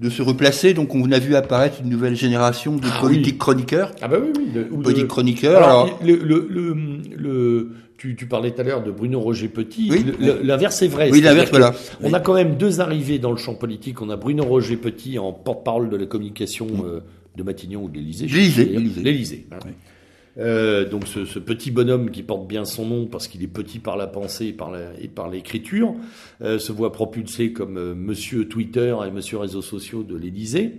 de 0.00 0.10
se 0.10 0.22
replacer. 0.22 0.74
Donc, 0.74 0.94
on 0.94 1.10
a 1.12 1.18
vu 1.18 1.36
apparaître 1.36 1.80
une 1.82 1.90
nouvelle 1.90 2.16
génération 2.16 2.76
de 2.76 2.86
ah 2.90 3.00
politiques 3.00 3.38
chroniqueurs. 3.38 3.92
Ah 4.02 4.08
bah 4.08 4.18
oui, 4.20 4.32
oui. 4.36 4.82
Politiques 4.82 5.08
chroniqueurs. 5.08 5.62
Alors, 5.62 5.98
le, 6.04 6.16
le, 6.16 6.48
le, 7.16 7.70
tu, 7.96 8.16
tu, 8.16 8.26
parlais 8.26 8.50
tout 8.50 8.60
à 8.60 8.64
l'heure 8.64 8.82
de 8.82 8.90
Bruno 8.90 9.20
Roger 9.20 9.48
Petit. 9.48 9.88
Oui, 9.90 10.04
l'inverse 10.42 10.82
est 10.82 10.88
vrai. 10.88 11.10
Oui, 11.10 11.20
l'inverse, 11.20 11.50
voilà. 11.50 11.74
On 12.02 12.12
a 12.12 12.20
quand 12.20 12.34
même 12.34 12.56
deux 12.56 12.80
arrivées 12.80 13.18
dans 13.18 13.30
le 13.30 13.36
champ 13.36 13.54
politique. 13.54 14.02
On 14.02 14.10
a 14.10 14.16
Bruno 14.16 14.44
Roger 14.44 14.76
Petit 14.76 15.18
en 15.18 15.32
porte-parole 15.32 15.88
de 15.90 15.96
la 15.96 16.06
communication 16.06 16.66
euh, 16.84 17.00
de 17.36 17.42
Matignon 17.42 17.84
ou 17.84 17.88
de 17.88 17.94
l'Élysée. 17.94 18.26
L'Élysée. 18.26 18.64
L'Élysée. 19.02 19.46
Hein. 19.52 19.58
Euh, 20.38 20.88
donc 20.88 21.06
ce, 21.06 21.24
ce, 21.24 21.38
petit 21.38 21.70
bonhomme 21.70 22.10
qui 22.10 22.22
porte 22.22 22.46
bien 22.46 22.64
son 22.64 22.86
nom 22.86 23.06
parce 23.06 23.28
qu'il 23.28 23.42
est 23.42 23.48
petit 23.48 23.78
par 23.78 23.96
la 23.96 24.06
pensée 24.06 24.46
et 24.46 24.52
par, 24.52 24.72
et 25.00 25.08
par 25.08 25.28
l'écriture, 25.28 25.94
euh, 26.42 26.58
se 26.58 26.72
voit 26.72 26.92
propulsé 26.92 27.52
comme 27.52 27.78
euh, 27.78 27.94
Monsieur 27.94 28.48
Twitter 28.48 28.96
et 29.06 29.10
Monsieur 29.12 29.38
réseaux 29.38 29.62
sociaux 29.62 30.02
de 30.02 30.16
l'Élysée. 30.16 30.72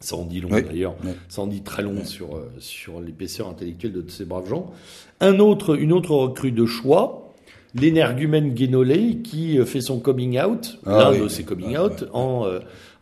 Ça 0.00 0.14
en 0.14 0.24
dit 0.24 0.40
long 0.40 0.50
d'ailleurs, 0.50 0.94
ça 1.28 1.42
en 1.42 1.48
dit 1.48 1.62
très 1.62 1.82
long 1.82 2.04
sur 2.04 2.36
euh, 2.36 2.48
sur 2.60 3.00
l'épaisseur 3.00 3.48
intellectuelle 3.48 3.92
de 3.92 4.04
ces 4.08 4.24
braves 4.24 4.48
gens. 4.48 4.70
Un 5.18 5.40
autre, 5.40 5.76
une 5.76 5.92
autre 5.92 6.12
recrue 6.12 6.52
de 6.52 6.66
choix, 6.66 7.34
l'énergumène 7.74 8.54
Guénolé 8.54 9.16
qui 9.24 9.58
fait 9.66 9.80
son 9.80 9.98
coming 9.98 10.40
out, 10.40 10.78
ah, 10.86 11.10
l'un 11.10 11.24
de 11.24 11.26
ses 11.26 11.42
coming 11.42 11.76
out, 11.76 12.04
en 12.12 12.46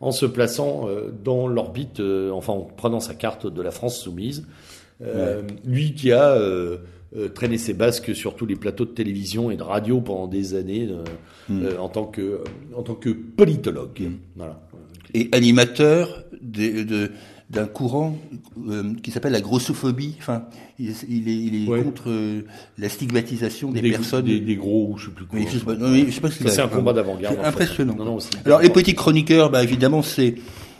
en 0.01 0.11
se 0.11 0.25
plaçant 0.25 0.87
dans 1.23 1.47
l'orbite, 1.47 2.01
enfin 2.31 2.53
en 2.53 2.61
prenant 2.61 2.99
sa 2.99 3.13
carte 3.13 3.45
de 3.45 3.61
la 3.61 3.69
France 3.69 3.99
soumise. 3.99 4.47
Euh, 5.01 5.43
lui 5.63 5.93
qui 5.93 6.11
a 6.11 6.31
euh, 6.31 6.77
euh, 7.15 7.29
traîné 7.29 7.57
ses 7.57 7.73
basques 7.73 8.15
sur 8.15 8.35
tous 8.35 8.45
les 8.45 8.55
plateaux 8.55 8.85
de 8.85 8.91
télévision 8.91 9.51
et 9.51 9.57
de 9.57 9.63
radio 9.63 10.01
pendant 10.01 10.27
des 10.27 10.55
années 10.55 10.89
hmm. 11.49 11.65
en 11.79 11.89
tant 11.89 12.05
que 12.05 12.41
en 12.75 12.81
tant 12.81 12.95
que 12.95 13.09
politologue. 13.09 14.01
Hmm. 14.01 14.15
Voilà. 14.35 14.61
Et 15.13 15.29
animateur 15.31 16.23
de, 16.41 17.11
d'un 17.49 17.65
courant 17.65 18.17
qui 19.01 19.11
s'appelle 19.11 19.31
la 19.31 19.39
grossophobie. 19.39 20.15
Enfin, 20.19 20.45
il, 20.79 20.89
est, 20.89 21.03
il 21.07 21.63
est 21.63 21.83
contre 21.83 22.09
la 22.77 22.89
stigmatisation 22.89 23.71
des, 23.71 23.81
personnes. 23.81 24.25
Des, 24.25 24.55
gros, 24.55 24.95
je 24.97 25.05
sais 25.05 25.11
plus 25.11 25.25
quoi. 25.25 25.39
je 25.39 26.11
sais 26.11 26.19
pas, 26.19 26.29
c'est 26.29 26.59
un 26.59 26.67
combat 26.67 26.91
d'avant-garde. 26.91 27.37
Impressionnant. 27.41 27.95
Alors, 28.45 28.61
les 28.61 28.69
petits 28.69 28.95
chroniqueurs, 28.95 29.49
bah, 29.49 29.63
évidemment, 29.63 30.01
c'est 30.01 30.35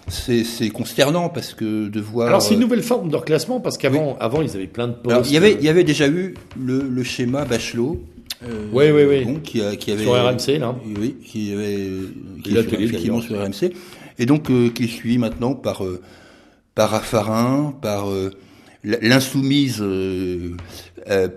c'est 0.10 0.70
consternant 0.70 1.30
parce 1.30 1.54
que 1.54 1.88
de 1.88 2.00
voir. 2.00 2.28
Alors 2.28 2.42
c'est 2.42 2.54
une 2.54 2.60
nouvelle 2.60 2.84
forme 2.84 3.10
de 3.10 3.16
reclassement 3.16 3.60
parce 3.60 3.78
qu'avant, 3.78 4.18
avant 4.20 4.42
ils 4.42 4.56
avaient 4.56 4.68
plein 4.68 4.88
de 4.88 4.94
postes. 4.94 5.30
il 5.30 5.34
y 5.34 5.38
avait, 5.38 5.54
il 5.54 5.64
y 5.64 5.70
avait 5.70 5.84
déjà 5.84 6.08
eu 6.08 6.36
le, 6.60 6.82
le 6.82 7.04
schéma 7.04 7.46
Bachelot. 7.46 8.02
Euh, 8.44 8.68
oui, 8.72 8.92
oui, 8.92 9.04
oui. 9.04 9.26
Bon, 9.26 9.40
qui, 9.40 9.62
qui, 9.78 9.92
avait 9.92 10.04
sur 10.04 10.14
RMC 10.14 10.60
là. 10.60 10.76
Oui, 11.00 11.16
qui 11.26 11.52
avait 11.54 11.90
qui 12.44 12.56
est 12.56 12.70
sur, 12.70 12.80
effectivement 12.80 13.22
sur 13.22 13.42
RMC 13.42 13.74
et 14.20 14.26
donc 14.26 14.50
euh, 14.50 14.70
qui 14.70 14.86
est 14.86 14.88
suivi 14.88 15.18
maintenant 15.18 15.54
par 15.54 15.84
euh, 15.84 16.02
par 16.76 16.92
Raffarin, 16.92 17.74
par 17.82 18.10
euh, 18.10 18.32
l'insoumise, 18.84 19.80
euh, 19.82 20.56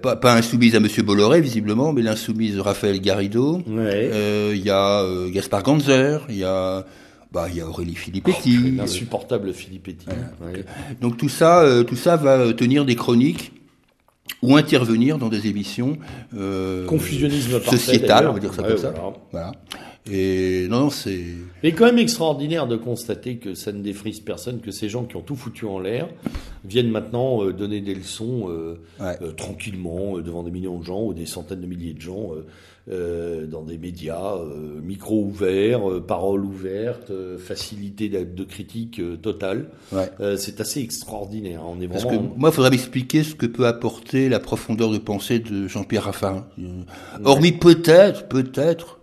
pas, 0.02 0.16
pas, 0.16 0.34
insoumise 0.34 0.76
à 0.76 0.80
Monsieur 0.80 1.02
Bolloré 1.02 1.40
visiblement, 1.40 1.94
mais 1.94 2.02
l'insoumise 2.02 2.60
Raphaël 2.60 3.00
Garrido. 3.00 3.62
Il 3.66 4.62
y 4.62 4.70
a 4.70 5.04
Gaspard 5.30 5.62
Ganzer, 5.62 6.18
il 6.28 6.36
y 6.36 6.44
a 6.44 6.84
bah, 7.32 7.46
il 7.48 7.56
y 7.56 7.60
a 7.60 7.68
Aurélie 7.68 7.94
Filippetti. 7.94 8.58
Oh, 8.58 8.76
L'insupportable 8.76 9.52
Filippetti. 9.52 10.06
Donc 11.00 11.16
tout 11.16 11.28
ça, 11.28 11.62
euh, 11.62 11.84
tout 11.84 11.96
ça 11.96 12.16
va 12.16 12.38
euh, 12.38 12.52
tenir 12.52 12.84
des 12.84 12.96
chroniques 12.96 13.52
ou 14.42 14.56
intervenir 14.56 15.18
dans 15.18 15.28
des 15.28 15.46
émissions 15.46 15.98
euh, 16.36 16.86
confusionnisme 16.86 17.60
sociétal, 17.60 18.28
on 18.28 18.32
va 18.32 18.38
dire 18.38 18.54
ça 18.54 18.62
comme 18.62 18.78
ça. 18.78 18.94
Voilà. 19.30 19.52
Et 20.10 20.66
non, 20.68 20.80
non 20.80 20.90
c'est. 20.90 21.24
Mais 21.62 21.72
quand 21.72 21.84
même 21.84 21.98
extraordinaire 21.98 22.66
de 22.66 22.76
constater 22.76 23.36
que 23.36 23.54
ça 23.54 23.70
ne 23.70 23.82
défrise 23.82 24.20
personne, 24.20 24.60
que 24.60 24.70
ces 24.70 24.88
gens 24.88 25.04
qui 25.04 25.16
ont 25.16 25.20
tout 25.20 25.36
foutu 25.36 25.66
en 25.66 25.78
l'air 25.78 26.08
viennent 26.64 26.90
maintenant 26.90 27.44
euh, 27.44 27.52
donner 27.52 27.80
des 27.80 27.94
leçons 27.94 28.48
euh, 28.48 28.80
euh, 29.00 29.32
tranquillement 29.32 30.18
devant 30.18 30.42
des 30.42 30.50
millions 30.50 30.78
de 30.78 30.84
gens 30.84 31.02
ou 31.02 31.12
des 31.12 31.26
centaines 31.26 31.60
de 31.60 31.66
milliers 31.66 31.92
de 31.92 32.00
gens 32.00 32.30
dans 32.90 33.62
des 33.62 33.78
médias, 33.78 34.34
micro 34.82 35.24
ouverts, 35.24 35.82
paroles 36.06 36.44
ouvertes, 36.44 37.12
facilité 37.38 38.08
de, 38.08 38.44
critique 38.44 39.00
totale. 39.22 39.68
c'est 40.36 40.60
assez 40.60 40.80
extraordinaire. 40.80 41.62
On 41.66 41.80
est 41.80 41.88
Parce 41.88 42.04
que 42.04 42.16
moi, 42.16 42.50
il 42.50 42.52
faudrait 42.52 42.70
m'expliquer 42.70 43.22
ce 43.22 43.34
que 43.34 43.46
peut 43.46 43.66
apporter 43.66 44.28
la 44.28 44.40
profondeur 44.40 44.90
de 44.90 44.98
pensée 44.98 45.38
de 45.38 45.68
Jean-Pierre 45.68 46.04
Raffarin. 46.04 46.46
Hormis 47.24 47.52
peut-être, 47.52 48.26
peut-être 48.28 49.00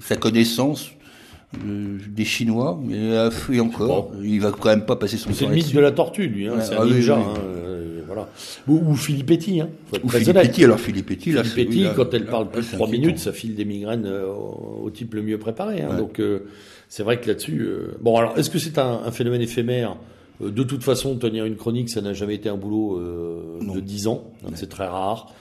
sa 0.00 0.16
connaissance 0.16 0.90
euh, 1.64 1.98
des 2.08 2.24
Chinois, 2.24 2.78
mais 2.82 2.96
euh, 2.96 3.30
et 3.52 3.60
encore, 3.60 4.10
il 4.22 4.40
va 4.40 4.50
quand 4.50 4.68
même 4.68 4.84
pas 4.84 4.96
passer 4.96 5.16
son 5.16 5.30
temps. 5.30 5.36
C'est 5.38 5.46
le 5.46 5.54
mythe 5.54 5.74
de 5.74 5.80
la 5.80 5.92
tortue, 5.92 6.26
lui. 6.26 6.48
Hein, 6.48 6.54
c'est 6.60 6.74
un 6.74 6.82
ah 6.82 6.84
ninja. 6.84 7.16
Hein, 7.16 7.34
euh, 7.38 7.75
voilà. 8.16 8.30
Ou, 8.68 8.90
ou 8.90 8.96
Filippetti. 8.96 9.60
Hein, 9.60 9.68
ou 10.02 10.08
Filippetti, 10.08 10.64
alors 10.64 10.80
Filippetti, 10.80 11.32
là, 11.32 11.44
Filippetti, 11.44 11.86
quand 11.94 12.12
elle 12.14 12.26
parle 12.26 12.50
plus 12.50 12.70
de 12.70 12.74
trois 12.74 12.88
minutes, 12.88 13.18
ça 13.18 13.32
file 13.32 13.54
des 13.54 13.64
migraines 13.64 14.06
au, 14.06 14.90
type 14.90 15.14
le 15.14 15.22
mieux 15.22 15.38
préparé. 15.38 15.82
Hein, 15.82 15.96
Donc 15.96 16.20
c'est 16.88 17.02
vrai 17.02 17.20
que 17.20 17.28
là-dessus. 17.28 17.68
bon, 18.00 18.16
alors 18.16 18.38
est-ce 18.38 18.50
que 18.50 18.58
c'est 18.58 18.78
un, 18.78 19.00
un, 19.04 19.10
phénomène 19.10 19.42
éphémère? 19.42 19.96
De 20.40 20.62
toute 20.62 20.82
façon, 20.82 21.16
tenir 21.16 21.46
une 21.46 21.56
chronique, 21.56 21.88
ça 21.88 22.00
n'a 22.02 22.12
jamais 22.12 22.34
été 22.34 22.48
un 22.48 22.56
boulot 22.56 23.00
de 23.60 23.80
dix 23.80 24.06
ans. 24.06 24.24
C'est 24.54 24.68
très 24.68 24.86
rare. 24.86 25.32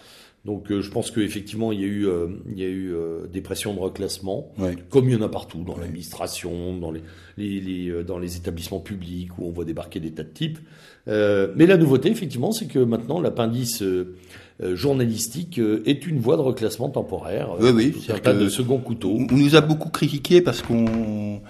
Donc 0.45 0.71
euh, 0.71 0.81
je 0.81 0.91
pense 0.91 1.09
qu'effectivement 1.09 1.71
il 1.71 1.81
y 1.81 1.83
a 1.83 1.87
eu, 1.87 2.07
euh, 2.07 2.27
il 2.51 2.59
y 2.59 2.63
a 2.63 2.67
eu 2.67 2.93
euh, 2.93 3.25
des 3.25 3.41
pressions 3.41 3.73
de 3.73 3.79
reclassement, 3.79 4.53
comme 4.89 5.09
il 5.09 5.15
y 5.15 5.15
en 5.15 5.23
a 5.23 5.29
partout, 5.29 5.63
dans 5.63 5.75
l'administration, 5.75 6.77
dans 6.77 6.91
les, 6.91 7.01
les, 7.37 7.59
les, 7.59 8.03
dans 8.03 8.19
les 8.19 8.37
établissements 8.37 8.79
publics 8.79 9.37
où 9.39 9.47
on 9.47 9.51
voit 9.51 9.65
débarquer 9.65 9.99
des 9.99 10.11
tas 10.11 10.23
de 10.23 10.29
types. 10.29 10.59
mais 11.07 11.65
la 11.65 11.77
nouveauté 11.77 12.09
effectivement 12.11 12.51
c'est 12.51 12.67
que 12.67 12.79
maintenant 12.79 13.19
l'appendice 13.19 13.83
journalistique 14.61 15.59
est 15.85 16.05
une 16.05 16.19
voie 16.19 16.37
de 16.37 16.41
reclassement 16.41 16.89
temporaire. 16.89 17.49
Oui, 17.59 17.71
oui. 17.71 17.95
C'est 18.05 18.13
un 18.13 18.19
tas 18.19 18.33
de 18.33 18.47
second 18.47 18.77
couteau. 18.77 19.17
On 19.31 19.35
nous 19.35 19.55
a 19.55 19.61
beaucoup 19.61 19.89
critiqué 19.89 20.41
parce 20.41 20.61
qu'on 20.61 21.41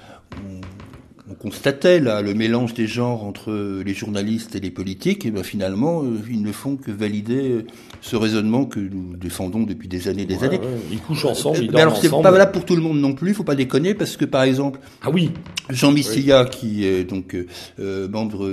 constatait 1.39 1.99
là 1.99 2.21
le 2.21 2.33
mélange 2.33 2.73
des 2.73 2.87
genres 2.87 3.23
entre 3.23 3.81
les 3.83 3.93
journalistes 3.93 4.55
et 4.55 4.59
les 4.59 4.71
politiques, 4.71 5.25
et 5.25 5.31
ben 5.31 5.43
finalement, 5.43 6.03
euh, 6.03 6.17
ils 6.29 6.41
ne 6.41 6.51
font 6.51 6.75
que 6.75 6.91
valider 6.91 7.51
euh, 7.51 7.65
ce 8.01 8.15
raisonnement 8.15 8.65
que 8.65 8.79
nous 8.79 9.15
défendons 9.15 9.63
depuis 9.63 9.87
des 9.87 10.07
années, 10.07 10.25
des 10.25 10.43
années. 10.43 10.59
Ils 10.91 10.99
couchent 10.99 11.25
ensemble, 11.25 11.59
ils 11.61 11.71
Mais 11.71 11.81
alors 11.81 11.97
c'est 11.97 12.09
pas 12.09 12.31
valable 12.31 12.51
pour 12.51 12.65
tout 12.65 12.75
le 12.75 12.81
monde 12.81 12.99
non 12.99 13.13
plus, 13.13 13.33
faut 13.33 13.43
pas 13.43 13.55
déconner, 13.55 13.93
parce 13.93 14.17
que 14.17 14.25
par 14.25 14.43
exemple, 14.43 14.79
ah 15.01 15.09
oui, 15.11 15.31
Jean 15.69 15.91
Missia, 15.91 16.45
qui 16.45 16.85
est 16.85 17.03
donc 17.03 17.35
euh, 17.79 18.07
membre, 18.07 18.51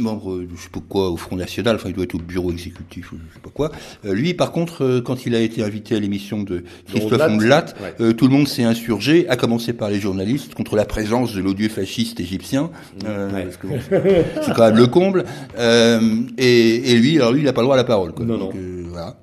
membre, 0.00 0.42
je 0.54 0.62
sais 0.62 0.68
pas 0.70 0.80
quoi, 0.86 1.10
au 1.10 1.16
Front 1.16 1.36
National, 1.36 1.76
enfin 1.76 1.88
il 1.88 1.94
doit 1.94 2.04
être 2.04 2.14
au 2.14 2.18
bureau 2.18 2.50
exécutif, 2.50 3.10
je 3.12 3.34
sais 3.34 3.40
pas 3.42 3.50
quoi. 3.50 3.72
lui, 4.04 4.34
par 4.34 4.52
contre, 4.52 5.00
quand 5.04 5.26
il 5.26 5.34
a 5.34 5.40
été 5.40 5.62
invité 5.62 5.96
à 5.96 6.00
l'émission 6.00 6.42
de 6.42 6.64
Christophe 6.88 7.22
Ondelat, 7.28 7.66
tout 8.16 8.26
le 8.26 8.32
monde 8.32 8.48
s'est 8.48 8.64
insurgé, 8.64 9.28
à 9.28 9.36
commencer 9.36 9.72
par 9.72 9.90
les 9.90 10.00
journalistes, 10.00 10.54
contre 10.54 10.76
la 10.76 10.84
présence 10.84 11.34
de 11.34 11.40
l'odieux 11.40 11.68
fasciste 11.68 12.15
égyptien. 12.20 12.70
Euh, 13.06 13.30
c'est 14.42 14.54
quand 14.54 14.66
même 14.66 14.76
le 14.76 14.86
comble. 14.86 15.24
Euh, 15.58 16.00
et, 16.38 16.92
et, 16.92 16.94
lui, 16.96 17.16
alors 17.16 17.32
lui, 17.32 17.40
il 17.40 17.44
n'a 17.44 17.52
pas 17.52 17.60
le 17.60 17.66
droit 17.66 17.76
à 17.76 17.78
la 17.78 17.84
parole. 17.84 18.12
Quoi. 18.12 18.24
Non, 18.24 18.38
Donc, 18.38 18.54
non. 18.54 18.60
Euh, 18.60 18.84
voilà. 18.88 19.16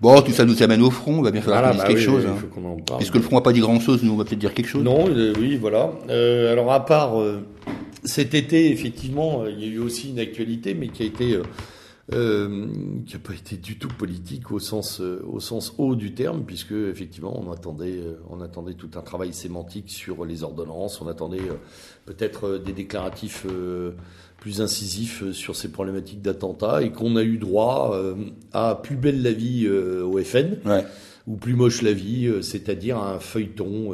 Bon, 0.00 0.20
tout 0.20 0.32
ça 0.32 0.44
nous 0.44 0.62
amène 0.62 0.82
au 0.82 0.90
front, 0.90 1.18
il 1.18 1.24
va 1.24 1.30
bien 1.30 1.40
falloir 1.40 1.62
voilà, 1.62 1.72
qu'on 1.72 1.76
dise 1.76 1.82
bah 1.82 1.88
quelque 1.88 1.98
oui, 1.98 2.22
chose. 2.22 2.26
Oui, 2.26 2.64
hein. 2.90 2.98
Est-ce 3.00 3.10
que 3.10 3.16
le 3.16 3.24
front 3.24 3.36
n'a 3.36 3.42
pas 3.42 3.52
dit 3.52 3.60
grand-chose 3.60 4.02
Nous, 4.02 4.12
on 4.12 4.16
va 4.16 4.24
peut-être 4.24 4.38
dire 4.38 4.52
quelque 4.52 4.68
chose. 4.68 4.84
Non, 4.84 5.06
euh, 5.08 5.32
oui, 5.40 5.56
voilà. 5.56 5.90
Alors, 6.10 6.70
à 6.72 6.84
part 6.84 7.14
cet 8.04 8.34
été, 8.34 8.70
effectivement, 8.70 9.44
il 9.46 9.58
y 9.58 9.64
a 9.64 9.72
eu 9.74 9.78
aussi 9.78 10.10
une 10.10 10.18
actualité, 10.18 10.74
mais 10.74 10.88
qui 10.88 11.02
a 11.02 11.06
été 11.06 11.38
euh, 12.12 12.68
qui 13.04 13.14
n'a 13.14 13.18
pas 13.18 13.32
été 13.32 13.56
du 13.56 13.80
tout 13.80 13.88
politique 13.88 14.52
au 14.52 14.60
sens, 14.60 15.00
euh, 15.00 15.20
au 15.28 15.40
sens 15.40 15.74
haut 15.76 15.96
du 15.96 16.14
terme, 16.14 16.44
puisque 16.44 16.70
effectivement 16.70 17.36
on 17.36 17.50
attendait, 17.50 17.98
euh, 17.98 18.20
on 18.30 18.40
attendait 18.40 18.74
tout 18.74 18.90
un 18.94 19.00
travail 19.00 19.32
sémantique 19.32 19.90
sur 19.90 20.24
les 20.24 20.44
ordonnances, 20.44 21.00
on 21.00 21.08
attendait 21.08 21.42
peut-être 22.04 22.58
des 22.58 22.72
déclaratifs 22.72 23.44
plus 24.38 24.60
incisifs 24.60 25.32
sur 25.32 25.56
ces 25.56 25.72
problématiques 25.72 26.22
d'attentat, 26.22 26.82
et 26.82 26.92
qu'on 26.92 27.16
a 27.16 27.24
eu 27.24 27.38
droit 27.38 28.00
à 28.52 28.76
plus 28.80 28.94
belle 28.94 29.20
la 29.22 29.32
vie 29.32 29.68
au 29.68 30.16
FN, 30.22 30.58
ouais. 30.64 30.84
ou 31.26 31.34
plus 31.34 31.54
moche 31.54 31.82
la 31.82 31.92
vie, 31.92 32.32
c'est-à-dire 32.40 32.98
un 32.98 33.18
feuilleton 33.18 33.92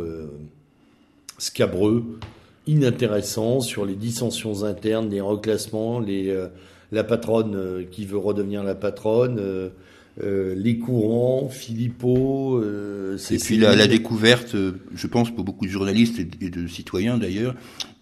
scabreux, 1.39 2.19
inintéressant 2.67 3.61
sur 3.61 3.87
les 3.87 3.95
dissensions 3.97 4.65
internes, 4.65 5.09
les 5.09 5.23
reclassements, 5.23 5.99
les 5.99 6.31
la 6.93 7.05
patronne 7.05 7.57
euh, 7.57 7.84
qui 7.90 8.05
veut 8.05 8.18
redevenir 8.18 8.62
la 8.62 8.74
patronne, 8.74 9.38
euh, 9.40 9.70
euh, 10.22 10.55
les 10.55 10.78
courants, 10.78 11.49
Philippot. 11.49 12.61
Euh, 12.62 13.16
et 13.30 13.38
puis 13.38 13.57
la, 13.57 13.74
la, 13.74 13.86
découverte, 13.86 14.55
je 14.95 15.07
pense 15.07 15.34
pour 15.34 15.43
beaucoup 15.43 15.64
de 15.64 15.70
journalistes 15.70 16.18
et 16.18 16.51
de 16.51 16.66
citoyens 16.66 17.16
d'ailleurs, 17.16 17.55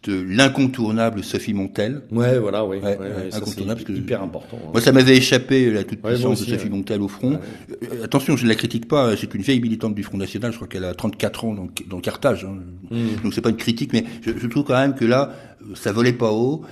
de 0.03 0.20
l'incontournable 0.20 1.22
Sophie 1.22 1.55
Montel. 1.55 2.03
Ouais, 2.11 2.38
voilà, 2.38 2.64
oui. 2.64 2.78
Ouais, 2.78 2.99
ouais, 2.99 3.32
incontournable, 3.32 3.82
c'est 3.86 3.93
hyper 3.93 4.22
important. 4.22 4.59
Hein. 4.61 4.70
Moi, 4.72 4.80
ça 4.80 4.91
m'avait 4.91 5.16
échappé 5.16 5.70
la 5.70 5.84
toute 5.84 6.03
puissance 6.03 6.45
de 6.45 6.51
Sophie 6.51 6.70
Montel 6.70 7.03
au 7.03 7.09
front. 7.09 7.38
Euh, 7.70 8.05
attention, 8.05 8.36
je 8.36 8.45
ne 8.45 8.49
la 8.49 8.55
critique 8.55 8.88
pas. 8.88 9.16
C'est 9.16 9.32
une 9.34 9.43
vieille 9.43 9.61
militante 9.61 9.95
du 9.95 10.03
Front 10.03 10.16
National. 10.16 10.51
Je 10.51 10.57
crois 10.57 10.68
qu'elle 10.68 10.84
a 10.84 10.95
34 10.95 11.45
ans 11.45 11.55
dans, 11.55 11.68
dans 11.88 11.97
le 11.97 12.03
cartage. 12.03 12.45
Hein. 12.45 12.59
Mm. 12.91 13.22
Donc 13.22 13.34
c'est 13.34 13.43
pas 13.43 13.51
une 13.51 13.57
critique, 13.57 13.93
mais 13.93 14.05
je, 14.22 14.32
je, 14.36 14.47
trouve 14.49 14.64
quand 14.64 14.78
même 14.78 14.95
que 14.95 15.05
là, 15.05 15.32
ça 15.74 15.93
volait 15.93 16.12
pas 16.12 16.32
haut. 16.32 16.62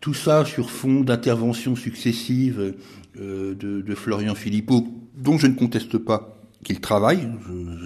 Tout 0.00 0.14
ça 0.14 0.44
sur 0.44 0.70
fond 0.70 1.00
d'interventions 1.00 1.76
successives 1.76 2.74
euh, 3.20 3.54
de, 3.54 3.80
de, 3.80 3.94
Florian 3.94 4.34
Philippot, 4.34 4.86
dont 5.16 5.38
je 5.38 5.48
ne 5.48 5.54
conteste 5.54 5.98
pas 5.98 6.36
qu'il 6.64 6.80
travaille, 6.80 7.28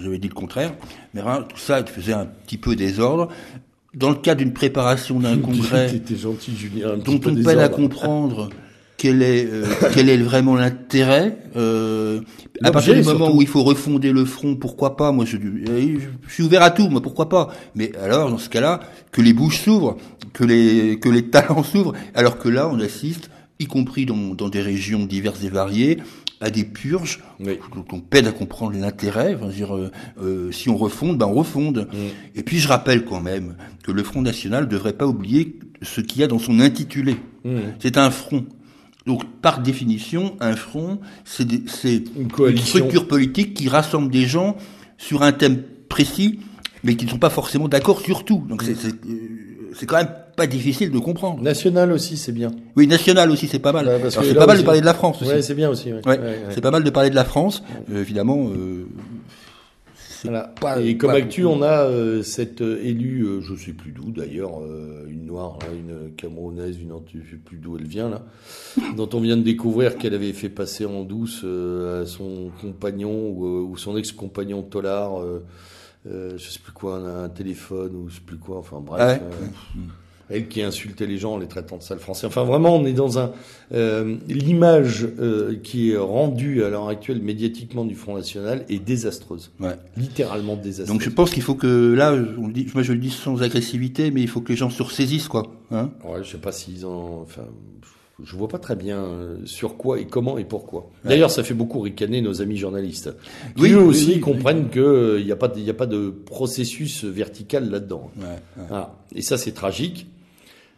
j'avais 0.01 0.19
dit 0.19 0.27
le 0.27 0.33
contraire, 0.33 0.73
mais 1.13 1.21
hein, 1.21 1.45
tout 1.47 1.57
ça 1.57 1.83
faisait 1.85 2.13
un 2.13 2.25
petit 2.25 2.57
peu 2.57 2.75
désordre. 2.75 3.29
Dans 3.93 4.09
le 4.09 4.15
cas 4.15 4.35
d'une 4.35 4.53
préparation 4.53 5.19
d'un 5.19 5.37
congrès 5.39 6.01
gentil, 6.15 6.55
Julien, 6.55 6.97
dont 6.97 7.19
on 7.25 7.35
peine 7.35 7.59
à 7.59 7.69
comprendre 7.69 8.49
quel 8.97 9.21
est 9.21 9.45
euh, 9.51 9.65
quel 9.93 10.09
est 10.09 10.17
vraiment 10.17 10.55
l'intérêt 10.55 11.37
euh, 11.55 12.21
à 12.63 12.71
partir 12.71 12.93
du 12.93 13.03
moment 13.03 13.35
où 13.35 13.41
il 13.41 13.47
faut 13.47 13.63
refonder 13.63 14.11
le 14.11 14.23
front 14.23 14.55
pourquoi 14.55 14.95
pas? 14.95 15.11
Moi 15.11 15.25
je, 15.25 15.37
je, 15.37 16.33
suis 16.33 16.43
ouvert 16.43 16.61
à 16.61 16.71
tout 16.71 16.87
moi 16.87 17.01
pourquoi 17.01 17.27
pas? 17.27 17.49
Mais 17.75 17.91
alors 17.97 18.29
dans 18.29 18.37
ce 18.37 18.49
cas-là 18.49 18.79
que 19.11 19.21
les 19.21 19.33
bouches 19.33 19.59
s'ouvrent 19.59 19.97
que 20.33 20.43
les 20.43 20.99
que 20.99 21.09
les 21.09 21.29
talents 21.29 21.63
s'ouvrent 21.63 21.93
alors 22.13 22.37
que 22.37 22.49
là 22.49 22.67
on 22.69 22.79
assiste 22.79 23.29
y 23.59 23.67
compris 23.67 24.05
dans, 24.05 24.35
dans 24.35 24.49
des 24.49 24.61
régions 24.61 25.05
diverses 25.05 25.43
et 25.43 25.49
variées 25.49 25.99
à 26.43 26.49
des 26.49 26.65
purges 26.65 27.21
oui. 27.39 27.57
dont 27.73 27.85
on 27.93 28.01
peine 28.01 28.27
à 28.27 28.33
comprendre 28.33 28.77
l'intérêt. 28.77 29.35
Enfin, 29.35 29.47
dire, 29.47 29.75
euh, 29.75 29.91
euh, 30.21 30.51
si 30.51 30.69
on 30.69 30.75
refonde, 30.75 31.17
ben 31.17 31.25
on 31.27 31.33
refonde. 31.33 31.87
Mm. 31.91 31.97
Et 32.35 32.43
puis 32.43 32.59
je 32.59 32.67
rappelle 32.67 33.05
quand 33.05 33.21
même 33.21 33.55
que 33.81 33.91
le 33.91 34.03
Front 34.03 34.21
National 34.21 34.65
ne 34.65 34.69
devrait 34.69 34.93
pas 34.93 35.07
oublier 35.07 35.57
ce 35.81 36.01
qu'il 36.01 36.19
y 36.19 36.23
a 36.23 36.27
dans 36.27 36.39
son 36.39 36.59
intitulé. 36.59 37.15
Mm. 37.45 37.59
C'est 37.79 37.97
un 37.97 38.11
front. 38.11 38.45
Donc, 39.05 39.25
par 39.41 39.61
définition, 39.61 40.35
un 40.39 40.55
front, 40.55 40.99
c'est 41.25 41.43
une, 41.43 42.29
une, 42.37 42.57
structure 42.57 43.07
politique 43.07 43.53
qui 43.53 43.67
rassemble 43.67 44.11
des 44.11 44.25
gens 44.25 44.55
sur 44.97 45.23
un 45.23 45.33
thème 45.33 45.61
précis, 45.89 46.39
mais 46.83 46.95
qui 46.95 47.05
ne 47.05 47.09
sont 47.09 47.17
pas 47.17 47.29
forcément 47.29 47.67
d'accord 47.67 47.99
sur 48.01 48.23
tout. 48.23 48.45
Donc, 48.47 48.63
c'est 48.63 48.85
euh, 48.85 49.85
quand 49.85 49.97
même 49.97 50.13
pas 50.35 50.47
difficile 50.47 50.91
de 50.91 50.99
comprendre. 50.99 51.41
National 51.41 51.91
aussi, 51.91 52.17
c'est 52.17 52.31
bien. 52.31 52.51
Oui, 52.75 52.87
national 52.87 53.31
aussi, 53.31 53.47
c'est 53.47 53.59
pas 53.59 53.71
mal. 53.71 53.87
Ouais, 53.87 54.09
c'est 54.09 54.33
pas 54.33 54.47
mal 54.47 54.57
de 54.57 54.63
parler 54.63 54.81
de 54.81 54.85
la 54.85 54.93
France 54.93 55.21
aussi. 55.21 55.43
C'est 55.43 55.55
bien 55.55 55.69
aussi. 55.69 55.91
C'est 56.51 56.61
pas 56.61 56.71
mal 56.71 56.83
de 56.83 56.89
parler 56.89 57.09
de 57.09 57.15
la 57.15 57.25
France. 57.25 57.63
Évidemment, 57.93 58.49
euh, 58.49 58.85
voilà. 60.23 60.53
Pas, 60.59 60.79
et 60.81 60.97
comme 60.97 61.11
actu, 61.11 61.45
on 61.45 61.61
a 61.61 61.85
euh, 61.85 62.23
cette 62.23 62.61
euh, 62.61 62.81
élue, 62.83 63.23
euh, 63.23 63.41
je 63.41 63.55
sais 63.55 63.73
plus 63.73 63.91
d'où 63.91 64.11
d'ailleurs, 64.11 64.61
euh, 64.61 65.05
une 65.09 65.25
noire, 65.25 65.59
là, 65.61 65.67
une 65.73 66.13
camerounaise, 66.15 66.79
une 66.79 66.93
je 67.13 67.31
sais 67.31 67.37
plus 67.37 67.57
d'où 67.57 67.77
elle 67.77 67.87
vient 67.87 68.09
là, 68.09 68.23
dont 68.95 69.09
on 69.13 69.19
vient 69.19 69.37
de 69.37 69.41
découvrir 69.41 69.97
qu'elle 69.97 70.13
avait 70.13 70.33
fait 70.33 70.49
passer 70.49 70.85
en 70.85 71.03
douce 71.03 71.43
à 71.43 72.05
son 72.05 72.51
compagnon 72.61 73.29
ou, 73.29 73.45
ou 73.69 73.77
son 73.77 73.97
ex-compagnon 73.97 74.61
Tollard, 74.63 75.21
je 76.05 76.37
sais 76.37 76.59
plus 76.59 76.73
quoi, 76.73 76.97
un, 76.97 77.25
un, 77.25 77.29
téléphone 77.29 77.95
ou 77.95 78.09
je 78.09 78.15
sais 78.15 78.21
plus 78.25 78.37
quoi, 78.37 78.57
enfin 78.59 78.79
bref. 78.79 79.01
Ah 79.21 79.25
ouais 79.25 79.81
elle 80.33 80.47
qui 80.47 80.61
insultait 80.61 81.05
les 81.05 81.17
gens 81.17 81.33
en 81.33 81.37
les 81.37 81.47
traitant 81.47 81.77
de 81.77 81.83
sales 81.83 81.99
français. 81.99 82.27
Enfin, 82.27 82.43
vraiment, 82.43 82.75
on 82.75 82.85
est 82.85 82.93
dans 82.93 83.19
un 83.19 83.31
euh, 83.73 84.15
l'image 84.27 85.07
euh, 85.19 85.55
qui 85.61 85.91
est 85.91 85.97
rendue 85.97 86.63
à 86.63 86.69
l'heure 86.69 86.89
actuelle 86.89 87.21
médiatiquement 87.21 87.85
du 87.85 87.95
Front 87.95 88.15
National 88.15 88.65
est 88.69 88.79
désastreuse, 88.79 89.51
ouais. 89.59 89.75
littéralement 89.97 90.55
désastreuse. 90.55 90.87
Donc, 90.87 91.01
je 91.01 91.09
pense 91.09 91.31
qu'il 91.31 91.43
faut 91.43 91.55
que 91.55 91.93
là, 91.93 92.13
on 92.37 92.47
le 92.47 92.53
dit, 92.53 92.67
moi 92.73 92.83
je 92.83 92.93
le 92.93 92.99
dis 92.99 93.11
sans 93.11 93.41
agressivité, 93.41 94.11
mais 94.11 94.21
il 94.21 94.27
faut 94.27 94.41
que 94.41 94.49
les 94.49 94.57
gens 94.57 94.69
se 94.69 94.83
ressaisissent, 94.83 95.27
quoi. 95.27 95.43
Hein 95.71 95.91
ouais, 96.03 96.23
je 96.23 96.31
sais 96.31 96.37
pas 96.37 96.51
s'ils 96.51 96.85
ont, 96.85 97.21
enfin. 97.21 97.43
Je 98.23 98.35
vois 98.35 98.47
pas 98.47 98.59
très 98.59 98.75
bien 98.75 98.99
euh, 98.99 99.37
sur 99.45 99.75
quoi 99.75 99.99
et 99.99 100.05
comment 100.05 100.37
et 100.37 100.45
pourquoi. 100.45 100.91
D'ailleurs, 101.03 101.31
ça 101.31 101.43
fait 101.43 101.55
beaucoup 101.55 101.79
ricaner 101.79 102.21
nos 102.21 102.41
amis 102.41 102.57
journalistes, 102.57 103.09
qui 103.55 103.63
oui, 103.63 103.71
eux 103.71 103.81
aussi 103.81 104.05
oui, 104.05 104.13
oui, 104.15 104.19
comprennent 104.19 104.69
que 104.69 105.17
il 105.19 105.25
n'y 105.25 105.31
a 105.31 105.35
pas, 105.35 105.51
il 105.57 105.67
a 105.67 105.73
pas 105.73 105.87
de 105.87 106.09
processus 106.09 107.05
vertical 107.05 107.71
là-dedans. 107.71 108.11
Ouais, 108.17 108.25
ouais. 108.57 108.67
Ah. 108.69 108.95
Et 109.15 109.23
ça, 109.23 109.39
c'est 109.39 109.51
tragique. 109.51 110.07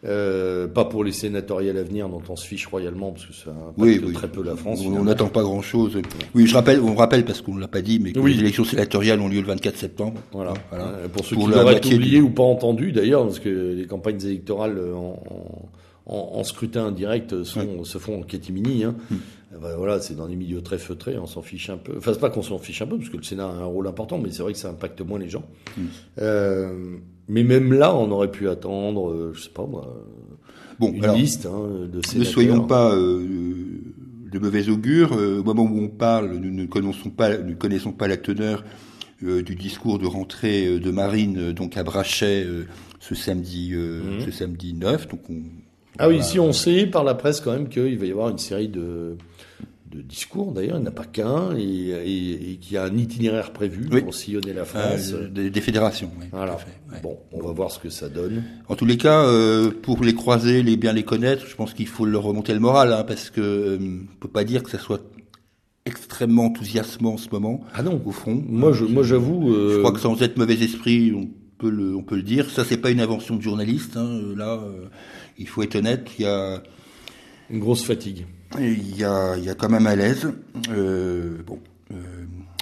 Euh, 0.04 0.68
pas 0.68 0.84
pour 0.84 1.04
les 1.04 1.12
sénatoriales 1.12 1.78
à 1.78 1.82
venir 1.82 2.08
dont 2.08 2.22
on 2.28 2.36
se 2.36 2.46
fiche 2.46 2.66
royalement 2.66 3.12
parce 3.12 3.26
que 3.26 3.32
ça 3.32 3.50
impacte 3.50 3.78
oui, 3.78 4.00
oui. 4.04 4.12
très 4.12 4.28
peu 4.28 4.42
la 4.42 4.54
France. 4.54 4.80
On 4.84 5.04
n'attend 5.04 5.28
pas 5.28 5.42
grand 5.42 5.62
chose. 5.62 5.98
Oui, 6.34 6.46
je 6.46 6.54
rappelle, 6.54 6.80
on 6.80 6.94
rappelle 6.94 7.24
parce 7.24 7.40
qu'on 7.40 7.54
ne 7.54 7.60
l'a 7.60 7.68
pas 7.68 7.80
dit, 7.80 7.98
mais 7.98 8.12
que 8.12 8.20
oui. 8.20 8.34
les 8.34 8.40
élections 8.40 8.64
sénatoriales 8.64 9.20
ont 9.20 9.28
lieu 9.28 9.40
le 9.40 9.46
24 9.46 9.76
septembre. 9.76 10.20
Voilà. 10.32 10.52
voilà. 10.68 10.84
Euh, 10.88 11.08
pour 11.08 11.24
ceux 11.24 11.34
pour 11.34 11.46
qui 11.46 11.54
l'auraient 11.54 11.94
oublié 11.94 12.18
du... 12.18 12.22
ou 12.22 12.30
pas 12.30 12.42
entendu 12.42 12.92
d'ailleurs, 12.92 13.24
parce 13.24 13.40
que 13.40 13.74
les 13.74 13.86
campagnes 13.86 14.20
électorales 14.22 14.78
en, 14.94 15.18
en, 16.04 16.30
en 16.34 16.44
scrutin 16.44 16.92
direct 16.92 17.42
sont, 17.44 17.82
se 17.84 17.96
font 17.96 18.20
en 18.20 18.22
catimini. 18.22 18.84
Hein. 18.84 18.94
Hum. 19.10 19.18
Ben 19.60 19.76
voilà, 19.76 20.00
c'est 20.00 20.14
dans 20.14 20.26
des 20.26 20.36
milieux 20.36 20.60
très 20.60 20.76
feutrés, 20.76 21.16
on 21.18 21.26
s'en 21.26 21.40
fiche 21.40 21.70
un 21.70 21.78
peu. 21.78 21.94
Enfin, 21.96 22.12
c'est 22.12 22.20
pas 22.20 22.30
qu'on 22.30 22.42
s'en 22.42 22.58
fiche 22.58 22.82
un 22.82 22.86
peu, 22.86 22.98
parce 22.98 23.08
que 23.08 23.16
le 23.16 23.22
Sénat 23.22 23.46
a 23.46 23.52
un 23.52 23.64
rôle 23.64 23.86
important, 23.86 24.18
mais 24.18 24.30
c'est 24.30 24.42
vrai 24.42 24.52
que 24.52 24.58
ça 24.58 24.68
impacte 24.68 25.00
moins 25.00 25.18
les 25.18 25.28
gens. 25.30 25.44
Hum. 25.78 25.86
Euh, 26.20 26.96
mais 27.28 27.42
même 27.42 27.72
là, 27.72 27.94
on 27.94 28.10
aurait 28.10 28.30
pu 28.30 28.48
attendre, 28.48 29.10
euh, 29.10 29.32
je 29.34 29.42
sais 29.42 29.50
pas 29.50 29.66
moi, 29.66 30.04
bon, 30.78 30.92
une 30.92 31.04
alors, 31.04 31.16
liste 31.16 31.46
hein, 31.46 31.88
de 31.92 32.00
sénateurs. 32.06 32.18
Ne 32.18 32.24
soyons 32.24 32.66
pas 32.66 32.94
euh, 32.94 33.26
de 34.30 34.38
mauvais 34.38 34.68
augure. 34.68 35.12
au 35.12 35.42
moment 35.42 35.64
où 35.64 35.80
on 35.80 35.88
parle, 35.88 36.36
nous 36.36 36.50
ne 36.50 36.66
connaissons 36.66 37.10
pas, 37.10 37.36
nous 37.38 37.56
connaissons 37.56 37.92
pas 37.92 38.08
la 38.08 38.16
teneur 38.16 38.64
euh, 39.24 39.42
du 39.42 39.54
discours 39.54 39.98
de 39.98 40.06
rentrée 40.06 40.78
de 40.78 40.90
Marine, 40.90 41.52
donc 41.52 41.76
à 41.76 41.82
Brachet, 41.82 42.46
ce 43.00 43.14
samedi, 43.14 43.72
mmh. 43.74 44.24
ce 44.24 44.30
samedi 44.30 44.74
9. 44.74 45.08
Donc 45.08 45.20
on, 45.30 45.42
ah 45.98 46.08
oui, 46.08 46.22
si 46.22 46.38
on 46.38 46.52
sait 46.52 46.86
par 46.86 47.04
la 47.04 47.14
presse 47.14 47.40
quand 47.40 47.52
même 47.52 47.68
qu'il 47.68 47.98
va 47.98 48.06
y 48.06 48.10
avoir 48.10 48.28
une 48.28 48.38
série 48.38 48.68
de, 48.68 49.16
de 49.96 50.02
discours, 50.02 50.52
d'ailleurs, 50.52 50.76
il 50.76 50.82
n'y 50.82 50.86
en 50.86 50.90
a 50.90 50.94
pas 50.94 51.04
qu'un, 51.04 51.56
et, 51.56 51.62
et, 51.62 52.52
et 52.52 52.56
qu'il 52.56 52.74
y 52.74 52.76
a 52.76 52.84
un 52.84 52.96
itinéraire 52.96 53.52
prévu 53.52 53.88
oui. 53.90 54.02
pour 54.02 54.14
sillonner 54.14 54.52
la 54.52 54.64
France. 54.64 55.12
Euh, 55.12 55.28
des, 55.28 55.50
des, 55.50 55.60
fédérations, 55.60 56.10
oui. 56.20 56.26
Voilà. 56.30 56.56
Fait, 56.56 56.66
ouais. 56.92 57.00
Bon, 57.02 57.18
on 57.32 57.42
va 57.42 57.52
voir 57.52 57.70
ce 57.70 57.78
que 57.78 57.88
ça 57.88 58.08
donne. 58.08 58.44
En 58.68 58.76
tous 58.76 58.84
les 58.84 58.96
cas, 58.96 59.24
euh, 59.24 59.70
pour 59.70 60.02
les 60.04 60.14
croiser, 60.14 60.62
les 60.62 60.76
bien 60.76 60.92
les 60.92 61.02
connaître, 61.02 61.46
je 61.46 61.56
pense 61.56 61.72
qu'il 61.72 61.88
faut 61.88 62.04
leur 62.04 62.22
remonter 62.22 62.52
le 62.52 62.60
moral, 62.60 62.92
hein, 62.92 63.04
parce 63.04 63.30
que 63.30 63.40
euh, 63.40 63.78
on 63.80 64.16
peut 64.20 64.28
pas 64.28 64.44
dire 64.44 64.62
que 64.62 64.70
ça 64.70 64.78
soit 64.78 65.02
extrêmement 65.86 66.46
enthousiasmant 66.46 67.14
en 67.14 67.18
ce 67.18 67.28
moment. 67.30 67.64
Ah 67.74 67.82
non, 67.82 68.00
au 68.04 68.12
fond. 68.12 68.42
Moi, 68.46 68.72
je, 68.72 68.84
moi, 68.84 69.02
j'avoue. 69.02 69.54
Euh... 69.54 69.74
Je 69.74 69.78
crois 69.78 69.92
que 69.92 70.00
sans 70.00 70.20
être 70.22 70.36
mauvais 70.36 70.60
esprit, 70.62 71.12
on 71.14 71.28
peut 71.58 71.70
le, 71.70 71.96
on 71.96 72.02
peut 72.02 72.16
le 72.16 72.22
dire. 72.22 72.50
Ça, 72.50 72.64
c'est 72.64 72.76
pas 72.76 72.90
une 72.90 73.00
invention 73.00 73.36
de 73.36 73.42
journaliste. 73.42 73.96
Hein. 73.96 74.20
Là, 74.36 74.60
il 75.38 75.48
faut 75.48 75.62
être 75.62 75.76
honnête. 75.76 76.10
Il 76.18 76.24
y 76.24 76.28
a 76.28 76.62
une 77.50 77.60
grosse 77.60 77.84
fatigue. 77.84 78.26
Il 78.58 78.96
y 78.96 79.04
a, 79.04 79.36
y 79.36 79.48
a 79.48 79.54
quand 79.54 79.68
même 79.68 79.86
à 79.86 79.96
l'aise. 79.96 80.28
bon, 80.68 81.58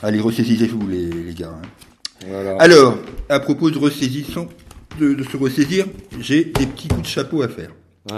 allez, 0.03 0.21
ressaisissez-vous 0.21 0.87
les, 0.87 1.11
les 1.11 1.35
gars. 1.35 1.55
Hein. 1.55 2.57
Alors, 2.59 2.99
à 3.29 3.41
propos 3.41 3.71
de 3.71 3.79
ressaisissant, 3.79 4.49
de, 4.99 5.23
se 5.23 5.37
ressaisir, 5.37 5.87
j'ai 6.21 6.45
des 6.45 6.67
petits 6.67 6.89
coups 6.89 7.03
de 7.03 7.07
chapeau 7.07 7.43
à 7.43 7.49
faire. 7.49 7.71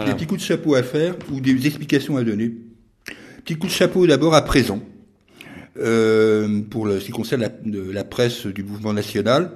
Des 0.05 0.14
petits 0.14 0.26
coups 0.26 0.40
de 0.40 0.47
chapeau 0.47 0.74
à 0.74 0.82
faire 0.82 1.14
ou 1.32 1.40
des 1.40 1.66
explications 1.66 2.16
à 2.16 2.24
donner. 2.24 2.55
Petit 3.44 3.56
coup 3.56 3.66
de 3.66 3.72
chapeau 3.72 4.06
d'abord 4.06 4.34
à 4.34 4.43
présent, 4.43 4.80
euh, 5.78 6.62
pour 6.68 6.88
ce 6.88 7.05
qui 7.05 7.12
concerne 7.12 7.43
la, 7.43 7.52
la, 7.93 8.05
presse 8.05 8.47
du 8.47 8.64
mouvement 8.64 8.93
national. 8.93 9.52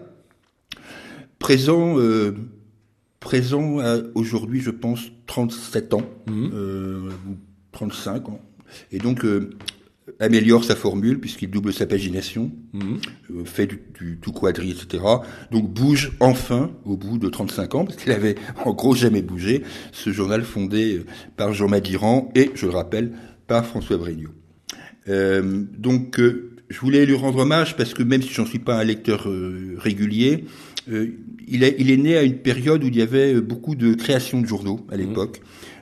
Présent, 1.41 1.99
euh, 1.99 2.32
présent 3.19 3.78
aujourd'hui, 4.15 4.61
je 4.61 4.70
pense, 4.70 5.01
37 5.27 5.95
ans, 5.95 6.03
mmh. 6.28 6.51
euh, 6.55 7.11
35 7.73 8.29
ans. 8.29 8.41
Et 8.93 8.99
donc, 8.99 9.25
euh, 9.25 9.51
améliore 10.19 10.65
sa 10.65 10.75
formule 10.75 11.21
puisqu'il 11.21 11.51
double 11.51 11.73
sa 11.73 11.87
pagination, 11.87 12.51
mhm. 12.73 12.99
euh, 13.31 13.45
fait 13.45 13.67
du, 13.67 14.19
tout 14.21 14.33
quadri, 14.33 14.71
etc. 14.71 15.03
Donc 15.51 15.73
bouge 15.73 16.13
enfin 16.21 16.71
au 16.85 16.97
bout 16.97 17.19
de 17.19 17.29
35 17.29 17.75
ans, 17.75 17.85
parce 17.85 17.97
qu'il 17.97 18.13
avait 18.13 18.35
en 18.65 18.73
gros 18.73 18.95
jamais 18.95 19.23
bougé, 19.23 19.63
ce 19.93 20.11
journal 20.11 20.43
fondé 20.43 20.99
euh, 20.99 21.05
par 21.37 21.53
Jean 21.53 21.69
Madiran 21.69 22.31
et, 22.35 22.51
je 22.55 22.67
le 22.67 22.73
rappelle, 22.73 23.13
par 23.47 23.65
François 23.65 23.97
Brégnaud. 23.97 24.31
Euh, 25.09 25.65
donc 25.77 26.21
je 26.21 26.79
voulais 26.79 27.07
lui 27.07 27.15
rendre 27.15 27.39
hommage 27.39 27.77
parce 27.77 27.95
que 27.95 28.03
même 28.03 28.23
si 28.23 28.33
j'en 28.33 28.47
suis 28.47 28.59
pas 28.59 28.79
un 28.79 28.85
lecteur 28.85 29.27
régulier, 29.79 30.45
il, 30.87 31.65
est, 31.65 31.75
il 31.79 31.91
est 31.91 31.97
né 31.97 32.17
à 32.17 32.23
une 32.23 32.39
période 32.39 32.85
où 32.85 32.87
il 32.87 32.97
y 32.97 33.03
avait 33.03 33.41
beaucoup 33.41 33.75
de 33.75 33.95
créations 33.95 34.41
de 34.41 34.47
journaux 34.47 34.87
à 34.89 34.97
mhm. 34.97 35.01
l'époque. 35.01 35.41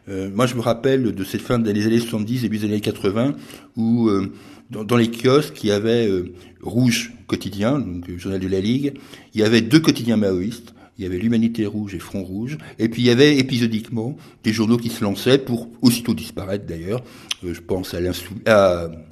Euh, 0.09 0.31
moi, 0.35 0.47
je 0.47 0.55
me 0.55 0.61
rappelle 0.61 1.15
de 1.15 1.25
cette 1.25 1.43
fin 1.43 1.59
des 1.59 1.87
années 1.87 2.01
70, 2.01 2.43
début 2.43 2.59
des 2.59 2.65
années 2.67 2.81
80, 2.81 3.35
où 3.77 4.09
euh, 4.09 4.33
dans, 4.71 4.97
les 4.97 5.11
kiosques, 5.11 5.63
il 5.63 5.69
y 5.69 5.73
avait 5.73 6.09
euh, 6.09 6.33
Rouge 6.63 7.13
quotidien, 7.27 7.79
donc 7.79 8.09
le 8.09 8.19
journal 8.19 8.41
de 8.41 8.49
la 8.49 8.61
Ligue, 8.61 8.95
il 9.35 9.41
y 9.41 9.45
avait 9.45 9.61
deux 9.61 9.81
quotidiens 9.81 10.17
maoïstes, 10.17 10.75
il 10.99 11.05
y 11.05 11.07
avait 11.07 11.19
l'Humanité 11.19 11.65
Rouge 11.67 11.95
et 11.95 12.01
Front 12.01 12.25
Rouge, 12.25 12.59
et 12.81 12.89
puis 12.89 13.03
il 13.03 13.05
y 13.05 13.11
avait 13.11 13.37
épisodiquement 13.37 14.17
des 14.43 14.53
journaux 14.53 14.79
qui 14.79 14.89
se 14.89 15.05
lançaient 15.05 15.39
pour 15.39 15.69
aussitôt 15.81 16.15
disparaître 16.15 16.67
d'ailleurs. 16.67 17.05
je 17.45 17.61
pense 17.61 17.95
à 17.95 18.01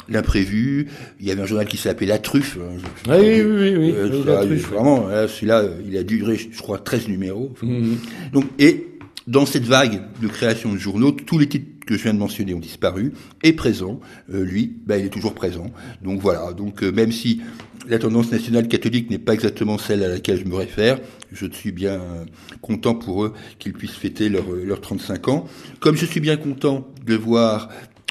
l'imprévu. 0.08 0.88
Il 1.20 1.26
y 1.26 1.30
avait 1.30 1.42
un 1.42 1.46
journal 1.46 1.68
qui 1.68 1.76
s'appelait 1.76 2.08
La 2.08 2.18
Truffe. 2.18 2.58
Hein, 2.58 3.12
oui, 3.20 3.40
oui, 3.40 3.76
oui, 3.76 3.76
oui, 3.78 4.24
la 4.26 4.44
truffe, 4.44 4.70
Vraiment, 4.70 5.08
celui-là, 5.28 5.62
il 5.86 5.96
a 5.96 6.02
duré, 6.02 6.36
je 6.36 6.60
crois, 6.60 6.78
13 6.78 7.06
numéros. 7.06 7.52
Mhm. 7.62 7.98
Donc, 8.32 8.46
et 8.58 8.95
dans 9.26 9.46
cette 9.46 9.64
vague 9.64 10.02
de 10.20 10.28
création 10.28 10.72
de 10.72 10.78
journaux, 10.78 11.12
tous 11.12 11.38
les 11.38 11.48
titres 11.48 11.66
que 11.86 11.96
je 11.96 12.02
viens 12.02 12.14
de 12.14 12.18
mentionner 12.18 12.54
ont 12.54 12.60
disparu, 12.60 13.12
et 13.42 13.52
présent, 13.52 14.00
euh, 14.32 14.44
lui, 14.44 14.76
ben, 14.86 14.98
il 14.98 15.06
est 15.06 15.10
toujours 15.10 15.34
présent. 15.34 15.70
Donc 16.02 16.20
voilà, 16.20 16.52
donc 16.52 16.82
euh, 16.82 16.90
même 16.90 17.12
si 17.12 17.40
la 17.88 17.98
tendance 17.98 18.30
nationale 18.32 18.66
catholique 18.68 19.10
n'est 19.10 19.18
pas 19.18 19.34
exactement 19.34 19.78
celle 19.78 20.02
à 20.02 20.08
laquelle 20.08 20.38
je 20.38 20.44
me 20.44 20.54
réfère, 20.54 20.98
je 21.32 21.46
suis 21.46 21.72
bien 21.72 22.00
euh, 22.00 22.24
content 22.60 22.94
pour 22.94 23.24
eux 23.24 23.34
qu'ils 23.58 23.72
puissent 23.72 23.92
fêter 23.92 24.28
leurs 24.28 24.50
leur 24.50 24.80
35 24.80 25.28
ans. 25.28 25.46
Comme 25.80 25.96
je 25.96 26.06
suis 26.06 26.20
bien 26.20 26.36
content 26.36 26.88
de 27.04 27.14
voir 27.14 27.68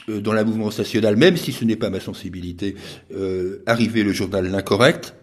dans 0.08 0.34
la 0.34 0.44
mouvement 0.44 0.70
nationale, 0.70 1.16
même 1.16 1.36
si 1.36 1.52
ce 1.52 1.66
n'est 1.66 1.76
pas 1.76 1.90
ma 1.90 2.00
sensibilité, 2.00 2.76
arriver 3.66 4.04
le 4.04 4.14
journal 4.14 4.46
L'Incorrect, 4.46 5.16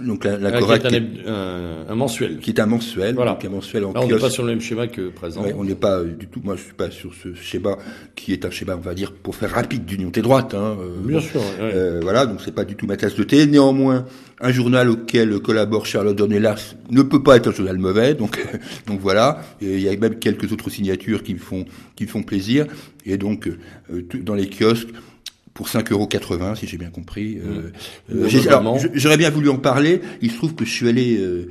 donc 0.00 0.24
la, 0.24 0.36
la 0.38 0.50
correcte, 0.58 0.88
qui 0.88 0.94
est 0.96 1.28
un, 1.28 1.86
un, 1.88 1.94
mensuel. 1.94 2.38
Qui 2.38 2.50
est 2.50 2.60
un 2.60 2.66
mensuel. 2.66 3.14
Voilà. 3.14 3.32
Donc 3.32 3.44
un 3.44 3.48
mensuel 3.48 3.84
en 3.84 3.92
Là, 3.92 4.00
on 4.02 4.08
n'est 4.08 4.18
pas 4.18 4.30
sur 4.30 4.42
le 4.42 4.50
même 4.50 4.60
schéma 4.60 4.88
que 4.88 5.08
présent. 5.10 5.42
Ouais, 5.42 5.54
on 5.56 5.64
n'est 5.64 5.76
pas 5.76 5.98
euh, 5.98 6.04
du 6.06 6.26
tout. 6.26 6.40
Moi, 6.42 6.56
je 6.56 6.62
suis 6.62 6.72
pas 6.72 6.90
sur 6.90 7.12
ce 7.14 7.34
schéma 7.34 7.76
qui 8.16 8.32
est 8.32 8.44
un 8.44 8.50
schéma, 8.50 8.74
on 8.76 8.80
va 8.80 8.94
dire, 8.94 9.12
pour 9.12 9.36
faire 9.36 9.50
rapide 9.50 9.84
d'union 9.84 10.10
des 10.10 10.22
droites. 10.22 10.54
Hein, 10.54 10.76
euh, 10.80 10.96
Bien 11.04 11.20
sûr. 11.20 11.40
Ouais. 11.40 11.70
Euh, 11.74 12.00
voilà, 12.02 12.26
donc 12.26 12.40
c'est 12.44 12.54
pas 12.54 12.64
du 12.64 12.74
tout 12.74 12.86
ma 12.86 12.96
tasse 12.96 13.14
de 13.14 13.22
thé. 13.22 13.46
Néanmoins, 13.46 14.04
un 14.40 14.50
journal 14.50 14.90
auquel 14.90 15.38
collabore 15.38 15.86
Charlotte 15.86 16.16
Dornelas 16.16 16.74
ne 16.90 17.02
peut 17.02 17.22
pas 17.22 17.36
être 17.36 17.48
un 17.48 17.52
journal 17.52 17.78
mauvais. 17.78 18.14
Donc, 18.14 18.44
donc 18.86 19.00
voilà. 19.00 19.42
Il 19.60 19.80
y 19.80 19.88
a 19.88 19.96
même 19.96 20.18
quelques 20.18 20.50
autres 20.50 20.70
signatures 20.70 21.22
qui 21.22 21.34
me 21.34 21.38
font 21.38 21.64
qui 21.94 22.04
me 22.04 22.08
font 22.08 22.22
plaisir. 22.22 22.66
Et 23.06 23.16
donc, 23.16 23.46
euh, 23.46 24.06
dans 24.22 24.34
les 24.34 24.48
kiosques 24.48 24.88
pour 25.54 25.68
5,80 25.68 25.92
euros, 25.92 26.08
si 26.56 26.66
j'ai 26.66 26.76
bien 26.76 26.90
compris. 26.90 27.38
Euh, 27.38 27.70
mmh. 28.12 28.24
euh 28.24 28.78
j'aurais 28.94 29.16
bien 29.16 29.30
voulu 29.30 29.48
en 29.48 29.56
parler. 29.56 30.00
Il 30.20 30.32
se 30.32 30.36
trouve 30.36 30.54
que 30.54 30.64
je 30.64 30.70
suis 30.70 30.88
allé, 30.88 31.16
euh, 31.16 31.48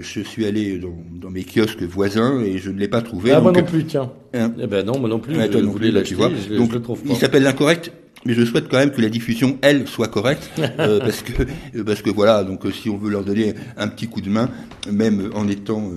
je 0.00 0.20
suis 0.20 0.46
allé 0.46 0.78
dans, 0.78 0.96
dans, 1.20 1.30
mes 1.30 1.44
kiosques 1.44 1.82
voisins 1.82 2.40
et 2.40 2.56
je 2.58 2.70
ne 2.70 2.78
l'ai 2.78 2.88
pas 2.88 3.02
trouvé. 3.02 3.30
Ah, 3.32 3.40
moi 3.40 3.52
non 3.52 3.62
plus, 3.62 3.84
tiens. 3.84 4.10
Hein 4.32 4.52
eh 4.58 4.66
ben 4.66 4.84
non, 4.86 4.98
moi 4.98 5.08
non 5.08 5.20
plus. 5.20 5.36
Ah, 5.38 5.46
je 5.50 5.58
non 5.58 5.70
voulais 5.70 6.02
tu 6.02 6.14
vois. 6.14 6.30
Je, 6.30 6.54
donc, 6.54 6.70
je 6.70 6.76
le 6.76 6.82
trouve 6.82 7.02
pas. 7.02 7.12
il 7.12 7.16
s'appelle 7.16 7.42
l'incorrect. 7.42 7.92
Mais 8.24 8.34
je 8.34 8.44
souhaite 8.44 8.68
quand 8.68 8.78
même 8.78 8.92
que 8.92 9.00
la 9.00 9.08
diffusion, 9.08 9.58
elle, 9.62 9.88
soit 9.88 10.06
correcte, 10.06 10.48
euh, 10.78 11.00
parce 11.00 11.22
que 11.22 11.82
parce 11.82 12.02
que 12.02 12.10
voilà, 12.10 12.44
donc 12.44 12.62
si 12.72 12.88
on 12.88 12.96
veut 12.96 13.10
leur 13.10 13.24
donner 13.24 13.54
un 13.76 13.88
petit 13.88 14.06
coup 14.06 14.20
de 14.20 14.30
main, 14.30 14.48
même 14.88 15.32
en 15.34 15.48
étant 15.48 15.90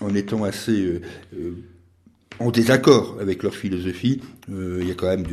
en 0.00 0.12
étant 0.16 0.42
assez 0.42 1.00
en 2.40 2.50
désaccord 2.50 3.16
avec 3.20 3.42
leur 3.42 3.54
philosophie. 3.54 4.20
Euh, 4.50 4.78
il 4.80 4.88
y 4.88 4.90
a 4.90 4.94
quand 4.94 5.06
même 5.06 5.24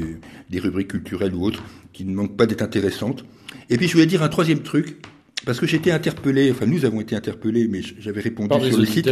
des 0.49 0.59
rubriques 0.59 0.89
culturelles 0.89 1.34
ou 1.34 1.45
autres 1.45 1.63
qui 1.93 2.05
ne 2.05 2.13
manquent 2.13 2.38
pas 2.38 2.45
d'être 2.45 2.61
intéressantes. 2.61 3.25
Et 3.69 3.77
puis 3.77 3.88
je 3.88 3.93
voulais 3.93 4.05
dire 4.05 4.21
un 4.21 4.29
troisième 4.29 4.59
truc, 4.59 4.97
parce 5.45 5.59
que 5.59 5.65
j'étais 5.65 5.91
interpellé, 5.91 6.51
enfin 6.51 6.65
nous 6.65 6.85
avons 6.85 7.01
été 7.01 7.15
interpellés, 7.15 7.67
mais 7.67 7.81
j'avais 7.99 8.21
répondu 8.21 8.53
sur 8.69 8.77
le 8.77 8.85
site 8.85 9.09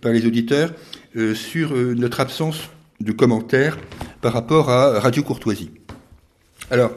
par 0.00 0.12
les 0.12 0.26
auditeurs 0.26 0.72
euh, 1.16 1.34
sur 1.34 1.74
euh, 1.74 1.94
notre 1.94 2.20
absence 2.20 2.70
de 3.00 3.12
commentaires 3.12 3.78
par 4.20 4.32
rapport 4.32 4.70
à 4.70 5.00
Radio 5.00 5.22
Courtoisie. 5.22 5.70
Alors, 6.70 6.92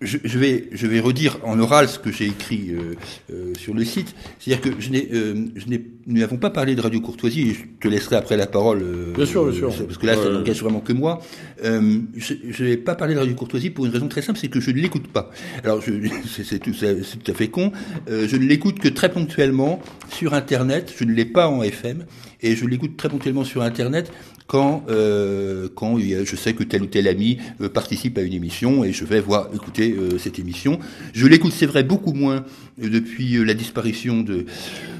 je, 0.00 0.18
je, 0.22 0.38
vais, 0.38 0.68
je 0.72 0.86
vais 0.86 1.00
redire 1.00 1.38
en 1.42 1.58
oral 1.58 1.88
ce 1.88 1.98
que 1.98 2.12
j'ai 2.12 2.26
écrit 2.26 2.70
euh, 2.70 2.94
euh, 3.32 3.52
sur 3.58 3.74
le 3.74 3.84
site. 3.84 4.14
C'est-à-dire 4.38 4.72
que 4.72 4.80
je 4.80 4.90
n'ai, 4.90 5.08
euh, 5.12 5.46
je 5.54 5.66
n'ai, 5.66 5.84
nous 6.06 6.20
n'avons 6.20 6.36
pas 6.36 6.50
parlé 6.50 6.74
de 6.74 6.80
Radio 6.80 7.00
Courtoisie. 7.00 7.50
Et 7.50 7.54
je 7.54 7.60
te 7.80 7.88
laisserai 7.88 8.16
après 8.16 8.36
la 8.36 8.46
parole. 8.46 8.84
Bien 9.14 9.26
sûr, 9.26 9.44
bien 9.46 9.70
sûr. 9.70 9.86
Parce 9.86 9.98
que 9.98 10.06
là, 10.06 10.16
ça 10.16 10.30
n'engage 10.30 10.60
vraiment 10.60 10.80
que 10.80 10.92
moi. 10.92 11.20
Je 11.62 12.64
n'ai 12.64 12.76
pas 12.76 12.94
parlé 12.94 13.14
de 13.14 13.20
Radio 13.20 13.34
Courtoisie 13.34 13.70
pour 13.70 13.86
une 13.86 13.92
raison 13.92 14.08
très 14.08 14.22
simple, 14.22 14.38
c'est 14.38 14.48
que 14.48 14.60
je 14.60 14.70
ne 14.70 14.76
l'écoute 14.76 15.08
pas. 15.08 15.30
Alors, 15.64 15.80
je, 15.80 15.92
c'est, 16.28 16.44
c'est, 16.44 16.58
tout, 16.58 16.74
c'est, 16.74 17.00
tout 17.00 17.30
à 17.30 17.34
fait 17.34 17.48
con. 17.48 17.72
je 18.08 18.36
ne 18.36 18.44
l'écoute 18.44 18.78
que 18.78 18.88
très 18.88 19.10
ponctuellement 19.10 19.80
sur 20.10 20.34
Internet. 20.34 20.92
Je 20.96 21.04
ne 21.04 21.12
l'ai 21.12 21.24
pas 21.24 21.48
en 21.48 21.62
FM 21.62 22.04
et 22.42 22.54
je 22.54 22.66
l'écoute 22.66 22.96
très 22.96 23.08
ponctuellement 23.08 23.44
sur 23.44 23.62
Internet 23.62 24.12
quand 24.46 24.84
quand 25.74 25.98
je 25.98 26.36
sais 26.36 26.52
que 26.54 26.62
tel 26.62 26.82
ou 26.82 26.86
tel 26.86 27.08
ami 27.08 27.38
participe 27.74 28.18
à 28.18 28.22
une 28.22 28.32
émission 28.32 28.84
et 28.84 28.92
je 28.92 29.04
vais 29.04 29.20
voir 29.20 29.48
écouter 29.54 29.85
euh, 29.92 30.18
cette 30.18 30.38
émission. 30.38 30.78
Je 31.12 31.26
l'écoute, 31.26 31.52
c'est 31.54 31.66
vrai, 31.66 31.82
beaucoup 31.82 32.12
moins 32.12 32.44
euh, 32.82 32.88
depuis 32.88 33.44
la 33.44 33.54
disparition 33.54 34.22
de 34.22 34.46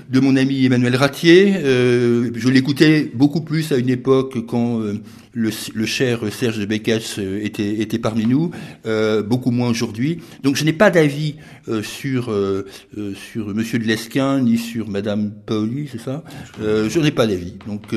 de 0.09 0.21
mon 0.21 0.37
ami 0.37 0.65
Emmanuel 0.65 0.95
Ratier. 0.95 1.55
je 1.65 2.49
l'écoutais 2.49 3.11
beaucoup 3.13 3.41
plus 3.41 3.73
à 3.73 3.77
une 3.77 3.89
époque 3.89 4.47
quand 4.47 4.81
le, 5.33 5.51
cher 5.85 6.21
Serge 6.31 6.65
Bécasse 6.65 7.19
était, 7.19 7.81
était 7.81 7.99
parmi 7.99 8.25
nous, 8.25 8.53
beaucoup 9.27 9.51
moins 9.51 9.69
aujourd'hui. 9.69 10.21
Donc 10.45 10.55
je 10.55 10.65
n'ai 10.65 10.73
pas 10.73 10.91
d'avis 10.91 11.35
sur 11.83 12.33
sur 13.33 13.53
Monsieur 13.53 13.81
de 13.81 13.85
Lesquin 13.85 14.41
ni 14.43 14.59
sur 14.59 14.89
Madame 14.89 15.33
Pauli, 15.45 15.89
c'est 15.91 16.01
ça? 16.01 16.23
Je 16.61 17.01
n'ai 17.01 17.11
pas 17.11 17.27
d'avis. 17.27 17.55
Donc 17.67 17.93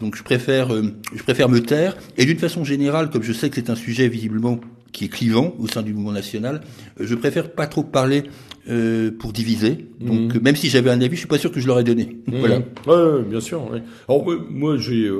donc 0.00 0.16
je 0.16 0.22
préfère, 0.22 0.72
euh, 0.72 0.94
je 1.14 1.22
préfère 1.22 1.48
me 1.48 1.60
taire. 1.60 1.96
Et 2.16 2.24
d'une 2.24 2.38
façon 2.38 2.64
générale, 2.64 3.10
comme 3.10 3.22
je 3.22 3.32
sais 3.32 3.48
que 3.48 3.56
c'est 3.56 3.70
un 3.70 3.76
sujet 3.76 4.08
visiblement 4.08 4.60
qui 4.92 5.04
est 5.04 5.08
clivant 5.08 5.54
au 5.58 5.66
sein 5.66 5.82
du 5.82 5.92
mouvement 5.94 6.12
national, 6.12 6.60
euh, 7.00 7.04
je 7.06 7.14
préfère 7.14 7.52
pas 7.52 7.66
trop 7.66 7.82
parler 7.82 8.24
euh, 8.68 9.10
pour 9.10 9.32
diviser. 9.32 9.86
Donc 10.00 10.34
mhm. 10.34 10.42
même 10.42 10.56
si 10.56 10.68
j'avais 10.68 10.90
un 10.90 11.00
avis, 11.00 11.14
je 11.14 11.20
suis 11.20 11.28
pas 11.28 11.38
sûr 11.38 11.52
que 11.52 11.60
je 11.60 11.66
l'aurais 11.66 11.84
donné. 11.84 12.16
Mhm. 12.26 12.38
Voilà. 12.38 12.58
Ouais, 12.86 13.22
bien 13.22 13.40
sûr. 13.40 13.62
Alors 14.08 14.26
moi 14.50 14.76
j'ai 14.76 15.10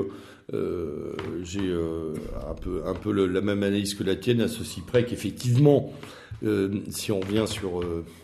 euh, 0.53 1.13
j'ai 1.43 1.71
un 2.49 2.55
peu 2.55 2.81
un 2.85 2.93
peu 2.93 3.11
la 3.11 3.41
même 3.41 3.63
analyse 3.63 3.93
que 3.93 4.03
la 4.03 4.15
tienne 4.15 4.41
à 4.41 4.47
ceci 4.47 4.81
près 4.81 5.05
qu'effectivement, 5.05 5.93
si 6.89 7.11
on 7.11 7.19
revient 7.19 7.45
sur 7.47 7.81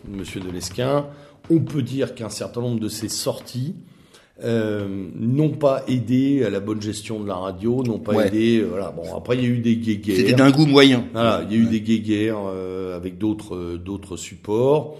Monsieur 0.08 0.40
Delesquin, 0.40 1.06
on 1.50 1.60
peut 1.60 1.82
dire 1.82 2.14
qu'un 2.14 2.30
certain 2.30 2.60
nombre 2.60 2.80
de 2.80 2.88
ses 2.88 3.08
sorties 3.08 3.74
euh, 4.44 4.86
n'ont 5.14 5.50
pas 5.50 5.82
aidé 5.88 6.44
à 6.44 6.50
la 6.50 6.60
bonne 6.60 6.82
gestion 6.82 7.20
de 7.20 7.26
la 7.26 7.36
radio, 7.36 7.82
n'ont 7.82 7.98
pas 7.98 8.26
aidé. 8.26 8.60
Euh, 8.60 8.66
voilà. 8.68 8.90
Bon, 8.90 9.16
après 9.16 9.36
il 9.38 9.42
y 9.42 9.46
a 9.46 9.48
eu 9.48 9.60
des 9.60 9.76
guéguerres. 9.76 10.16
C'était 10.16 10.34
d'un 10.34 10.50
goût 10.50 10.66
moyen. 10.66 11.06
Voilà, 11.14 11.42
il 11.48 11.56
y 11.56 11.58
a 11.58 11.62
eu 11.62 11.66
des 11.66 11.80
guéguerres 11.80 12.42
euh, 12.46 12.94
avec 12.96 13.16
d'autres 13.16 13.76
d'autres 13.76 14.18
supports. 14.18 14.98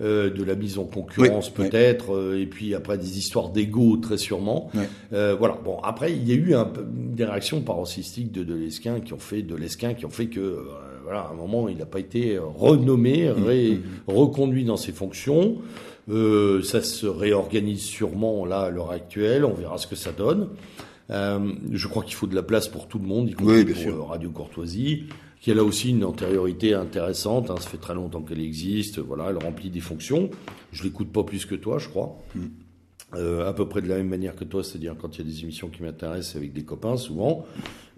de 0.00 0.44
la 0.44 0.54
mise 0.54 0.78
en 0.78 0.84
concurrence 0.84 1.50
peut-être, 1.50 2.34
et 2.38 2.46
puis 2.46 2.74
après 2.74 2.96
des 2.96 3.18
histoires 3.18 3.50
d'ego 3.50 3.98
très 3.98 4.16
sûrement. 4.16 4.70
voilà. 5.10 5.58
Bon, 5.62 5.80
après 5.82 6.12
il 6.12 6.26
y 6.26 6.32
a 6.32 6.36
eu 6.36 6.54
un, 6.54 6.66
des 6.88 7.26
réactions 7.26 7.60
paroxystiques 7.60 8.32
de, 8.32 8.42
de 8.42 8.54
l'Esquin 8.54 9.00
qui 9.00 9.12
ont 9.12 9.18
fait 9.18 9.42
de 9.42 9.54
l'Esquin 9.54 9.92
qui 9.92 10.06
ont 10.06 10.10
fait 10.10 10.28
que 10.28 10.64
voilà, 11.04 11.20
à 11.22 11.30
un 11.32 11.34
moment 11.34 11.68
il 11.68 11.76
n'a 11.76 11.86
pas 11.86 12.00
été 12.00 12.38
renommé, 12.38 13.28
mmh, 13.28 13.40
mmh, 13.40 13.74
mmh. 13.74 13.80
reconduit 14.06 14.64
dans 14.64 14.78
ses 14.78 14.92
fonctions. 14.92 15.56
Euh, 16.08 16.62
ça 16.62 16.82
se 16.82 17.06
réorganise 17.06 17.82
sûrement 17.82 18.44
là 18.46 18.60
à 18.60 18.70
l'heure 18.70 18.90
actuelle. 18.90 19.44
On 19.44 19.54
verra 19.54 19.78
ce 19.78 19.86
que 19.86 19.96
ça 19.96 20.12
donne. 20.12 20.48
Euh, 21.10 21.52
je 21.72 21.88
crois 21.88 22.02
qu'il 22.02 22.14
faut 22.14 22.26
de 22.26 22.34
la 22.34 22.42
place 22.42 22.68
pour 22.68 22.86
tout 22.88 22.98
le 22.98 23.06
monde, 23.06 23.28
y 23.28 23.32
compris 23.34 23.64
pour 23.64 23.76
sûr. 23.76 24.06
Radio 24.08 24.30
Courtoisie, 24.30 25.04
qui 25.40 25.50
a 25.50 25.54
là 25.54 25.64
aussi 25.64 25.90
une 25.90 26.04
antériorité 26.04 26.74
intéressante. 26.74 27.50
Hein, 27.50 27.56
ça 27.58 27.68
fait 27.68 27.78
très 27.78 27.94
longtemps 27.94 28.22
qu'elle 28.22 28.40
existe. 28.40 28.98
Voilà, 28.98 29.26
elle 29.30 29.38
remplit 29.38 29.70
des 29.70 29.80
fonctions. 29.80 30.30
Je 30.72 30.84
l'écoute 30.84 31.12
pas 31.12 31.24
plus 31.24 31.46
que 31.46 31.54
toi, 31.54 31.78
je 31.78 31.88
crois. 31.88 32.18
Mm. 32.34 32.40
Euh, 33.14 33.48
à 33.48 33.54
peu 33.54 33.66
près 33.66 33.80
de 33.80 33.88
la 33.88 33.96
même 33.96 34.08
manière 34.08 34.36
que 34.36 34.44
toi, 34.44 34.62
c'est-à-dire 34.62 34.94
quand 35.00 35.16
il 35.16 35.24
y 35.24 35.28
a 35.28 35.32
des 35.32 35.40
émissions 35.40 35.68
qui 35.68 35.82
m'intéressent 35.82 36.36
avec 36.36 36.52
des 36.52 36.62
copains, 36.62 36.98
souvent. 36.98 37.46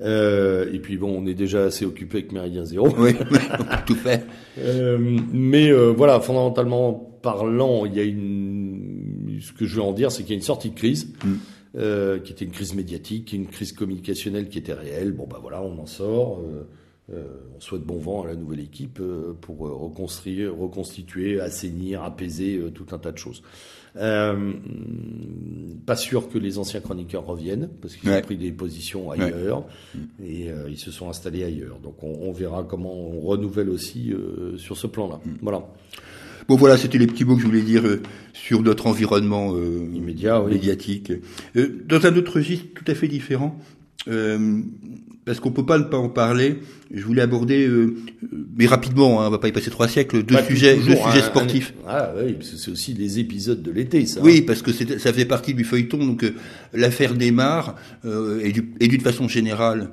Euh, 0.01 0.73
et 0.73 0.78
puis 0.78 0.99
bon, 0.99 1.12
on 1.19 1.27
est 1.27 1.35
déjà 1.35 1.65
assez 1.65 1.85
occupé 1.85 2.19
avec 2.19 2.31
Méridien 2.31 2.65
Zéro. 2.65 2.89
Oui, 2.97 3.16
tout 3.87 3.97
fait. 3.97 4.24
Euh, 4.59 4.99
mais 5.32 5.69
euh, 5.69 5.89
voilà, 5.91 6.20
fondamentalement 6.20 7.10
parlant, 7.22 7.86
il 7.86 7.94
y 7.94 8.01
a 8.01 8.05
une. 8.05 9.38
Ce 9.40 9.52
que 9.52 9.66
je 9.66 9.76
veux 9.76 9.82
en 9.82 9.92
dire, 9.92 10.12
c'est 10.12 10.22
qu'il 10.22 10.30
y 10.30 10.34
a 10.34 10.36
une 10.36 10.42
sortie 10.42 10.70
de 10.70 10.74
crise. 10.74 11.12
Mm. 11.24 11.34
Euh, 11.76 12.18
qui 12.18 12.32
était 12.32 12.44
une 12.44 12.51
crise 12.51 12.74
médiatique, 12.74 13.32
une 13.32 13.47
crise 13.47 13.72
communicationnelle 13.72 14.48
qui 14.48 14.59
était 14.59 14.72
réelle. 14.72 15.12
Bon, 15.12 15.28
bah 15.28 15.38
voilà, 15.40 15.62
on 15.62 15.78
en 15.78 15.86
sort. 15.86 16.40
Euh, 16.40 16.66
euh, 17.14 17.28
on 17.56 17.60
souhaite 17.60 17.82
bon 17.82 17.98
vent 17.98 18.24
à 18.24 18.26
la 18.26 18.34
nouvelle 18.34 18.59
équipe 18.59 19.01
pour 19.40 19.59
reconstruire, 19.59 20.56
reconstituer, 20.56 21.40
assainir, 21.40 22.02
apaiser 22.02 22.60
tout 22.74 22.86
un 22.90 22.98
tas 22.98 23.12
de 23.12 23.18
choses. 23.18 23.44
Pas 23.94 24.34
sûr 25.97 26.28
que 26.28 26.38
les 26.38 26.59
anciens 26.59 26.80
chroniqueurs 26.80 27.24
reviennent 27.24 27.68
parce 27.80 27.94
qu'ils 27.94 28.10
ont 28.10 28.20
pris 28.20 28.36
des 28.36 28.51
positions 28.51 29.12
ailleurs 29.12 29.64
et 30.24 30.48
ils 30.68 30.78
se 30.78 30.90
sont 30.90 31.09
installés 31.09 31.44
ailleurs. 31.44 31.78
Donc 31.80 32.02
on, 32.02 32.16
on, 32.20 32.32
verra 32.32 32.64
comment 32.64 32.94
on 32.94 33.20
renouvelle 33.20 33.70
aussi 33.70 34.12
sur 34.56 34.76
ce 34.76 34.88
plan-là. 34.88 35.20
Mm. 35.24 35.30
Voilà. 35.42 35.68
Bon 36.49 36.57
voilà, 36.57 36.77
c'était 36.77 36.99
les 36.99 37.07
petits 37.07 37.25
mots 37.25 37.37
que 37.37 37.43
je 37.43 37.47
voulais 37.47 37.62
dire 37.62 37.87
euh, 37.87 38.01
sur 38.33 38.62
notre 38.62 38.87
environnement 38.87 39.55
euh, 39.55 39.87
immédiat, 39.95 40.43
médiatique. 40.43 41.12
Euh, 41.57 41.83
dans 41.87 42.05
un 42.07 42.17
autre 42.17 42.37
registre 42.37 42.67
tout 42.75 42.85
à 42.87 42.95
fait 42.95 43.09
différent, 43.09 43.59
parce 45.27 45.39
qu'on 45.41 45.53
peut 45.53 45.67
pas 45.67 45.79
ne 45.79 45.85
pas 45.85 45.99
en 45.99 46.09
parler. 46.09 46.61
Je 46.93 47.05
voulais 47.05 47.23
aborder, 47.23 47.71
mais 48.57 48.67
rapidement, 48.67 49.21
hein, 49.21 49.29
on 49.29 49.31
va 49.31 49.39
pas 49.39 49.47
y 49.49 49.53
passer 49.53 49.71
trois 49.71 49.87
siècles, 49.87 50.25
deux 50.25 50.43
sujets, 50.43 50.77
deux 50.77 50.97
sujets 50.97 51.23
sportifs. 51.23 51.75
ah 51.87 52.11
oui, 52.17 52.33
parce 52.33 52.51
que 52.51 52.57
c'est 52.57 52.71
aussi 52.71 52.95
les 52.95 53.19
épisodes 53.19 53.62
de 53.62 53.71
l'été, 53.71 54.07
ça. 54.07 54.21
Oui, 54.23 54.43
parce 54.43 54.62
que 54.62 54.73
ça 54.73 55.12
fait 55.12 55.27
partie 55.27 55.55
du 55.55 55.65
feuilleton. 55.65 55.99
Donc 55.99 56.25
l'affaire 56.73 57.15
Neymar 57.15 57.77
et, 58.05 58.53
et 58.81 58.89
d'une 58.89 59.01
façon 59.03 59.29
générale, 59.29 59.91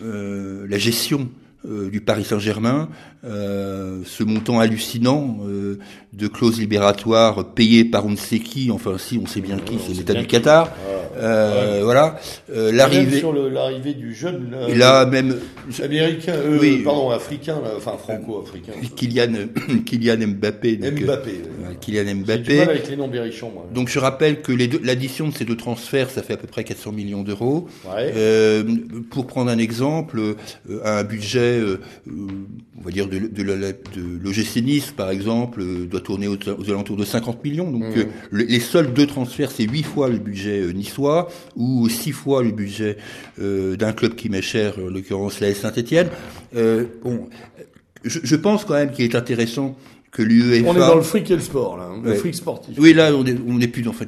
la 0.00 0.78
gestion 0.78 1.28
euh, 1.68 1.90
du 1.90 2.00
Paris 2.00 2.24
Saint-Germain, 2.24 2.88
euh, 3.22 4.00
ce 4.06 4.24
montant 4.24 4.60
hallucinant 4.60 5.40
euh, 5.46 5.78
de 6.14 6.26
clauses 6.26 6.58
libératoires 6.58 7.52
payées 7.52 7.84
par 7.84 8.06
on 8.06 8.10
ne 8.12 8.16
sait 8.16 8.38
qui, 8.38 8.70
enfin 8.70 8.96
si 8.96 9.20
on 9.22 9.26
sait 9.26 9.42
bien 9.42 9.58
qui, 9.58 9.76
c'est 9.78 9.92
l'État 9.92 10.14
du 10.14 10.26
Qatar. 10.26 10.74
Euh, 11.18 11.80
voilà, 11.84 12.18
l'arrivée 12.48 13.18
sur 13.18 13.34
l'arrivée 13.34 13.92
du 13.92 14.14
jeune 14.14 14.50
là, 14.50 15.02
là 15.02 15.06
même 15.06 15.36
américain, 15.82 16.32
oui, 16.58 16.78
pardon 16.82 17.10
africain, 17.10 17.56
enfin 17.76 17.98
franco-africain. 17.98 18.72
Kylian 18.96 19.32
Kylian 19.84 20.28
Mbappé. 20.28 20.76
Donc, 20.76 21.02
Mbappé. 21.02 21.42
Kylian 21.82 22.14
Mbappé. 22.14 22.60
avec 22.60 22.88
les 22.88 22.96
noms. 22.96 23.08
Moi. 23.08 23.66
Donc 23.74 23.90
je 23.90 23.98
rappelle 23.98 24.40
que 24.40 24.52
l'addition 24.82 25.28
de 25.28 25.34
ces 25.34 25.44
deux 25.44 25.56
transferts, 25.56 26.08
ça 26.08 26.22
fait 26.22 26.34
à 26.34 26.38
peu 26.38 26.46
près 26.46 26.64
400 26.64 26.92
millions 26.92 27.22
d'euros. 27.22 27.68
pour 29.10 29.26
prendre 29.26 29.50
un 29.50 29.58
exemple, 29.58 30.36
un 30.84 31.04
budget 31.04 31.49
euh, 31.58 31.80
on 32.06 32.82
va 32.82 32.90
dire, 32.90 33.08
de, 33.08 33.18
de, 33.18 33.42
de 33.42 34.22
l'OGC 34.22 34.62
Nice, 34.62 34.92
par 34.92 35.10
exemple, 35.10 35.60
euh, 35.60 35.86
doit 35.86 36.00
tourner 36.00 36.28
aux, 36.28 36.70
alentours 36.70 36.96
de 36.96 37.04
50 37.04 37.42
millions. 37.44 37.70
Donc, 37.70 37.82
mmh. 37.82 38.00
euh, 38.00 38.04
les 38.32 38.60
seuls 38.60 38.92
deux 38.92 39.06
transferts, 39.06 39.50
c'est 39.50 39.64
huit 39.64 39.82
fois 39.82 40.08
le 40.08 40.18
budget 40.18 40.72
niçois 40.72 41.28
ou 41.56 41.88
six 41.88 42.12
fois 42.12 42.42
le 42.42 42.50
budget 42.50 42.96
d'un 43.38 43.92
club 43.92 44.14
qui 44.14 44.28
m'est 44.28 44.42
cher, 44.42 44.74
en 44.78 44.90
l'occurrence 44.90 45.40
la 45.40 45.54
Saint-Etienne. 45.54 46.08
bon, 46.52 47.28
je, 48.04 48.20
je, 48.22 48.36
pense 48.36 48.64
quand 48.64 48.74
même 48.74 48.92
qu'il 48.92 49.04
est 49.04 49.14
intéressant 49.14 49.76
que 50.10 50.22
l'UEFA... 50.22 50.68
On 50.68 50.74
est 50.74 50.78
dans 50.78 50.96
le 50.96 51.02
fric 51.02 51.30
et 51.30 51.34
le 51.34 51.40
sport, 51.40 51.76
là, 51.76 51.84
hein, 51.84 52.00
le 52.02 52.14
fric 52.14 52.34
sportif. 52.34 52.76
Oui, 52.78 52.92
là, 52.94 53.12
on 53.14 53.24
est, 53.24 53.36
on 53.46 53.60
est 53.60 53.68
plus 53.68 53.82
dans... 53.82 53.90
Enfin, 53.90 54.04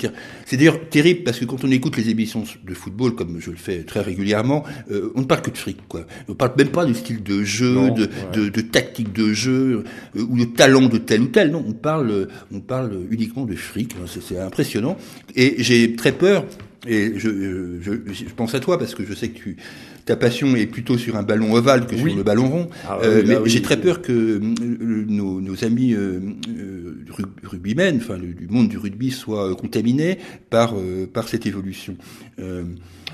c'est 0.46 0.56
d'ailleurs 0.56 0.88
terrible 0.88 1.22
parce 1.22 1.38
que 1.38 1.44
quand 1.44 1.62
on 1.64 1.70
écoute 1.70 1.96
les 1.96 2.10
émissions 2.10 2.42
de 2.64 2.74
football, 2.74 3.14
comme 3.14 3.40
je 3.40 3.50
le 3.50 3.56
fais 3.56 3.84
très 3.84 4.00
régulièrement, 4.00 4.64
euh, 4.90 5.12
on 5.14 5.20
ne 5.20 5.26
parle 5.26 5.42
que 5.42 5.50
de 5.50 5.58
fric, 5.58 5.78
quoi. 5.88 6.04
On 6.28 6.34
parle 6.34 6.52
même 6.58 6.70
pas 6.70 6.84
du 6.84 6.94
style 6.94 7.22
de 7.22 7.44
jeu, 7.44 7.90
de, 7.90 8.08
de, 8.32 8.48
de, 8.48 8.60
tactique 8.60 9.12
de 9.12 9.32
jeu, 9.32 9.84
euh, 10.16 10.26
ou 10.28 10.38
de 10.38 10.44
talent 10.44 10.88
de 10.88 10.98
tel 10.98 11.22
ou 11.22 11.26
tel. 11.26 11.52
Non, 11.52 11.64
on 11.66 11.72
parle, 11.72 12.28
on 12.52 12.60
parle 12.60 12.98
uniquement 13.10 13.44
de 13.44 13.54
fric. 13.54 13.94
Hein, 13.94 14.06
c'est 14.06 14.38
impressionnant. 14.38 14.96
Et 15.36 15.62
j'ai 15.62 15.94
très 15.94 16.12
peur, 16.12 16.44
et 16.86 17.12
je, 17.16 17.80
je, 17.80 17.92
je, 18.12 18.24
pense 18.34 18.54
à 18.56 18.60
toi 18.60 18.76
parce 18.76 18.96
que 18.96 19.04
je 19.04 19.14
sais 19.14 19.28
que 19.28 19.38
tu 19.38 19.56
ta 20.04 20.16
passion 20.16 20.56
est 20.56 20.66
plutôt 20.66 20.98
sur 20.98 21.16
un 21.16 21.22
ballon 21.22 21.52
ovale 21.54 21.86
que 21.86 21.96
sur 21.96 22.14
le 22.14 22.22
ballon 22.22 22.48
rond. 22.48 22.68
Ah 22.88 22.98
euh, 23.02 23.22
mais 23.26 23.36
j'ai 23.46 23.62
très 23.62 23.80
peur 23.80 24.02
que 24.02 24.12
euh, 24.12 24.40
nos, 24.40 25.40
nos, 25.40 25.64
amis 25.64 25.94
euh, 25.94 26.20
euh 26.48 26.96
rugbymen, 27.44 27.98
enfin 27.98 28.18
du 28.18 28.48
monde 28.48 28.68
du 28.68 28.78
rugby, 28.78 29.10
soient 29.10 29.54
contaminés 29.54 30.18
par 30.50 30.74
par 31.12 31.28
cette 31.28 31.46
évolution. 31.46 31.96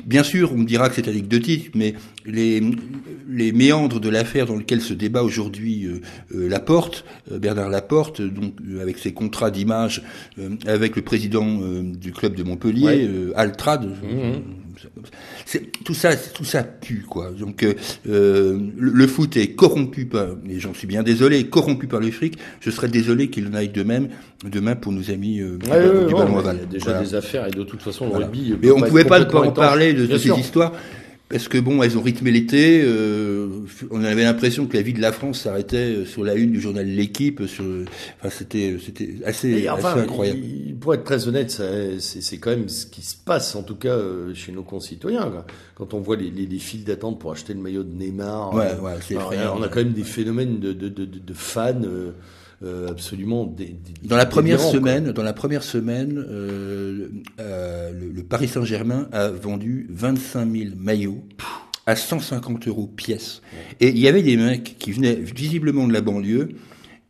bien 0.07 0.23
sûr, 0.23 0.53
on 0.53 0.59
me 0.59 0.65
dira 0.65 0.89
que 0.89 0.95
c'est 0.95 1.09
anecdotique, 1.09 1.73
mais 1.75 1.95
les 2.25 2.63
les 3.29 3.53
méandres 3.53 4.01
de 4.01 4.09
l'affaire 4.09 4.47
dans 4.47 4.57
lequel 4.57 4.81
se 4.81 4.95
débat 4.95 5.23
aujourd'hui 5.23 5.89
Laporte, 6.31 7.05
Bernard 7.31 7.71
Laporte, 7.71 8.23
donc 8.23 8.55
avec 8.81 8.99
ses 8.99 9.13
contrats 9.13 9.51
d'image 9.51 10.03
avec 10.67 10.95
le 10.95 11.03
président 11.03 11.61
du 11.83 12.13
club 12.13 12.35
de 12.35 12.45
Montpellier, 12.45 13.09
Altrad. 13.35 13.87
Mmh 13.87 14.58
tout 15.85 15.95
ça, 15.95 16.17
tout 16.17 16.45
ça 16.45 16.63
pue 16.63 17.05
quoi. 17.09 17.31
Donc 17.31 17.63
euh, 17.63 17.75
euh, 18.09 18.59
le, 18.77 19.07
foot 19.07 19.37
est 19.37 19.55
corrompu 19.55 20.07
par, 20.07 20.29
et 20.49 20.59
j'en 20.61 20.75
suis 20.75 20.87
bien 20.87 21.03
désolé, 21.03 21.47
corrompu 21.49 21.87
par 21.87 22.01
le 22.01 22.11
fric. 22.11 22.39
Je 22.61 22.71
serais 22.71 22.89
désolé 22.89 23.31
qu'il 23.31 23.49
en 23.49 23.55
aille 23.55 23.69
de 23.71 23.83
même 23.83 24.09
demain 24.45 24.77
pour 24.77 24.93
nos 24.93 25.11
amis 25.11 25.41
euh, 25.41 25.57
du, 25.59 25.69
ballon 26.15 26.41
Il 26.41 26.47
y 26.47 26.49
a 26.49 26.67
déjà 26.67 27.01
des 27.01 27.15
affaires 27.15 27.47
et 27.47 27.51
de 27.51 27.63
toute 27.63 27.83
façon 27.83 28.09
le 28.09 28.17
rugby. 28.17 28.55
Mais 28.63 28.71
on 28.71 28.81
pouvait 28.81 29.05
pas, 29.05 29.25
pas 29.25 29.41
en 29.41 29.53
parler 29.53 29.93
de, 29.93 30.07
de 30.07 30.19
ces 30.19 30.31
histoires 30.31 30.73
parce 31.29 31.49
que 31.49 31.59
bon, 31.59 31.83
elles 31.83 31.99
ont 31.99 32.03
rythmé 32.03 32.31
l'été. 32.31 32.81
Euh, 32.83 33.49
on 33.91 34.03
avait 34.03 34.23
l'impression 34.23 34.67
que 34.67 34.77
la 34.77 34.83
vie 34.83 34.95
de 34.95 35.01
la 35.01 35.13
France 35.13 35.43
s'arrêtait 35.43 35.77
euh, 35.77 36.05
sur 36.07 36.25
la 36.25 36.35
une 36.35 36.53
du 36.53 36.61
journal 36.61 36.87
L'équipe. 36.87 37.47
Sur, 37.47 37.65
enfin, 38.19 38.31
c'était, 38.31 38.79
c'était 38.83 39.17
assez, 39.25 39.69
incroyable. 39.69 40.41
pour 40.81 40.95
être 40.95 41.05
très 41.05 41.29
honnête, 41.29 41.51
c'est 42.01 42.39
quand 42.39 42.51
même 42.51 42.69
ce 42.69 42.87
qui 42.87 43.03
se 43.03 43.17
passe, 43.17 43.55
en 43.57 43.63
tout 43.63 43.77
cas 43.77 43.91
euh, 43.91 44.35
chez 44.35 44.53
nos 44.53 44.63
concitoyens. 44.63 45.45
Quand 45.75 45.93
on 45.93 46.01
voit 46.01 46.17
les, 46.17 46.31
les, 46.31 46.47
les 46.47 46.59
files 46.59 46.85
d'attente 46.85 47.21
pour 47.21 47.33
acheter 47.33 47.53
le 47.53 47.61
maillot 47.61 47.83
de 47.83 47.93
Neymar, 47.93 48.55
ouais, 48.55 48.75
ouais, 48.81 48.93
c'est 49.07 49.17
on 49.17 49.63
a 49.63 49.69
quand 49.69 49.77
même 49.81 49.93
des 49.93 50.05
phénomènes 50.05 50.59
de, 50.61 50.73
de, 50.73 50.89
de, 50.89 51.05
de 51.05 51.35
fans. 51.35 51.83
Euh, 51.85 52.13
absolument 52.89 53.47
des, 53.47 53.77
dans 54.03 54.17
la 54.17 54.27
première 54.27 54.61
semaine 54.61 55.13
dans 55.13 55.23
la 55.23 55.33
première 55.33 55.63
semaine 55.63 56.19
euh, 56.29 57.09
euh, 57.39 57.93
le, 57.93 58.23
Paris 58.25 58.49
Saint-Germain 58.49 59.09
a 59.13 59.29
vendu 59.29 59.87
25 59.91 60.51
000 60.51 60.65
maillots 60.77 61.23
à 61.87 61.97
150 61.97 62.69
euros 62.69 62.87
pièce. 62.87 63.41
Et 63.81 63.89
il 63.89 63.99
y 63.99 64.09
avait 64.09 64.23
des 64.23 64.37
mecs 64.37 64.77
qui 64.79 64.93
venaient 64.93 65.15
visiblement 65.15 65.89
de 65.89 65.93
la 65.93 66.03
banlieue 66.03 66.51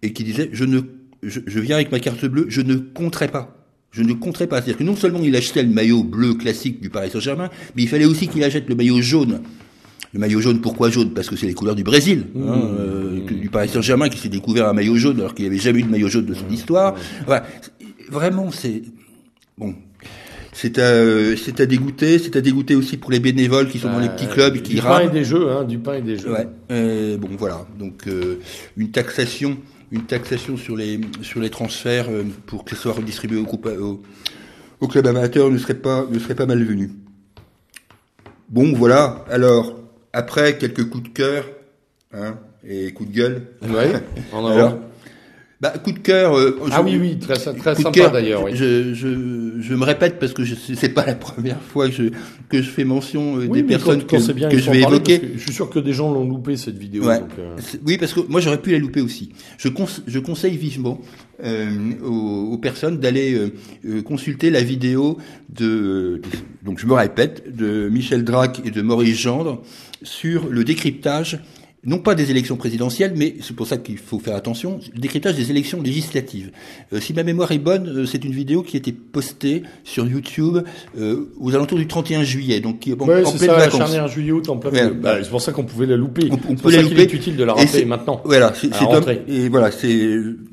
et 0.03 0.13
qui 0.13 0.23
disaient 0.23 0.51
je 0.53 0.65
ne 0.65 0.81
je, 1.23 1.41
je 1.47 1.61
viens 1.61 1.77
avec 1.77 1.91
ma 1.91 1.99
carte 1.99 2.25
bleue 2.27 2.47
je 2.49 2.61
ne 2.61 2.77
compterai 2.77 3.29
pas. 3.29 3.57
Je 3.91 4.03
ne 4.03 4.13
compterai 4.13 4.47
pas. 4.47 4.57
C'est-à-dire 4.57 4.77
que 4.77 4.85
non 4.85 4.97
seulement 4.97 5.21
il 5.21 5.35
achetait 5.35 5.63
le 5.63 5.71
maillot 5.71 6.05
bleu 6.05 6.35
classique 6.35 6.81
du 6.81 6.91
Paris 6.91 7.11
Saint-Germain, 7.11 7.49
mais 7.75 7.83
il 7.83 7.89
fallait 7.89 8.05
aussi 8.05 8.29
qu'il 8.29 8.45
achète 8.45 8.69
le 8.69 8.75
maillot 8.75 9.01
jaune 9.01 9.41
le 10.13 10.21
maillot 10.21 10.41
jaune, 10.41 10.61
pourquoi 10.61 10.91
jaune? 10.91 11.13
Parce 11.15 11.29
que 11.29 11.37
c'est 11.37 11.47
les 11.47 11.55
couleurs 11.55 11.75
du 11.75 11.85
Brésil, 11.85 12.27
hein, 12.35 12.39
mmh. 12.39 12.77
euh, 12.79 13.21
du 13.21 13.49
Paris 13.51 13.69
Saint-Germain 13.69 14.09
qui 14.09 14.19
s'est 14.19 14.29
découvert 14.29 14.69
un 14.69 14.73
maillot 14.73 14.97
jaune 14.97 15.21
alors 15.21 15.35
qu'il 15.35 15.45
n'y 15.45 15.51
avait 15.51 15.61
jamais 15.61 15.81
eu 15.81 15.83
de 15.83 15.91
maillot 15.91 16.09
jaune 16.09 16.27
de 16.27 16.35
son 16.35 16.47
mmh. 16.47 16.53
histoire. 16.55 16.95
Vraiment, 18.11 18.51
c'est 18.51 18.83
bon. 19.59 19.75
C'est 20.51 20.79
à, 20.79 21.37
c'est 21.37 21.61
à 21.61 21.67
dégoûter, 21.67 22.19
c'est 22.19 22.35
à 22.35 22.41
dégoûter 22.41 22.75
aussi 22.75 22.97
pour 22.97 23.13
les 23.13 23.21
bénévoles 23.21 23.69
qui 23.69 23.79
sont 23.79 23.93
dans 23.93 24.01
les 24.01 24.09
petits 24.09 24.27
clubs 24.27 24.57
et 24.57 24.63
qui 24.63 24.75
du 24.75 24.81
pain 24.81 25.01
et 25.01 25.09
des 25.09 25.23
jeux, 25.23 25.51
hein, 25.53 25.63
du 25.63 25.79
pain 25.79 25.95
et 25.95 26.03
des 26.03 26.19
jeux. 26.19 26.33
Ouais. 26.33 26.49
Euh, 26.73 27.17
bon, 27.17 27.29
voilà. 27.39 27.65
Donc 27.79 28.09
euh, 28.09 28.41
une 28.77 28.91
taxation, 28.91 29.57
une 29.93 30.03
taxation 30.03 30.57
sur 30.57 30.75
les 30.75 31.01
sur 31.23 31.39
les 31.41 31.51
transferts 31.51 32.07
euh, 32.11 32.25
pour 32.47 32.65
que 32.65 32.75
ce 32.75 32.83
soit 32.83 32.93
redistribué 32.93 33.39
au, 33.39 33.45
au, 33.47 34.03
au 34.81 34.89
club 34.89 35.07
amateur 35.07 35.49
ne 35.49 35.59
serait 35.59 35.75
pas 35.75 36.07
ne 36.11 36.19
serait 36.19 36.35
pas 36.35 36.47
malvenu. 36.47 36.91
Bon, 38.49 38.73
voilà. 38.75 39.25
Alors, 39.31 39.78
après 40.13 40.59
quelques 40.59 40.89
coups 40.89 41.05
de 41.05 41.09
cœur 41.09 41.45
hein, 42.13 42.37
et 42.67 42.93
coups 42.93 43.11
de 43.11 43.15
gueule. 43.15 43.47
Ouais, 43.63 43.93
en 44.33 44.47
Alors, 44.47 44.79
Bah, 45.61 45.71
coup 45.71 45.91
de 45.91 45.99
cœur. 45.99 46.39
Euh, 46.39 46.57
ah 46.71 46.83
oui, 46.83 46.97
oui, 47.01 47.19
très, 47.19 47.35
très 47.35 47.75
sympa 47.75 48.11
d'ailleurs. 48.11 48.45
Oui. 48.45 48.53
Je, 48.55 48.95
je, 48.95 49.61
je 49.61 49.75
me 49.75 49.85
répète 49.85 50.21
parce 50.21 50.33
que 50.33 50.45
je 50.45 50.55
c'est 50.55 50.89
pas 50.91 51.05
la 51.05 51.17
première 51.17 51.61
fois 51.61 51.89
que 51.89 51.95
je 51.95 52.03
que 52.49 52.63
je 52.63 52.71
fais 52.71 52.85
mention 52.85 53.39
euh, 53.39 53.49
des 53.49 53.65
personnes 53.65 54.05
que, 54.05 54.49
que 54.49 54.59
je 54.59 54.71
vais 54.71 54.83
évoquer. 54.83 55.21
je 55.35 55.41
suis 55.41 55.53
sûr 55.53 55.69
que 55.69 55.81
des 55.81 55.93
gens 55.93 56.13
l'ont 56.13 56.29
loupé 56.29 56.57
cette 56.57 56.79
vidéo. 56.79 57.03
Donc, 57.03 57.31
euh... 57.41 57.57
Oui, 57.85 57.99
parce 57.99 58.13
que 58.13 58.21
moi 58.29 58.41
j'aurais 58.41 58.63
pu 58.63 58.71
la 58.71 58.79
louper 58.79 59.01
aussi. 59.01 59.31
Je, 59.57 59.69
je 60.07 60.19
conseille 60.21 60.57
vivement 60.57 61.01
euh, 61.43 61.69
aux, 62.05 62.53
aux, 62.53 62.59
personnes 62.59 62.99
d'aller 62.99 63.37
consulter 64.05 64.51
la 64.51 64.63
vidéo 64.63 65.19
de 65.49 66.23
donc 66.63 66.79
je 66.79 66.87
me 66.87 66.93
répète 66.93 67.57
de 67.57 67.89
Michel 67.89 68.23
Drac 68.23 68.61
et 68.65 68.71
de 68.71 68.83
Maurice 68.83 69.19
Gendre 69.19 69.61
sur 70.05 70.49
le 70.49 70.63
décryptage 70.63 71.41
non 71.89 71.99
pas 71.99 72.15
des 72.15 72.31
élections 72.31 72.57
présidentielles, 72.57 73.15
mais 73.17 73.37
c'est 73.41 73.57
pour 73.57 73.67
ça 73.67 73.79
qu'il 73.79 73.97
faut 73.97 74.19
faire 74.19 74.37
attention, 74.37 74.79
le 74.95 75.01
décryptage 75.01 75.37
des 75.37 75.51
élections 75.51 75.81
législatives. 75.81 76.51
Euh, 76.93 77.01
si 77.01 77.15
ma 77.15 77.23
mémoire 77.23 77.51
est 77.51 77.59
bonne, 77.59 77.89
euh, 77.89 78.07
c'est 78.07 78.25
une 78.25 78.33
vidéo 78.33 78.63
qui 78.63 78.77
a 78.77 78.79
été 78.79 78.93
postée 78.93 79.63
sur 79.85 80.07
YouTube 80.07 80.59
euh, 80.99 81.33
aux 81.41 81.55
alentours 81.55 81.79
du 81.79 81.87
31 81.87 82.25
juillet, 82.25 82.61
donc 82.61 82.81
qui 82.81 82.91
est 82.91 83.03
en, 83.03 83.07
ouais, 83.07 83.25
en 83.25 83.33
pleine 83.33 83.51
ça, 83.51 83.55
vacances. 83.55 83.95
La 83.95 84.07
juillet 84.07 84.33
août 84.33 84.49
en 84.51 84.59
plein 84.59 84.91
bah, 84.91 85.17
c'est 85.23 85.31
pour 85.31 85.41
ça 85.41 85.53
qu'on 85.53 85.65
pouvait 85.65 85.87
la 85.87 85.97
louper. 85.97 86.29
On, 86.31 86.55
peut 86.55 86.71
la 86.71 86.83
louper. 86.83 87.03
est 87.03 87.13
utile 87.13 87.37
de 87.37 87.45
la 87.45 87.55
rappeler 87.55 87.87
maintenant. 87.87 88.21
Voilà, 88.25 88.53
c'est 88.55 88.69
et 89.27 89.49
voilà, 89.49 89.71
c'est. 89.71 89.89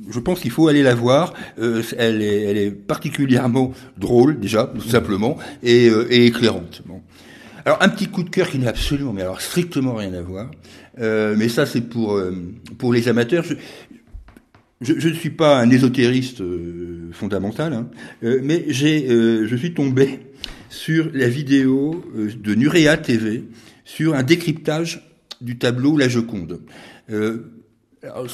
Je 0.10 0.20
pense 0.20 0.40
qu'il 0.40 0.52
faut 0.52 0.68
aller 0.68 0.84
la 0.84 0.95
voir. 0.95 1.34
Euh, 1.60 1.82
elle 1.98 2.22
est, 2.22 2.44
elle 2.44 2.57
est 2.57 2.72
particulièrement 2.72 3.72
drôle 3.98 4.40
déjà, 4.40 4.72
tout 4.80 4.88
simplement, 4.88 5.38
et, 5.64 5.88
et 5.88 6.26
éclairante. 6.28 6.82
Bon. 6.86 7.02
Alors 7.66 7.82
un 7.82 7.90
petit 7.90 8.06
coup 8.08 8.22
de 8.22 8.30
cœur 8.30 8.48
qui 8.50 8.60
n'a 8.60 8.70
absolument, 8.70 9.12
mais 9.12 9.24
alors 9.24 9.42
strictement 9.42 9.96
rien 9.96 10.14
à 10.14 10.22
voir. 10.22 10.52
Euh, 11.00 11.36
mais 11.36 11.50
ça 11.50 11.66
c'est 11.66 11.82
pour 11.82 12.16
euh, 12.16 12.32
pour 12.78 12.94
les 12.94 13.08
amateurs. 13.08 13.44
Je, 14.82 14.94
je, 15.00 15.10
ne 15.10 15.14
suis 15.14 15.32
pas 15.32 15.60
un 15.60 15.72
ésotériste 15.72 16.42
euh, 16.42 17.10
fondamental, 17.12 17.74
hein, 17.74 17.90
mais 18.22 18.66
j'ai, 18.68 19.08
je 19.08 19.56
suis 19.56 19.74
tombé 19.74 20.20
sur 20.70 21.10
la 21.14 21.28
vidéo 21.28 22.04
de 22.16 22.54
Nurea 22.54 22.98
TV 22.98 23.46
sur 23.86 24.14
un 24.14 24.22
décryptage 24.22 25.02
du 25.42 25.58
tableau 25.58 25.98
La 25.98 26.10
Joconde. 26.10 26.60
Je 27.08 27.40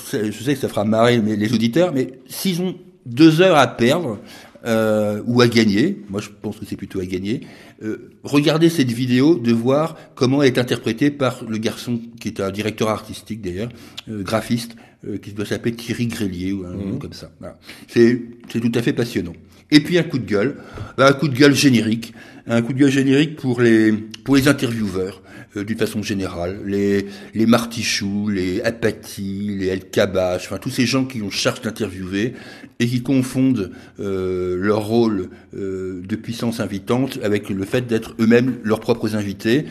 sais 0.01 0.55
que 0.55 0.59
ça 0.59 0.67
fera 0.67 0.83
marrer 0.83 1.21
les 1.21 1.53
auditeurs, 1.53 1.93
mais 1.93 2.19
s'ils 2.27 2.61
ont 2.61 2.75
deux 3.05 3.41
heures 3.41 3.57
à 3.57 3.67
perdre, 3.67 4.19
euh, 4.65 5.21
ou 5.25 5.41
à 5.41 5.47
gagner, 5.47 6.01
moi 6.09 6.21
je 6.21 6.29
pense 6.29 6.57
que 6.57 6.65
c'est 6.65 6.75
plutôt 6.75 6.99
à 6.99 7.05
gagner, 7.05 7.41
euh, 7.83 8.11
regardez 8.23 8.69
cette 8.69 8.91
vidéo 8.91 9.35
de 9.35 9.51
voir 9.51 9.97
comment 10.15 10.41
elle 10.41 10.53
est 10.53 10.59
interprétée 10.59 11.09
par 11.09 11.43
le 11.47 11.57
garçon 11.57 11.99
qui 12.19 12.27
est 12.27 12.39
un 12.39 12.51
directeur 12.51 12.89
artistique 12.89 13.41
d'ailleurs, 13.41 13.69
euh, 14.09 14.23
graphiste, 14.23 14.75
euh, 15.07 15.17
qui 15.17 15.33
doit 15.33 15.45
s'appeler 15.45 15.75
Thierry 15.75 16.07
Grélier 16.07 16.51
ou 16.51 16.65
un 16.65 16.73
nom 16.73 16.93
mhm. 16.93 16.99
comme 16.99 17.13
ça. 17.13 17.31
Voilà. 17.39 17.57
C'est 17.87 18.21
tout 18.47 18.71
à 18.75 18.81
fait 18.81 18.93
passionnant. 18.93 19.33
Et 19.71 19.79
puis 19.79 19.97
un 19.97 20.03
coup 20.03 20.19
de 20.19 20.25
gueule, 20.25 20.57
un 20.97 21.13
coup 21.13 21.27
de 21.27 21.35
gueule 21.35 21.55
générique, 21.55 22.13
un 22.45 22.61
coup 22.61 22.73
de 22.73 22.79
gueule 22.79 22.91
générique 22.91 23.37
pour 23.37 23.61
les 23.61 23.93
pour 23.93 24.35
les 24.35 24.47
intervieweurs 24.47 25.23
euh, 25.57 25.63
d'une 25.63 25.77
façon 25.77 26.01
générale, 26.01 26.59
les 26.65 27.07
les 27.33 27.45
Martichoux, 27.45 28.29
les 28.29 28.61
Apathy, 28.61 29.55
les 29.59 29.67
El 29.67 29.89
Kabash, 29.89 30.45
enfin 30.45 30.57
tous 30.57 30.69
ces 30.69 30.85
gens 30.85 31.05
qui 31.05 31.21
ont 31.21 31.29
charge 31.29 31.61
d'interviewer 31.61 32.33
et 32.79 32.87
qui 32.87 33.01
confondent 33.01 33.71
euh, 33.99 34.57
leur 34.57 34.85
rôle 34.85 35.29
euh, 35.55 36.01
de 36.07 36.15
puissance 36.15 36.59
invitante 36.59 37.19
avec 37.23 37.49
le 37.49 37.65
fait 37.65 37.85
d'être 37.85 38.15
eux-mêmes 38.19 38.57
leurs 38.63 38.79
propres 38.79 39.15
invités. 39.15 39.65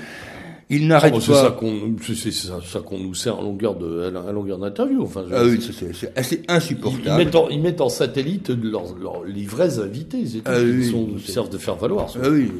Il 0.73 0.87
n'arrête 0.87 1.13
oh, 1.17 1.19
pas. 1.19 1.25
C'est 1.25 1.33
ça 1.33 1.51
qu'on, 1.51 1.97
c'est 2.01 2.33
ça, 2.33 2.81
qu'on 2.81 2.99
nous 2.99 3.15
sert 3.15 3.39
en 3.39 3.43
longueur 3.43 3.75
de, 3.75 4.13
à 4.29 4.31
longueur 4.31 4.57
d'interview. 4.57 5.03
Enfin, 5.03 5.25
ah 5.33 5.43
oui, 5.45 5.61
c'est 5.61 6.17
assez 6.17 6.43
insupportable. 6.47 7.03
Ils, 7.07 7.25
mettent 7.25 7.35
en, 7.35 7.49
ils 7.49 7.61
mettent 7.61 7.81
en 7.81 7.89
satellite 7.89 8.51
leurs, 8.51 9.25
les 9.27 9.45
vrais 9.45 9.81
invités. 9.81 10.25
C'est 10.27 10.43
ah, 10.45 10.55
oui, 10.61 10.85
ils 10.85 10.91
sont, 10.91 11.09
servent 11.19 11.51
de 11.51 11.59
faire 11.59 11.75
valoir. 11.75 12.09
Ah 12.23 12.29
oui, 12.31 12.51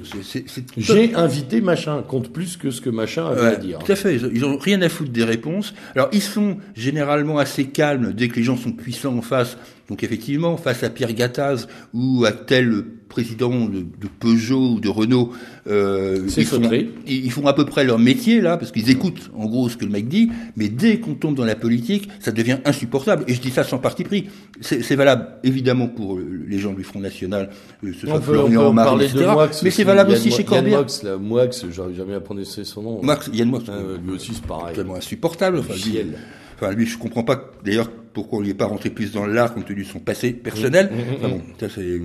J'ai 0.77 1.15
invité 1.15 1.61
machin, 1.61 2.03
compte 2.03 2.31
plus 2.33 2.57
que 2.57 2.73
ce 2.73 2.81
que 2.81 2.91
machin 2.91 3.27
avait 3.27 3.47
à 3.47 3.57
dire. 3.57 3.79
Tout 3.79 3.93
à 3.93 3.97
fait. 3.97 4.17
Ils 4.17 4.45
ont 4.45 4.59
rien 4.59 4.83
à 4.83 4.89
foutre 4.89 5.13
des 5.13 5.25
réponses. 5.25 5.73
Alors, 5.95 6.09
ils 6.13 6.23
sont 6.23 6.57
généralement 6.75 7.39
assez 7.39 7.67
calmes 7.67 8.13
dès 8.13 8.27
que 8.27 8.37
les 8.37 8.43
gens 8.43 8.57
sont 8.57 8.73
puissants 8.73 9.17
en 9.17 9.23
face. 9.23 9.57
Donc 9.91 10.05
effectivement, 10.05 10.57
face 10.57 10.85
à 10.85 10.89
Pierre 10.89 11.13
Gattaz 11.13 11.67
ou 11.93 12.25
à 12.25 12.31
tel 12.31 12.85
président 13.09 13.67
de, 13.67 13.85
Peugeot 14.21 14.75
ou 14.75 14.81
de 14.81 14.89
Renault, 14.89 15.33
euh, 15.67 16.29
ils, 16.37 16.47
font, 16.47 16.63
ils, 17.09 17.31
font, 17.33 17.45
à 17.49 17.53
peu 17.53 17.65
près 17.65 17.83
leur 17.83 17.99
métier 17.99 18.41
là, 18.41 18.57
parce 18.57 18.71
qu'ils 18.71 18.89
écoutent 18.89 19.33
en 19.37 19.47
gros 19.47 19.69
ce 19.69 19.77
que 19.77 19.85
le 19.85 19.91
mec 19.91 20.07
dit, 20.07 20.31
mais 20.57 20.69
dès 20.69 21.01
qu'on 21.01 21.15
tombe 21.15 21.35
dans 21.35 21.45
la 21.45 21.57
politique, 21.57 22.09
ça 22.21 22.31
devient 22.31 22.59
insupportable. 22.65 23.25
Et 23.27 23.35
je 23.35 23.41
dis 23.41 23.51
ça 23.51 23.65
sans 23.65 23.79
parti 23.79 24.05
pris. 24.05 24.29
C'est 24.61 24.95
valable 24.95 25.27
évidemment 25.43 25.89
pour 25.89 26.21
les 26.21 26.59
gens 26.61 26.73
du 26.73 26.85
Front 26.85 27.01
National, 27.01 27.51
euh, 27.85 27.93
ce 28.01 28.07
soit 28.07 28.21
Florian 28.21 28.73
Marie, 28.73 29.07
etc. 29.07 29.29
mais 29.65 29.71
c'est 29.73 29.85
valable 29.85 30.13
aussi 30.13 30.31
chez 30.31 30.45
Corbière. 30.45 30.79
Mox, 30.79 31.03
là, 31.03 31.17
Mox, 31.17 31.67
j'arrive 31.73 31.97
jamais 31.97 32.15
à 32.15 32.21
prononcer 32.21 32.63
son 32.63 32.83
nom. 32.83 33.03
Mox, 33.03 33.29
Yann 33.35 33.51
Mox. 33.51 33.65
Euh, 33.69 33.99
lui 34.07 34.15
aussi 34.15 34.35
c'est 34.35 34.47
pareil. 34.47 34.77
Tellement 34.77 34.95
insupportable. 34.95 35.59
Enfin, 35.59 35.75
lui, 35.75 36.01
enfin, 36.55 36.73
lui, 36.73 36.87
je 36.87 36.97
comprends 36.97 37.25
pas 37.25 37.51
d'ailleurs 37.65 37.91
pourquoi 38.13 38.39
on 38.39 38.43
lui 38.43 38.51
est 38.51 38.55
pas 38.55 38.67
rentré 38.67 38.91
plus 38.91 39.13
dans 39.13 39.27
l'art 39.27 39.55
compte 39.55 39.67
tenu 39.67 39.83
de 39.83 39.89
son 39.89 40.01
passé 40.01 40.33
personnel. 40.33 40.91
Mmh, 40.91 40.97
mmh, 40.97 41.27
mmh, 41.27 41.31
bon, 41.31 41.43
ça 41.59 41.69
c'est 41.69 42.01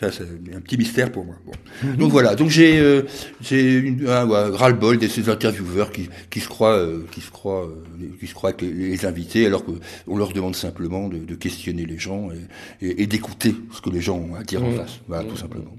ça, 0.00 0.10
c'est 0.10 0.24
un 0.24 0.60
petit 0.60 0.76
mystère 0.76 1.12
pour 1.12 1.24
moi. 1.24 1.36
Bon. 1.46 1.52
Donc 1.96 2.10
voilà. 2.10 2.34
Donc 2.34 2.48
j'ai 2.48 2.80
euh, 2.80 3.02
j'ai 3.40 3.94
un 4.08 4.28
ouais, 4.28 4.56
ras-le-bol 4.56 4.98
de 4.98 5.06
ces 5.06 5.28
intervieweurs 5.28 5.92
qui 5.92 6.10
qui 6.30 6.40
se 6.40 6.48
croient 6.48 6.76
euh, 6.76 7.04
qui 7.12 7.20
se 7.20 7.30
croient 7.30 7.66
euh, 7.66 8.16
qui 8.18 8.26
se 8.26 8.34
croient 8.34 8.52
que 8.52 8.64
les, 8.64 9.06
invités 9.06 9.46
alors 9.46 9.64
que 9.64 9.70
on 10.08 10.16
leur 10.16 10.32
demande 10.32 10.56
simplement 10.56 11.08
de, 11.08 11.18
de 11.18 11.34
questionner 11.36 11.86
les 11.86 11.98
gens 11.98 12.30
et, 12.80 12.86
et, 12.86 13.02
et 13.02 13.06
d'écouter 13.06 13.54
ce 13.72 13.80
que 13.80 13.90
les 13.90 14.00
gens 14.00 14.16
ont 14.16 14.34
à 14.34 14.42
dire 14.42 14.64
en 14.64 14.72
face. 14.72 14.98
Voilà, 15.06 15.22
tout 15.30 15.36
simplement. 15.36 15.76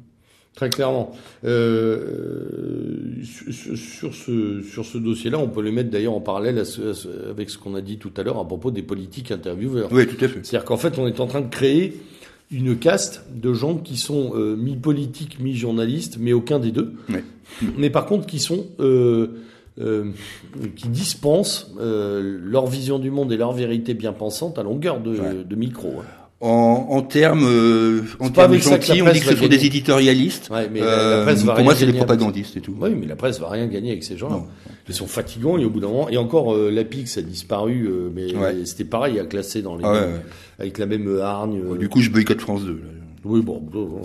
Très 0.55 0.69
clairement. 0.69 1.11
Euh, 1.43 3.21
sur, 3.23 4.13
ce, 4.13 4.61
sur 4.61 4.85
ce 4.85 4.97
dossier-là, 4.97 5.37
on 5.37 5.49
peut 5.49 5.61
le 5.61 5.71
mettre 5.71 5.89
d'ailleurs 5.89 6.13
en 6.13 6.21
parallèle 6.21 6.63
avec 7.29 7.49
ce 7.49 7.57
qu'on 7.57 7.75
a 7.75 7.81
dit 7.81 7.97
tout 7.97 8.11
à 8.15 8.23
l'heure 8.23 8.39
à 8.39 8.47
propos 8.47 8.71
des 8.71 8.83
politiques 8.83 9.31
intervieweurs. 9.31 9.89
Oui, 9.91 10.07
tout 10.07 10.23
à 10.23 10.27
fait. 10.29 10.39
C'est-à-dire 10.43 10.65
qu'en 10.65 10.77
fait, 10.77 10.97
on 10.97 11.07
est 11.07 11.19
en 11.19 11.27
train 11.27 11.41
de 11.41 11.49
créer 11.49 11.99
une 12.51 12.77
caste 12.77 13.25
de 13.33 13.53
gens 13.53 13.75
qui 13.75 13.97
sont 13.97 14.31
euh, 14.35 14.55
mi-politiques, 14.55 15.39
mi-journalistes, 15.39 16.17
mais 16.19 16.31
aucun 16.31 16.59
des 16.59 16.71
deux. 16.71 16.93
Oui. 17.09 17.19
Mais 17.77 17.89
par 17.89 18.05
contre, 18.05 18.25
qui 18.25 18.39
sont... 18.39 18.65
Euh, 18.79 19.41
euh, 19.77 20.11
qui 20.77 20.87
dispensent 20.87 21.69
euh, 21.81 22.39
leur 22.41 22.65
vision 22.65 22.97
du 22.97 23.11
monde 23.11 23.33
et 23.33 23.35
leur 23.35 23.51
vérité 23.51 23.93
bien 23.93 24.13
pensante 24.13 24.57
à 24.57 24.63
longueur 24.63 25.01
de, 25.01 25.19
ouais. 25.19 25.43
de 25.43 25.55
micro. 25.57 25.95
En, 26.41 26.87
en 26.89 27.01
termes 27.01 27.45
euh, 27.45 28.01
en 28.19 28.29
termes 28.29 28.59
gentils, 28.59 29.01
on 29.01 29.09
dit 29.09 29.21
que 29.21 29.25
ce 29.25 29.35
sont 29.37 29.47
des 29.47 29.65
éditorialistes. 29.65 30.49
Ouais, 30.49 30.69
mais 30.71 30.81
la, 30.81 31.21
presse 31.23 31.43
va 31.43 31.53
pour 31.53 31.63
moi, 31.63 31.75
c'est 31.75 31.85
des 31.85 31.93
propagandistes 31.93 32.57
et 32.57 32.61
tout. 32.61 32.75
Oui, 32.77 32.89
mais 32.93 33.05
la 33.05 33.15
presse 33.15 33.39
va 33.39 33.49
rien 33.49 33.67
gagner 33.67 33.91
avec 33.91 34.03
ces 34.03 34.17
gens-là. 34.17 34.43
Ils 34.87 34.93
sont 34.93 35.07
fatigants 35.07 35.57
et 35.57 35.65
au 35.65 35.69
bout 35.69 35.79
d'un 35.79 35.87
moment, 35.87 36.09
et 36.09 36.17
encore 36.17 36.53
euh, 36.53 36.69
l'Apix 36.69 37.17
a 37.17 37.21
disparu, 37.21 37.87
euh, 37.87 38.09
mais 38.13 38.35
ouais. 38.35 38.65
c'était 38.65 38.83
pareil 38.83 39.19
à 39.19 39.25
classer 39.25 39.61
dans 39.61 39.77
les 39.77 39.83
ah 39.83 39.93
ouais, 39.93 40.09
avec 40.59 40.77
la 40.77 40.85
même 40.85 41.19
hargne. 41.19 41.59
Euh. 41.59 41.77
Du 41.77 41.89
coup, 41.89 42.01
je 42.01 42.11
boycotte 42.11 42.41
France 42.41 42.63
2. 42.63 42.71
Là. 42.73 42.77
Oui, 43.23 43.41
bon, 43.41 43.59
bon, 43.59 44.01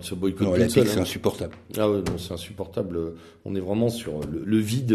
se 0.00 0.14
boycotte 0.16 0.48
non, 0.48 0.54
l'Apix, 0.54 0.72
c'est 0.72 0.98
hein. 0.98 1.02
insupportable. 1.02 1.54
Ah 1.78 1.88
ouais, 1.88 1.98
non, 1.98 2.18
c'est 2.18 2.32
insupportable. 2.32 2.98
On 3.44 3.54
est 3.54 3.60
vraiment 3.60 3.90
sur 3.90 4.20
le, 4.20 4.42
le 4.44 4.58
vide, 4.58 4.92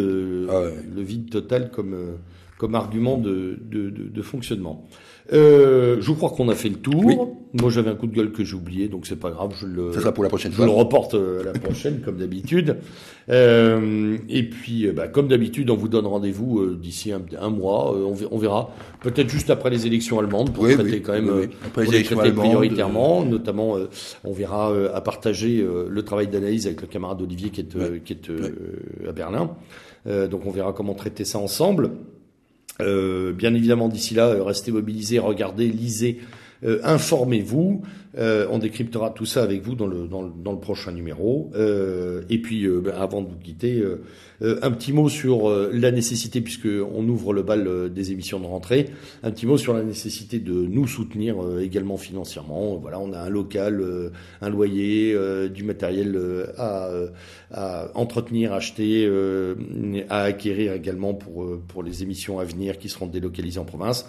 ah 0.49 0.63
le 0.93 1.01
vide 1.01 1.29
total 1.29 1.71
comme 1.71 1.95
comme 2.57 2.75
argument 2.75 3.17
de, 3.17 3.59
de, 3.61 3.89
de, 3.89 4.03
de 4.09 4.21
fonctionnement. 4.21 4.87
Euh, 5.33 5.97
je 5.99 6.11
crois 6.11 6.29
qu'on 6.29 6.49
a 6.49 6.55
fait 6.55 6.69
le 6.69 6.77
tour. 6.77 7.05
Oui. 7.05 7.17
Moi, 7.53 7.69
j'avais 7.69 7.89
un 7.89 7.95
coup 7.95 8.07
de 8.07 8.15
gueule 8.15 8.31
que 8.31 8.43
j'ai 8.43 8.55
oublié, 8.55 8.87
donc 8.87 9.05
c'est 9.07 9.19
pas 9.19 9.29
grave. 9.29 9.53
Je 9.59 9.65
le, 9.65 9.91
ça 9.91 9.99
sera 9.99 10.13
pour 10.13 10.23
la 10.23 10.29
prochaine 10.29 10.51
je 10.51 10.57
fois. 10.57 10.65
le 10.65 10.71
reporte 10.71 11.15
euh, 11.15 11.43
la 11.43 11.53
prochaine, 11.53 12.01
comme 12.01 12.17
d'habitude. 12.17 12.77
Euh, 13.29 14.17
et 14.29 14.43
puis, 14.43 14.87
euh, 14.87 14.93
bah, 14.93 15.07
comme 15.07 15.27
d'habitude, 15.27 15.69
on 15.69 15.75
vous 15.75 15.89
donne 15.89 16.05
rendez-vous 16.05 16.59
euh, 16.59 16.79
d'ici 16.81 17.11
un, 17.11 17.21
un, 17.39 17.49
mois. 17.49 17.93
On, 18.31 18.37
verra. 18.37 18.71
Peut-être 19.01 19.29
juste 19.29 19.49
après 19.49 19.69
les 19.69 19.85
élections 19.85 20.19
allemandes 20.19 20.53
pour 20.53 20.63
oui, 20.63 20.75
traiter 20.75 20.91
oui, 20.91 21.01
quand 21.01 21.13
même 21.13 21.29
oui, 21.29 21.49
après 21.65 21.85
les 21.85 21.95
élections 21.95 22.19
allemandes, 22.19 22.45
prioritairement. 22.45 23.25
Notamment, 23.25 23.75
on 24.23 24.31
verra 24.31 24.71
à 24.93 25.01
partager 25.01 25.65
le 25.89 26.01
travail 26.03 26.27
d'analyse 26.27 26.67
avec 26.67 26.81
le 26.81 26.87
camarade 26.87 27.21
Olivier 27.21 27.49
qui 27.49 27.61
est, 27.61 28.03
qui 28.03 28.13
est 28.13 28.29
à 29.07 29.11
Berlin. 29.11 29.51
donc, 30.05 30.45
on 30.45 30.51
verra 30.51 30.73
comment 30.73 30.93
traiter 30.93 31.25
ça 31.25 31.39
ensemble. 31.39 31.91
Euh, 32.81 33.33
bien 33.33 33.53
évidemment, 33.53 33.89
d'ici 33.89 34.13
là, 34.13 34.27
euh, 34.27 34.43
restez 34.43 34.71
mobilisés, 34.71 35.19
regardez, 35.19 35.67
lisez, 35.67 36.19
euh, 36.63 36.79
informez-vous. 36.83 37.81
Euh, 38.17 38.47
on 38.49 38.57
décryptera 38.57 39.11
tout 39.11 39.27
ça 39.27 39.43
avec 39.43 39.61
vous 39.61 39.75
dans 39.75 39.85
le, 39.85 40.07
dans 40.07 40.21
le, 40.23 40.59
prochain 40.59 40.91
numéro. 40.91 41.51
Euh, 41.55 42.23
et 42.29 42.41
puis, 42.41 42.67
ben, 42.67 42.95
avant 42.95 43.21
de 43.21 43.29
vous 43.29 43.37
quitter, 43.37 43.83
un 44.41 44.71
petit 44.71 44.91
mot 44.91 45.07
sur 45.09 45.49
la 45.49 45.91
nécessité, 45.91 46.41
puisque 46.41 46.67
on 46.67 47.07
ouvre 47.07 47.33
le 47.33 47.43
bal 47.43 47.91
des 47.93 48.11
émissions 48.11 48.39
de 48.39 48.45
rentrée, 48.45 48.89
un 49.23 49.31
petit 49.31 49.45
mot 49.45 49.57
sur 49.57 49.73
la 49.73 49.83
nécessité 49.83 50.39
de 50.39 50.53
nous 50.53 50.87
soutenir 50.87 51.37
également 51.59 51.97
financièrement. 51.97 52.75
Voilà, 52.77 52.99
on 52.99 53.13
a 53.13 53.19
un 53.19 53.29
local, 53.29 53.83
un 54.41 54.49
loyer, 54.49 55.15
du 55.49 55.63
matériel 55.63 56.19
à, 56.57 56.89
à, 57.51 57.91
entretenir, 57.95 58.53
acheter, 58.53 59.07
à 60.09 60.21
acquérir 60.21 60.73
également 60.73 61.13
pour, 61.13 61.59
pour 61.67 61.83
les 61.83 62.01
émissions 62.01 62.39
à 62.39 62.45
venir 62.45 62.79
qui 62.79 62.89
seront 62.89 63.07
délocalisées 63.07 63.59
en 63.59 63.65
province. 63.65 64.07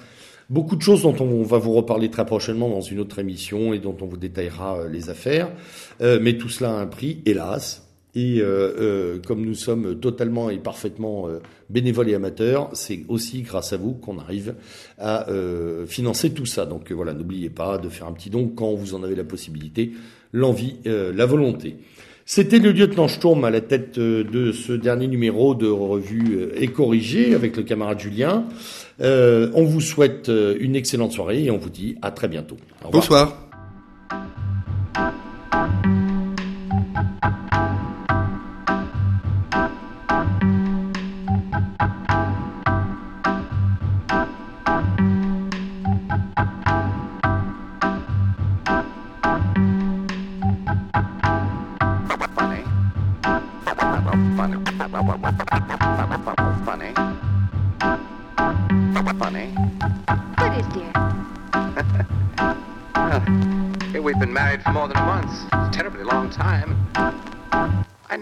Beaucoup 0.50 0.76
de 0.76 0.82
choses 0.82 1.02
dont 1.02 1.16
on 1.20 1.42
va 1.42 1.58
vous 1.58 1.74
reparler 1.74 2.10
très 2.10 2.24
prochainement 2.24 2.70
dans 2.70 2.80
une 2.80 3.00
autre 3.00 3.18
émission 3.18 3.74
et 3.74 3.78
dont 3.78 3.96
on 4.00 4.06
vous 4.06 4.16
détaillera 4.16 4.88
les 4.88 5.10
affaires. 5.10 5.50
mais 6.00 6.38
tout 6.38 6.48
cela 6.48 6.70
a 6.70 6.80
un 6.80 6.86
prix, 6.86 7.20
hélas. 7.26 7.88
Et 8.14 8.40
euh, 8.40 8.74
euh, 8.80 9.18
comme 9.24 9.44
nous 9.44 9.54
sommes 9.54 10.00
totalement 10.00 10.48
et 10.50 10.58
parfaitement 10.58 11.28
euh, 11.28 11.40
bénévoles 11.68 12.08
et 12.08 12.14
amateurs, 12.14 12.70
c'est 12.72 13.04
aussi 13.08 13.42
grâce 13.42 13.72
à 13.72 13.76
vous 13.76 13.92
qu'on 13.92 14.18
arrive 14.18 14.54
à 14.98 15.26
financer 15.86 16.30
tout 16.30 16.46
ça. 16.46 16.66
Donc 16.66 16.90
voilà, 16.90 17.12
n'oubliez 17.12 17.50
pas 17.50 17.78
de 17.78 17.88
faire 17.88 18.06
un 18.06 18.12
petit 18.12 18.30
don 18.30 18.48
quand 18.48 18.74
vous 18.74 18.94
en 18.94 19.02
avez 19.02 19.14
la 19.14 19.24
possibilité, 19.24 19.92
l'envie, 20.32 20.76
la 20.84 21.26
volonté. 21.26 21.76
C'était 22.24 22.58
le 22.58 22.72
lieutenant 22.72 23.08
Sturm 23.08 23.44
à 23.44 23.50
la 23.50 23.60
tête 23.60 23.98
de 23.98 24.52
ce 24.52 24.72
dernier 24.72 25.06
numéro 25.06 25.54
de 25.54 25.68
revue 25.68 26.48
et 26.56 26.68
corrigé 26.68 27.34
avec 27.34 27.56
le 27.56 27.62
camarade 27.62 28.00
Julien. 28.00 28.46
On 29.00 29.64
vous 29.64 29.80
souhaite 29.80 30.30
une 30.30 30.76
excellente 30.76 31.12
soirée 31.12 31.44
et 31.44 31.50
on 31.50 31.58
vous 31.58 31.70
dit 31.70 31.96
à 32.02 32.10
très 32.10 32.28
bientôt. 32.28 32.56
Bonsoir. 32.90 33.47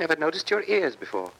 Never 0.09 0.20
noticed 0.20 0.49
your 0.51 0.62
ears 0.69 0.95
before. 0.95 1.33